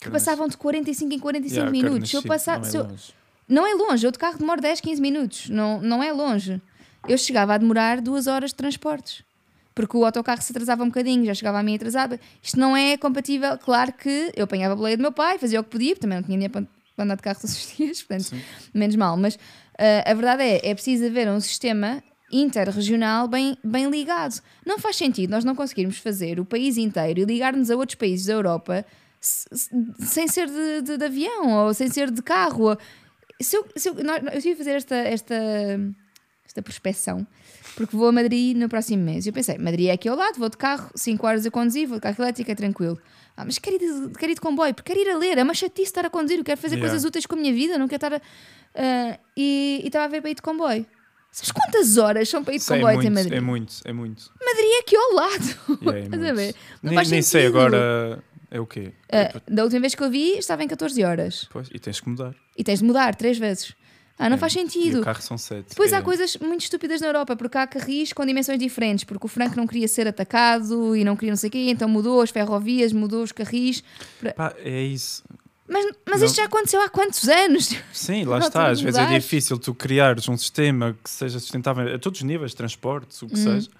Que 0.00 0.08
passavam 0.10 0.48
de 0.48 0.56
45 0.56 1.12
em 1.12 1.18
45 1.18 1.54
Yeah, 1.56 1.70
minutos. 1.70 2.12
Eu 2.14 2.22
passar, 2.22 2.58
não 2.60 2.66
é 2.68 2.76
eu- 2.76 2.82
longe. 2.84 3.12
não 3.48 3.66
é 3.66 3.74
longe, 3.74 4.06
eu 4.06 4.10
de 4.10 4.18
carro 4.18 4.38
demoro 4.38 4.60
10, 4.60 4.80
15 4.80 5.00
minutos, 5.00 5.50
não, 5.50 5.80
não 5.82 6.02
é 6.02 6.10
longe. 6.12 6.60
Eu 7.08 7.18
chegava 7.18 7.54
a 7.54 7.58
demorar 7.58 8.00
duas 8.00 8.26
horas 8.26 8.50
de 8.50 8.56
transportes. 8.56 9.22
Porque 9.74 9.96
o 9.96 10.04
autocarro 10.04 10.42
se 10.42 10.52
atrasava 10.52 10.82
um 10.82 10.86
bocadinho, 10.86 11.24
já 11.26 11.34
chegava 11.34 11.58
a 11.58 11.62
mim 11.62 11.74
atrasada. 11.76 12.18
Isto 12.42 12.58
não 12.58 12.76
é 12.76 12.96
compatível. 12.96 13.56
Claro 13.58 13.92
que 13.92 14.32
eu 14.34 14.44
apanhava 14.44 14.72
a 14.74 14.76
boleia 14.76 14.96
do 14.96 15.00
meu 15.00 15.12
pai, 15.12 15.38
fazia 15.38 15.60
o 15.60 15.64
que 15.64 15.70
podia, 15.70 15.90
porque 15.94 16.00
também 16.02 16.16
não 16.18 16.22
tinha 16.24 16.36
dinheiro 16.36 16.52
para 16.52 16.66
para 17.00 17.04
andar 17.04 17.16
de 17.16 17.22
carro 17.22 17.40
todos 17.40 17.56
os 17.56 17.76
dias, 17.76 18.02
portanto, 18.02 18.24
Sim. 18.24 18.42
menos 18.74 18.96
mal. 18.96 19.16
Mas 19.16 19.38
ah, 19.78 20.10
a 20.10 20.14
verdade 20.14 20.42
é, 20.42 20.70
é 20.70 20.74
preciso 20.74 21.06
haver 21.06 21.28
um 21.28 21.40
sistema 21.40 22.02
interregional 22.32 23.26
bem, 23.26 23.56
bem 23.64 23.90
ligado. 23.90 24.40
Não 24.64 24.78
faz 24.78 24.96
sentido 24.96 25.30
nós 25.30 25.44
não 25.44 25.54
conseguirmos 25.54 25.98
fazer 25.98 26.38
o 26.38 26.44
país 26.44 26.76
inteiro 26.76 27.20
e 27.20 27.24
ligar-nos 27.24 27.70
a 27.70 27.76
outros 27.76 27.96
países 27.96 28.26
da 28.26 28.34
Europa 28.34 28.84
se- 29.20 29.48
se- 29.52 29.70
sem 30.06 30.28
ser 30.28 30.46
de, 30.48 30.82
de- 30.82 30.96
de 30.96 31.04
avião 31.04 31.48
ou 31.66 31.74
sem 31.74 31.88
ser 31.88 32.10
de 32.10 32.22
carro. 32.22 32.70
ou- 32.70 32.78
Se 33.40 33.56
eu, 33.56 33.66
se 33.74 33.88
eu, 33.88 33.94
nós- 34.04 34.22
eu 34.32 34.40
tive 34.40 34.52
a 34.52 34.56
fazer 34.58 34.70
esta, 34.72 34.94
esta, 34.96 35.34
esta 36.46 36.62
prospeção 36.62 37.26
porque 37.76 37.96
vou 37.96 38.08
a 38.08 38.12
Madrid 38.12 38.56
no 38.56 38.68
próximo 38.68 39.02
mês. 39.02 39.24
E 39.26 39.28
eu 39.28 39.32
pensei, 39.32 39.56
Madrid 39.58 39.88
é 39.88 39.92
aqui 39.92 40.08
ao 40.08 40.16
lado, 40.16 40.38
vou 40.38 40.48
de 40.48 40.56
carro, 40.56 40.90
5 40.94 41.26
horas 41.26 41.46
a 41.46 41.50
conduzir, 41.50 41.86
vou 41.88 41.96
de 41.98 42.02
carro 42.02 42.16
elétrico, 42.22 42.50
é 42.50 42.54
tranquilo. 42.54 42.98
Ah, 43.40 43.44
mas 43.44 43.58
quero 43.58 43.76
ir, 43.76 43.78
de, 43.78 44.18
quero 44.18 44.32
ir 44.32 44.34
de 44.34 44.40
comboio, 44.40 44.74
porque 44.74 44.92
quero 44.92 45.08
ir 45.08 45.10
a 45.12 45.16
ler, 45.18 45.38
é 45.38 45.42
uma 45.42 45.54
chatice 45.54 45.84
estar 45.84 46.04
a 46.04 46.10
conduzir, 46.10 46.38
eu 46.38 46.44
quero 46.44 46.60
fazer 46.60 46.76
Yeah. 46.76 46.88
coisas 46.90 47.04
úteis 47.06 47.26
com 47.26 47.34
a 47.34 47.38
minha 47.38 47.52
vida, 47.52 47.78
não 47.78 47.88
quero 47.88 48.06
estar 48.06 48.14
a. 48.14 48.20
ah, 48.74 49.18
e 49.36 49.82
estava 49.84 50.04
a 50.04 50.08
ver 50.08 50.20
para 50.20 50.30
ir 50.30 50.34
de 50.34 50.42
comboio. 50.42 50.84
Sabes 51.32 51.52
quantas 51.52 51.96
horas 51.96 52.28
são 52.28 52.42
para 52.42 52.54
ir 52.54 52.58
de 52.58 52.62
Isso 52.64 52.72
é 52.74 52.76
comboio 52.76 52.98
até 52.98 53.08
muito, 53.08 53.14
Madrid? 53.24 53.38
é 53.38 53.40
muito, 53.40 53.74
é 53.84 53.92
muito. 53.92 54.32
Madrid 54.44 54.66
é 54.66 54.78
aqui 54.80 54.96
ao 54.96 55.12
lado. 55.14 55.44
Yeah, 55.82 55.98
é 56.00 56.04
Estás 56.04 56.24
a 56.24 56.32
ver? 56.32 56.54
Não 56.82 56.92
Nem, 56.92 57.08
nem 57.08 57.22
sei 57.22 57.46
agora. 57.46 58.22
É 58.50 58.58
o 58.60 58.66
quê? 58.66 58.92
Ah, 59.12 59.40
da 59.48 59.62
última 59.62 59.80
vez 59.80 59.94
que 59.94 60.02
eu 60.02 60.10
vi, 60.10 60.36
estava 60.36 60.64
em 60.64 60.68
14 60.68 61.04
horas. 61.04 61.46
Pois, 61.52 61.68
e 61.72 61.78
tens 61.78 62.00
que 62.00 62.08
mudar. 62.08 62.34
E 62.58 62.64
tens 62.64 62.80
de 62.80 62.84
mudar 62.84 63.14
três 63.14 63.38
vezes. 63.38 63.72
Ah, 64.22 64.28
não 64.28 64.36
É, 64.36 64.38
faz 64.38 64.52
E 64.54 64.58
sentido. 64.58 65.00
o 65.00 65.02
carro 65.04 65.22
são 65.22 65.38
sete. 65.38 65.70
Depois 65.70 65.92
é. 65.92 65.96
há 65.96 66.02
coisas 66.02 66.36
muito 66.36 66.60
estúpidas 66.60 67.00
na 67.00 67.06
Europa, 67.06 67.34
porque 67.36 67.56
há 67.56 67.66
carris 67.66 68.12
com 68.12 68.26
dimensões 68.26 68.58
diferentes, 68.58 69.02
porque 69.04 69.24
o 69.24 69.28
Franco 69.28 69.56
não 69.56 69.66
queria 69.66 69.88
ser 69.88 70.06
atacado 70.06 70.94
e 70.94 71.02
não 71.04 71.16
queria 71.16 71.30
não 71.32 71.36
sei 71.38 71.48
o 71.48 71.50
quê, 71.50 71.70
então 71.70 71.88
mudou 71.88 72.20
as 72.20 72.28
ferrovias, 72.30 72.92
mudou 72.92 73.22
os 73.22 73.32
carris. 73.32 73.82
Pá, 74.36 74.54
é 74.58 74.82
isso. 74.82 75.24
Mas, 75.66 75.86
mas 76.06 76.20
Não- 76.20 76.26
isto 76.26 76.36
já 76.36 76.44
aconteceu 76.44 76.82
há 76.82 76.88
quantos 76.90 77.26
anos? 77.28 77.70
Sim, 77.94 78.24
lá 78.24 78.40
Não, 78.40 78.46
está. 78.46 78.68
Às 78.68 78.80
vezes 78.80 78.98
é 78.98 79.06
difícil 79.18 79.56
tu 79.58 79.72
criares 79.72 80.28
um 80.28 80.36
sistema 80.36 80.94
que 81.02 81.08
seja 81.08 81.38
sustentável 81.38 81.94
a 81.94 81.98
todos 81.98 82.20
os 82.20 82.24
níveis, 82.26 82.52
transportes, 82.52 83.22
o 83.22 83.26
que 83.26 83.34
Hum. 83.34 83.42
seja, 83.44 83.70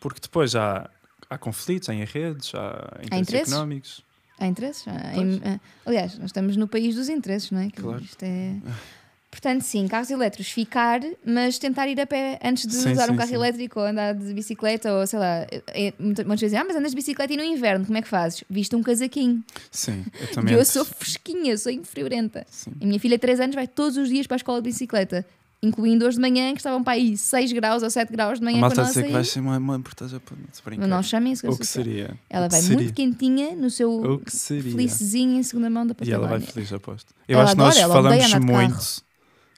porque 0.00 0.18
depois 0.20 0.56
há, 0.56 0.90
há 1.28 1.38
conflitos, 1.38 1.88
há 1.90 1.92
redes, 1.92 2.52
há 2.54 2.98
interesses, 3.04 3.20
interesses? 3.28 3.52
económicos. 3.52 4.02
Há 4.38 4.46
interesses? 4.46 4.88
Há- 4.88 5.14
em- 5.16 5.40
ah, 5.44 5.60
aliás, 5.86 6.16
nós 6.18 6.30
estamos 6.30 6.56
no 6.56 6.66
país 6.66 6.94
dos 6.96 7.08
interesses, 7.08 7.50
não 7.50 7.60
é? 7.60 7.68
Que 7.70 7.82
Claro. 7.82 8.02
Isto 8.02 8.22
é... 8.24 8.56
Portanto, 9.30 9.62
sim, 9.62 9.86
carros 9.86 10.10
elétricos, 10.10 10.50
ficar, 10.50 11.00
mas 11.24 11.56
tentar 11.56 11.86
ir 11.86 12.00
a 12.00 12.06
pé 12.06 12.38
antes 12.42 12.66
de 12.66 12.74
Sim, 12.74 12.90
usar 12.92 13.04
um 13.08 13.12
sim, 13.12 13.16
carro 13.16 13.28
sim. 13.28 13.34
elétrico 13.36 13.78
ou 13.78 13.86
andar 13.86 14.12
de 14.12 14.34
bicicleta 14.34 14.92
ou 14.92 15.06
sei 15.06 15.18
lá. 15.20 15.46
É, 15.68 15.92
muitas, 16.00 16.26
vezes 16.26 16.40
dizem, 16.40 16.58
ah, 16.58 16.64
mas 16.66 16.74
andas 16.76 16.90
de 16.90 16.96
bicicleta 16.96 17.32
e 17.32 17.36
no 17.36 17.44
inverno, 17.44 17.86
como 17.86 17.96
é 17.96 18.02
que 18.02 18.08
fazes? 18.08 18.42
Viste 18.50 18.74
um 18.74 18.82
casaquinho. 18.82 19.42
Sim, 19.70 20.04
eu 20.20 20.26
também. 20.34 20.54
eu 20.54 20.64
sou 20.64 20.84
fresquinha, 20.84 21.56
sou 21.56 21.70
infriorenta. 21.70 22.44
A 22.80 22.84
minha 22.84 22.98
filha, 22.98 23.16
de 23.16 23.20
3 23.20 23.38
anos, 23.38 23.54
vai 23.54 23.68
todos 23.68 23.96
os 23.98 24.08
dias 24.08 24.26
para 24.26 24.34
a 24.34 24.38
escola 24.38 24.60
de 24.60 24.68
bicicleta, 24.68 25.24
incluindo 25.62 26.04
hoje 26.06 26.16
de 26.16 26.20
manhã, 26.22 26.50
que 26.50 26.58
estavam 26.58 26.82
para 26.82 26.94
aí 26.94 27.16
6 27.16 27.52
graus 27.52 27.84
ou 27.84 27.90
7 27.90 28.10
graus 28.12 28.40
de 28.40 28.44
manhã 28.44 28.58
malta 28.58 28.74
quando 28.74 28.86
a 28.86 28.88
dizer 28.88 29.04
que 29.04 29.12
vai 29.12 29.22
ser 29.24 29.38
uma 29.38 29.60
mãe 29.60 29.80
por 29.80 29.92
estás 29.92 30.12
a 30.12 30.18
brincar. 30.18 30.80
Mas 30.80 30.88
não 30.90 31.02
chamem 31.04 31.34
isso. 31.34 31.48
O 31.48 31.56
que 31.56 31.66
seria? 31.66 32.18
Ela 32.28 32.48
vai 32.48 32.60
seria? 32.60 32.76
muito 32.78 32.92
quentinha 32.94 33.54
no 33.54 33.70
seu 33.70 34.20
felicezinho 34.26 35.38
em 35.38 35.42
segunda 35.44 35.70
mão 35.70 35.86
da 35.86 35.94
E 36.02 36.10
ela 36.10 36.26
vai 36.26 36.40
Patagónia. 36.40 36.52
feliz, 36.52 36.72
aposto. 36.72 37.14
Eu 37.28 37.38
Ela 37.38 37.44
acho 37.44 37.52
que 37.52 37.58
nós 37.58 37.78
adora, 37.78 37.92
falamos 37.92 38.34
muito. 38.44 39.09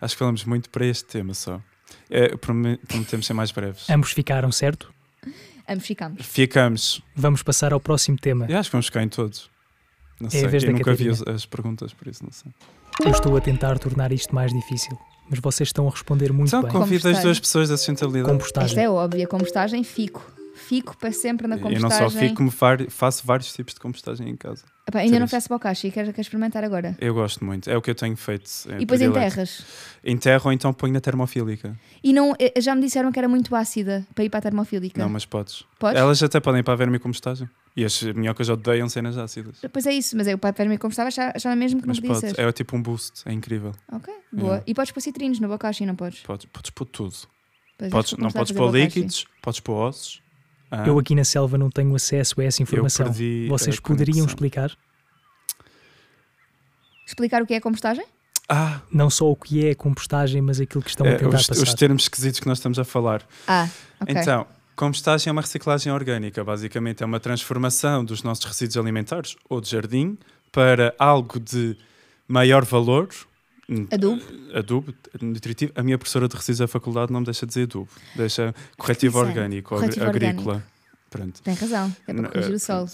Acho 0.03 0.14
que 0.14 0.18
falamos 0.18 0.44
muito 0.44 0.68
para 0.68 0.84
este 0.84 1.05
tema 1.05 1.32
só. 1.32 1.61
É, 2.11 2.36
prome- 2.36 2.76
prometemos 2.88 3.24
ser 3.26 3.32
mais 3.34 3.50
breves. 3.53 3.88
Ambos 3.88 4.12
ficaram, 4.12 4.50
certo? 4.53 4.92
Ambos 5.68 5.86
ficamos. 5.86 6.26
Ficamos. 6.26 7.03
Vamos 7.14 7.42
passar 7.42 7.72
ao 7.72 7.80
próximo 7.80 8.18
tema. 8.18 8.46
Eu 8.48 8.59
acho 8.59 8.68
que 8.68 8.72
vamos 8.72 8.86
ficar 8.86 9.03
em 9.03 9.09
todos. 9.09 9.48
Não 10.20 10.26
É 10.26 10.28
a 10.28 10.30
sei. 10.30 10.46
vez 10.48 10.62
eu 10.64 10.72
da 10.72 10.78
nunca 10.78 10.92
vi 10.94 11.05
Catarina. 11.09 11.30
as, 11.32 11.42
as 11.42 11.46
perguntas, 11.46 11.94
por 11.94 12.09
isso 12.09 12.22
não 12.24 12.32
sei. 12.32 12.50
Eu 13.05 13.11
estou 13.12 13.36
a 13.36 13.40
tentar 13.40 13.78
tornar 13.78 14.12
isto 14.12 14.34
mais 14.34 14.53
difícil, 14.53 14.98
mas 15.30 15.38
vocês 15.40 15.68
estão 15.68 15.86
a 15.86 15.90
responder 15.90 16.32
muito 16.32 16.48
Então 16.48 16.62
bem. 16.62 16.70
convido 16.72 17.09
as 17.09 17.20
duas 17.22 17.38
pessoas 17.40 17.68
da 17.68 17.76
sustentabilidade. 17.76 18.32
Compostagem. 18.32 18.68
Esta 18.70 18.80
é 18.82 18.90
óbvia. 18.90 19.26
Compostagem, 19.26 19.82
fico. 19.84 20.20
Fico 20.68 20.96
para 20.96 21.12
sempre 21.12 21.46
na 21.46 21.56
Eu 21.56 21.60
compostagem. 21.60 22.00
não 22.00 22.10
só 22.10 22.18
fico, 22.18 22.36
como 22.36 22.50
faço 22.90 23.26
vários 23.26 23.52
tipos 23.52 23.74
de 23.74 23.80
compostagem 23.80 24.28
em 24.28 24.36
casa. 24.36 24.64
Epá, 24.88 25.00
ainda 25.00 25.18
não 25.20 25.26
Sim. 25.26 25.36
faço 25.36 25.48
bocashi, 25.48 25.90
quero, 25.90 26.08
quero 26.08 26.20
experimentar 26.20 26.64
agora. 26.64 26.96
Eu 27.00 27.14
gosto 27.14 27.44
muito. 27.44 27.70
É 27.70 27.76
o 27.76 27.82
que 27.82 27.90
eu 27.90 27.94
tenho 27.94 28.16
feito. 28.16 28.48
é 28.68 28.76
e 28.76 28.78
depois 28.80 28.98
predileto. 29.00 29.18
enterras. 29.26 29.64
Enterro 30.04 30.42
ou 30.46 30.52
então 30.52 30.72
ponho 30.72 30.92
na 30.92 31.00
termofílica. 31.00 31.78
E 32.02 32.12
não, 32.12 32.34
eh, 32.38 32.60
já 32.60 32.74
me 32.74 32.80
disseram 32.82 33.12
que 33.12 33.18
era 33.18 33.28
muito 33.28 33.54
ácida 33.54 34.06
para 34.14 34.24
ir 34.24 34.30
para 34.30 34.38
a 34.38 34.42
termofílica. 34.42 35.00
Não, 35.00 35.08
mas 35.08 35.24
podes. 35.24 35.64
Podes? 35.78 36.00
Elas 36.00 36.22
até 36.22 36.40
podem 36.40 36.60
ir 36.60 36.62
para 36.64 36.74
a 36.74 36.76
vermicompostagem. 36.76 37.48
E 37.76 37.84
as 37.84 38.02
minhocas 38.02 38.48
odeiam 38.48 38.88
cenas 38.88 39.16
ácidas. 39.16 39.58
Pois 39.72 39.86
é 39.86 39.92
isso, 39.92 40.16
mas 40.16 40.26
eu 40.26 40.36
para 40.36 40.50
verme 40.52 40.76
compostava 40.78 41.08
achava, 41.08 41.32
achava 41.34 41.56
mesmo 41.56 41.80
que 41.80 41.86
Mas 41.88 41.98
não 41.98 42.02
podia 42.08 42.20
pode. 42.20 42.34
ser. 42.36 42.40
É 42.48 42.52
tipo 42.52 42.76
um 42.76 42.82
boost. 42.82 43.22
É 43.24 43.32
incrível. 43.32 43.72
Ok, 43.90 44.12
boa. 44.32 44.58
É. 44.58 44.62
E 44.66 44.74
podes 44.74 44.92
pôr 44.92 45.00
citrinos 45.00 45.40
no 45.40 45.48
bocashi, 45.48 45.86
não 45.86 45.94
podes? 45.96 46.20
Podes, 46.20 46.46
podes 46.46 46.70
pôr 46.70 46.84
tudo. 46.86 47.14
Pois, 47.78 47.90
Podes, 47.90 48.12
não 48.18 48.30
podes 48.30 48.52
pôr 48.52 48.70
líquidos, 48.70 49.26
podes 49.40 49.58
pôr 49.60 49.74
ossos. 49.74 50.21
Ah, 50.74 50.86
Eu 50.86 50.98
aqui 50.98 51.14
na 51.14 51.22
selva 51.24 51.58
não 51.58 51.70
tenho 51.70 51.94
acesso 51.94 52.40
a 52.40 52.44
essa 52.44 52.62
informação. 52.62 53.06
perdi 53.06 53.46
Vocês 53.48 53.76
a 53.76 53.80
poderiam 53.82 54.14
conexão. 54.14 54.26
explicar 54.34 54.76
Explicar 57.06 57.42
o 57.42 57.46
que 57.46 57.52
é 57.54 57.60
compostagem? 57.60 58.04
Ah, 58.48 58.80
não 58.90 59.10
só 59.10 59.30
o 59.30 59.36
que 59.36 59.66
é 59.66 59.70
a 59.72 59.76
compostagem, 59.76 60.40
mas 60.40 60.60
aquilo 60.60 60.82
que 60.82 60.88
estão 60.90 61.06
a 61.06 61.10
é, 61.10 61.16
tentar 61.16 61.36
os, 61.36 61.46
passar? 61.46 61.62
os 61.62 61.74
termos 61.74 62.04
esquisitos 62.04 62.40
que 62.40 62.46
nós 62.46 62.58
estamos 62.58 62.78
a 62.78 62.84
falar. 62.84 63.22
Ah, 63.46 63.68
ok. 64.00 64.14
Então, 64.16 64.46
compostagem 64.74 65.28
é 65.28 65.32
uma 65.32 65.42
reciclagem 65.42 65.92
orgânica. 65.92 66.42
Basicamente, 66.42 67.02
é 67.02 67.06
uma 67.06 67.20
transformação 67.20 68.04
dos 68.04 68.22
nossos 68.22 68.44
resíduos 68.44 68.76
alimentares 68.78 69.36
ou 69.48 69.60
de 69.60 69.70
jardim 69.70 70.16
para 70.50 70.94
algo 70.98 71.38
de 71.38 71.76
maior 72.26 72.64
valor 72.64 73.08
Adubo? 73.90 74.22
Adubo, 74.54 74.94
nutritivo. 75.20 75.72
A 75.74 75.82
minha 75.82 75.98
professora 75.98 76.28
de 76.28 76.34
resíduos 76.34 76.58
da 76.58 76.68
faculdade 76.68 77.12
não 77.12 77.20
me 77.20 77.26
deixa 77.26 77.46
dizer 77.46 77.64
adubo, 77.64 77.88
deixa 78.14 78.54
corretivo 78.76 79.18
orgânico, 79.18 79.74
corretivo 79.74 80.06
agrícola. 80.06 80.64
Pronto. 81.10 81.42
Tem 81.42 81.54
razão, 81.54 81.94
é 82.06 82.14
para 82.14 82.28
corrigir 82.28 82.52
eh, 82.52 82.56
o 82.56 82.58
solo. 82.58 82.90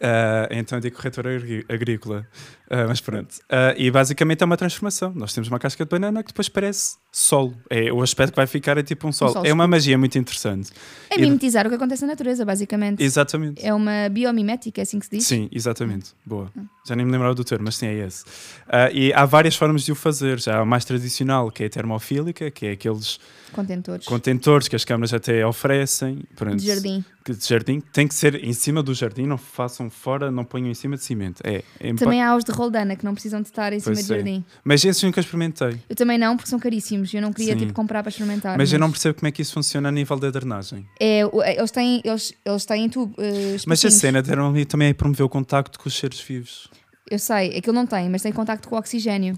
Ah, 0.00 0.48
então 0.50 0.76
eu 0.78 0.82
digo 0.82 0.96
corretor 0.96 1.26
agri- 1.26 1.64
agrícola. 1.68 2.26
Ah, 2.68 2.84
mas 2.88 3.00
pronto. 3.00 3.34
Ah, 3.48 3.74
e 3.78 3.90
basicamente 3.90 4.42
é 4.42 4.44
uma 4.44 4.56
transformação. 4.56 5.12
Nós 5.14 5.32
temos 5.32 5.48
uma 5.48 5.58
casca 5.58 5.84
de 5.84 5.88
banana 5.88 6.22
que 6.22 6.28
depois 6.28 6.48
parece 6.48 6.96
solo. 7.12 7.54
É, 7.70 7.90
o 7.92 8.02
aspecto 8.02 8.32
que 8.32 8.36
vai 8.36 8.46
ficar 8.46 8.76
é 8.76 8.82
tipo 8.82 9.06
um 9.08 9.12
solo. 9.12 9.32
solo 9.32 9.46
é 9.46 9.52
uma 9.52 9.66
magia 9.66 9.96
muito 9.96 10.18
interessante. 10.18 10.70
É 11.08 11.16
e- 11.16 11.20
mimetizar 11.20 11.64
o 11.66 11.70
que 11.70 11.76
acontece 11.76 12.02
na 12.02 12.08
natureza, 12.08 12.44
basicamente. 12.44 13.02
Exatamente. 13.02 13.64
É 13.64 13.72
uma 13.72 14.08
biomimética, 14.10 14.80
é 14.80 14.82
assim 14.82 14.98
que 14.98 15.06
se 15.06 15.10
diz? 15.16 15.26
Sim, 15.26 15.48
exatamente. 15.52 16.10
Boa. 16.24 16.50
Hum. 16.56 16.66
Já 16.86 16.94
nem 16.94 17.06
me 17.06 17.12
lembrava 17.12 17.34
do 17.34 17.42
termo, 17.44 17.64
mas 17.64 17.76
sim, 17.76 17.86
é 17.86 17.94
esse. 18.06 18.24
Ah, 18.68 18.90
e 18.92 19.12
há 19.14 19.24
várias 19.24 19.56
formas 19.56 19.82
de 19.82 19.92
o 19.92 19.94
fazer. 19.94 20.38
Já 20.40 20.58
a 20.60 20.64
mais 20.64 20.84
tradicional, 20.84 21.50
que 21.50 21.62
é 21.62 21.66
a 21.66 21.70
termofílica, 21.70 22.50
que 22.50 22.66
é 22.66 22.72
aqueles 22.72 23.18
Contentores. 23.52 24.04
contentores 24.06 24.68
que 24.68 24.76
as 24.76 24.84
câmaras 24.84 25.14
até 25.14 25.46
oferecem. 25.46 26.22
Pronto, 26.36 26.56
De 26.56 26.66
jardim. 26.66 27.04
que 27.24 27.32
de 27.32 27.46
jardim. 27.48 27.80
Tem 27.80 28.06
que 28.06 28.14
ser 28.14 28.44
em 28.44 28.52
cima 28.52 28.82
do 28.82 28.92
jardim, 28.92 29.26
não 29.26 29.38
façam 29.38 29.85
fora, 29.90 30.30
não 30.30 30.44
ponham 30.44 30.68
em 30.70 30.74
cima 30.74 30.96
de 30.96 31.02
cimento. 31.02 31.40
É, 31.44 31.62
é 31.80 31.94
Também 31.94 32.22
há 32.22 32.34
os 32.36 32.44
de 32.44 32.52
roldana 32.52 32.96
que 32.96 33.04
não 33.04 33.12
precisam 33.14 33.40
de 33.42 33.48
estar 33.48 33.72
em 33.72 33.80
cima 33.80 33.94
de 33.94 34.00
é. 34.00 34.04
jardim. 34.04 34.44
Mas 34.64 34.84
esses 34.84 35.02
nunca 35.02 35.20
experimentei. 35.20 35.80
Eu 35.88 35.96
também 35.96 36.18
não, 36.18 36.36
porque 36.36 36.48
são 36.50 36.58
caríssimos. 36.58 37.12
Eu 37.14 37.22
não 37.22 37.32
queria 37.32 37.52
Sim. 37.54 37.60
tipo, 37.60 37.72
comprar 37.72 38.02
para 38.02 38.10
experimentar. 38.10 38.56
Mas 38.58 38.72
eu 38.72 38.78
não 38.78 38.90
percebo 38.90 39.14
como 39.18 39.28
é 39.28 39.30
que 39.32 39.42
isso 39.42 39.52
funciona 39.54 39.88
a 39.88 39.92
nível 39.92 40.18
da 40.18 40.30
drenagem. 40.30 40.86
É, 41.00 41.20
é, 41.20 41.58
eles 41.58 41.70
têm, 41.70 42.00
eles, 42.04 42.32
eles 42.44 42.64
têm 42.64 42.88
tubo. 42.88 43.14
eh, 43.18 43.56
Mas 43.66 43.84
a 43.84 43.90
cena 43.90 44.22
deram 44.22 44.48
ali 44.50 44.64
também 44.64 44.88
é 44.88 44.94
promover 44.94 45.24
o 45.24 45.28
contacto 45.28 45.78
com 45.78 45.88
os 45.88 45.96
seres 45.96 46.20
vivos. 46.20 46.68
Eu 47.10 47.18
sei, 47.18 47.56
aquilo 47.56 47.74
não 47.74 47.86
tem, 47.86 48.08
mas 48.10 48.22
tem 48.22 48.32
contacto 48.32 48.68
com 48.68 48.74
o 48.74 48.78
oxigênio. 48.78 49.36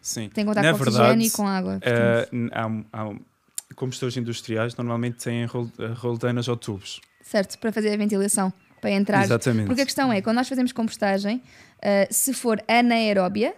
Sim. 0.00 0.30
Tem 0.32 0.44
contacto 0.46 0.66
Na 0.66 0.72
com 0.72 0.84
verdade, 0.84 1.02
oxigênio 1.18 1.26
e 1.26 1.30
com 1.30 1.46
água. 1.46 1.80
n- 2.32 2.50
há, 2.52 3.02
há 3.02 3.14
combustores 3.74 4.16
industriais 4.16 4.74
normalmente 4.76 5.18
têm 5.22 5.42
eh, 5.42 5.46
roldanas 5.94 6.48
ou 6.48 6.56
tubos. 6.56 7.00
Certo, 7.22 7.58
para 7.58 7.70
fazer 7.70 7.92
a 7.92 7.96
ventilação, 7.96 8.52
para 8.80 8.90
entrar. 8.90 9.24
Exatamente. 9.24 9.66
Porque 9.66 9.82
a 9.82 9.84
questão 9.84 10.12
é, 10.12 10.20
quando 10.20 10.36
nós 10.36 10.48
fazemos 10.48 10.72
compostagem, 10.72 11.42
ah, 11.82 12.06
se 12.10 12.32
for 12.32 12.62
anaeróbia, 12.66 13.54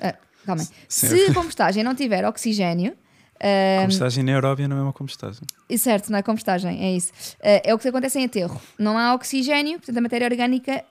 ah, 0.00 0.14
calma 0.44 0.66
se 0.88 1.26
a 1.26 1.34
compostagem 1.34 1.82
não 1.82 1.94
tiver 1.94 2.24
oxigênio, 2.24 2.96
ah, 3.40 3.82
Compostagem 3.82 4.22
anaeróbia 4.22 4.66
não 4.68 4.78
é 4.78 4.82
uma 4.82 4.92
compostagem. 4.92 5.42
certo, 5.76 6.10
não 6.10 6.18
é 6.18 6.22
compostagem, 6.22 6.82
é 6.82 6.96
isso. 6.96 7.12
Ah, 7.42 7.60
é 7.64 7.74
o 7.74 7.78
que 7.78 7.88
acontece 7.88 8.18
em 8.18 8.24
aterro. 8.24 8.60
Não 8.78 8.96
há 8.96 9.14
oxigênio, 9.14 9.78
portanto 9.78 9.98
a 9.98 10.00
matéria 10.00 10.26
orgânica 10.26 10.84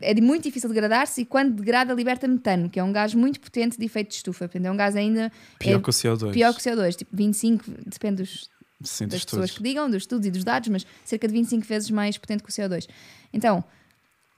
é 0.00 0.14
muito 0.20 0.44
difícil 0.44 0.68
degradar-se 0.70 1.20
e 1.20 1.24
quando 1.26 1.56
degrada 1.56 1.92
liberta 1.92 2.26
metano, 2.26 2.70
que 2.70 2.80
é 2.80 2.84
um 2.84 2.90
gás 2.92 3.12
muito 3.14 3.38
potente 3.38 3.78
de 3.78 3.84
efeito 3.84 4.08
de 4.08 4.14
estufa. 4.14 4.46
Portanto, 4.48 4.64
é 4.66 4.70
um 4.70 4.76
gás 4.76 4.96
ainda 4.96 5.30
Pior 5.58 5.78
é 5.78 5.82
que 5.82 5.90
o 5.90 5.92
CO2. 5.92 6.32
pior 6.32 6.54
que 6.54 6.60
o 6.60 6.62
CO2, 6.62 6.96
tipo 6.96 7.14
25, 7.14 7.64
depende 7.86 8.22
dos, 8.22 8.48
Sim, 8.82 9.08
das 9.08 9.24
pessoas 9.24 9.50
que 9.50 9.62
digam, 9.62 9.90
dos 9.90 10.02
estudos 10.02 10.26
e 10.26 10.30
dos 10.30 10.44
dados, 10.44 10.68
mas 10.68 10.86
cerca 11.04 11.26
de 11.26 11.34
25 11.34 11.66
vezes 11.66 11.90
mais 11.90 12.16
potente 12.16 12.42
que 12.42 12.50
o 12.50 12.52
CO2. 12.52 12.88
Então, 13.32 13.64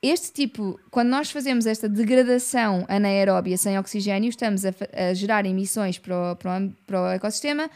este 0.03 0.33
tipo, 0.33 0.81
quando 0.91 1.11
nós 1.11 1.31
fazemos 1.31 1.67
esta 1.67 1.87
degradação 1.89 2.87
anaeróbia 2.89 3.59
sem 3.59 3.79
oxigênio, 3.79 4.31
estamos 4.31 4.65
a, 4.65 4.73
a 4.93 5.13
gerar 5.13 5.45
emissões 5.45 5.99
para 5.99 6.33
o, 6.33 6.37
para 6.37 6.59
o 6.59 6.71
para 6.87 7.03
o 7.03 7.07
ecossistema 7.11 7.71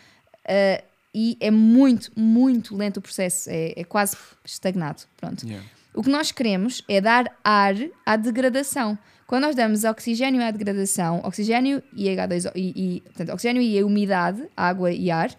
ah, 0.46 0.82
e 1.14 1.36
é 1.40 1.50
muito, 1.50 2.10
muito 2.16 2.76
lento 2.76 2.96
o 2.96 3.02
processo, 3.02 3.48
é, 3.48 3.72
é 3.76 3.84
quase 3.84 4.16
estagnado. 4.44 5.02
Pronto. 5.16 5.46
Yeah. 5.46 5.64
O 5.94 6.02
que 6.02 6.10
nós 6.10 6.32
queremos 6.32 6.82
é 6.88 7.00
dar 7.00 7.30
ar 7.44 7.74
à 8.04 8.16
degradação. 8.16 8.98
Quando 9.26 9.42
nós 9.42 9.54
damos 9.54 9.84
oxigênio 9.84 10.42
à 10.42 10.50
degradação, 10.50 11.20
oxigênio 11.24 11.82
e 11.94 12.06
H2O, 12.06 12.52
e, 12.56 12.96
e, 12.96 13.00
portanto, 13.02 13.32
oxigênio 13.32 13.62
e 13.62 13.78
a 13.78 13.86
umidade, 13.86 14.42
água 14.56 14.90
e 14.90 15.10
ar, 15.10 15.30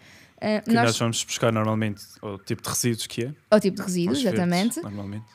ah, 0.46 0.62
Que 0.62 0.74
nós... 0.74 0.86
nós, 0.86 1.00
vamos 1.00 1.24
buscar 1.24 1.52
normalmente 1.52 2.04
o 2.22 2.38
tipo 2.38 2.62
de 2.62 2.70
resíduos 2.70 3.08
que 3.08 3.26
é. 3.26 3.34
ao 3.50 3.60
tipo 3.60 3.78
de 3.78 3.84
resíduos, 3.84 4.18
aos 4.18 4.24
verdes, 4.24 4.39
exatamente, 4.39 4.82
Normalmente. 4.82 5.26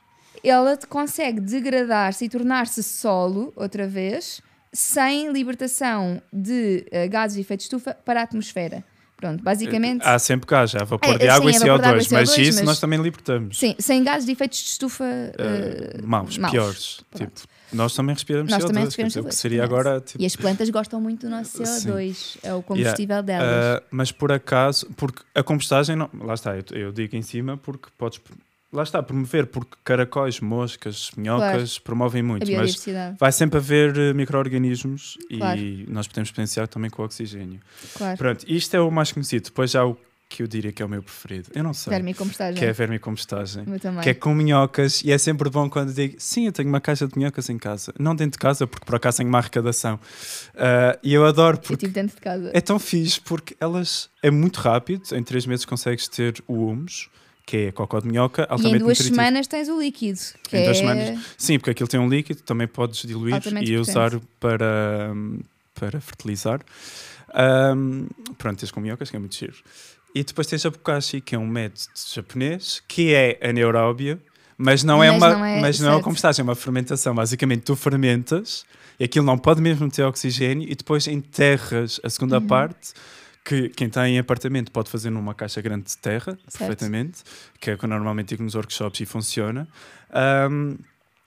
ela 0.45 0.77
consegue 0.89 1.41
degradar-se 1.41 2.25
e 2.25 2.29
tornar-se 2.29 2.83
solo 2.83 3.53
outra 3.57 3.87
vez, 3.87 4.41
sem 4.73 5.33
libertação 5.33 6.23
de 6.33 6.87
ah, 6.93 7.07
gases 7.07 7.35
de 7.35 7.41
efeito 7.41 7.61
de 7.61 7.65
estufa 7.65 7.95
para 7.95 8.21
a 8.21 8.23
atmosfera. 8.23 8.85
Pronto, 9.21 9.43
basicamente. 9.45 10.03
Há 10.05 10.19
sempre 10.19 10.47
cá 10.47 10.65
já, 10.67 10.79
vapor 10.85 11.15
É, 11.15 11.19
de 11.19 11.25
sim, 11.25 11.29
água 11.31 11.51
e 11.51 11.55
é 11.55 11.59
vapor 11.59 11.79
de 11.79 11.85
água 11.89 11.99
e 11.99 12.05
CO2, 12.05 12.13
mas 12.13 12.31
CO2, 12.31 12.39
isso 12.43 12.59
mas- 12.59 12.67
nós 12.67 12.81
também 12.81 13.01
libertamos. 13.01 13.59
Sim, 13.59 13.75
sem 13.79 14.03
gases 14.03 14.25
de 14.27 14.33
efeitos 14.33 14.59
de 14.59 14.69
estufa 14.71 15.05
Uh, 15.05 16.07
maus, 16.07 16.39
maus. 16.39 16.51
piores. 16.53 17.01
Pronto. 17.11 17.33
Tipo, 17.43 17.49
nós 17.73 17.95
também 17.95 18.15
respiramos 18.15 18.51
Nós 18.51 18.63
CO2, 18.65 18.67
também 18.67 18.85
respiramos 18.85 19.13
dizer, 19.13 19.21
o 19.21 19.25
que 19.25 19.31
CO2, 19.31 19.39
seria 19.39 19.63
agora 19.65 20.01
tipo, 20.01 20.21
E 20.23 20.27
as 20.27 20.35
plantas 20.35 20.71
gostam 20.71 21.01
muito 21.01 21.27
do 21.27 21.31
nosso 21.31 21.63
CO2, 21.63 22.39
é 22.43 22.53
o 22.55 22.63
combustível 22.63 23.23
delas. 23.23 23.79
Uh, 23.79 23.83
mas 23.91 24.11
por 24.11 24.33
acaso, 24.33 24.87
porque 24.97 25.23
a 25.35 25.43
compostagem, 25.43 25.95
não, 25.97 26.09
lá 26.21 26.35
está, 26.35 26.57
eu, 26.57 26.65
eu 26.73 26.93
digo 26.93 27.15
em 27.15 27.23
cima 27.23 27.57
porque 27.57 27.89
podes, 27.97 28.21
lá 28.73 28.83
está, 28.83 29.03
promover, 29.03 29.47
porque 29.47 29.77
caracóis, 29.85 30.41
moscas, 30.41 31.11
minhocas 31.17 31.79
promovem 31.79 32.21
a 32.21 32.25
muito, 32.25 32.53
mas 32.53 32.85
vai 33.19 33.33
sempre 33.33 33.59
haver 33.59 33.97
uh, 33.97 34.15
micro-organismos 34.15 35.19
Claro. 35.37 35.61
e 35.61 35.87
nós 35.89 36.07
podemos 36.07 36.31
potenciar 36.31 36.69
também 36.69 36.91
com 36.91 37.03
o 37.03 37.05
oxigênio. 37.05 37.61
claro. 37.95 38.17
Pronto, 38.19 38.45
isto 38.49 38.75
é 38.77 38.81
o 38.81 38.91
mais 38.91 39.13
conhecido, 39.13 39.45
depois 39.45 39.71
já 39.73 39.85
o 39.85 39.97
que 40.29 40.45
eu 40.45 40.47
diria 40.47 40.71
que 40.71 40.81
é 40.81 40.87
o 40.87 40.89
meu 40.89 41.03
preferido, 41.03 41.51
eu 41.53 41.65
não 41.65 41.75
sei, 41.75 41.91
Vermicompostagem. 41.91 42.55
que 42.57 42.65
é 42.65 42.73
vermicompostagem. 42.73 43.65
O 43.65 43.71
meu 43.71 43.81
também. 43.81 44.01
Que 44.01 44.11
é 44.11 44.15
com 44.15 44.33
minhocas, 44.33 45.03
e 45.03 45.11
é 45.11 45.19
sempre 45.19 45.51
bom 45.51 45.69
quando 45.69 45.93
digo 45.93 46.15
sim, 46.19 46.47
eu 46.47 46.53
tenho 46.53 46.69
uma 46.69 46.81
caixa 46.81 47.09
de 47.09 47.19
minhocas 47.19 47.51
em 47.51 47.59
casa. 47.59 47.93
Não 47.99 48.15
dentro 48.15 48.33
de 48.33 48.39
casa, 48.39 48.65
porque 48.65 48.87
por 48.87 48.95
acaso 48.95 49.17
tenho 49.17 49.29
uma 49.29 49.39
arrecadação. 49.39 49.97
Uh, 50.55 50.97
e 51.03 51.13
eu 51.15 51.27
adoro 51.27 51.57
Eu 51.57 51.61
porque 51.63 51.79
tive 51.79 51.93
dentro 51.95 52.15
de 52.15 52.23
casa. 52.23 52.51
é 52.55 52.61
tão 52.61 52.79
fixe 52.79 53.21
porque 53.21 53.57
elas 53.59 54.09
é 54.23 54.31
muito 54.31 54.59
rápido, 54.61 55.03
em 55.17 55.23
3 55.25 55.47
meses 55.47 55.65
consegues 55.65 56.07
ter 56.07 56.41
o 56.47 56.67
humus, 56.69 57.11
que 57.51 57.57
é 57.67 57.73
cocó 57.73 57.99
de 58.01 58.07
minhoca, 58.07 58.43
e 58.43 58.45
em 58.45 58.49
altamente 58.53 58.79
duas 58.79 58.99
nutritivo. 58.99 59.15
semanas 59.17 59.47
tens 59.49 59.69
o 59.69 59.81
líquido. 59.81 60.21
Que 60.49 60.57
Em 60.57 60.65
duas 60.65 60.77
é... 60.77 60.81
semanas. 60.81 61.21
Sim, 61.37 61.59
porque 61.59 61.71
aquilo 61.71 61.89
tem 61.89 61.99
um 61.99 62.09
líquido, 62.09 62.43
também 62.43 62.69
podes 62.69 63.03
diluir 63.03 63.35
Altamente 63.35 63.73
e 63.73 63.77
potente. 63.77 63.91
usar 63.91 64.21
para, 64.39 65.11
para 65.75 66.01
fertilizar. 66.01 66.61
Um, 67.35 68.07
pronto, 68.39 68.59
tens 68.61 68.71
com 68.71 68.81
minhocas, 68.81 69.11
que 69.11 69.17
é 69.17 69.19
muito 69.19 69.35
giro. 69.35 69.55
E 70.15 70.23
depois 70.25 70.47
tens 70.47 70.65
a 70.65 70.71
bokashi, 70.71 71.21
que 71.21 71.35
é 71.35 71.39
um 71.39 71.47
método 71.47 71.81
japonês, 72.13 72.81
que 72.87 73.13
é 73.15 73.39
anaeróbia, 73.43 74.19
mas 74.57 74.83
não 74.85 75.03
é 75.03 75.11
Mas 75.11 75.17
uma 75.23 75.31
não 75.37 75.45
é- 75.45 75.61
mas 75.61 75.81
não 75.81 75.99
é 75.99 76.03
compostagem, 76.03 76.43
é 76.43 76.45
uma 76.45 76.55
fermentação. 76.55 77.15
Basicamente, 77.15 77.63
tu 77.63 77.75
fermentas 77.75 78.65
e 78.99 79.05
aquilo 79.05 79.25
não 79.27 79.39
pode 79.39 79.61
mesmo 79.61 79.91
ter 79.91 80.03
oxigênio 80.05 80.69
e 80.71 80.75
depois 80.75 81.07
enterras 81.07 82.01
a 82.05 82.11
segunda 82.11 82.39
Uhum. 82.39 82.47
parte. 82.47 82.93
Que 83.45 83.69
quem 83.71 83.87
está 83.87 84.09
em 84.09 84.19
apartamento 84.19 84.71
pode 84.71 84.91
fazer 84.91 85.11
numa 85.11 85.35
caixa 85.35 85.61
grande 85.61 85.87
de 85.87 85.99
terra, 85.99 86.39
perfeitamente, 86.59 87.23
que 87.59 87.71
é 87.71 87.75
o 87.75 87.79
que 87.79 87.85
eu 87.85 87.89
normalmente 87.89 88.29
digo 88.29 88.43
nos 88.43 88.55
workshops 88.55 89.01
e 89.01 89.07
funciona. 89.07 89.67
Um, 90.51 90.77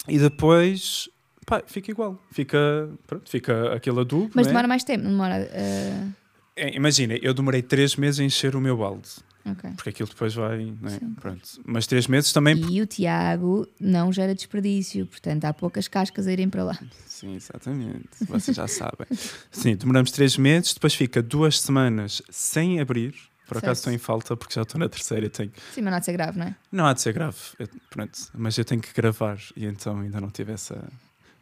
e 0.07 0.19
depois 0.19 1.09
pá, 1.45 1.63
fica 1.65 1.91
igual, 1.91 2.21
fica, 2.31 2.89
pronto, 3.07 3.29
fica 3.29 3.73
aquele 3.73 3.99
adubo. 3.99 4.31
Mas 4.33 4.45
é? 4.45 4.49
demora 4.49 4.67
mais 4.67 4.83
tempo, 4.83 5.03
demora. 5.03 5.35
É, 5.35 6.75
Imagina, 6.75 7.15
eu 7.21 7.33
demorei 7.33 7.61
três 7.61 7.95
meses 7.95 8.19
a 8.19 8.23
encher 8.23 8.55
o 8.55 8.61
meu 8.61 8.77
balde, 8.77 9.09
ok. 9.45 9.71
porque 9.75 9.89
aquilo 9.89 10.09
depois 10.09 10.33
vai. 10.33 10.75
é? 10.83 10.89
Sim. 10.89 11.13
Pronto. 11.19 11.41
Mas 11.65 11.85
três 11.87 12.07
meses 12.07 12.31
também. 12.33 12.55
E 12.71 12.81
o 12.81 12.85
Tiago 12.87 13.67
não 13.79 14.11
gera 14.11 14.33
desperdício, 14.35 15.05
portanto 15.05 15.45
há 15.45 15.53
poucas 15.53 15.87
cascas 15.87 16.27
a 16.27 16.31
irem 16.33 16.49
para 16.49 16.63
lá. 16.63 16.79
Sim, 17.05 17.35
exatamente. 17.35 18.09
Vocês 18.27 18.55
já 18.55 18.67
sabem. 18.67 19.07
Sim, 19.51 19.75
demoramos 19.75 20.11
três 20.11 20.37
meses, 20.37 20.73
depois 20.73 20.93
fica 20.93 21.21
duas 21.21 21.59
semanas 21.59 22.21
sem 22.29 22.79
abrir. 22.79 23.13
Por 23.47 23.57
acaso 23.57 23.79
estou 23.79 23.93
em 23.93 23.97
falta 23.97 24.35
porque 24.37 24.53
já 24.55 24.61
estou 24.61 24.79
na 24.79 24.87
terceira. 24.87 25.25
e 25.25 25.29
Tenho... 25.29 25.51
Sim, 25.73 25.81
mas 25.81 25.91
não 25.91 25.97
há 25.97 25.99
de 25.99 26.05
ser 26.05 26.13
grave, 26.13 26.39
não 26.39 26.45
é? 26.47 26.55
Não 26.71 26.85
há 26.85 26.93
de 26.93 27.01
ser 27.01 27.13
grave, 27.13 27.37
eu- 27.59 27.67
pronto, 27.89 28.17
mas 28.33 28.57
eu 28.57 28.63
tenho 28.65 28.81
que 28.81 28.93
gravar 28.93 29.37
e 29.55 29.65
então 29.65 29.99
ainda 29.99 30.19
não 30.21 30.29
tive 30.31 30.53
essa 30.53 30.81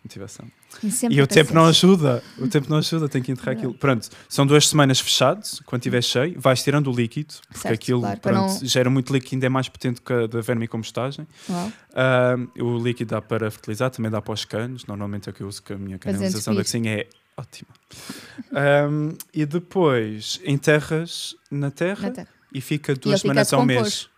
motivação. 0.04 0.46
sempre 0.90 1.16
E 1.16 1.22
o 1.22 1.28
tempo 1.28 1.54
não 1.54 1.66
ajuda, 1.66 2.24
o 2.40 2.48
tempo 2.48 2.70
não 2.70 2.78
ajuda, 2.78 3.08
tenho 3.08 3.24
que 3.24 3.32
enterrar 3.32 3.56
aquilo. 3.56 3.74
Pronto, 3.74 4.10
são 4.28 4.46
duas 4.48 4.68
semanas 4.68 5.00
fechados, 5.00 5.62
quando 5.66 5.82
estiver 5.82 6.02
cheio, 6.02 6.40
vais 6.40 6.64
tirando 6.64 6.92
o 6.92 6.96
líquido, 6.96 7.34
porque 7.48 7.60
Certo, 7.60 7.74
aquilo 7.76 8.02
claro, 8.02 8.20
pronto, 8.20 8.38
não- 8.62 8.66
gera 8.68 8.90
muito 8.90 9.14
líquido, 9.14 9.36
ainda 9.36 9.46
é 9.46 9.50
mais 9.50 9.70
potente 9.70 10.02
que 10.02 10.12
a 10.12 10.28
da 10.28 10.42
vermicompostagem. 10.42 11.28
Uau. 11.50 11.72
Ah, 11.94 12.36
o 12.60 12.78
líquido 12.78 13.12
dá 13.12 13.22
para 13.22 13.50
fertilizar, 13.52 13.90
também 13.92 14.10
dá 14.12 14.22
para 14.22 14.34
os 14.34 14.44
canos, 14.46 14.86
normalmente 14.86 15.30
é 15.30 15.32
o 15.32 15.34
que 15.36 15.42
eu 15.44 15.48
uso, 15.48 15.62
que 15.62 15.74
a 15.74 15.78
minha 15.78 16.00
canalização 16.00 16.56
da 16.56 16.64
cozinha 16.64 16.94
é 17.02 17.08
ótima. 17.38 17.70
Ah, 18.54 18.88
e 19.34 19.46
depois 19.46 20.40
enterras 20.46 21.36
na 21.50 21.70
terra, 21.72 22.08
Na 22.10 22.12
terra. 22.12 22.28
e 22.54 22.60
fica 22.62 22.96
duas 22.96 23.22
fica 23.22 23.40
a 23.42 23.46
semanas 23.46 23.54
ao 23.54 23.66
mês. 23.66 24.10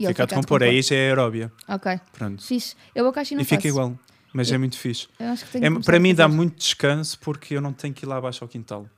E 0.00 0.08
Fica 0.08 0.24
a 0.24 0.26
decompor, 0.26 0.60
aí 0.60 0.82
já 0.82 0.96
é 0.96 1.06
aeróbia. 1.10 1.52
Ok, 1.68 2.00
Pronto. 2.14 2.42
fixe. 2.44 2.74
Eu 2.96 3.04
o 3.04 3.08
abacaxi 3.08 3.36
não 3.36 3.42
E 3.42 3.44
fica 3.44 3.58
faço. 3.58 3.68
igual, 3.68 3.96
mas 4.34 4.48
Eu- 4.50 4.56
é 4.56 4.58
muito 4.58 4.76
fixe. 4.76 5.08
É- 5.18 5.70
para 5.84 5.98
mim 5.98 6.14
dá 6.14 6.28
muito 6.28 6.56
descanso 6.58 7.18
porque 7.20 7.54
eu 7.56 7.60
não 7.60 7.72
tenho 7.72 7.94
que 7.94 8.04
ir 8.04 8.08
lá 8.08 8.16
abaixo 8.16 8.44
ao 8.44 8.48
quintal. 8.48 8.90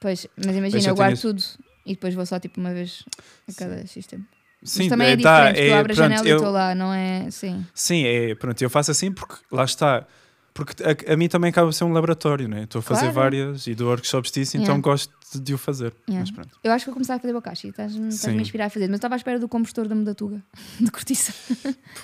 Pois, 0.00 0.26
mas 0.36 0.46
Pois 0.46 0.56
imagina, 0.56 0.82
eu 0.84 0.88
eu 0.90 0.94
guardo 0.96 1.20
tenho 1.20 1.34
tudo 1.34 1.42
e 1.84 1.94
depois 1.94 2.14
vou 2.14 2.24
só 2.26 2.38
tipo 2.40 2.60
uma 2.60 2.72
vez 2.72 3.04
a 3.48 3.52
cada 3.52 3.86
X 3.86 4.06
tempo. 4.06 4.24
Sim, 4.64 4.78
mas 4.84 4.88
também 4.90 5.08
é 5.08 5.16
dá, 5.16 5.50
diferente, 5.50 5.66
tu 5.66 5.72
é, 5.72 5.78
abres 5.78 5.98
a 5.98 6.02
janela 6.02 6.28
eu- 6.28 6.34
e 6.34 6.36
estou 6.38 6.52
lá, 6.52 6.74
não 6.74 6.92
é? 6.94 7.30
Sim. 7.30 7.66
Sim, 7.74 8.04
é, 8.04 8.34
pronto, 8.36 8.62
eu 8.62 8.70
faço 8.70 8.90
assim 8.92 9.10
porque 9.12 9.34
lá 9.50 9.64
está. 9.64 10.06
Porque 10.54 10.74
a, 10.82 11.14
a 11.14 11.16
mim 11.16 11.28
também 11.28 11.48
acaba 11.48 11.70
a 11.70 11.72
ser 11.72 11.84
um 11.84 11.92
laboratório, 11.92 12.46
né? 12.46 12.64
Estou 12.64 12.80
a 12.80 12.82
fazer 12.82 13.00
Claro. 13.00 13.14
várias 13.14 13.66
e 13.66 13.74
dou 13.74 13.88
workshops 13.88 14.30
disso, 14.30 14.56
então 14.58 14.74
Yeah. 14.74 14.82
gosto 14.82 15.10
de, 15.32 15.40
de 15.40 15.54
o 15.54 15.58
fazer. 15.58 15.94
Yeah. 16.06 16.20
Mas 16.20 16.30
pronto. 16.30 16.58
Eu 16.62 16.72
acho 16.72 16.84
que 16.84 16.90
vou 16.90 16.94
começar 16.94 17.14
a 17.14 17.18
fazer 17.18 17.32
bocashi. 17.32 17.68
Estás-me 17.68 18.08
estás-me 18.08 18.32
Sim. 18.34 18.38
a 18.38 18.42
inspirar 18.42 18.66
a 18.66 18.70
fazer. 18.70 18.84
Mas 18.86 18.92
eu 18.92 18.96
estava 18.96 19.14
à 19.14 19.16
espera 19.16 19.38
do 19.38 19.48
compostor 19.48 19.88
da 19.88 19.94
Mudatuga, 19.94 20.42
de 20.78 20.90
cortiça. 20.90 21.32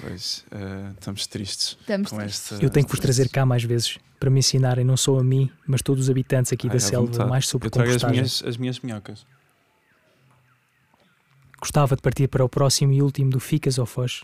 Pois, 0.00 0.46
eh, 0.50 0.90
estamos 0.98 1.26
tristes 1.26 1.76
Estamos 1.78 2.10
com 2.10 2.16
tristes. 2.16 2.52
esta. 2.52 2.64
Eu 2.64 2.70
tenho 2.70 2.86
que 2.86 2.92
vos 2.92 3.00
trazer 3.00 3.28
cá 3.28 3.44
mais 3.44 3.62
vezes 3.64 3.98
para 4.18 4.30
me 4.30 4.38
ensinarem 4.38 4.82
não 4.84 4.96
só 4.96 5.18
a 5.18 5.22
mim, 5.22 5.50
mas 5.66 5.82
todos 5.82 6.04
os 6.04 6.10
habitantes 6.10 6.50
aqui 6.50 6.68
Ai, 6.68 6.72
da 6.72 6.80
selva 6.80 7.06
vontade. 7.12 7.28
mais 7.28 7.46
sobre 7.46 7.66
Eu 7.66 7.70
trago 7.70 7.90
as 7.94 8.02
minhas, 8.04 8.42
as 8.46 8.56
minhas 8.56 8.80
minhocas. 8.80 9.26
Gostava 11.60 11.96
de 11.96 12.02
partir 12.02 12.28
para 12.28 12.44
o 12.44 12.48
próximo 12.48 12.92
e 12.92 13.02
último 13.02 13.30
do 13.30 13.40
Ficas 13.40 13.78
ou 13.78 13.84
Foge. 13.86 14.22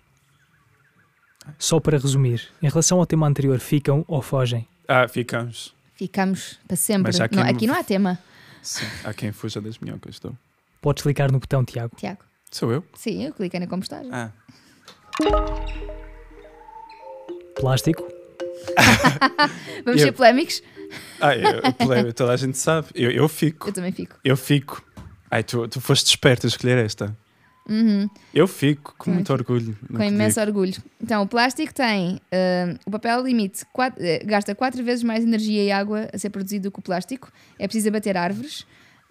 Só 1.58 1.78
para 1.80 1.98
resumir, 1.98 2.48
em 2.62 2.68
relação 2.68 2.98
ao 2.98 3.06
tema 3.06 3.26
anterior, 3.26 3.58
ficam 3.58 4.04
ou 4.08 4.20
fogem? 4.22 4.66
Ah, 4.88 5.06
ficamos. 5.08 5.74
Ficamos 5.94 6.58
para 6.66 6.76
sempre. 6.76 7.12
Mas 7.16 7.28
quem 7.28 7.38
Não, 7.38 7.46
aqui 7.48 7.66
não 7.66 7.74
há 7.74 7.84
tema, 7.84 8.18
Sim, 8.62 8.84
há 9.04 9.12
quem 9.14 9.30
fuja 9.32 9.60
das 9.60 9.78
minhocas. 9.78 10.14
Estou. 10.16 10.36
Podes 10.80 11.02
clicar 11.02 11.30
no 11.30 11.38
botão, 11.38 11.64
Tiago. 11.64 11.94
Tiago. 11.96 12.20
Sou 12.50 12.72
eu? 12.72 12.84
Sim, 12.94 13.24
eu 13.24 13.32
cliquei 13.32 13.60
na 13.60 13.66
compostagem. 13.66 14.10
Ah, 14.12 14.30
Plástico, 17.56 18.02
Vamos 19.84 20.00
eu- 20.00 20.06
ser 20.08 20.12
polémicos? 20.12 20.62
ah 21.20 21.34
eu, 21.36 21.72
plebe, 21.74 22.12
toda 22.12 22.32
a 22.32 22.36
gente 22.36 22.58
sabe. 22.58 22.88
Eu, 22.94 23.10
eu 23.10 23.28
fico. 23.28 23.68
Eu 23.68 23.72
também 23.72 23.92
fico. 23.92 24.16
Eu 24.24 24.36
fico. 24.36 24.82
Ai, 25.30 25.42
tu, 25.42 25.66
tu 25.68 25.80
foste 25.80 26.06
esperto 26.08 26.46
a 26.46 26.48
escolher 26.48 26.78
esta. 26.84 27.16
Uhum. 27.68 28.08
Eu 28.34 28.46
fico 28.46 28.94
com 28.98 29.10
muito 29.10 29.32
orgulho. 29.32 29.76
Com 29.88 30.02
imenso 30.02 30.38
digo. 30.40 30.46
orgulho. 30.58 30.82
Então, 31.02 31.22
o 31.22 31.26
plástico 31.26 31.72
tem. 31.72 32.20
ah, 32.30 32.74
o 32.84 32.90
papel 32.90 33.22
limite 33.24 33.64
quatro- 33.72 34.02
eh, 34.04 34.22
gasta 34.24 34.54
quatro 34.54 34.82
vezes 34.84 35.02
mais 35.02 35.24
energia 35.24 35.64
e 35.64 35.72
água 35.72 36.08
a 36.12 36.18
ser 36.18 36.30
produzido 36.30 36.64
do 36.68 36.72
que 36.72 36.78
o 36.78 36.82
plástico. 36.82 37.32
É 37.58 37.66
preciso 37.66 37.88
abater 37.88 38.16
árvores. 38.16 38.66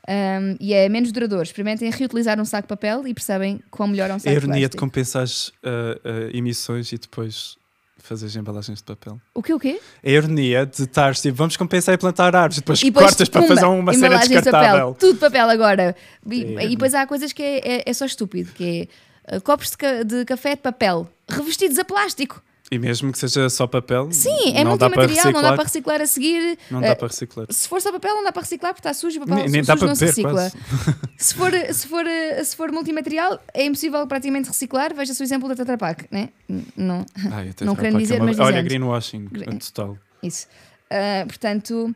ah, 0.08 0.56
e 0.60 0.74
é 0.74 0.88
menos 0.90 1.12
duradouro. 1.12 1.44
Experimentem 1.44 1.90
reutilizar 1.90 2.40
um 2.40 2.46
saco 2.46 2.64
de 2.64 2.70
papel 2.70 3.08
e 3.08 3.14
percebem 3.14 3.60
quão 3.72 3.88
melhor 3.88 4.10
é 4.10 4.14
um 4.14 4.18
É 4.18 4.20
saco 4.20 4.30
a 4.30 4.32
de 4.34 4.38
ironia 4.38 4.56
de 4.56 4.62
plástico. 4.78 4.80
compensares 4.86 5.52
ah, 5.64 6.00
ah, 6.04 6.30
emissões 6.38 6.92
e 6.92 6.98
depois 6.98 7.58
fazeres 8.04 8.36
embalagens 8.36 8.80
de 8.80 8.84
papel. 8.84 9.20
O 9.34 9.42
quê, 9.42 9.54
o 9.54 9.60
quê? 9.60 9.80
A 10.06 10.10
ironia 10.10 10.66
de 10.66 10.84
estar 10.84 11.16
tipo, 11.16 11.36
vamos 11.38 11.56
compensar 11.58 11.96
e 11.96 11.98
plantar 11.98 12.36
árvores, 12.36 12.58
depois, 12.58 12.82
E 12.82 12.86
depois, 12.86 13.06
cortas 13.08 13.30
para 13.30 13.42
pumba, 13.42 13.56
fazer 13.56 13.66
uma 13.68 13.94
cena 13.94 14.08
embalagens 14.08 14.30
de 14.30 14.36
descartável. 14.42 14.94
papel. 14.94 14.96
Tudo 15.00 15.20
papel 15.20 15.50
agora. 15.50 15.96
E, 16.30 16.44
É. 16.44 16.66
e 16.66 16.70
depois 16.70 16.94
há 16.94 17.08
coisas 17.08 17.32
que 17.32 17.42
é, 17.42 17.78
é- 17.78 17.84
é 17.86 17.94
só 17.94 18.06
estúpido, 18.06 18.52
que 18.52 18.88
é 19.28 19.36
ah, 19.36 19.40
copos 19.42 19.72
de, 19.72 19.78
ca- 19.78 20.04
de 20.04 20.26
café 20.26 20.56
de 20.56 20.62
papel 20.62 21.10
revestidos 21.30 21.80
a 21.80 21.86
plástico. 21.86 22.42
E 22.74 22.80
mesmo 22.80 23.12
que 23.12 23.20
seja 23.20 23.50
só 23.50 23.68
papel, 23.68 24.10
Sim, 24.12 24.56
é 24.56 24.64
não 24.64 24.76
dá 24.78 24.90
para 24.90 25.04
multimaterial, 25.04 25.32
não 25.32 25.42
dá 25.42 25.54
para 25.54 25.64
reciclar 25.64 26.02
a 26.02 26.08
seguir. 26.08 26.58
Não 26.72 26.80
Ah, 26.80 26.88
dá 26.88 26.96
para 26.96 27.08
reciclar. 27.08 27.46
Se 27.52 27.68
for 27.68 27.80
só 27.82 27.92
papel, 27.92 28.16
não 28.16 28.24
dá 28.24 28.32
para 28.32 28.42
reciclar 28.42 28.74
porque 28.74 28.88
está 28.88 28.94
sujo, 28.94 29.18
o 29.18 29.20
papel 29.22 29.36
Nem, 29.36 29.50
nem 29.50 29.64
sujo 29.64 29.68
dá 29.68 29.78
para 29.78 29.88
não 29.88 29.96
se 29.96 30.06
beber, 30.06 30.12
recicla. 30.12 30.34
quase. 30.34 30.98
Se 31.18 31.36
for, 31.36 31.52
se, 31.74 31.88
for, 31.88 32.06
se 32.44 32.56
for 32.56 32.72
multimaterial, 32.72 33.40
é 33.54 33.66
impossível 33.66 34.06
praticamente 34.08 34.48
reciclar. 34.48 34.94
Veja-se 34.96 35.22
o 35.22 35.24
exemplo 35.24 35.48
da 35.48 35.56
Tetra 35.56 35.78
Pak, 35.78 36.06
né? 36.12 36.30
Não, 36.76 37.06
até 37.50 37.64
Não 37.64 37.76
querendo 37.76 37.98
que 37.98 38.02
dizer, 38.04 38.16
é 38.16 38.18
uma- 38.18 38.26
mas 38.26 38.40
Olha, 38.40 38.54
dizendo. 38.54 38.66
greenwashing, 38.70 39.26
Green- 39.32 39.58
total. 39.60 39.98
isso. 40.24 40.48
Ah, 40.90 41.24
portanto, 41.28 41.94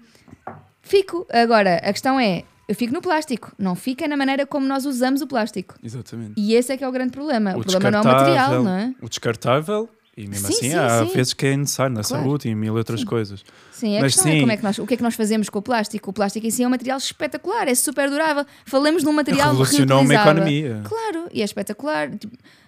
fico. 0.81 1.25
Agora, 1.31 1.77
a 1.77 1.91
questão 1.91 2.19
é: 2.19 2.43
eu 2.67 2.75
fico 2.75 2.93
no 2.93 3.01
plástico, 3.01 3.51
não 3.57 3.75
fica 3.75 4.07
na 4.07 4.17
maneira 4.17 4.45
como 4.45 4.65
nós 4.67 4.85
usamos 4.85 5.21
o 5.21 5.27
plástico. 5.27 5.75
Exatamente. 5.83 6.33
E 6.37 6.53
esse 6.53 6.71
é 6.71 6.77
que 6.77 6.83
é 6.83 6.87
o 6.87 6.91
grande 6.91 7.11
problema. 7.11 7.55
O, 7.55 7.59
O 7.61 7.63
problema 7.65 7.91
não 7.91 7.99
é 7.99 8.01
o 8.01 8.05
material, 8.05 8.63
não 8.63 8.71
é? 8.77 8.93
O 9.01 9.09
descartável, 9.09 9.89
e 10.17 10.27
mesmo 10.27 10.47
Sim, 10.47 10.53
assim 10.53 10.69
sim, 10.71 10.75
há 10.75 11.05
sim. 11.05 11.13
vezes 11.13 11.33
que 11.33 11.45
é 11.45 11.55
necessário 11.55 11.93
na 11.95 12.01
Claro. 12.03 12.23
saúde 12.23 12.49
e 12.49 12.55
mil 12.55 12.73
outras 12.75 13.03
coisas. 13.03 13.45
Sim, 13.71 13.97
a 13.97 14.01
Mas 14.01 14.13
questão 14.15 14.31
é 14.31 14.35
sim. 14.35 14.39
como 14.41 14.51
é 14.51 14.57
que 14.57 14.63
nós, 14.63 14.79
o 14.79 14.87
que 14.87 14.93
é 14.95 14.97
que 14.97 15.03
nós 15.03 15.13
fazemos 15.15 15.47
com 15.49 15.59
o 15.59 15.61
plástico. 15.61 16.09
O 16.09 16.13
plástico 16.13 16.45
em 16.47 16.49
si 16.49 16.63
é 16.63 16.67
um 16.67 16.71
material 16.71 16.97
espetacular, 16.97 17.67
é 17.67 17.75
super 17.75 18.09
durável. 18.09 18.43
Falamos 18.65 19.03
de 19.03 19.07
um 19.09 19.13
material 19.13 19.49
Revolucionou 19.49 20.01
uma 20.01 20.13
economia. 20.15 20.81
Claro, 20.83 21.27
e 21.31 21.41
é 21.41 21.45
espetacular. 21.45 22.09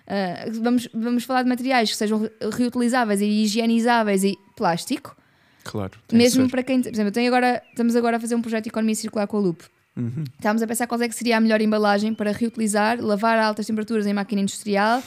Ah, 0.07 0.45
vamos, 0.61 0.87
vamos 0.93 1.23
falar 1.23 1.43
de 1.43 1.49
materiais 1.49 1.89
que 1.91 1.97
sejam 1.97 2.19
re- 2.21 2.31
reutilizáveis 2.53 3.21
e 3.21 3.25
higienizáveis 3.25 4.23
e 4.23 4.37
plástico. 4.55 5.15
Claro. 5.63 5.91
Mesmo 6.11 6.49
para 6.49 6.63
quem. 6.63 6.81
Por 6.81 6.89
exemplo, 6.91 7.19
eu 7.21 7.27
agora, 7.27 7.61
estamos 7.69 7.95
agora 7.95 8.17
a 8.17 8.19
fazer 8.19 8.35
um 8.35 8.41
projeto 8.41 8.63
de 8.63 8.69
economia 8.69 8.95
circular 8.95 9.27
com 9.27 9.37
a 9.37 9.39
Loop. 9.39 9.63
Uhum. 9.97 10.23
Estávamos 10.37 10.61
a 10.61 10.67
pensar 10.67 10.87
qual 10.87 11.01
é 11.01 11.09
que 11.09 11.15
seria 11.15 11.37
a 11.37 11.41
melhor 11.41 11.61
embalagem 11.61 12.13
para 12.13 12.31
reutilizar, 12.31 12.99
lavar 13.03 13.37
a 13.37 13.45
altas 13.45 13.65
temperaturas 13.67 14.07
em 14.07 14.13
máquina 14.13 14.41
industrial. 14.41 15.03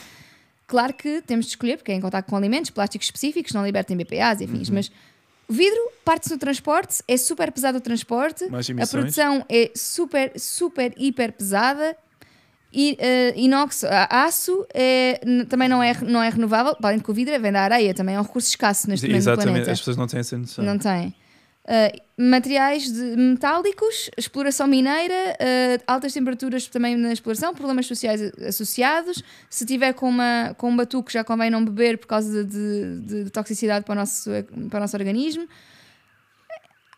Claro 0.73 0.91
que 0.91 1.21
temos 1.21 1.45
de 1.45 1.51
escolher, 1.51 1.77
porque 1.77 1.91
é 1.91 1.95
em 1.95 2.01
contato 2.01 2.25
com 2.25 2.35
alimentos, 2.35 2.71
plásticos 2.71 3.05
específicos, 3.05 3.53
não 3.53 3.63
libertem 3.63 3.95
BPAs 3.95 4.41
e 4.41 4.45
afins, 4.45 4.69
Uhum. 4.69 4.73
mas 4.73 4.91
o 5.47 5.53
vidro 5.53 5.79
parte-se 6.03 6.33
no 6.33 6.39
transporte, 6.39 7.03
é 7.07 7.15
super 7.15 7.51
pesado 7.51 7.77
o 7.77 7.81
transporte, 7.81 8.45
a 8.81 8.87
produção 8.87 9.45
é 9.47 9.69
super, 9.75 10.31
super, 10.35 10.91
hiper 10.97 11.31
pesada. 11.33 11.95
E, 12.73 12.97
eh, 12.99 13.33
inox, 13.35 13.83
aço 14.09 14.65
é, 14.73 15.21
também 15.47 15.69
não 15.69 15.83
é, 15.83 15.93
não 16.01 16.23
é 16.23 16.29
renovável, 16.29 16.75
além 16.81 16.97
de 16.97 17.03
que 17.03 17.11
o 17.11 17.13
vidro 17.13 17.39
vem 17.39 17.51
da 17.51 17.61
areia, 17.61 17.93
também 17.93 18.15
é 18.15 18.19
um 18.19 18.23
recurso 18.23 18.49
escasso 18.49 18.89
neste 18.89 19.05
momento 19.05 19.19
Exatamente, 19.19 19.69
as 19.69 19.77
pessoas 19.77 19.95
não 19.95 20.07
têm 20.07 20.21
essa 20.21 20.35
noção. 20.39 20.65
Não 20.65 20.79
tem. 20.79 21.13
Uh, 21.65 21.97
materiais 22.21 22.91
de 22.91 23.15
metálicos, 23.15 24.09
exploração 24.17 24.67
mineira, 24.67 25.13
uh, 25.13 25.83
altas 25.87 26.11
temperaturas 26.11 26.67
também 26.67 26.97
na 26.97 27.13
exploração, 27.13 27.53
problemas 27.53 27.85
sociais 27.87 28.21
associados. 28.45 29.23
Se 29.49 29.65
tiver 29.65 29.93
com, 29.93 30.09
uma, 30.09 30.53
com 30.57 30.69
um 30.69 30.75
batuque, 30.75 31.13
já 31.13 31.23
convém 31.23 31.49
não 31.49 31.63
beber 31.63 31.97
por 31.97 32.07
causa 32.07 32.43
de, 32.43 32.99
de- 32.99 33.23
de 33.23 33.29
toxicidade 33.29 33.85
para 33.85 33.93
o, 33.93 33.95
nosso, 33.95 34.29
para 34.69 34.77
o 34.77 34.79
nosso 34.81 34.97
organismo. 34.97 35.47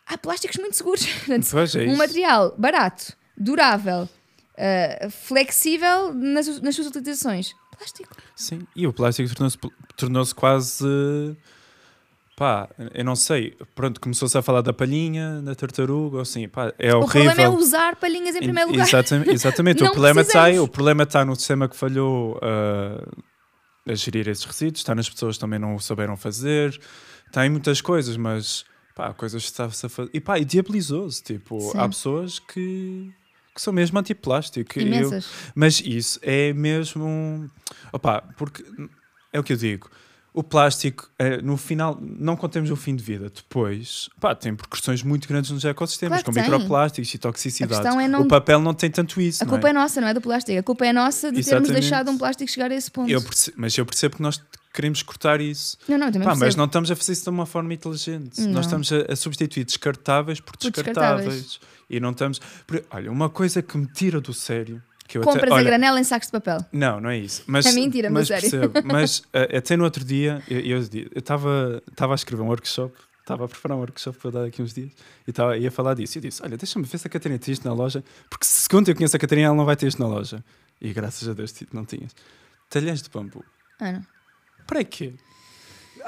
Há 0.04 0.18
plásticos 0.18 0.56
muito 0.58 0.76
seguros. 0.76 1.06
Pois 1.50 1.74
é 1.76 1.84
um 1.86 1.96
material 1.96 2.54
barato, 2.58 3.12
durável, 3.36 4.02
uh, 4.02 5.10
flexível 5.10 6.12
nas, 6.12 6.60
nas 6.60 6.74
suas 6.74 6.88
utilizações. 6.88 7.54
Plástico. 7.76 8.16
Sim, 8.34 8.66
e 8.74 8.86
o 8.86 8.92
plástico 8.92 9.28
tornou-se 9.34 9.58
tornou 9.96 10.26
quase. 10.34 10.84
Pá, 12.36 12.68
eu 12.92 13.02
não 13.02 13.16
sei. 13.16 13.56
Pronto, 13.74 13.98
começou-se 13.98 14.36
a 14.36 14.42
falar 14.42 14.60
da 14.60 14.72
palhinha, 14.72 15.40
da 15.42 15.54
tartaruga, 15.54 16.16
ou 16.16 16.22
assim, 16.22 16.46
pá, 16.46 16.70
é 16.78 16.94
O 16.94 16.98
horrível. 17.00 17.32
problema 17.32 17.42
é 17.42 17.48
usar 17.48 17.96
palhinhas 17.96 18.36
em 18.36 18.40
primeiro 18.40 18.70
lugar. 18.70 18.86
Exatamente, 18.86 19.30
exatamente. 19.30 19.82
O, 19.82 19.86
problema 19.92 20.20
está, 20.20 20.48
o 20.62 20.68
problema 20.68 21.02
está 21.04 21.24
no 21.24 21.34
sistema 21.34 21.66
que 21.66 21.74
falhou 21.74 22.38
ah, 22.42 23.02
a 23.88 23.94
gerir 23.94 24.28
esses 24.28 24.44
resíduos, 24.44 24.80
está 24.80 24.94
nas 24.94 25.08
pessoas 25.08 25.36
que 25.36 25.40
também 25.40 25.58
não 25.58 25.74
o 25.76 25.80
souberam 25.80 26.14
fazer, 26.14 26.78
está 27.26 27.46
em 27.46 27.48
muitas 27.48 27.80
coisas, 27.80 28.18
mas 28.18 28.66
pá, 28.94 29.14
coisas 29.14 29.42
que 29.42 29.48
está-se 29.50 29.86
a 29.86 29.88
fazer. 29.88 30.10
E 30.12 30.20
pá, 30.20 30.38
e 30.38 30.44
diabilizou-se. 30.44 31.22
Tipo, 31.22 31.58
Sim. 31.58 31.78
há 31.78 31.88
pessoas 31.88 32.38
que, 32.38 33.10
que 33.54 33.62
são 33.62 33.72
mesmo 33.72 33.98
antiplástico. 33.98 34.78
Eu- 34.78 34.86
Imensas. 34.86 35.26
mas 35.54 35.80
isso 35.80 36.18
é 36.22 36.52
mesmo. 36.52 37.50
Opa, 37.94 38.22
porque 38.36 38.62
é 39.32 39.40
o 39.40 39.42
que 39.42 39.54
eu 39.54 39.56
digo. 39.56 39.88
O 40.36 40.42
plástico, 40.44 41.08
eh, 41.18 41.40
no 41.40 41.56
final, 41.56 41.98
não 42.00 42.36
contemos 42.36 42.70
o 42.70 42.76
fim 42.76 42.94
de 42.94 43.02
vida. 43.02 43.30
Depois, 43.34 44.10
pá, 44.20 44.34
tem 44.34 44.52
repercussões 44.52 45.02
muito 45.02 45.26
grandes 45.26 45.50
nos 45.50 45.64
ecossistemas, 45.64 46.22
Claro 46.22 46.24
que 46.24 46.30
com 46.30 46.34
tem. 46.34 46.42
microplásticos 46.52 47.14
e 47.14 47.18
questão 47.66 47.98
é 47.98 48.06
não- 48.06 48.20
O 48.20 48.28
papel 48.28 48.60
não 48.60 48.74
tem 48.74 48.90
tanto 48.90 49.18
isso. 49.18 49.42
A 49.42 49.46
não 49.46 49.50
culpa 49.54 49.68
é? 49.68 49.70
é 49.70 49.72
nossa, 49.72 49.98
não 49.98 50.08
é 50.08 50.12
do 50.12 50.20
plástico. 50.20 50.58
A 50.58 50.62
culpa 50.62 50.84
é 50.84 50.92
nossa 50.92 51.32
de 51.32 51.42
termos 51.42 51.46
Exatamente. 51.48 51.72
deixado 51.72 52.10
um 52.10 52.18
plástico 52.18 52.50
chegar 52.50 52.70
a 52.70 52.74
esse 52.74 52.90
ponto. 52.90 53.10
Eu 53.10 53.22
mas 53.56 53.78
eu 53.78 53.86
percebo 53.86 54.16
que 54.16 54.22
nós 54.22 54.38
queremos 54.74 55.02
cortar 55.02 55.40
isso. 55.40 55.78
Não, 55.88 55.96
não, 55.96 56.12
também 56.12 56.28
Pá, 56.28 56.34
mas 56.36 56.54
não 56.54 56.66
estamos 56.66 56.90
a 56.90 56.96
fazer 56.96 57.12
isso 57.12 57.22
de 57.24 57.30
uma 57.30 57.46
forma 57.46 57.72
inteligente. 57.72 58.38
Não. 58.42 58.52
Nós 58.52 58.66
estamos 58.66 58.92
a, 58.92 59.10
a 59.10 59.16
substituir 59.16 59.64
descartáveis 59.64 60.38
por 60.38 60.54
Por 60.58 60.70
descartáveis. 60.70 61.24
descartáveis. 61.32 61.60
E 61.88 61.98
não 61.98 62.10
estamos. 62.10 62.42
Olha, 62.90 63.10
uma 63.10 63.30
coisa 63.30 63.62
que 63.62 63.78
me 63.78 63.86
tira 63.86 64.20
do 64.20 64.34
sério. 64.34 64.82
Compras 65.24 65.44
até, 65.44 65.52
a 65.52 65.54
olha, 65.54 65.64
granela 65.64 66.00
em 66.00 66.04
sacos 66.04 66.28
de 66.28 66.32
papel. 66.32 66.58
Não, 66.72 67.00
não 67.00 67.10
é 67.10 67.18
isso. 67.18 67.42
Mas, 67.46 67.66
É 67.66 67.72
mentira, 67.72 68.10
mas 68.10 68.28
sério. 68.28 68.50
percebo. 68.50 68.72
Mas 68.92 69.22
eh, 69.32 69.58
até 69.58 69.76
no 69.76 69.84
outro 69.84 70.04
dia, 70.04 70.42
eu 70.48 70.78
estava 71.16 71.80
a 72.12 72.14
escrever 72.14 72.42
um 72.42 72.46
workshop, 72.48 72.94
estava 73.20 73.44
a 73.44 73.48
preparar 73.48 73.76
um 73.76 73.80
workshop 73.80 74.18
para 74.18 74.30
dar 74.30 74.44
aqui 74.44 74.62
uns 74.62 74.72
dias 74.74 74.90
e 75.26 75.30
estava 75.30 75.56
ia 75.56 75.70
falar 75.70 75.94
disso. 75.94 76.16
E 76.16 76.18
eu 76.18 76.22
disse: 76.22 76.42
Olha, 76.42 76.56
deixa-me 76.56 76.84
ver 76.84 76.98
se 76.98 77.06
a 77.06 77.10
Catarina 77.10 77.38
tem 77.38 77.52
isto 77.52 77.66
na 77.66 77.74
loja, 77.74 78.02
porque 78.30 78.44
segundo 78.44 78.88
eu 78.88 78.94
conheço 78.94 79.16
a 79.16 79.18
Catarina, 79.18 79.46
ela 79.48 79.56
não 79.56 79.64
vai 79.64 79.76
ter 79.76 79.86
isto 79.86 80.00
na 80.00 80.08
loja. 80.08 80.44
E 80.80 80.92
graças 80.92 81.28
a 81.28 81.32
Deus 81.32 81.52
ti- 81.52 81.66
não 81.72 81.84
tinhas. 81.84 82.12
Talhões 82.68 83.00
de 83.02 83.08
bambu. 83.08 83.44
Ah, 83.80 83.92
não. 83.92 84.06
Para 84.66 84.82
quê? 84.84 85.14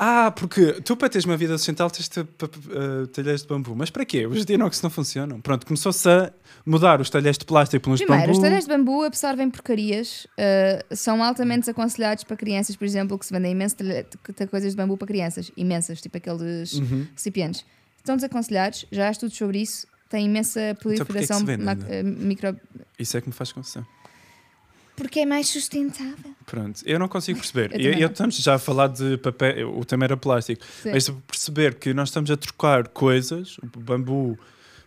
Ah, 0.00 0.30
porque 0.30 0.74
tu 0.82 0.96
para 0.96 1.08
teres 1.08 1.24
uma 1.24 1.36
vida 1.36 1.58
sustentável 1.58 1.90
tens 1.90 2.08
de 2.08 2.20
eh, 2.20 3.06
talheres 3.12 3.42
de 3.42 3.48
bambu. 3.48 3.74
Mas 3.74 3.90
para 3.90 4.04
quê? 4.04 4.26
Os 4.28 4.44
de 4.44 4.54
inox 4.54 4.80
não 4.80 4.90
funcionam. 4.90 5.40
Pronto, 5.40 5.66
começou-se 5.66 6.08
a 6.08 6.32
mudar 6.64 7.00
os 7.00 7.10
talheres 7.10 7.36
de 7.36 7.44
plástico 7.44 7.82
pelos 7.82 8.00
Primeiro, 8.00 8.30
os 8.30 8.36
bambu. 8.36 8.42
talheres 8.42 8.64
de 8.64 8.70
bambu 8.70 9.02
absorvem 9.02 9.50
porcarias, 9.50 10.24
uh, 10.38 10.94
são 10.94 11.20
altamente 11.22 11.60
desaconselhados 11.60 12.22
para 12.22 12.36
crianças, 12.36 12.76
por 12.76 12.84
exemplo, 12.84 13.18
que 13.18 13.26
se 13.26 13.32
vendem 13.32 13.56
de 13.58 14.46
coisas 14.46 14.70
de 14.72 14.76
bambu 14.76 14.96
para 14.96 15.08
crianças, 15.08 15.50
imensas, 15.56 16.00
tipo 16.00 16.16
aqueles 16.16 16.74
Uhum. 16.74 17.06
recipientes. 17.14 17.64
Estão 17.96 18.14
desaconselhados, 18.14 18.86
já 18.92 19.08
há 19.08 19.10
estudos 19.10 19.36
sobre 19.36 19.60
isso, 19.62 19.84
tem 20.08 20.26
imensa 20.26 20.76
porquê 20.80 20.98
que 20.98 21.04
proliferação 21.04 21.40
não? 21.40 21.72
uh, 21.72 22.04
micro. 22.04 22.56
Isso 22.98 23.16
é 23.16 23.20
que 23.20 23.26
me 23.28 23.34
faz 23.34 23.50
confusão. 23.52 23.84
Porque 24.98 25.20
é 25.20 25.26
mais 25.26 25.48
sustentável. 25.48 26.34
Pronto, 26.44 26.82
eu 26.84 26.98
não 26.98 27.08
consigo 27.08 27.38
perceber. 27.38 27.70
Eu 27.80 27.92
Eu, 27.92 27.98
eu 28.00 28.08
estamos 28.08 28.36
já 28.36 28.56
a 28.56 28.58
falar 28.58 28.88
de 28.88 29.16
papel, 29.18 29.70
o 29.78 29.84
tema 29.84 30.04
era 30.04 30.16
plástico. 30.16 30.62
Sim. 30.82 30.90
Mas 30.92 31.08
perceber 31.08 31.74
que 31.76 31.94
nós 31.94 32.08
estamos 32.08 32.30
a 32.30 32.36
trocar 32.36 32.88
coisas, 32.88 33.56
o 33.58 33.80
bambu, 33.80 34.38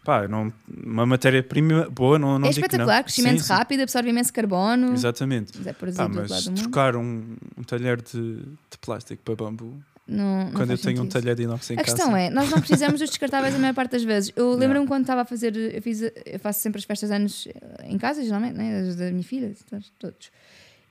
pá, 0.03 0.28
não, 0.28 0.51
uma 0.84 1.05
matéria-prima 1.05 1.89
boa, 1.89 2.20
não, 2.20 2.38
não 2.38 2.47
é 2.47 2.49
espetacular, 2.49 2.97
não. 2.97 3.03
crescimento 3.03 3.39
Sim, 3.39 3.47
sim, 3.47 3.53
rápido, 3.53 3.82
absorve 3.82 4.09
imenso 4.09 4.34
carbono. 4.34 4.93
Exatamente. 4.93 5.53
Mas 5.57 5.68
é 5.68 5.74
produzido 5.74 6.09
Pá, 6.09 6.28
mas 6.30 6.45
trocar 6.45 6.95
um, 6.95 7.36
um 7.57 7.64
talher 7.64 8.01
de, 8.01 8.39
de 8.39 8.78
plástico 8.82 9.22
para 9.24 9.36
bambu, 9.36 9.82
Não, 10.12 10.45
não 10.45 10.51
quando 10.51 10.72
eu 10.72 10.78
tenho 10.78 10.95
um 10.99 11.03
sentido. 11.05 11.14
talher 11.22 11.36
de 11.36 11.43
inox 11.43 11.70
em 11.70 11.74
A 11.74 11.78
casa. 11.84 11.95
questão 11.95 12.16
é, 12.18 12.30
nós 12.30 12.49
não 12.49 12.59
precisamos 12.59 12.99
dos 12.99 13.09
descartáveis 13.09 13.55
a 13.55 13.57
maior 13.59 13.74
parte 13.74 13.91
das 13.91 14.03
vezes. 14.03 14.32
Eu 14.36 14.53
lembro-me 14.53 14.86
quando 14.88 15.01
estava 15.03 15.22
a 15.22 15.26
fazer, 15.26 15.55
eu, 15.55 15.82
fiz, 15.82 16.01
eu 16.01 16.39
faço 16.39 16.59
sempre 16.59 16.80
as 16.80 16.86
festas 16.86 17.09
de 17.09 17.16
anos 17.16 17.47
eh, 17.47 17.86
em 17.88 17.97
casa, 17.97 18.24
geralmente, 18.24 18.55
né? 18.55 18.80
as 18.80 18.95
da 18.95 19.09
minha 19.12 19.24
filha, 19.24 19.53
todos-. 19.97 20.30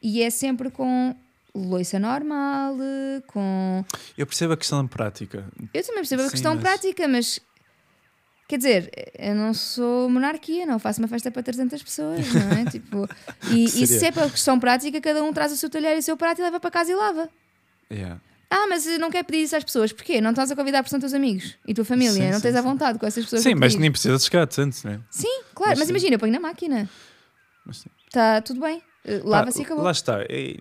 E 0.03 0.23
é 0.23 0.31
sempre 0.31 0.71
com 0.71 1.15
loiça 1.55 1.99
normal, 1.99 2.77
com. 3.27 3.85
Eu 4.17 4.27
percebo 4.27 4.55
a 4.55 4.57
questão 4.57 4.87
prática. 4.87 5.45
Eu 5.75 5.83
também 5.83 5.97
percebo 6.01 6.23
a 6.23 6.25
Sim, 6.27 6.31
questão 6.31 6.55
mas- 6.55 6.63
prática, 6.63 7.07
mas. 7.09 7.41
Quer 8.49 8.57
dizer, 8.57 8.91
eu 9.17 9.35
não 9.37 9.55
sou 9.55 10.09
monarquia, 10.11 10.67
não 10.67 10.81
faço 10.81 10.99
uma 11.01 11.07
festa 11.07 11.31
para 11.31 11.41
300 11.41 11.81
pessoas, 11.85 12.27
não 12.35 12.51
é? 12.59 12.65
tipo, 12.71 13.09
e, 13.53 13.65
e 13.65 13.87
se 13.87 14.05
é 14.05 14.11
pela 14.11 14.29
questão 14.29 14.59
prática, 14.59 15.01
cada 15.01 15.23
um 15.23 15.33
traz 15.33 15.53
o 15.53 15.57
seu 15.57 15.71
talher 15.71 15.95
e 15.95 16.01
o 16.01 16.03
seu 16.03 16.17
prato 16.17 16.41
e 16.41 16.43
leva 16.43 16.59
para 16.59 16.69
casa 16.71 16.91
e 16.91 16.95
lava. 16.97 17.29
Yeah. 17.93 18.21
Ah, 18.53 18.67
mas 18.69 18.85
não 18.99 19.11
quer 19.11 19.23
pedir 19.23 19.45
isso 19.45 19.55
às 19.55 19.63
pessoas. 19.63 19.93
Porquê? 19.93 20.21
Não 20.21 20.31
estás 20.31 20.51
a 20.51 20.57
convidar, 20.57 20.83
porque 20.83 20.91
são 20.91 20.99
teus 20.99 21.15
amigos 21.15 21.57
e 21.67 21.73
tua 21.73 21.85
família. 21.85 22.13
Sim, 22.13 22.31
não 22.31 22.39
sim, 22.39 22.43
tens 22.43 22.57
à 22.57 22.61
vontade 22.61 22.99
com 22.99 23.07
essas 23.07 23.23
pessoas. 23.25 23.43
Sim, 23.43 23.55
mas 23.55 23.77
nem 23.77 23.91
precisa 23.93 24.17
de 24.17 24.23
chegar 24.25 24.47
tanto, 24.49 24.77
não 24.85 24.93
é? 24.95 25.01
Sim, 25.09 25.43
claro. 25.55 25.71
Mas 25.71 25.79
Mas, 25.79 25.91
imagina, 25.91 26.17
eu 26.17 26.19
ponho 26.19 26.33
na 26.33 26.41
máquina. 26.41 26.89
Está 28.09 28.41
tudo 28.43 28.61
bem. 28.61 28.83
Eh, 29.05 29.21
Lava-se 29.25 29.61
e 29.61 29.65
acabou. 29.65 29.85
Lá 29.85 29.93
está. 29.93 30.21
É- 30.29 30.57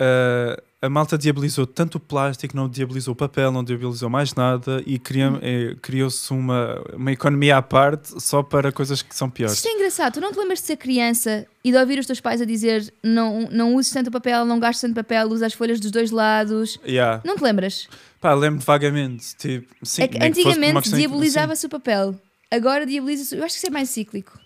ah, 0.00 0.62
a 0.82 0.88
malta 0.88 1.18
diabolizou 1.18 1.66
tanto 1.66 1.96
o 1.96 2.00
plástico, 2.00 2.56
não 2.56 2.66
diabolizou 2.66 3.12
o 3.12 3.14
papel, 3.16 3.52
não 3.52 3.62
diabolizou 3.62 4.08
mais 4.08 4.34
nada 4.34 4.82
e 4.86 4.96
Hum. 4.96 5.38
é, 5.42 5.76
criou-se 5.82 6.32
uma, 6.32 6.82
uma 6.94 7.12
economia 7.12 7.58
à 7.58 7.62
parte 7.62 8.18
só 8.18 8.42
para 8.42 8.72
coisas 8.72 9.02
que 9.02 9.14
são 9.14 9.28
piores. 9.28 9.56
Isto 9.56 9.68
é 9.68 9.72
engraçado. 9.72 10.14
Tu 10.14 10.20
não 10.22 10.32
te 10.32 10.38
lembras 10.38 10.60
de 10.60 10.64
ser 10.66 10.76
criança 10.78 11.46
e 11.62 11.70
de 11.70 11.76
ouvir 11.76 11.98
os 11.98 12.06
teus 12.06 12.18
pais 12.20 12.40
a 12.40 12.46
dizer 12.46 12.92
não, 13.04 13.46
não 13.50 13.74
uses 13.74 13.92
tanto 13.92 14.10
papel, 14.10 14.46
não 14.46 14.58
gastes 14.58 14.80
tanto 14.80 14.94
papel, 14.94 15.28
usa 15.28 15.44
as 15.46 15.52
folhas 15.52 15.78
dos 15.80 15.90
dois 15.90 16.10
lados. 16.10 16.78
Yeah. 16.86 17.20
Não 17.26 17.36
te 17.36 17.42
lembras? 17.44 17.86
Pá, 18.18 18.32
lembro 18.32 18.60
vagamente. 18.64 19.36
Tipo, 19.36 19.74
sim, 19.82 20.02
é 20.02 20.06
uma 20.06 20.26
antigamente 20.26 20.74
questão 20.76 20.92
de- 20.98 21.04
diabolizava-se 21.06 21.66
o 21.66 21.68
papel. 21.68 22.14
Agora 22.50 22.86
diaboliza-se. 22.86 23.36
Eu 23.36 23.44
acho 23.44 23.54
que 23.54 23.58
isso 23.58 23.66
é 23.66 23.70
mais 23.70 23.90
cíclico. 23.90 24.38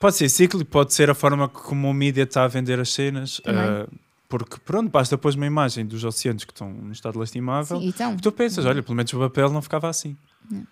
Pode 0.00 0.16
ser 0.16 0.28
ciclo, 0.28 0.64
pode 0.64 0.92
ser 0.92 1.08
a 1.10 1.14
forma 1.14 1.48
como 1.48 1.88
o 1.88 1.94
mídia 1.94 2.24
está 2.24 2.42
a 2.44 2.48
vender 2.48 2.78
as 2.80 2.92
cenas. 2.92 3.40
Também. 3.44 3.86
Porque, 4.28 4.56
pronto, 4.58 4.90
basta 4.90 5.16
pôr 5.16 5.34
uma 5.34 5.46
imagem 5.46 5.86
dos 5.86 6.02
oceanos 6.04 6.44
que 6.44 6.52
estão 6.52 6.70
num 6.70 6.92
estado 6.92 7.18
lastimável. 7.18 7.80
Sim, 7.80 7.88
então. 7.88 8.14
E 8.14 8.20
tu 8.20 8.32
pensas, 8.32 8.64
olha, 8.64 8.82
pelo 8.82 8.94
menos 8.96 9.12
o 9.12 9.18
papel 9.18 9.50
não 9.50 9.62
ficava 9.62 9.88
assim. 9.88 10.16
Não. 10.50 10.66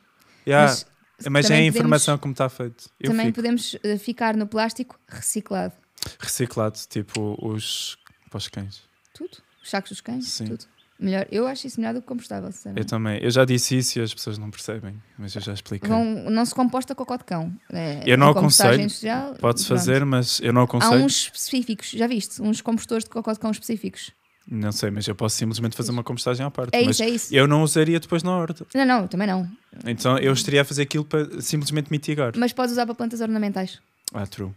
Yeah, 0.46 0.70
Mas 0.70 0.86
mas, 1.30 1.44
é 1.50 1.55
a 1.55 1.57
podemos- 1.59 1.76
informação 1.76 2.18
como 2.18 2.32
está 2.32 2.48
feito. 2.48 2.90
Eu 3.00 3.11
também 3.11 3.26
fico 3.26 3.36
podemos 3.36 3.76
eh, 3.82 3.96
ficar 3.98 4.36
no 4.36 4.46
plástico 4.46 4.98
reciclado. 5.09 5.72
reciclado, 6.18 6.78
tipo 6.88 7.36
os 7.40 7.96
para 8.28 8.38
os 8.38 8.48
cães. 8.48 8.82
Tudo. 9.14 9.38
Os 9.62 9.70
sacos 9.70 9.90
dos 9.92 10.00
cães, 10.00 10.26
Sim. 10.26 10.46
tudo. 10.46 10.64
Melhor. 10.99 11.26
Eu 11.30 11.47
acho 11.47 11.66
isso 11.66 11.80
melhor 11.80 11.92
do 11.95 12.01
que 12.01 12.07
compostável, 12.07 12.51
Eu 12.76 12.84
também. 12.84 13.18
Eu 13.20 13.30
já 13.30 13.45
disse 13.45 13.76
isso 13.76 13.99
e 13.99 14.03
as 14.03 14.14
pessoas 14.14 14.38
não 14.38 14.51
percebem, 14.51 14.95
mas 15.18 15.34
eu 15.34 15.40
já 15.40 15.53
expliquei. 15.53 15.88
Vão, 15.88 16.05
não 16.30 16.45
se 16.45 16.55
composta 16.55 16.95
cocó 16.95 17.16
de 17.16 17.24
cão. 17.24 17.53
É, 17.72 18.03
Eu 18.07 18.16
não 18.16 18.28
aconselho. 18.28 18.80
industrial, 18.80 19.34
Podes 19.34 19.64
pronto. 19.66 19.78
fazer, 19.78 20.05
mas 20.05 20.40
eu 20.40 20.53
não 20.53 20.62
Há 20.62 20.64
aconselho. 20.64 21.05
uns 21.05 21.16
específicos, 21.24 21.90
já 21.90 22.07
viste? 22.07 22.40
Uns 22.40 22.61
compostores 22.61 23.05
de 23.05 23.11
cocó 23.11 23.32
de 23.32 23.38
cão 23.40 23.51
específicos. 23.51 24.12
Não 24.47 24.70
sei, 24.72 24.90
mas 24.90 25.09
eu 25.09 25.14
posso 25.14 25.36
simplesmente 25.36 25.74
fazer 25.74 25.90
uma 25.90 26.05
compostagem 26.05 26.45
à 26.45 26.51
parte. 26.51 26.74
É 26.76 26.82
isso, 26.82 27.03
é 27.03 27.09
isso. 27.09 27.34
eu 27.34 27.49
não 27.49 27.62
usaria 27.62 27.99
depois 27.99 28.22
na 28.22 28.36
horta. 28.36 28.66
Não, 28.74 28.84
não, 28.84 29.09
também 29.09 29.26
não. 29.26 29.49
Então 29.86 30.18
eu 30.18 30.32
estaria 30.32 30.61
a 30.62 30.64
fazer 30.64 30.82
aquilo 30.82 31.05
para 31.05 31.40
simplesmente 31.40 31.90
mitigar. 31.90 32.32
Mas 32.36 32.53
podes 32.53 32.72
usar 32.72 32.84
para 32.86 32.95
plantas 32.95 33.20
ornamentais. 33.20 33.80
Ah, 34.12 34.26
true. 34.26 34.53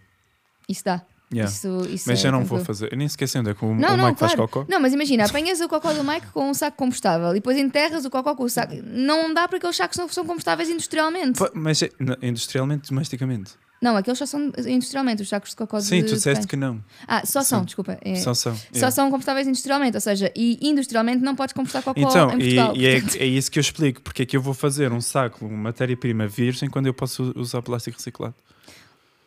Isso 0.69 0.83
dá. 0.83 1.01
Yeah. 1.33 1.51
Isso, 1.51 1.81
isso 1.89 2.05
Mas 2.07 2.23
é 2.23 2.27
eu 2.29 2.31
não 2.31 2.45
vou 2.45 2.63
fazer. 2.63 2.91
Eu 2.93 2.97
nem 2.97 3.05
esqueci 3.05 3.37
onde 3.37 3.49
é 3.49 3.53
que 3.53 3.65
o, 3.65 3.75
Não, 3.75 3.95
o 3.95 3.97
não, 3.97 4.07
Mike 4.07 4.19
faz 4.19 4.33
claro. 4.33 4.49
cocó. 4.49 4.65
Não, 4.69 4.79
mas 4.79 4.93
imagina, 4.93 5.25
apanhas 5.25 5.59
o 5.59 5.67
cocó 5.67 5.91
do 5.91 6.01
Mike 6.03 6.27
com 6.27 6.49
um 6.49 6.53
saco 6.53 6.77
compostável 6.77 7.31
e 7.31 7.33
depois 7.35 7.57
enterras 7.57 8.05
o 8.05 8.09
cocó 8.09 8.33
com 8.33 8.43
o 8.43 8.49
saco. 8.49 8.73
Não 8.83 9.33
dá 9.33 9.41
porque 9.41 9.57
aqueles 9.57 9.75
sacos 9.75 9.97
não 9.97 10.07
são 10.07 10.25
compostáveis 10.25 10.69
industrialmente. 10.69 11.39
Mas 11.53 11.81
é- 11.81 11.91
não, 11.99 12.15
industrialmente, 12.21 12.89
domesticamente. 12.89 13.51
Não, 13.81 13.95
aqueles 13.97 14.17
só 14.17 14.25
são 14.25 14.51
industrialmente, 14.65 15.21
os 15.21 15.29
sacos 15.29 15.49
de 15.51 15.55
cocó 15.57 15.77
de 15.79 15.83
Sim, 15.83 16.01
tu 16.01 16.07
de 16.07 16.13
disseste 16.13 16.33
cães. 16.37 16.45
que 16.47 16.55
não. 16.55 16.81
Ah, 17.07 17.23
só 17.25 17.43
são, 17.43 17.59
Sim. 17.59 17.65
desculpa. 17.65 17.97
É, 18.01 18.15
Só 18.15 18.33
são. 18.33 18.55
Só 18.55 18.63
Yeah. 18.73 18.91
são 18.91 19.11
compostáveis 19.11 19.45
industrialmente, 19.47 19.95
ou 19.97 20.01
seja, 20.01 20.31
e 20.35 20.57
industrialmente 20.67 21.21
não 21.21 21.35
podes 21.35 21.53
compostar 21.53 21.83
cocó 21.83 21.99
Então, 21.99 22.29
em 22.31 22.35
e, 22.35 22.37
Portugal. 22.55 22.73
e 22.75 22.85
é, 22.87 23.01
portanto- 23.01 23.21
é 23.21 23.25
isso 23.25 23.51
que 23.51 23.59
eu 23.59 23.61
explico. 23.61 24.01
Porque 24.01 24.23
é 24.23 24.25
que 24.25 24.35
eu 24.37 24.41
vou 24.41 24.53
fazer 24.55 24.91
um 24.93 25.01
saco, 25.01 25.45
uma 25.45 25.57
matéria-prima 25.57 26.25
virgem, 26.27 26.69
quando 26.69 26.87
eu 26.87 26.93
posso 26.93 27.33
usar 27.35 27.61
plástico 27.61 27.97
reciclado? 27.97 28.33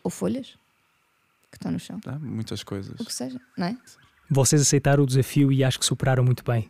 Ou 0.02 0.10
folhas 0.10 0.58
que 1.50 1.56
estão 1.56 1.70
no 1.72 1.78
chão. 1.78 2.00
Muitas 2.20 2.62
coisas. 2.62 2.98
O 3.00 3.04
que 3.04 3.12
seja, 3.12 3.40
não 3.56 3.66
é? 3.66 3.76
Vocês 4.30 4.62
aceitaram 4.62 5.02
o 5.02 5.06
desafio 5.06 5.50
e 5.50 5.64
acho 5.64 5.78
que 5.78 5.84
superaram 5.84 6.22
muito 6.24 6.44
bem. 6.44 6.68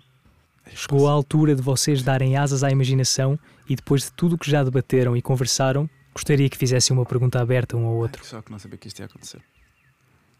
Chegou 0.74 1.09
a 1.09 1.12
altura 1.12 1.55
de 1.55 1.62
vocês 1.62 2.03
darem 2.03 2.37
asas 2.37 2.62
à 2.62 2.70
imaginação 2.70 3.39
e 3.68 3.74
depois 3.76 4.03
de 4.05 4.12
tudo 4.12 4.35
o 4.37 4.39
que 4.39 4.51
já 4.51 4.62
debateram 4.62 5.16
e 5.16 5.22
conversaram, 5.22 5.89
gostaria 6.14 6.49
que 6.49 6.57
fizessem 6.57 6.97
uma 6.97 7.05
pergunta 7.05 7.41
aberta 7.41 7.76
um 7.76 7.85
ao 7.87 7.95
outro. 7.95 8.24
Só 8.24 8.41
que 8.41 8.51
não 8.51 8.59
sabia 8.59 8.78
que 8.78 8.89
isto 8.89 9.01
ia 9.01 9.07
acontecer. 9.07 9.43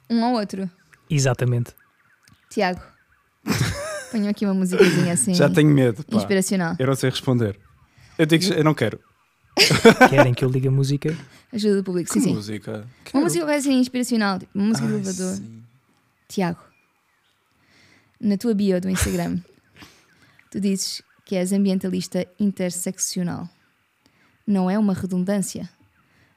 Um 0.09 0.25
ao 0.25 0.33
outro. 0.35 0.71
Exatamente. 1.09 1.75
Tiago, 2.49 2.81
ponho 4.11 4.29
aqui 4.31 4.45
uma 4.45 4.55
musicazinha 4.55 5.13
assim 5.15 5.35
Já 5.35 5.49
tenho 5.51 5.71
medo. 5.71 6.05
Pá. 6.05 6.17
inspiracional. 6.17 6.77
Eu 6.79 6.87
não 6.87 6.95
sei 6.95 7.11
responder. 7.11 7.59
Eu 8.19 8.27
digo 8.27 8.45
que 8.45 8.53
eu 8.53 8.65
não 8.65 8.75
quero. 8.75 9.01
Querem 10.11 10.35
que 10.35 10.45
eu 10.45 10.49
ligue 10.49 10.69
a 10.69 10.71
música? 10.71 11.17
Ajuda 11.53 11.81
o 11.81 11.85
público, 11.85 12.09
Que 12.13 12.21
sim, 12.21 12.29
sim. 12.29 12.35
música? 12.35 12.87
Uma 13.13 13.23
música 13.25 13.45
vai 13.45 13.57
assim 13.57 13.75
inspiracional, 13.79 14.39
tipo, 14.39 14.51
uma 14.55 14.69
música 14.69 14.87
Ai, 14.87 14.93
elevador. 14.95 15.35
sim. 15.37 15.63
Tiago, 16.29 16.61
na 18.21 18.37
tua 18.37 18.55
bio 18.55 18.81
do 18.81 18.89
Instagram, 18.89 19.39
tu 20.51 20.61
dizes 20.61 21.03
que 21.25 21.35
és 21.37 21.53
ambientalista 21.53 22.27
interseccional. 22.39 23.49
Não 24.47 24.71
é 24.71 24.79
uma 24.79 24.95
redundância. 24.95 25.69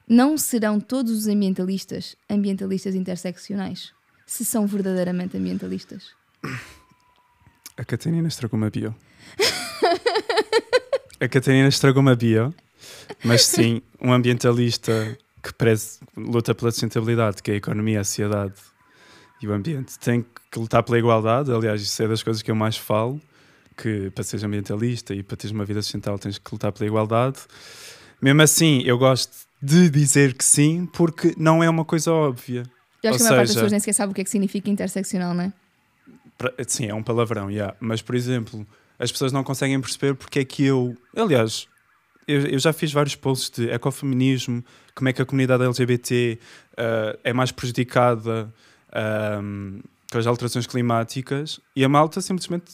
Não 0.07 0.37
serão 0.37 0.79
todos 0.79 1.11
os 1.11 1.27
ambientalistas 1.27 2.15
ambientalistas 2.29 2.93
interseccionais, 2.95 3.91
se 4.25 4.43
são 4.43 4.65
verdadeiramente 4.67 5.37
ambientalistas. 5.37 6.11
A 7.77 7.85
Catarina 7.85 8.27
estragou 8.27 8.57
uma 8.57 8.69
bio. 8.69 8.95
A 11.19 11.27
Catarina 11.27 11.67
estragou 11.67 12.01
uma 12.01 12.15
bio, 12.15 12.53
mas 13.23 13.45
sim, 13.45 13.81
um 14.01 14.11
ambientalista 14.11 15.17
que 15.41 15.53
preze, 15.53 15.99
luta 16.15 16.55
pela 16.55 16.71
sustentabilidade, 16.71 17.43
que 17.43 17.51
é 17.51 17.53
a 17.55 17.57
economia, 17.57 18.01
a 18.01 18.03
sociedade 18.03 18.53
e 19.41 19.47
o 19.47 19.53
ambiente, 19.53 19.99
tem 19.99 20.25
que 20.49 20.59
lutar 20.59 20.83
pela 20.83 20.97
igualdade. 20.97 21.51
Aliás, 21.51 21.81
isso 21.81 22.01
é 22.01 22.07
das 22.07 22.23
coisas 22.23 22.41
que 22.41 22.49
eu 22.49 22.55
mais 22.55 22.77
falo, 22.77 23.19
que 23.75 24.09
para 24.11 24.23
seres 24.23 24.43
ambientalista 24.43 25.13
e 25.13 25.21
para 25.21 25.35
teres 25.35 25.51
uma 25.51 25.65
vida 25.65 25.81
sustentável 25.81 26.17
tens 26.17 26.37
que 26.37 26.49
lutar 26.51 26.71
pela 26.71 26.87
igualdade. 26.87 27.39
Mesmo 28.21 28.41
assim, 28.41 28.81
eu 28.85 28.97
gosto 28.97 29.33
de 29.61 29.89
dizer 29.89 30.33
que 30.33 30.45
sim, 30.45 30.85
porque 30.85 31.33
não 31.37 31.63
é 31.63 31.69
uma 31.69 31.83
coisa 31.83 32.11
óbvia. 32.11 32.63
Eu 33.03 33.09
acho 33.09 33.15
Ou 33.15 33.17
que 33.17 33.23
a 33.23 33.25
maior 33.25 33.37
parte 33.37 33.47
das 33.47 33.55
pessoas 33.55 33.71
nem 33.71 33.79
sequer 33.79 33.93
sabe 33.93 34.11
o 34.11 34.15
que 34.15 34.21
é 34.21 34.23
que 34.23 34.29
significa 34.29 34.69
interseccional, 34.69 35.33
não 35.33 35.43
é? 35.43 35.53
Sim, 36.67 36.87
é 36.87 36.93
um 36.93 37.03
palavrão, 37.03 37.51
yeah. 37.51 37.75
mas 37.79 38.01
por 38.01 38.15
exemplo, 38.15 38.65
as 38.97 39.11
pessoas 39.11 39.31
não 39.31 39.43
conseguem 39.43 39.79
perceber 39.79 40.15
porque 40.15 40.39
é 40.39 40.45
que 40.45 40.63
eu. 40.63 40.95
Aliás, 41.15 41.67
eu, 42.27 42.41
eu 42.47 42.59
já 42.59 42.71
fiz 42.73 42.91
vários 42.91 43.15
posts 43.15 43.49
de 43.49 43.69
ecofeminismo, 43.69 44.63
como 44.95 45.09
é 45.09 45.13
que 45.13 45.21
a 45.21 45.25
comunidade 45.25 45.63
LGBT 45.63 46.39
ah, 46.77 47.17
é 47.23 47.33
mais 47.33 47.51
prejudicada 47.51 48.53
ahm, 48.91 49.79
com 50.11 50.17
as 50.17 50.27
alterações 50.27 50.67
climáticas 50.67 51.59
e 51.75 51.83
a 51.83 51.89
malta 51.89 52.21
simplesmente 52.21 52.71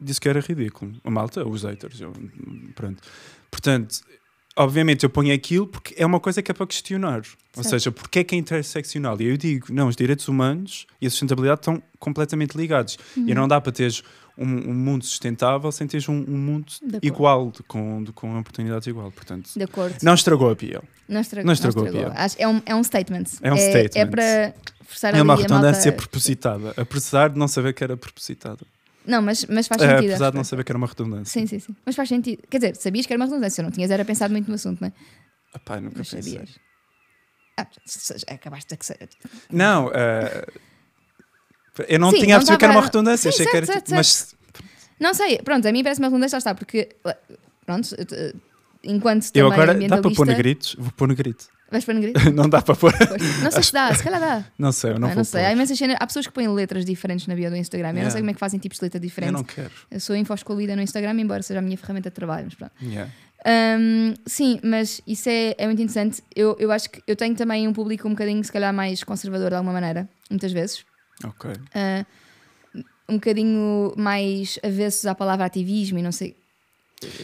disse 0.00 0.20
que 0.20 0.28
era 0.28 0.40
ridículo. 0.40 0.92
A 1.04 1.10
malta, 1.10 1.46
os 1.46 1.62
haters, 1.62 2.00
eu- 2.00 2.12
pronto. 2.74 3.00
Portanto, 3.50 4.00
obviamente 4.56 5.04
eu 5.04 5.10
ponho 5.10 5.32
aquilo 5.34 5.66
porque 5.66 5.94
é 5.96 6.04
uma 6.04 6.20
coisa 6.20 6.42
que 6.42 6.50
é 6.50 6.54
para 6.54 6.66
questionar. 6.66 7.22
Ou 7.56 7.62
seja, 7.64 7.92
porque 7.92 8.20
é 8.20 8.24
que 8.24 8.34
é 8.34 8.38
interseccional? 8.38 9.20
E 9.20 9.26
eu 9.26 9.36
digo, 9.36 9.72
não, 9.72 9.88
os 9.88 9.96
direitos 9.96 10.26
humanos 10.28 10.86
e 11.00 11.06
a 11.06 11.10
sustentabilidade 11.10 11.60
estão 11.60 11.82
completamente 11.98 12.56
ligados. 12.56 12.98
Uhum. 13.16 13.28
E 13.28 13.34
não 13.34 13.46
dá 13.46 13.60
para 13.60 13.72
teres 13.72 14.02
um, 14.42 14.70
um 14.70 14.74
mundo 14.74 15.04
sustentável 15.04 15.70
sem 15.72 15.86
teres 15.86 16.08
um, 16.08 16.14
um 16.14 16.36
mundo 16.38 16.66
De 16.82 16.98
igual, 17.02 17.50
de- 17.50 17.62
com, 17.62 18.02
de- 18.04 18.12
com 18.12 18.38
oportunidades 18.38 18.86
igual. 18.86 19.10
Portanto, 19.12 19.50
De 19.56 19.62
acordo. 19.64 19.96
não 20.02 20.14
estragou 20.14 20.50
a 20.50 20.54
bio. 20.54 20.82
Não 21.08 21.20
estragou. 21.20 21.46
Não 21.46 21.52
estragou 21.52 21.84
a. 21.88 21.90
Acho- 22.14 22.36
É 22.38 22.48
um, 22.48 22.62
é 22.66 22.74
um 22.74 22.82
statement. 22.84 23.24
É 23.42 23.52
um 23.52 23.56
É 23.56 23.70
statement. 23.70 24.10
para 24.10 24.54
forçar 24.84 25.14
É 25.14 25.22
uma 25.22 25.34
redundância 25.36 25.90
malta- 25.90 26.02
propositada, 26.02 26.74
apesar 26.76 27.30
de 27.30 27.38
não 27.38 27.48
saber 27.48 27.72
que 27.74 27.82
era 27.84 27.96
propositada. 27.96 28.64
Não, 29.06 29.20
mas, 29.20 29.44
mas 29.46 29.66
faz 29.66 29.82
É, 29.82 29.88
sentido. 29.96 30.10
apesar 30.10 30.26
acho 30.26 30.30
de 30.30 30.36
não 30.36 30.44
saber 30.44 30.64
que 30.64 30.70
era 30.70 30.78
uma 30.78 30.86
redundância. 30.86 31.40
Sim, 31.40 31.46
sim, 31.46 31.58
sim. 31.58 31.74
Mas 31.84 31.96
faz 31.96 32.08
sentido. 32.08 32.42
Quer 32.48 32.58
dizer, 32.58 32.76
sabias 32.76 33.04
que 33.04 33.12
era 33.12 33.20
uma 33.20 33.26
redundância, 33.26 33.62
não 33.62 33.70
tinhas 33.70 33.90
era 33.90 34.04
pensado 34.04 34.32
muito 34.32 34.48
no 34.48 34.54
assunto, 34.54 34.80
não 34.80 34.88
é? 34.88 34.92
Nunca 35.80 35.96
Mas 35.98 36.08
pensei. 36.10 36.32
sabias. 36.34 36.58
Ah, 37.58 37.66
acabaste 38.34 38.72
de. 38.74 39.16
Não, 39.50 39.90
eh, 39.92 40.46
Eu 41.88 41.98
não 41.98 42.10
Sim, 42.10 42.20
tinha 42.20 42.36
a 42.36 42.38
não 42.38 42.44
perceber 42.46 42.58
que 42.58 42.64
era 42.64 42.72
uma 42.74 42.82
redundância, 42.82 43.30
Sim, 43.32 43.36
achei 43.42 43.46
que 43.50 43.56
era 43.56 43.66
certo, 43.66 43.84
tipo, 43.86 44.02
certo, 44.02 44.36
mas 44.36 44.36
Não 45.00 45.14
sei, 45.14 45.38
pronto, 45.38 45.66
a 45.66 45.72
mim 45.72 45.82
parece 45.82 46.00
uma 46.00 46.08
redundância, 46.08 46.36
lá 46.36 46.38
está, 46.38 46.54
porque 46.54 46.90
pronto, 47.66 47.88
eh, 47.98 48.32
enquanto 48.84 49.30
eu 49.34 49.50
agora 49.50 49.74
dá 49.88 49.98
para 49.98 50.10
pôr 50.10 50.26
negritos? 50.26 50.76
Vou 50.78 50.92
pôr 50.92 51.08
negrito. 51.08 51.46
Vais 51.70 51.84
para 51.86 51.94
negrito? 51.94 52.20
não 52.32 52.46
dá 52.50 52.60
para 52.60 52.76
pôr. 52.76 52.92
Não 53.42 53.50
sei 53.50 53.62
se 53.62 53.72
dá, 53.72 53.94
se 53.94 54.02
calhar 54.04 54.20
dá. 54.20 54.44
Não 54.58 54.70
sei, 54.72 54.90
eu 54.90 54.98
não 54.98 55.08
Ah, 55.08 55.14
não 55.14 55.24
sei. 55.24 55.40
pôr. 55.40 55.46
Há, 55.48 55.52
imensas 55.52 55.78
cenas- 55.78 55.96
há 55.98 56.06
pessoas 56.06 56.26
que 56.26 56.32
põem 56.34 56.46
letras 56.48 56.84
diferentes 56.84 57.26
na 57.26 57.34
bio 57.34 57.48
do 57.48 57.56
Instagram. 57.56 57.88
Eu 57.88 57.92
não 57.94 57.98
Yeah. 58.00 58.10
sei 58.10 58.20
como 58.20 58.30
é 58.30 58.34
que 58.34 58.40
fazem 58.40 58.60
tipos 58.60 58.78
de 58.78 58.84
letra 58.84 58.98
Eu 58.98 59.02
diferentes. 59.02 59.32
não 59.34 59.42
quero. 59.44 59.70
Eu 59.90 59.98
sou 59.98 60.14
infoscolhida 60.14 60.76
no 60.76 60.82
Instagram, 60.82 61.18
embora 61.18 61.42
seja 61.42 61.60
a 61.60 61.62
minha 61.62 61.78
ferramenta 61.78 62.10
de 62.10 62.14
trabalho. 62.14 62.44
Mas 62.44 62.54
pronto. 62.56 62.72
Yeah. 62.82 63.10
Hum, 63.46 64.12
sim, 64.26 64.60
mas 64.62 65.00
isso 65.06 65.28
é, 65.30 65.54
é 65.56 65.64
muito 65.66 65.80
interessante. 65.80 66.22
Eu, 66.36 66.54
eu 66.60 66.70
acho 66.70 66.90
que 66.90 67.02
eu 67.06 67.16
tenho 67.16 67.34
também 67.34 67.66
um 67.66 67.72
público 67.72 68.06
um 68.06 68.10
bocadinho, 68.10 68.44
se 68.44 68.52
calhar, 68.52 68.72
mais 68.74 69.02
conservador 69.02 69.48
de 69.48 69.56
alguma 69.56 69.72
maneira, 69.72 70.06
muitas 70.30 70.52
vezes. 70.52 70.84
Ok. 71.24 71.50
Ah, 71.74 72.04
um 73.08 73.14
bocadinho 73.14 73.92
mais 73.96 74.58
avessos 74.62 75.04
à 75.06 75.14
palavra 75.14 75.44
ativismo 75.44 75.98
e 75.98 76.02
não 76.02 76.12
sei. 76.12 76.36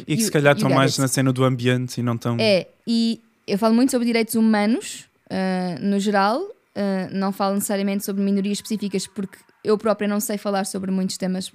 E 0.06 0.16
que 0.16 0.22
You- 0.22 0.26
se 0.26 0.30
calhar 0.30 0.54
estão 0.56 0.68
mais 0.70 0.92
it. 0.92 1.00
na 1.00 1.08
cena 1.08 1.32
do 1.32 1.44
ambiente 1.44 1.98
e 1.98 2.02
não 2.02 2.16
tão. 2.18 2.36
É, 2.40 2.66
e 2.86 3.20
eu 3.46 3.56
falo 3.58 3.74
muito 3.74 3.90
sobre 3.90 4.06
direitos 4.06 4.34
humanos, 4.34 5.04
ah, 5.30 5.78
no 5.80 5.98
geral, 6.00 6.42
ah, 6.74 7.08
não 7.12 7.32
falo 7.32 7.54
necessariamente 7.54 8.04
sobre 8.04 8.22
minorias 8.22 8.58
específicas, 8.58 9.06
porque 9.06 9.38
eu 9.64 9.78
própria 9.78 10.08
não 10.08 10.20
sei 10.20 10.36
falar 10.38 10.64
sobre 10.66 10.90
muitos 10.90 11.16
temas, 11.16 11.50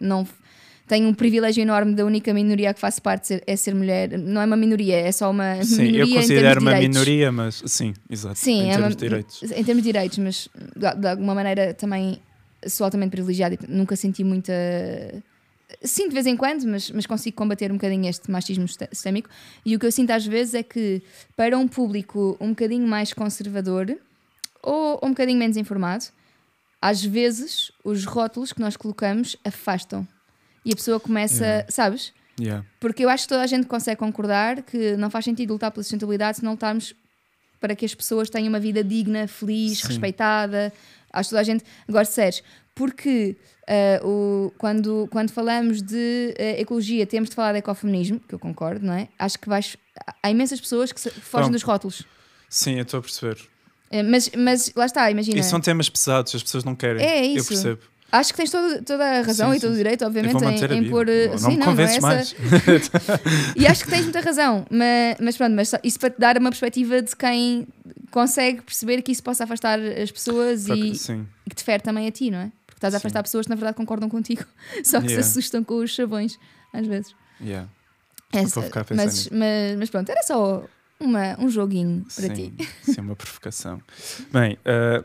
não 0.00 0.26
tenho 0.86 1.08
um 1.08 1.14
privilégio 1.14 1.62
enorme 1.62 1.94
da 1.94 2.04
única 2.04 2.32
minoria 2.32 2.72
que 2.72 2.78
faço 2.80 3.02
parte 3.02 3.42
é 3.46 3.56
ser 3.56 3.74
mulher. 3.74 4.18
Não 4.18 4.40
é 4.40 4.44
uma 4.46 4.56
minoria, 4.56 4.96
é 4.96 5.10
só 5.12 5.30
uma 5.30 5.62
Sim, 5.64 5.82
minoria 5.82 6.00
eu 6.00 6.06
em 6.06 6.10
termos 6.10 6.22
considero 6.28 6.60
de 6.60 6.64
uma 6.66 6.70
direitos. 6.74 6.96
minoria, 6.98 7.32
mas 7.32 7.62
sim, 7.66 7.94
exato. 8.08 8.38
Sim, 8.38 8.60
em 8.62 8.68
é 8.68 8.70
termos 8.70 8.84
uma- 8.84 8.90
de 8.90 8.96
direitos. 8.96 9.42
Em 9.42 9.64
termos 9.64 9.82
de 9.82 9.88
direitos, 9.92 10.18
mas 10.18 10.48
de, 10.76 11.00
de 11.00 11.06
alguma 11.08 11.34
maneira 11.34 11.74
também 11.74 12.18
sou 12.66 12.84
altamente 12.84 13.10
privilegiada 13.10 13.54
e 13.54 13.58
nunca 13.68 13.96
senti 13.96 14.22
muita. 14.24 14.52
Sinto 15.82 16.08
de 16.10 16.14
vez 16.14 16.26
em 16.26 16.36
quando, 16.36 16.64
mas, 16.68 16.90
mas 16.92 17.06
consigo 17.06 17.36
combater 17.36 17.70
um 17.72 17.74
bocadinho 17.74 18.08
este 18.08 18.30
machismo 18.30 18.66
sistémico. 18.68 19.28
E 19.64 19.74
o 19.74 19.78
que 19.80 19.86
eu 19.86 19.90
sinto 19.92 20.10
às 20.12 20.24
vezes 20.24 20.54
é 20.54 20.62
que, 20.62 21.02
para 21.36 21.58
um 21.58 21.66
público 21.66 22.36
um 22.40 22.50
bocadinho 22.50 22.86
mais 22.86 23.12
conservador 23.12 23.96
ou 24.62 25.00
um 25.02 25.08
bocadinho 25.08 25.38
menos 25.38 25.56
informado, 25.56 26.04
às 26.80 27.04
vezes 27.04 27.72
os 27.84 28.04
rótulos 28.04 28.52
que 28.52 28.60
nós 28.60 28.76
colocamos 28.76 29.36
afastam. 29.44 30.06
E 30.66 30.72
a 30.72 30.76
pessoa 30.76 30.98
começa, 31.00 31.44
Yeah. 31.44 31.66
sabes? 31.70 32.12
Yeah. 32.38 32.66
Porque 32.80 33.04
eu 33.04 33.08
acho 33.08 33.22
que 33.24 33.28
toda 33.30 33.42
a 33.42 33.46
gente 33.46 33.66
consegue 33.66 33.96
concordar 33.98 34.62
que 34.62 34.96
não 34.96 35.08
faz 35.08 35.24
sentido 35.24 35.52
lutar 35.54 35.70
pela 35.70 35.82
sustentabilidade 35.82 36.38
se 36.38 36.44
não 36.44 36.50
lutarmos 36.52 36.92
para 37.60 37.74
que 37.74 37.84
as 37.86 37.94
pessoas 37.94 38.28
tenham 38.28 38.48
uma 38.48 38.60
vida 38.60 38.84
digna, 38.84 39.26
feliz, 39.26 39.78
Sim. 39.78 39.88
respeitada. 39.88 40.70
Acho 41.12 41.28
que 41.28 41.30
toda 41.30 41.40
a 41.40 41.44
gente. 41.44 41.64
Agora, 41.88 42.04
sério, 42.04 42.42
porque 42.74 43.36
ah, 43.66 44.04
o, 44.04 44.52
quando, 44.58 45.08
quando 45.10 45.30
falamos 45.30 45.80
de 45.80 46.34
ah, 46.38 46.60
ecologia 46.60 47.06
temos 47.06 47.30
de 47.30 47.34
falar 47.34 47.52
de 47.52 47.58
ecofeminismo, 47.60 48.20
que 48.20 48.34
eu 48.34 48.38
concordo, 48.38 48.84
não 48.84 48.92
é? 48.92 49.08
Acho 49.18 49.38
que 49.38 49.48
vais. 49.48 49.76
Há 50.22 50.30
imensas 50.30 50.60
pessoas 50.60 50.92
que 50.92 51.00
fogem 51.00 51.46
Bom, 51.46 51.52
dos 51.52 51.62
rótulos. 51.62 52.02
Sim, 52.50 52.74
eu 52.74 52.82
estou 52.82 52.98
a 52.98 53.02
perceber. 53.02 53.38
Eh, 53.90 54.02
Mas, 54.02 54.30
mas 54.36 54.72
lá 54.76 54.84
está, 54.84 55.10
imagina. 55.10 55.38
E 55.38 55.42
são 55.42 55.60
temas 55.60 55.88
pesados, 55.88 56.34
as 56.34 56.42
pessoas 56.42 56.64
não 56.64 56.74
querem. 56.74 57.02
É 57.04 57.24
Eu 57.26 57.36
isso. 57.36 57.48
percebo. 57.48 57.80
Acho 58.12 58.30
que 58.32 58.36
tens 58.36 58.50
todo- 58.50 58.82
toda 58.84 59.04
a 59.04 59.22
razão 59.22 59.50
Sim, 59.50 59.56
e 59.56 59.60
todo 59.60 59.70
o 59.70 59.72
sim. 59.74 59.78
direito, 59.78 60.04
obviamente, 60.04 60.42
em, 60.44 60.78
em 60.78 60.90
pôr. 60.90 61.06
Não 61.06 61.38
sim, 61.38 61.56
não, 61.56 61.74
não 61.74 61.80
é 61.82 61.84
essa- 61.84 62.00
mais. 62.00 62.34
E 63.56 63.66
acho 63.66 63.84
que 63.84 63.90
tens 63.90 64.04
muita 64.04 64.20
razão, 64.20 64.64
mas, 64.70 65.16
mas 65.20 65.36
pronto, 65.36 65.54
mas 65.54 65.72
isso 65.82 65.98
para 65.98 66.10
te 66.10 66.18
dar 66.20 66.38
uma 66.38 66.50
perspectiva 66.50 67.02
de 67.02 67.14
quem 67.16 67.66
consegue 68.10 68.62
perceber 68.62 69.02
que 69.02 69.10
isso 69.12 69.22
possa 69.22 69.44
afastar 69.44 69.78
as 69.80 70.10
pessoas 70.10 70.68
e, 70.68 70.94
Sim. 70.94 71.26
e 71.44 71.50
que 71.50 71.56
te 71.56 71.64
fere 71.64 71.82
também 71.82 72.06
a 72.06 72.10
ti, 72.12 72.30
não 72.30 72.38
é? 72.38 72.52
Porque 72.66 72.78
estás 72.78 72.94
a 72.94 72.98
Sim. 72.98 73.02
afastar 73.02 73.22
pessoas 73.22 73.46
que 73.46 73.50
na 73.50 73.56
verdade 73.56 73.76
concordam 73.76 74.08
contigo, 74.08 74.44
só 74.84 75.00
que 75.00 75.06
Yeah. 75.08 75.22
se 75.22 75.30
assustam 75.30 75.64
com 75.64 75.76
os 75.76 75.90
chavões, 75.90 76.38
às 76.72 76.86
vezes. 76.86 77.14
Yeah. 77.40 77.68
Essa- 78.32 78.54
vou 78.60 78.64
ficar 78.64 78.80
a 78.80 78.84
pensar 78.84 79.04
mas, 79.04 79.28
mas, 79.30 79.76
mas 79.78 79.90
pronto, 79.90 80.08
era 80.10 80.22
só 80.22 80.64
uma, 80.98 81.38
um 81.40 81.48
joguinho 81.48 82.06
para 82.14 82.34
sim, 82.34 82.50
ti. 82.56 82.68
sim, 82.82 83.00
uma 83.00 83.16
provocação. 83.16 83.80
Bem, 84.32 84.58
uh, 84.64 85.04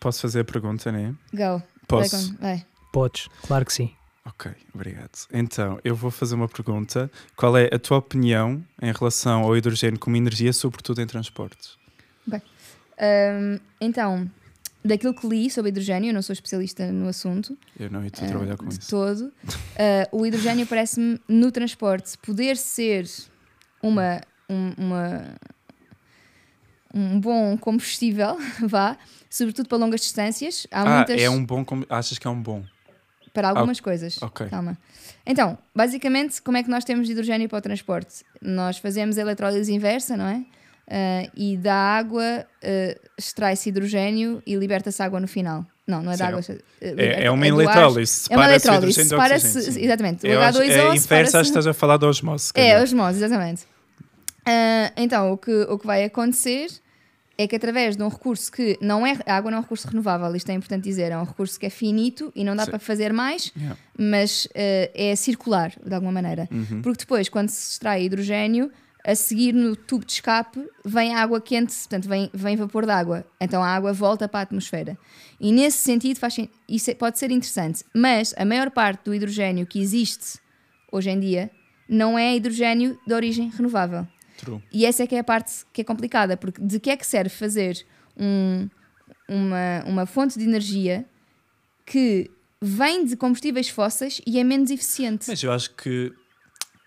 posso 0.00 0.20
fazer 0.20 0.40
a 0.40 0.44
pergunta, 0.44 0.90
né? 0.92 1.14
Go. 1.32 1.62
Posso? 1.90 2.36
Vai. 2.38 2.64
Podes, 2.92 3.28
claro 3.42 3.64
que 3.64 3.72
sim. 3.72 3.90
Ok, 4.24 4.50
obrigado. 4.74 5.10
Então, 5.32 5.78
eu 5.82 5.94
vou 5.96 6.10
fazer 6.10 6.34
uma 6.34 6.48
pergunta. 6.48 7.10
Qual 7.36 7.56
é 7.56 7.68
a 7.72 7.78
tua 7.78 7.98
opinião 7.98 8.62
em 8.82 8.92
relação 8.92 9.42
ao 9.42 9.56
hidrogênio 9.56 9.98
como 9.98 10.16
energia, 10.16 10.52
sobretudo 10.52 11.00
em 11.00 11.06
transportes? 11.06 11.78
Ahm, 12.98 13.58
então, 13.80 14.30
daquilo 14.84 15.14
que 15.14 15.26
li 15.26 15.50
sobre 15.50 15.70
hidrogênio, 15.70 16.10
eu 16.10 16.14
não 16.14 16.20
sou 16.22 16.32
especialista 16.34 16.92
no 16.92 17.08
assunto, 17.08 17.56
Eu 17.78 17.90
não 17.90 18.04
estou 18.04 18.24
a 18.24 18.28
trabalhar 18.28 18.56
com 18.58 18.68
de 18.68 18.78
isso. 18.78 18.90
todo. 18.90 19.32
Ah, 19.78 20.06
o 20.12 20.26
hidrogênio 20.26 20.66
parece-me 20.66 21.18
no 21.26 21.50
transporte 21.50 22.18
poder 22.18 22.56
ser 22.58 23.06
uma, 23.82 24.20
um, 24.48 24.72
uma- 24.76 25.34
um 26.92 27.18
bom 27.20 27.56
combustível, 27.56 28.36
vá, 28.68 28.98
sobretudo 29.30 29.68
para 29.68 29.78
longas 29.78 30.00
distâncias. 30.00 30.66
Há 30.70 30.82
ah, 30.82 30.96
muitas 30.96 31.22
é 31.22 31.30
um 31.30 31.44
bom. 31.44 31.64
Achas 31.88 32.18
que 32.18 32.26
é 32.26 32.30
um 32.30 32.42
bom? 32.42 32.62
para 33.32 33.48
algumas 33.48 33.80
coisas. 33.80 34.20
ok. 34.20 34.48
Calma. 34.48 34.76
Então, 35.24 35.56
basicamente, 35.74 36.42
como 36.42 36.56
é 36.56 36.62
que 36.62 36.68
nós 36.68 36.84
temos 36.84 37.08
hidrogênio 37.08 37.48
para 37.48 37.58
o 37.58 37.60
transporte? 37.60 38.24
Nós 38.42 38.78
fazemos 38.78 39.16
a 39.18 39.20
eletrólise 39.20 39.72
inversa, 39.72 40.16
não 40.16 40.26
é? 40.26 40.44
Ah, 40.88 41.30
e 41.36 41.56
da 41.56 41.74
água 41.74 42.44
ah, 42.62 43.00
extrai-se 43.16 43.68
hidrogênio 43.68 44.42
e 44.44 44.56
liberta-se 44.56 45.02
água 45.02 45.20
no 45.20 45.28
final. 45.28 45.64
Não, 45.86 46.02
não 46.02 46.12
é 46.12 46.16
da 46.16 46.26
Sim, 46.26 46.32
água. 46.32 46.44
ah, 46.48 46.84
É, 46.98 47.24
é 47.26 47.30
uma 47.30 47.44
ar. 47.44 47.48
eletrólise. 47.48 48.26
É 48.30 48.36
uma 48.36 48.46
eletrólise. 48.46 49.04
Separa-se, 49.04 49.46
oxigênio, 49.46 49.72
sim. 49.72 49.84
exatamente. 49.84 50.26
O 50.26 50.40
acho- 50.40 50.58
H2O 50.58 50.70
é 50.70 50.96
inversa, 50.96 51.40
estás 51.40 51.66
a 51.66 51.74
falar 51.74 51.96
de 51.96 52.06
osmose. 52.06 52.46
se 52.46 52.52
É, 52.60 52.82
osmose, 52.82 53.18
exatamente. 53.18 53.62
Ah, 54.44 54.92
então, 54.96 55.32
o 55.32 55.38
que, 55.38 55.52
o 55.52 55.78
que 55.78 55.86
vai 55.86 56.04
acontecer 56.04 56.68
é 57.42 57.46
que 57.48 57.56
através 57.56 57.96
de 57.96 58.02
um 58.02 58.08
recurso 58.08 58.52
que 58.52 58.76
não 58.82 59.06
é. 59.06 59.18
A 59.26 59.36
água 59.36 59.50
não 59.50 59.56
é 59.56 59.60
um 59.60 59.62
recurso 59.62 59.88
renovável, 59.88 60.34
isto 60.36 60.50
é 60.50 60.52
importante 60.54 60.84
dizer, 60.84 61.10
é 61.10 61.16
um 61.18 61.24
recurso 61.24 61.58
que 61.58 61.64
é 61.66 61.70
finito 61.70 62.30
e 62.36 62.44
não 62.44 62.54
dá 62.54 62.64
Sim. 62.64 62.70
para 62.70 62.78
fazer 62.78 63.12
mais, 63.12 63.50
Yeah. 63.56 63.76
mas 63.98 64.46
ah, 64.54 64.90
é 64.94 65.16
circular, 65.16 65.72
de 65.84 65.94
alguma 65.94 66.12
maneira. 66.12 66.48
Uhum. 66.52 66.82
Porque 66.82 66.98
depois, 67.00 67.28
quando 67.28 67.48
se 67.48 67.72
extrai 67.72 68.04
hidrogênio, 68.04 68.70
a 69.02 69.14
seguir 69.14 69.54
no 69.54 69.74
tubo 69.74 70.04
de 70.04 70.12
escape 70.12 70.60
vem 70.84 71.14
água 71.14 71.40
quente, 71.40 71.74
portanto, 71.74 72.06
vem, 72.06 72.30
vem 72.34 72.54
vapor 72.56 72.84
de 72.84 72.92
água. 72.92 73.24
Então 73.40 73.62
a 73.64 73.68
água 73.68 73.94
volta 73.94 74.28
para 74.28 74.40
a 74.40 74.42
atmosfera. 74.42 74.98
E 75.40 75.50
nesse 75.52 75.78
sentido, 75.78 76.18
faz, 76.18 76.36
isso 76.68 76.90
é- 76.90 76.94
pode 76.94 77.18
ser 77.18 77.30
interessante. 77.30 77.82
Mas 77.94 78.34
a 78.36 78.44
maior 78.44 78.70
parte 78.70 79.04
do 79.06 79.14
hidrogênio 79.14 79.66
que 79.66 79.80
existe 79.80 80.38
hoje 80.92 81.08
em 81.08 81.18
dia 81.18 81.50
não 81.88 82.18
é 82.18 82.36
hidrogênio 82.36 82.98
de 83.06 83.14
origem 83.14 83.48
renovável. 83.48 84.06
True. 84.40 84.62
E 84.72 84.86
essa 84.86 85.02
é 85.02 85.06
que 85.06 85.14
é 85.14 85.18
a 85.18 85.24
parte 85.24 85.52
que 85.72 85.80
é 85.82 85.84
complicada, 85.84 86.36
porque 86.36 86.60
de 86.62 86.80
que 86.80 86.90
é 86.90 86.96
que 86.96 87.06
serve 87.06 87.28
fazer 87.30 87.84
um- 88.16 88.68
uma, 89.28 89.84
uma 89.86 90.06
fonte 90.06 90.38
de 90.38 90.44
energia 90.44 91.04
que 91.86 92.30
vem 92.60 93.04
de 93.04 93.16
combustíveis 93.16 93.68
fósseis 93.68 94.20
e 94.26 94.38
é 94.38 94.44
menos 94.44 94.70
eficiente? 94.70 95.26
Mas 95.28 95.42
eu 95.42 95.52
acho 95.52 95.70
que, 95.74 96.12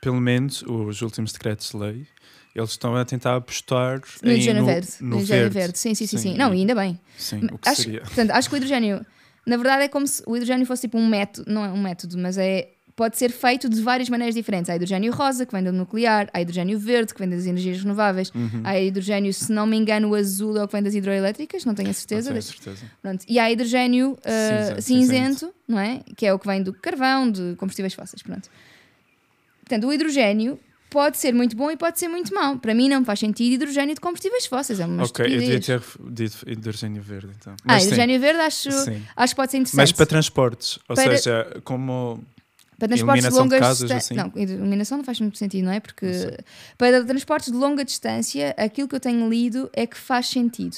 pelo 0.02 0.20
menos, 0.20 0.62
os 0.64 1.02
últimos 1.02 1.32
decretos 1.32 1.72
de 1.72 1.78
lei, 1.78 2.08
eles 2.56 2.72
estão 2.72 2.96
a 2.96 3.04
tentar 3.06 3.36
apostar 3.36 4.00
No 4.22 4.32
hidrogênio 4.32 4.62
no, 4.62 4.68
verde. 4.68 4.90
no 5.00 5.08
No 5.10 5.16
hidrogênio 5.18 5.42
verde. 5.44 5.54
verde. 5.60 5.80
Sim, 5.80 5.96
sim, 5.96 6.06
sim, 6.08 6.18
sim. 6.18 6.38
Não, 6.38 6.54
e- 6.54 6.58
e 6.58 6.60
ainda 6.62 6.76
bem. 6.76 7.00
Sim, 7.18 7.46
o 7.52 7.58
que 7.58 7.70
Acho, 7.70 7.82
seria. 7.84 8.02
portanto, 8.02 8.32
acho 8.32 8.50
que 8.50 8.56
o 8.56 8.58
hidrogênio, 8.58 9.06
na 9.46 9.58
verdade, 9.58 9.84
é 9.84 9.88
como 9.88 10.06
se 10.08 10.22
o 10.28 10.36
hidrogênio 10.36 10.66
fosse 10.66 10.82
tipo 10.84 10.98
um 10.98 11.08
método, 11.08 11.52
não 11.52 11.66
é 11.66 11.70
um 11.72 11.82
método, 11.82 12.18
mas 12.18 12.38
é. 12.38 12.70
Pode 12.96 13.18
ser 13.18 13.32
feito 13.32 13.68
de 13.68 13.82
várias 13.82 14.08
maneiras 14.08 14.36
diferentes. 14.36 14.70
Há 14.70 14.76
hidrogênio 14.76 15.12
rosa, 15.12 15.46
que 15.48 15.52
vem 15.52 15.64
do 15.64 15.72
nuclear, 15.72 16.30
há 16.32 16.40
hidrogênio 16.42 16.78
verde, 16.78 17.12
que 17.14 17.20
vem 17.20 17.28
das 17.28 17.46
energias 17.48 17.82
renováveis, 17.82 18.30
Uhum. 18.36 18.62
há 18.64 18.80
hidrogênio, 18.80 19.34
se 19.34 19.52
não 19.52 19.66
me 19.66 19.76
engano, 19.76 20.14
azul 20.14 20.56
é 20.58 20.64
o 20.64 20.68
que 20.68 20.74
vem 20.74 20.84
das 20.84 20.94
hidroelétricas, 20.94 21.66
não 21.66 21.74
tenho 21.74 21.90
a 21.90 21.94
certeza. 21.94 22.30
Não 22.30 22.40
tenho 22.40 22.44
deixa- 22.54 22.64
certeza. 22.64 22.92
Pronto. 23.02 23.26
E 23.28 23.40
há 23.40 23.52
hidrogênio 23.52 24.16
ah, 24.24 24.30
Cinza- 24.30 24.82
cinzento, 24.82 25.40
cinzento. 25.40 25.54
não 25.68 25.80
é? 25.80 26.02
Que 26.16 26.28
é 26.28 26.34
o 26.34 26.38
que 26.38 26.46
vem 26.46 26.62
do 26.62 26.72
carvão, 26.72 27.32
de 27.32 27.56
combustíveis 27.58 27.96
fósseis. 27.96 28.22
Pronto. 28.22 28.48
Portanto, 29.62 29.88
o 29.88 29.94
hidrogênio 29.94 30.60
pode 30.90 31.18
ser 31.18 31.34
muito 31.34 31.56
bom 31.56 31.72
e 31.72 31.76
pode 31.78 31.98
ser 32.00 32.08
muito 32.08 32.32
mau. 32.36 32.60
Para 32.60 32.76
mim, 32.76 32.88
não 32.88 33.04
faz 33.04 33.20
sentido 33.20 33.54
hidrogênio 33.54 33.96
de 33.96 34.02
combustíveis 34.02 34.46
fósseis. 34.46 34.80
É 34.80 34.86
uma 34.86 35.04
Ok, 35.04 35.26
eu 35.26 35.30
devia 35.40 35.60
ter 35.60 35.82
dito 36.12 36.38
hidrogênio 36.48 37.02
verde, 37.02 37.32
então. 37.40 37.54
Ah, 37.64 37.74
Mas 37.74 37.82
sim, 37.82 37.88
hidrogênio 37.88 38.20
verde 38.20 38.40
acho, 38.42 38.72
sim. 38.72 39.02
acho 39.16 39.34
que 39.34 39.36
pode 39.36 39.52
ser 39.52 39.58
interessante. 39.58 39.78
Mas 39.78 39.92
para 39.92 40.06
transportes, 40.06 40.78
ou 40.88 40.96
Para- 40.96 41.18
seja, 41.18 41.60
como. 41.64 42.24
Para 42.78 42.88
transportes 42.90 43.26
de 43.26 43.34
longas 43.34 43.60
casas, 43.60 43.90
distan- 43.90 43.98
assim? 43.98 44.16
Não, 44.16 44.32
iluminação 44.42 44.98
não 44.98 45.06
faz 45.06 45.20
muito 45.20 45.38
sentido, 45.38 45.66
não 45.66 45.72
é? 45.72 45.80
Porque 45.80 46.06
Não 46.06 46.32
para 46.78 47.04
transportes 47.04 47.52
de 47.52 47.58
longa 47.58 47.86
distância, 47.86 48.54
aquilo 48.58 48.88
que 48.88 48.96
eu 48.96 49.00
tenho 49.00 49.30
lido 49.30 49.70
é 49.74 49.86
que 49.86 49.98
faz 49.98 50.28
sentido. 50.28 50.78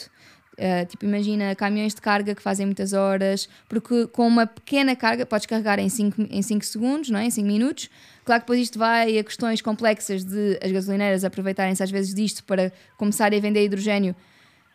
Uh, 0.53 0.85
tipo, 0.85 1.03
imagina 1.03 1.53
caminhões 1.53 1.93
de 1.93 1.99
carga 1.99 2.33
que 2.33 2.41
fazem 2.41 2.65
muitas 2.65 2.93
horas, 2.93 3.49
porque 3.67 4.07
com 4.07 4.25
uma 4.25 4.47
pequena 4.47 4.95
carga 4.95 5.25
podes 5.25 5.45
carregar 5.45 5.79
em 5.79 5.89
5 5.89 6.27
em 6.29 6.41
cinco 6.41 6.65
segundos, 6.65 7.09
não 7.09 7.19
é? 7.19 7.25
em 7.25 7.29
5 7.29 7.45
minutos. 7.45 7.89
Claro 8.23 8.41
que 8.41 8.45
depois 8.45 8.61
isto 8.61 8.79
vai 8.79 9.17
a 9.17 9.23
questões 9.23 9.61
complexas 9.61 10.23
de 10.23 10.57
as 10.63 10.71
gasolineiras 10.71 11.25
aproveitarem-se 11.25 11.83
às 11.83 11.91
vezes 11.91 12.13
disto 12.13 12.43
para 12.45 12.71
começarem 12.97 13.37
a 13.37 13.41
vender 13.41 13.65
hidrogênio. 13.65 14.15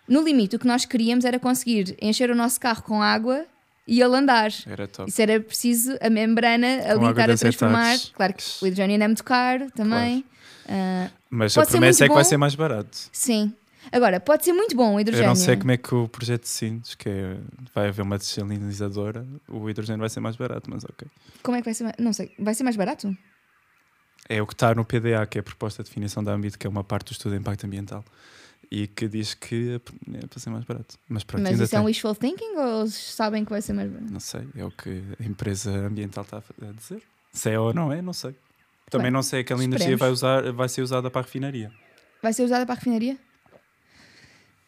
No 0.07 0.23
limite, 0.23 0.57
o 0.57 0.59
que 0.59 0.67
nós 0.67 0.85
queríamos 0.85 1.25
era 1.25 1.39
conseguir 1.39 1.97
encher 2.03 2.31
o 2.31 2.35
nosso 2.35 2.61
carro 2.61 2.83
com 2.83 3.01
água 3.03 3.47
e 3.91 4.01
ele 4.01 4.17
andar. 4.17 4.53
Era 4.67 4.87
top. 4.87 5.11
Isso 5.11 5.21
era 5.21 5.41
preciso 5.41 5.99
a 6.01 6.09
membrana 6.09 6.67
ali 6.87 7.11
estar 7.11 7.29
a 7.29 7.37
transformar. 7.37 7.97
Claro 8.15 8.35
que 8.35 8.45
o 8.63 8.67
hidrogênio 8.69 9.03
é 9.03 9.07
muito 9.09 9.25
caro 9.25 9.69
também. 9.73 10.25
Ah, 10.69 11.11
Mas 11.29 11.59
a 11.59 11.67
promessa 11.67 12.05
é 12.05 12.09
que 12.09 12.15
vai 12.15 12.23
bom. 12.23 12.29
ser 12.29 12.37
mais 12.37 12.55
barato. 12.55 12.97
sim. 13.13 13.53
Agora, 13.91 14.21
pode 14.21 14.45
ser 14.45 14.53
muito 14.53 14.77
bom 14.77 14.95
o 14.95 15.01
hidrogênio. 15.01 15.25
Eu 15.25 15.29
não 15.31 15.35
sei 15.35 15.57
como 15.57 15.73
é 15.73 15.77
que 15.77 15.93
o 15.93 16.07
projeto 16.07 16.43
de 16.43 16.49
Sintes, 16.51 16.95
que 16.95 17.09
é, 17.09 17.37
vai 17.75 17.89
haver 17.89 18.03
uma 18.03 18.19
desalinizadora, 18.19 19.27
o 19.49 19.69
hidrogênio 19.71 19.99
vai 19.99 20.09
ser 20.11 20.21
mais 20.21 20.37
barato, 20.37 20.71
mas 20.71 20.85
ok. 20.85 21.09
Como 21.43 21.57
é 21.57 21.61
que 21.61 21.65
vai 21.65 21.75
ser 21.75 21.85
mais... 21.85 21.97
Não 21.99 22.13
sei. 22.13 22.31
Vai 22.39 22.55
ser 22.55 22.63
mais 22.63 22.77
barato? 22.77 23.17
É 24.29 24.41
o 24.41 24.47
que 24.47 24.53
está 24.53 24.75
no 24.75 24.85
PDA, 24.85 25.27
que 25.29 25.39
é 25.39 25.41
a 25.41 25.43
proposta 25.43 25.83
de 25.83 25.89
definição 25.89 26.23
da 26.23 26.33
AMBIT, 26.35 26.59
que 26.59 26.67
é 26.67 26.71
uma 26.71 26.85
parte 26.85 27.07
do 27.07 27.13
estudo 27.13 27.33
de 27.33 27.41
impacto 27.41 27.65
ambiental. 27.65 28.05
E 28.73 28.87
que 28.87 29.09
diz 29.09 29.35
que 29.35 29.75
é 29.75 30.27
para 30.29 30.39
ser 30.39 30.51
mais 30.51 30.65
barato. 30.65 30.97
Mas 31.09 31.25
pronto, 31.25 31.43
Mas 31.43 31.53
ainda 31.53 31.65
isso 31.65 31.75
é 31.75 31.79
um 31.81 31.83
tem. 31.83 31.87
wishful 31.89 32.15
thinking 32.15 32.57
ou 32.57 32.81
eles 32.83 32.95
sabem 32.95 33.45
que 33.45 33.51
vai 33.51 33.61
ser 33.61 33.73
mais 33.73 33.91
barato? 33.91 34.13
Não 34.13 34.21
sei, 34.21 34.47
é 34.55 34.65
o 34.65 34.71
que 34.71 35.03
a 35.19 35.25
empresa 35.25 35.71
ambiental 35.73 36.23
está 36.23 36.39
a 36.39 36.73
dizer. 36.73 37.03
Se 37.33 37.51
é 37.51 37.59
ou 37.59 37.75
não 37.75 37.93
é, 37.93 38.01
não 38.01 38.13
sei. 38.13 38.35
Também 38.89 39.07
Bem, 39.07 39.13
não 39.13 39.23
sei, 39.23 39.41
aquela 39.41 39.63
energia 39.65 39.95
esperemos. 39.95 40.21
vai, 40.21 40.41
usar, 40.43 40.53
vai 40.53 40.69
ser 40.69 40.83
usada 40.83 41.11
para 41.11 41.21
a 41.21 41.25
refinaria. 41.25 41.73
Vai 42.23 42.33
ser 42.33 42.43
usada 42.45 42.65
para 42.65 42.75
a 42.75 42.79
refinaria? 42.79 43.17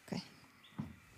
Ok. 0.07 0.21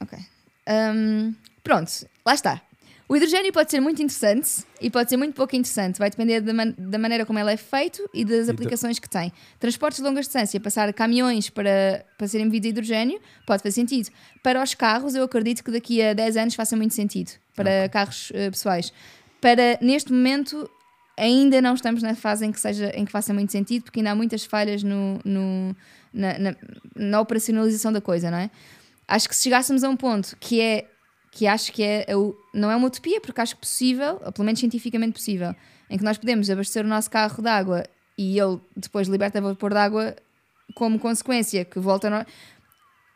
Ok. 0.02 0.20
Hum, 0.68 1.36
pronto, 1.64 1.92
lá 2.26 2.34
está. 2.34 2.62
O 3.08 3.16
hidrogênio 3.16 3.54
pode 3.54 3.70
ser 3.70 3.80
muito 3.80 4.02
interessante 4.02 4.64
e 4.82 4.90
pode 4.90 5.10
ser 5.12 5.18
muito 5.18 5.36
pouco 5.36 5.56
interessante. 5.56 6.00
Vai 6.00 6.10
depender 6.10 6.42
da, 6.42 6.52
man- 6.52 6.74
da 6.76 6.98
maneira 6.98 7.24
como 7.24 7.38
ele 7.38 7.54
é 7.54 7.58
feito 7.58 8.08
e 8.12 8.26
das 8.26 8.48
da- 8.48 8.54
aplicações 8.54 8.98
que 8.98 9.08
tem. 9.08 9.32
Transportes 9.60 10.00
de 10.00 10.04
longa 10.08 10.22
distância, 10.22 10.60
passar 10.60 10.92
caminhões 10.92 11.50
para, 11.50 12.04
para 12.18 12.28
serem 12.28 12.48
movidos 12.48 12.66
a 12.66 12.70
hidrogênio, 12.72 13.20
pode 13.46 13.62
fazer 13.62 13.74
sentido. 13.76 14.10
Para 14.42 14.64
os 14.64 14.74
carros, 14.74 15.14
eu 15.14 15.24
acredito 15.24 15.64
que 15.64 15.70
daqui 15.72 16.02
a 16.02 16.14
10 16.14 16.36
anos 16.36 16.56
faça 16.56 16.76
muito 16.76 16.96
sentido. 16.96 17.32
Para 17.56 17.88
carros 17.90 18.32
eh, 18.34 18.50
pessoais. 18.50 18.92
Para, 19.40 19.78
neste 19.82 20.12
momento, 20.12 20.68
ainda 21.16 21.62
não 21.62 21.76
estamos 21.76 22.02
na 22.02 22.16
fase 22.16 22.44
em 22.46 22.52
que, 22.52 22.60
seja, 22.60 22.92
em 22.96 23.06
que 23.06 23.12
faça 23.12 23.32
muito 23.34 23.52
sentido, 23.52 23.84
porque 23.84 24.00
ainda 24.00 24.12
há 24.12 24.16
muitas 24.16 24.46
falhas 24.46 24.82
no, 24.82 25.20
no- 25.24 25.76
na, 26.12 26.40
na- 26.40 26.56
na 26.96 27.22
operacionalização 27.22 27.94
da 27.94 28.02
coisa, 28.02 28.32
não 28.32 28.38
é? 28.40 28.50
Acho 29.08 29.30
que 29.30 29.36
se 29.36 29.44
chegássemos 29.44 29.84
a 29.84 29.90
um 29.90 29.96
ponto 29.96 30.36
que 30.40 30.60
é 30.60 30.86
que 31.36 31.46
acho 31.48 31.74
que 31.74 31.84
é 31.84 32.16
o- 32.16 32.34
não 32.54 32.72
é 32.72 32.76
uma 32.78 32.88
utopia, 32.88 33.20
porque 33.20 33.42
acho 33.42 33.56
que 33.56 33.60
possível, 33.62 34.22
ou 34.26 34.32
pelo 34.32 34.46
menos 34.46 34.58
cientificamente 34.60 35.12
possível, 35.12 35.54
em 35.90 35.98
que 35.98 36.04
nós 36.04 36.18
podemos 36.18 36.50
abastecer 36.50 36.86
o 36.86 36.88
nosso 36.88 37.12
carro 37.12 37.44
de 37.44 37.50
água 37.50 37.84
e 38.18 38.40
ele 38.40 38.58
depois 38.76 39.10
liberta 39.10 39.42
vapor 39.42 39.72
de 39.74 39.78
água 39.78 40.16
como 40.74 40.98
consequência 40.98 41.66
que 41.66 41.78
volta 41.78 42.08
a 42.08 42.20
no... 42.22 42.26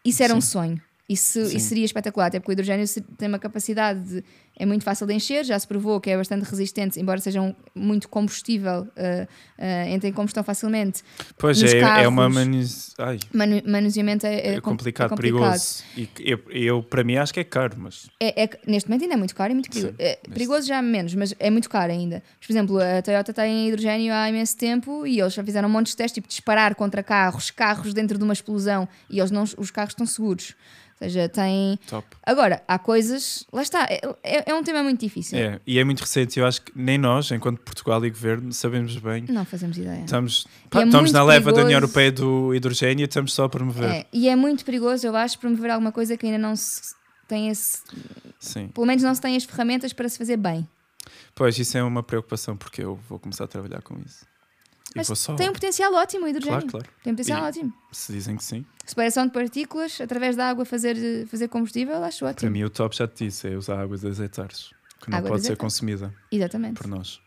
isso 0.03 0.21
era 0.21 0.35
um 0.35 0.41
sonho. 0.41 0.81
Isso, 1.07 1.43
Sim. 1.45 1.57
isso 1.57 1.69
seria 1.69 1.85
espetacular, 1.85 2.27
até 2.27 2.39
porque 2.39 2.51
o 2.51 2.53
hidrogênio 2.53 2.85
tem 3.17 3.27
uma 3.29 3.39
capacidade 3.39 4.03
de. 4.07 4.23
É 4.59 4.65
muito 4.65 4.83
fácil 4.83 5.07
de 5.07 5.13
encher, 5.13 5.43
já 5.45 5.57
se 5.57 5.65
provou 5.65 5.99
que 6.01 6.09
é 6.09 6.17
bastante 6.17 6.43
resistente, 6.43 6.99
embora 6.99 7.19
seja 7.21 7.41
um, 7.41 7.55
muito 7.73 8.09
combustível, 8.09 8.81
uh, 8.81 9.23
uh, 9.57 9.87
entra 9.89 10.09
em 10.09 10.11
combustão 10.13 10.43
facilmente. 10.43 11.01
Pois 11.37 11.61
Nos 11.61 11.73
é, 11.73 11.79
é 11.79 12.07
uma 12.07 12.23
carros. 12.23 12.35
manis... 12.35 12.93
Ai, 12.99 13.17
Manu, 13.33 13.61
manuseamento 13.65 14.27
é, 14.27 14.35
é, 14.35 14.53
é 14.55 14.61
com- 14.61 14.71
complicado, 14.71 15.13
é 15.13 15.15
perigoso. 15.15 15.83
E 15.95 16.09
eu, 16.19 16.39
eu, 16.49 16.83
para 16.83 17.03
mim, 17.03 17.15
acho 17.15 17.33
que 17.33 17.39
é 17.39 17.43
caro, 17.43 17.75
mas 17.77 18.09
É, 18.19 18.43
é 18.43 18.49
neste 18.67 18.89
momento 18.89 19.03
ainda 19.03 19.13
é 19.15 19.17
muito 19.17 19.33
caro 19.33 19.51
e 19.51 19.55
muito 19.55 19.69
perigoso. 19.69 19.93
Sim, 19.97 20.03
É, 20.03 20.19
mas- 20.27 20.33
perigoso 20.33 20.67
já 20.67 20.81
menos, 20.81 21.15
mas 21.15 21.33
é 21.39 21.49
muito 21.49 21.69
caro 21.69 21.91
ainda. 21.93 22.21
Mas, 22.37 22.45
por 22.47 22.51
exemplo, 22.53 22.79
a 22.79 23.01
Toyota 23.01 23.33
tem 23.33 23.69
hidrogênio 23.69 24.13
há 24.13 24.29
imenso 24.29 24.57
tempo 24.57 25.07
e 25.07 25.19
eles 25.21 25.33
já 25.33 25.43
fizeram 25.43 25.69
um 25.69 25.71
monte 25.71 25.87
de 25.87 25.95
testes, 25.95 26.15
tipo 26.15 26.27
disparar 26.27 26.75
contra 26.75 27.01
carros, 27.01 27.49
carros 27.49 27.93
dentro 27.93 28.17
de 28.17 28.23
uma 28.25 28.33
explosão 28.33 28.87
e 29.09 29.19
eles 29.19 29.31
não, 29.31 29.43
os 29.57 29.71
carros 29.71 29.93
estão 29.93 30.05
seguros. 30.05 30.53
Ou 31.01 31.07
seja, 31.07 31.29
tem. 31.29 31.79
top. 31.87 32.05
Agora, 32.23 32.61
há 32.67 32.77
coisas. 32.77 33.45
Lá 33.53 33.61
está, 33.61 33.87
é, 33.89 34.01
é, 34.21 34.48
é 34.51 34.53
um 34.55 34.63
tema 34.63 34.83
muito 34.83 34.99
difícil. 34.99 35.37
É, 35.37 35.59
e 35.65 35.79
é 35.79 35.83
muito 35.83 36.01
recente. 36.01 36.39
Eu 36.39 36.45
acho 36.45 36.61
que 36.61 36.71
nem 36.75 36.97
nós, 36.97 37.29
enquanto 37.31 37.59
Portugal 37.59 38.03
e 38.05 38.09
governo, 38.09 38.51
sabemos 38.51 38.95
bem. 38.97 39.25
Não 39.29 39.45
fazemos 39.45 39.77
ideia. 39.77 40.03
Estamos, 40.03 40.45
E 40.65 40.69
pá, 40.69 40.81
é 40.81 40.85
estamos 40.85 41.11
na 41.11 41.23
leva 41.23 41.51
da 41.51 41.61
União 41.63 41.79
perigoso. 41.79 41.99
Europeia 41.99 42.11
do 42.11 42.55
hidrogênio 42.55 43.03
e 43.03 43.07
estamos 43.07 43.33
só 43.33 43.45
a 43.45 43.49
promover. 43.49 43.89
É, 43.89 44.05
e 44.11 44.29
é 44.29 44.35
muito 44.35 44.65
perigoso, 44.65 45.05
eu 45.05 45.15
acho, 45.15 45.37
promover 45.39 45.71
alguma 45.71 45.91
coisa 45.91 46.15
que 46.17 46.25
ainda 46.25 46.37
não 46.37 46.55
se 46.55 46.93
tem 47.27 47.49
esse. 47.49 47.79
Sim. 48.39 48.67
Pelo 48.69 48.87
menos 48.87 49.03
não 49.03 49.13
se 49.13 49.21
tem 49.21 49.35
as 49.35 49.43
ferramentas 49.43 49.93
para 49.93 50.09
se 50.09 50.17
fazer 50.17 50.37
bem. 50.37 50.67
Pois, 51.35 51.57
isso 51.57 51.77
é 51.77 51.83
uma 51.83 52.03
preocupação, 52.03 52.57
porque 52.57 52.83
eu 52.83 52.99
vou 53.07 53.19
começar 53.19 53.45
a 53.45 53.47
trabalhar 53.47 53.81
com 53.81 53.95
isso. 54.05 54.25
Mas 54.95 55.07
só. 55.07 55.35
tem 55.35 55.49
um 55.49 55.53
potencial 55.53 55.93
ótimo 55.93 56.25
o 56.25 56.27
hidrogênio. 56.27 56.67
Claro, 56.67 56.71
claro. 56.85 56.87
Tem 57.03 57.13
um 57.13 57.15
potencial 57.15 57.43
E- 57.43 57.47
ótimo. 57.47 57.73
Se 57.91 58.11
dizem 58.11 58.35
que 58.37 58.43
sim. 58.43 58.65
Separação 58.85 59.27
de 59.27 59.31
partículas 59.33 60.01
através 60.01 60.35
da 60.35 60.49
água 60.49 60.65
fazer, 60.65 61.27
fazer 61.27 61.47
combustível, 61.47 62.03
acho 62.03 62.19
Para 62.19 62.29
ótimo. 62.29 62.51
mim, 62.51 62.63
o 62.63 62.69
top 62.69 62.95
já 62.95 63.07
te 63.07 63.25
disse: 63.25 63.47
é 63.47 63.55
usar 63.55 63.79
água 63.79 63.97
das 63.97 64.19
hectares, 64.19 64.71
que 65.01 65.11
não 65.11 65.17
Água 65.19 65.29
pode 65.31 65.45
ser 65.45 65.55
consumida 65.57 66.13
Exatamente. 66.31 66.75
por 66.77 66.87
nós. 66.87 67.21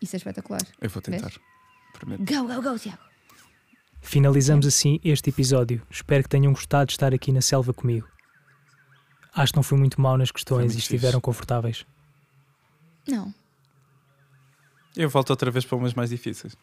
Isso 0.00 0.14
é 0.14 0.18
espetacular. 0.18 0.60
Eu 0.80 0.88
vou 0.88 1.02
tentar. 1.02 1.32
Prometo. 1.92 2.24
Go, 2.24 2.46
go, 2.54 2.62
go, 2.62 2.78
Tiago. 2.78 3.02
Finalizamos 4.00 4.64
assim 4.64 5.00
este 5.02 5.30
episódio. 5.30 5.82
Espero 5.90 6.22
que 6.22 6.28
tenham 6.28 6.52
gostado 6.52 6.86
de 6.86 6.92
estar 6.92 7.12
aqui 7.12 7.32
na 7.32 7.40
selva 7.40 7.74
comigo. 7.74 8.06
Acho 9.34 9.52
que 9.52 9.56
não 9.58 9.62
fui 9.64 9.76
muito 9.76 10.00
mal 10.00 10.16
nas 10.16 10.30
questões 10.30 10.74
e 10.76 10.78
estiveram 10.78 11.20
confortáveis. 11.20 11.84
Não. 13.08 13.34
Eu 14.96 15.08
volto 15.08 15.30
outra 15.30 15.50
vez 15.50 15.64
para 15.64 15.76
umas 15.76 15.94
mais 15.94 16.10
difíceis. 16.10 16.56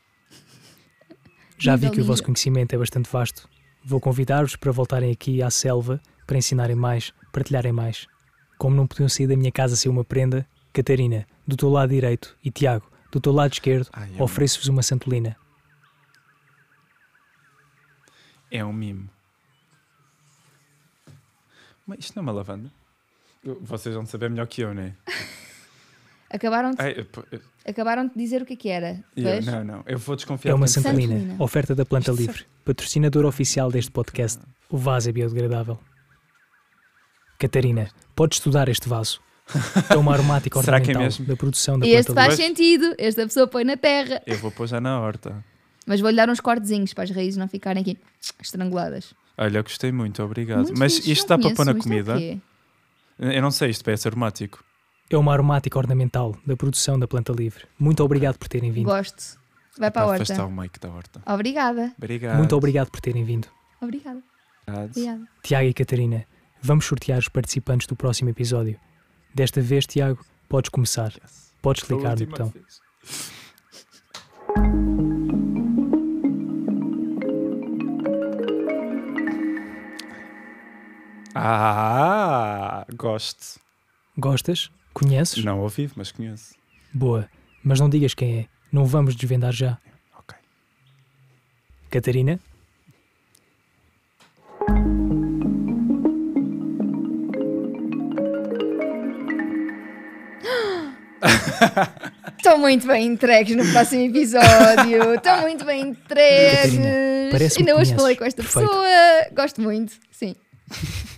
Já 1.57 1.75
vi 1.75 1.89
que 1.89 2.01
o 2.01 2.05
vosso 2.05 2.23
conhecimento 2.23 2.73
é 2.73 2.77
bastante 2.77 3.09
vasto. 3.09 3.47
Vou 3.83 3.99
convidar-vos 3.99 4.55
para 4.55 4.71
voltarem 4.71 5.11
aqui 5.11 5.41
à 5.41 5.49
selva 5.49 6.01
para 6.25 6.37
ensinarem 6.37 6.75
mais, 6.75 7.13
partilharem 7.31 7.71
mais. 7.71 8.07
Como 8.57 8.75
não 8.75 8.87
podiam 8.87 9.09
sair 9.09 9.27
da 9.27 9.35
minha 9.35 9.51
casa 9.51 9.75
sem 9.75 9.91
uma 9.91 10.03
prenda, 10.03 10.47
Catarina, 10.73 11.25
do 11.47 11.55
teu 11.55 11.69
lado 11.69 11.89
direito, 11.89 12.35
e 12.43 12.49
Tiago, 12.51 12.89
do 13.11 13.19
teu 13.19 13.31
lado 13.31 13.53
esquerdo, 13.53 13.89
é, 13.93 14.21
ofereço-vos 14.21 14.67
uma 14.67 14.81
santolina. 14.81 15.37
é 18.57 18.63
um 18.63 18.73
mimo. 18.73 19.09
Mas 21.85 21.99
isto 21.99 22.15
não 22.15 22.21
é 22.21 22.25
uma 22.25 22.31
lavanda? 22.31 22.71
Vocês 23.61 23.93
vão 23.93 24.05
saber 24.05 24.29
melhor 24.29 24.47
que 24.47 24.61
eu, 24.61 24.73
não 24.73 24.81
é? 24.81 24.95
Acabaram 26.29 26.71
de, 26.71 26.77
Ai, 26.81 27.05
acabaram 27.67 28.07
de 28.07 28.13
dizer 28.15 28.41
o 28.41 28.45
que 28.45 28.53
é 28.53 28.55
que 28.55 28.69
era. 28.69 29.03
eu- 29.15 29.41
não, 29.43 29.63
não. 29.63 29.83
Eu 29.85 29.97
vou 29.99 30.15
desconfiar. 30.15 30.51
É 30.51 30.55
uma 30.55 30.67
Santolina. 30.67 31.35
oferta 31.39 31.73
da 31.75 31.85
Planta 31.85 32.11
Isto 32.11 32.21
é- 32.23 32.25
Livre, 32.25 32.45
patrocinador 32.65 33.25
oficial 33.25 33.71
deste 33.71 33.91
podcast. 33.91 34.41
O 34.69 34.77
vaso 34.77 35.07
é 35.09 35.11
biodegradável. 35.11 35.79
Catarina, 37.39 37.89
podes 38.15 38.37
estudar 38.39 38.69
este 38.69 38.87
vaso. 38.87 39.21
É 39.89 39.95
uma 39.95 40.13
aromática 40.13 40.59
Será 40.63 40.79
que 40.81 40.87
é 40.91 40.93
ornamental 40.93 41.03
mesmo? 41.19 41.25
da 41.25 41.35
produção 41.35 41.77
da 41.77 41.85
Este 41.87 42.05
Planta 42.07 42.21
faz 42.21 42.39
Livre. 42.39 42.45
sentido. 42.55 42.95
Esta 42.97 43.21
pessoa 43.23 43.47
põe 43.47 43.63
na 43.63 43.77
terra. 43.77 44.21
Eu 44.25 44.37
vou 44.37 44.51
pôr 44.51 44.67
já 44.67 44.79
na 44.81 44.99
horta. 44.99 45.43
Mas 45.85 45.99
vou-lhe 46.01 46.15
dar 46.15 46.29
uns 46.29 46.39
cortezinhos 46.39 46.93
para 46.93 47.03
as 47.03 47.11
raízes 47.11 47.37
não 47.37 47.47
ficarem 47.47 47.81
aqui 47.81 47.97
estranguladas. 48.41 49.13
Olha, 49.37 49.59
eu 49.59 49.63
gostei 49.63 49.91
muito, 49.91 50.23
obrigado. 50.23 50.63
Muito 50.63 50.79
Mas 50.79 50.95
fixe, 50.95 51.11
isto 51.11 51.27
dá 51.27 51.37
para 51.37 51.53
pôr 51.53 51.65
na 51.65 51.73
é 51.73 51.75
comida? 51.75 52.15
Eu 53.19 53.41
não 53.41 53.51
sei, 53.51 53.69
isto 53.69 53.83
parece 53.85 54.07
aromático. 54.07 54.63
É 55.09 55.17
uma 55.17 55.31
aromática 55.33 55.77
ornamental 55.77 56.35
da 56.45 56.55
produção 56.57 56.97
da 56.97 57.07
Planta 57.07 57.31
Livre. 57.31 57.65
Muito 57.77 58.03
obrigado 58.03 58.37
por 58.37 58.47
terem 58.47 58.71
vindo. 58.71 58.85
Gosto. 58.85 59.39
Vai 59.77 59.91
para 59.91 60.03
a 60.03 60.05
Para 60.07 60.15
afastar 60.15 60.39
horta. 60.41 60.45
o 60.53 60.61
Mike 60.61 60.79
da 60.79 60.89
horta. 60.89 61.21
Obrigada. 61.25 61.93
Obrigado. 61.97 62.37
Muito 62.37 62.55
obrigado 62.55 62.89
por 62.89 63.01
terem 63.01 63.23
vindo. 63.23 63.47
Obrigada. 63.81 64.21
Obrigado. 64.67 64.89
Obrigada. 64.89 65.27
Tiago 65.43 65.67
e 65.67 65.73
Catarina, 65.73 66.25
vamos 66.61 66.85
sortear 66.85 67.19
os 67.19 67.29
participantes 67.29 67.85
do 67.87 67.95
próximo 67.95 68.29
episódio. 68.29 68.79
Desta 69.33 69.61
vez, 69.61 69.85
Tiago, 69.85 70.25
podes 70.49 70.69
começar. 70.69 71.11
Yes. 71.21 71.53
Podes 71.61 71.83
clicar 71.83 72.17
no 72.19 72.25
botão. 72.25 72.53
Ah, 81.57 82.85
gosto. 82.95 83.59
Gostas? 84.17 84.71
Conheces? 84.95 85.43
Não 85.43 85.59
ao 85.59 85.67
vivo, 85.69 85.93
mas 85.97 86.09
conheço. 86.11 86.55
Boa. 86.93 87.29
Mas 87.61 87.79
não 87.81 87.89
digas 87.89 88.13
quem 88.13 88.39
é. 88.39 88.45
Não 88.71 88.85
vamos 88.85 89.13
desvendar 89.15 89.51
já. 89.53 89.77
Ok. 90.17 90.35
Catarina? 91.91 92.39
Estão 102.37 102.57
muito 102.59 102.85
bem 102.87 103.05
entregues 103.07 103.55
no 103.55 103.65
próximo 103.71 104.03
episódio. 104.05 105.15
Estão 105.15 105.41
muito 105.41 105.65
bem 105.65 105.81
entregues. 105.89 106.75
Catarina, 106.75 107.55
Ainda 107.57 107.75
hoje 107.75 107.91
conheces. 107.91 107.91
falei 107.95 108.15
com 108.15 108.25
esta 108.25 108.41
Perfeito. 108.43 108.67
pessoa. 108.67 108.87
Gosto 109.35 109.61
muito. 109.61 109.93
Sim. 110.11 110.35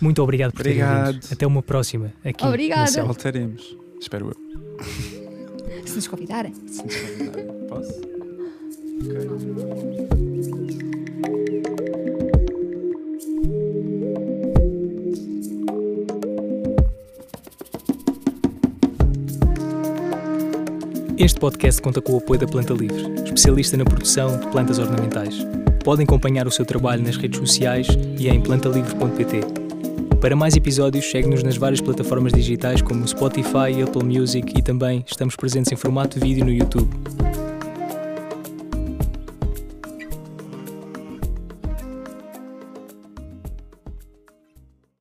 Muito 0.00 0.22
obrigado 0.22 0.52
por 0.52 0.60
obrigado. 0.60 1.04
terem 1.06 1.20
vindo. 1.20 1.32
Até 1.32 1.46
uma 1.46 1.62
próxima. 1.62 2.12
Aqui 2.24 2.44
Obrigada. 2.44 3.04
Voltaremos. 3.04 3.76
Espero 4.00 4.28
eu. 4.28 4.36
Se 5.86 5.96
nos 5.96 6.08
convidarem. 6.08 6.54
Se 6.66 6.82
nos 6.84 6.96
convidarem. 6.96 7.46
Posso? 7.68 8.00
Okay. 9.02 10.10
Este 21.20 21.38
podcast 21.38 21.82
conta 21.82 22.00
com 22.00 22.14
o 22.14 22.16
apoio 22.16 22.40
da 22.40 22.46
Planta 22.46 22.72
Livre, 22.72 23.02
especialista 23.24 23.76
na 23.76 23.84
produção 23.84 24.40
de 24.40 24.46
plantas 24.46 24.78
ornamentais. 24.78 25.36
Podem 25.84 26.04
acompanhar 26.04 26.46
o 26.46 26.50
seu 26.50 26.64
trabalho 26.64 27.02
nas 27.02 27.18
redes 27.18 27.38
sociais 27.38 27.86
e 28.18 28.26
em 28.26 28.40
plantalivre.pt. 28.40 29.59
Para 30.20 30.36
mais 30.36 30.54
episódios, 30.54 31.10
segue-nos 31.10 31.42
nas 31.42 31.56
várias 31.56 31.80
plataformas 31.80 32.34
digitais 32.34 32.82
como 32.82 33.08
Spotify, 33.08 33.82
Apple 33.82 34.04
Music 34.04 34.52
e 34.54 34.60
também 34.60 35.02
estamos 35.06 35.34
presentes 35.34 35.72
em 35.72 35.76
formato 35.76 36.20
de 36.20 36.26
vídeo 36.26 36.44
no 36.44 36.52
YouTube. 36.52 36.90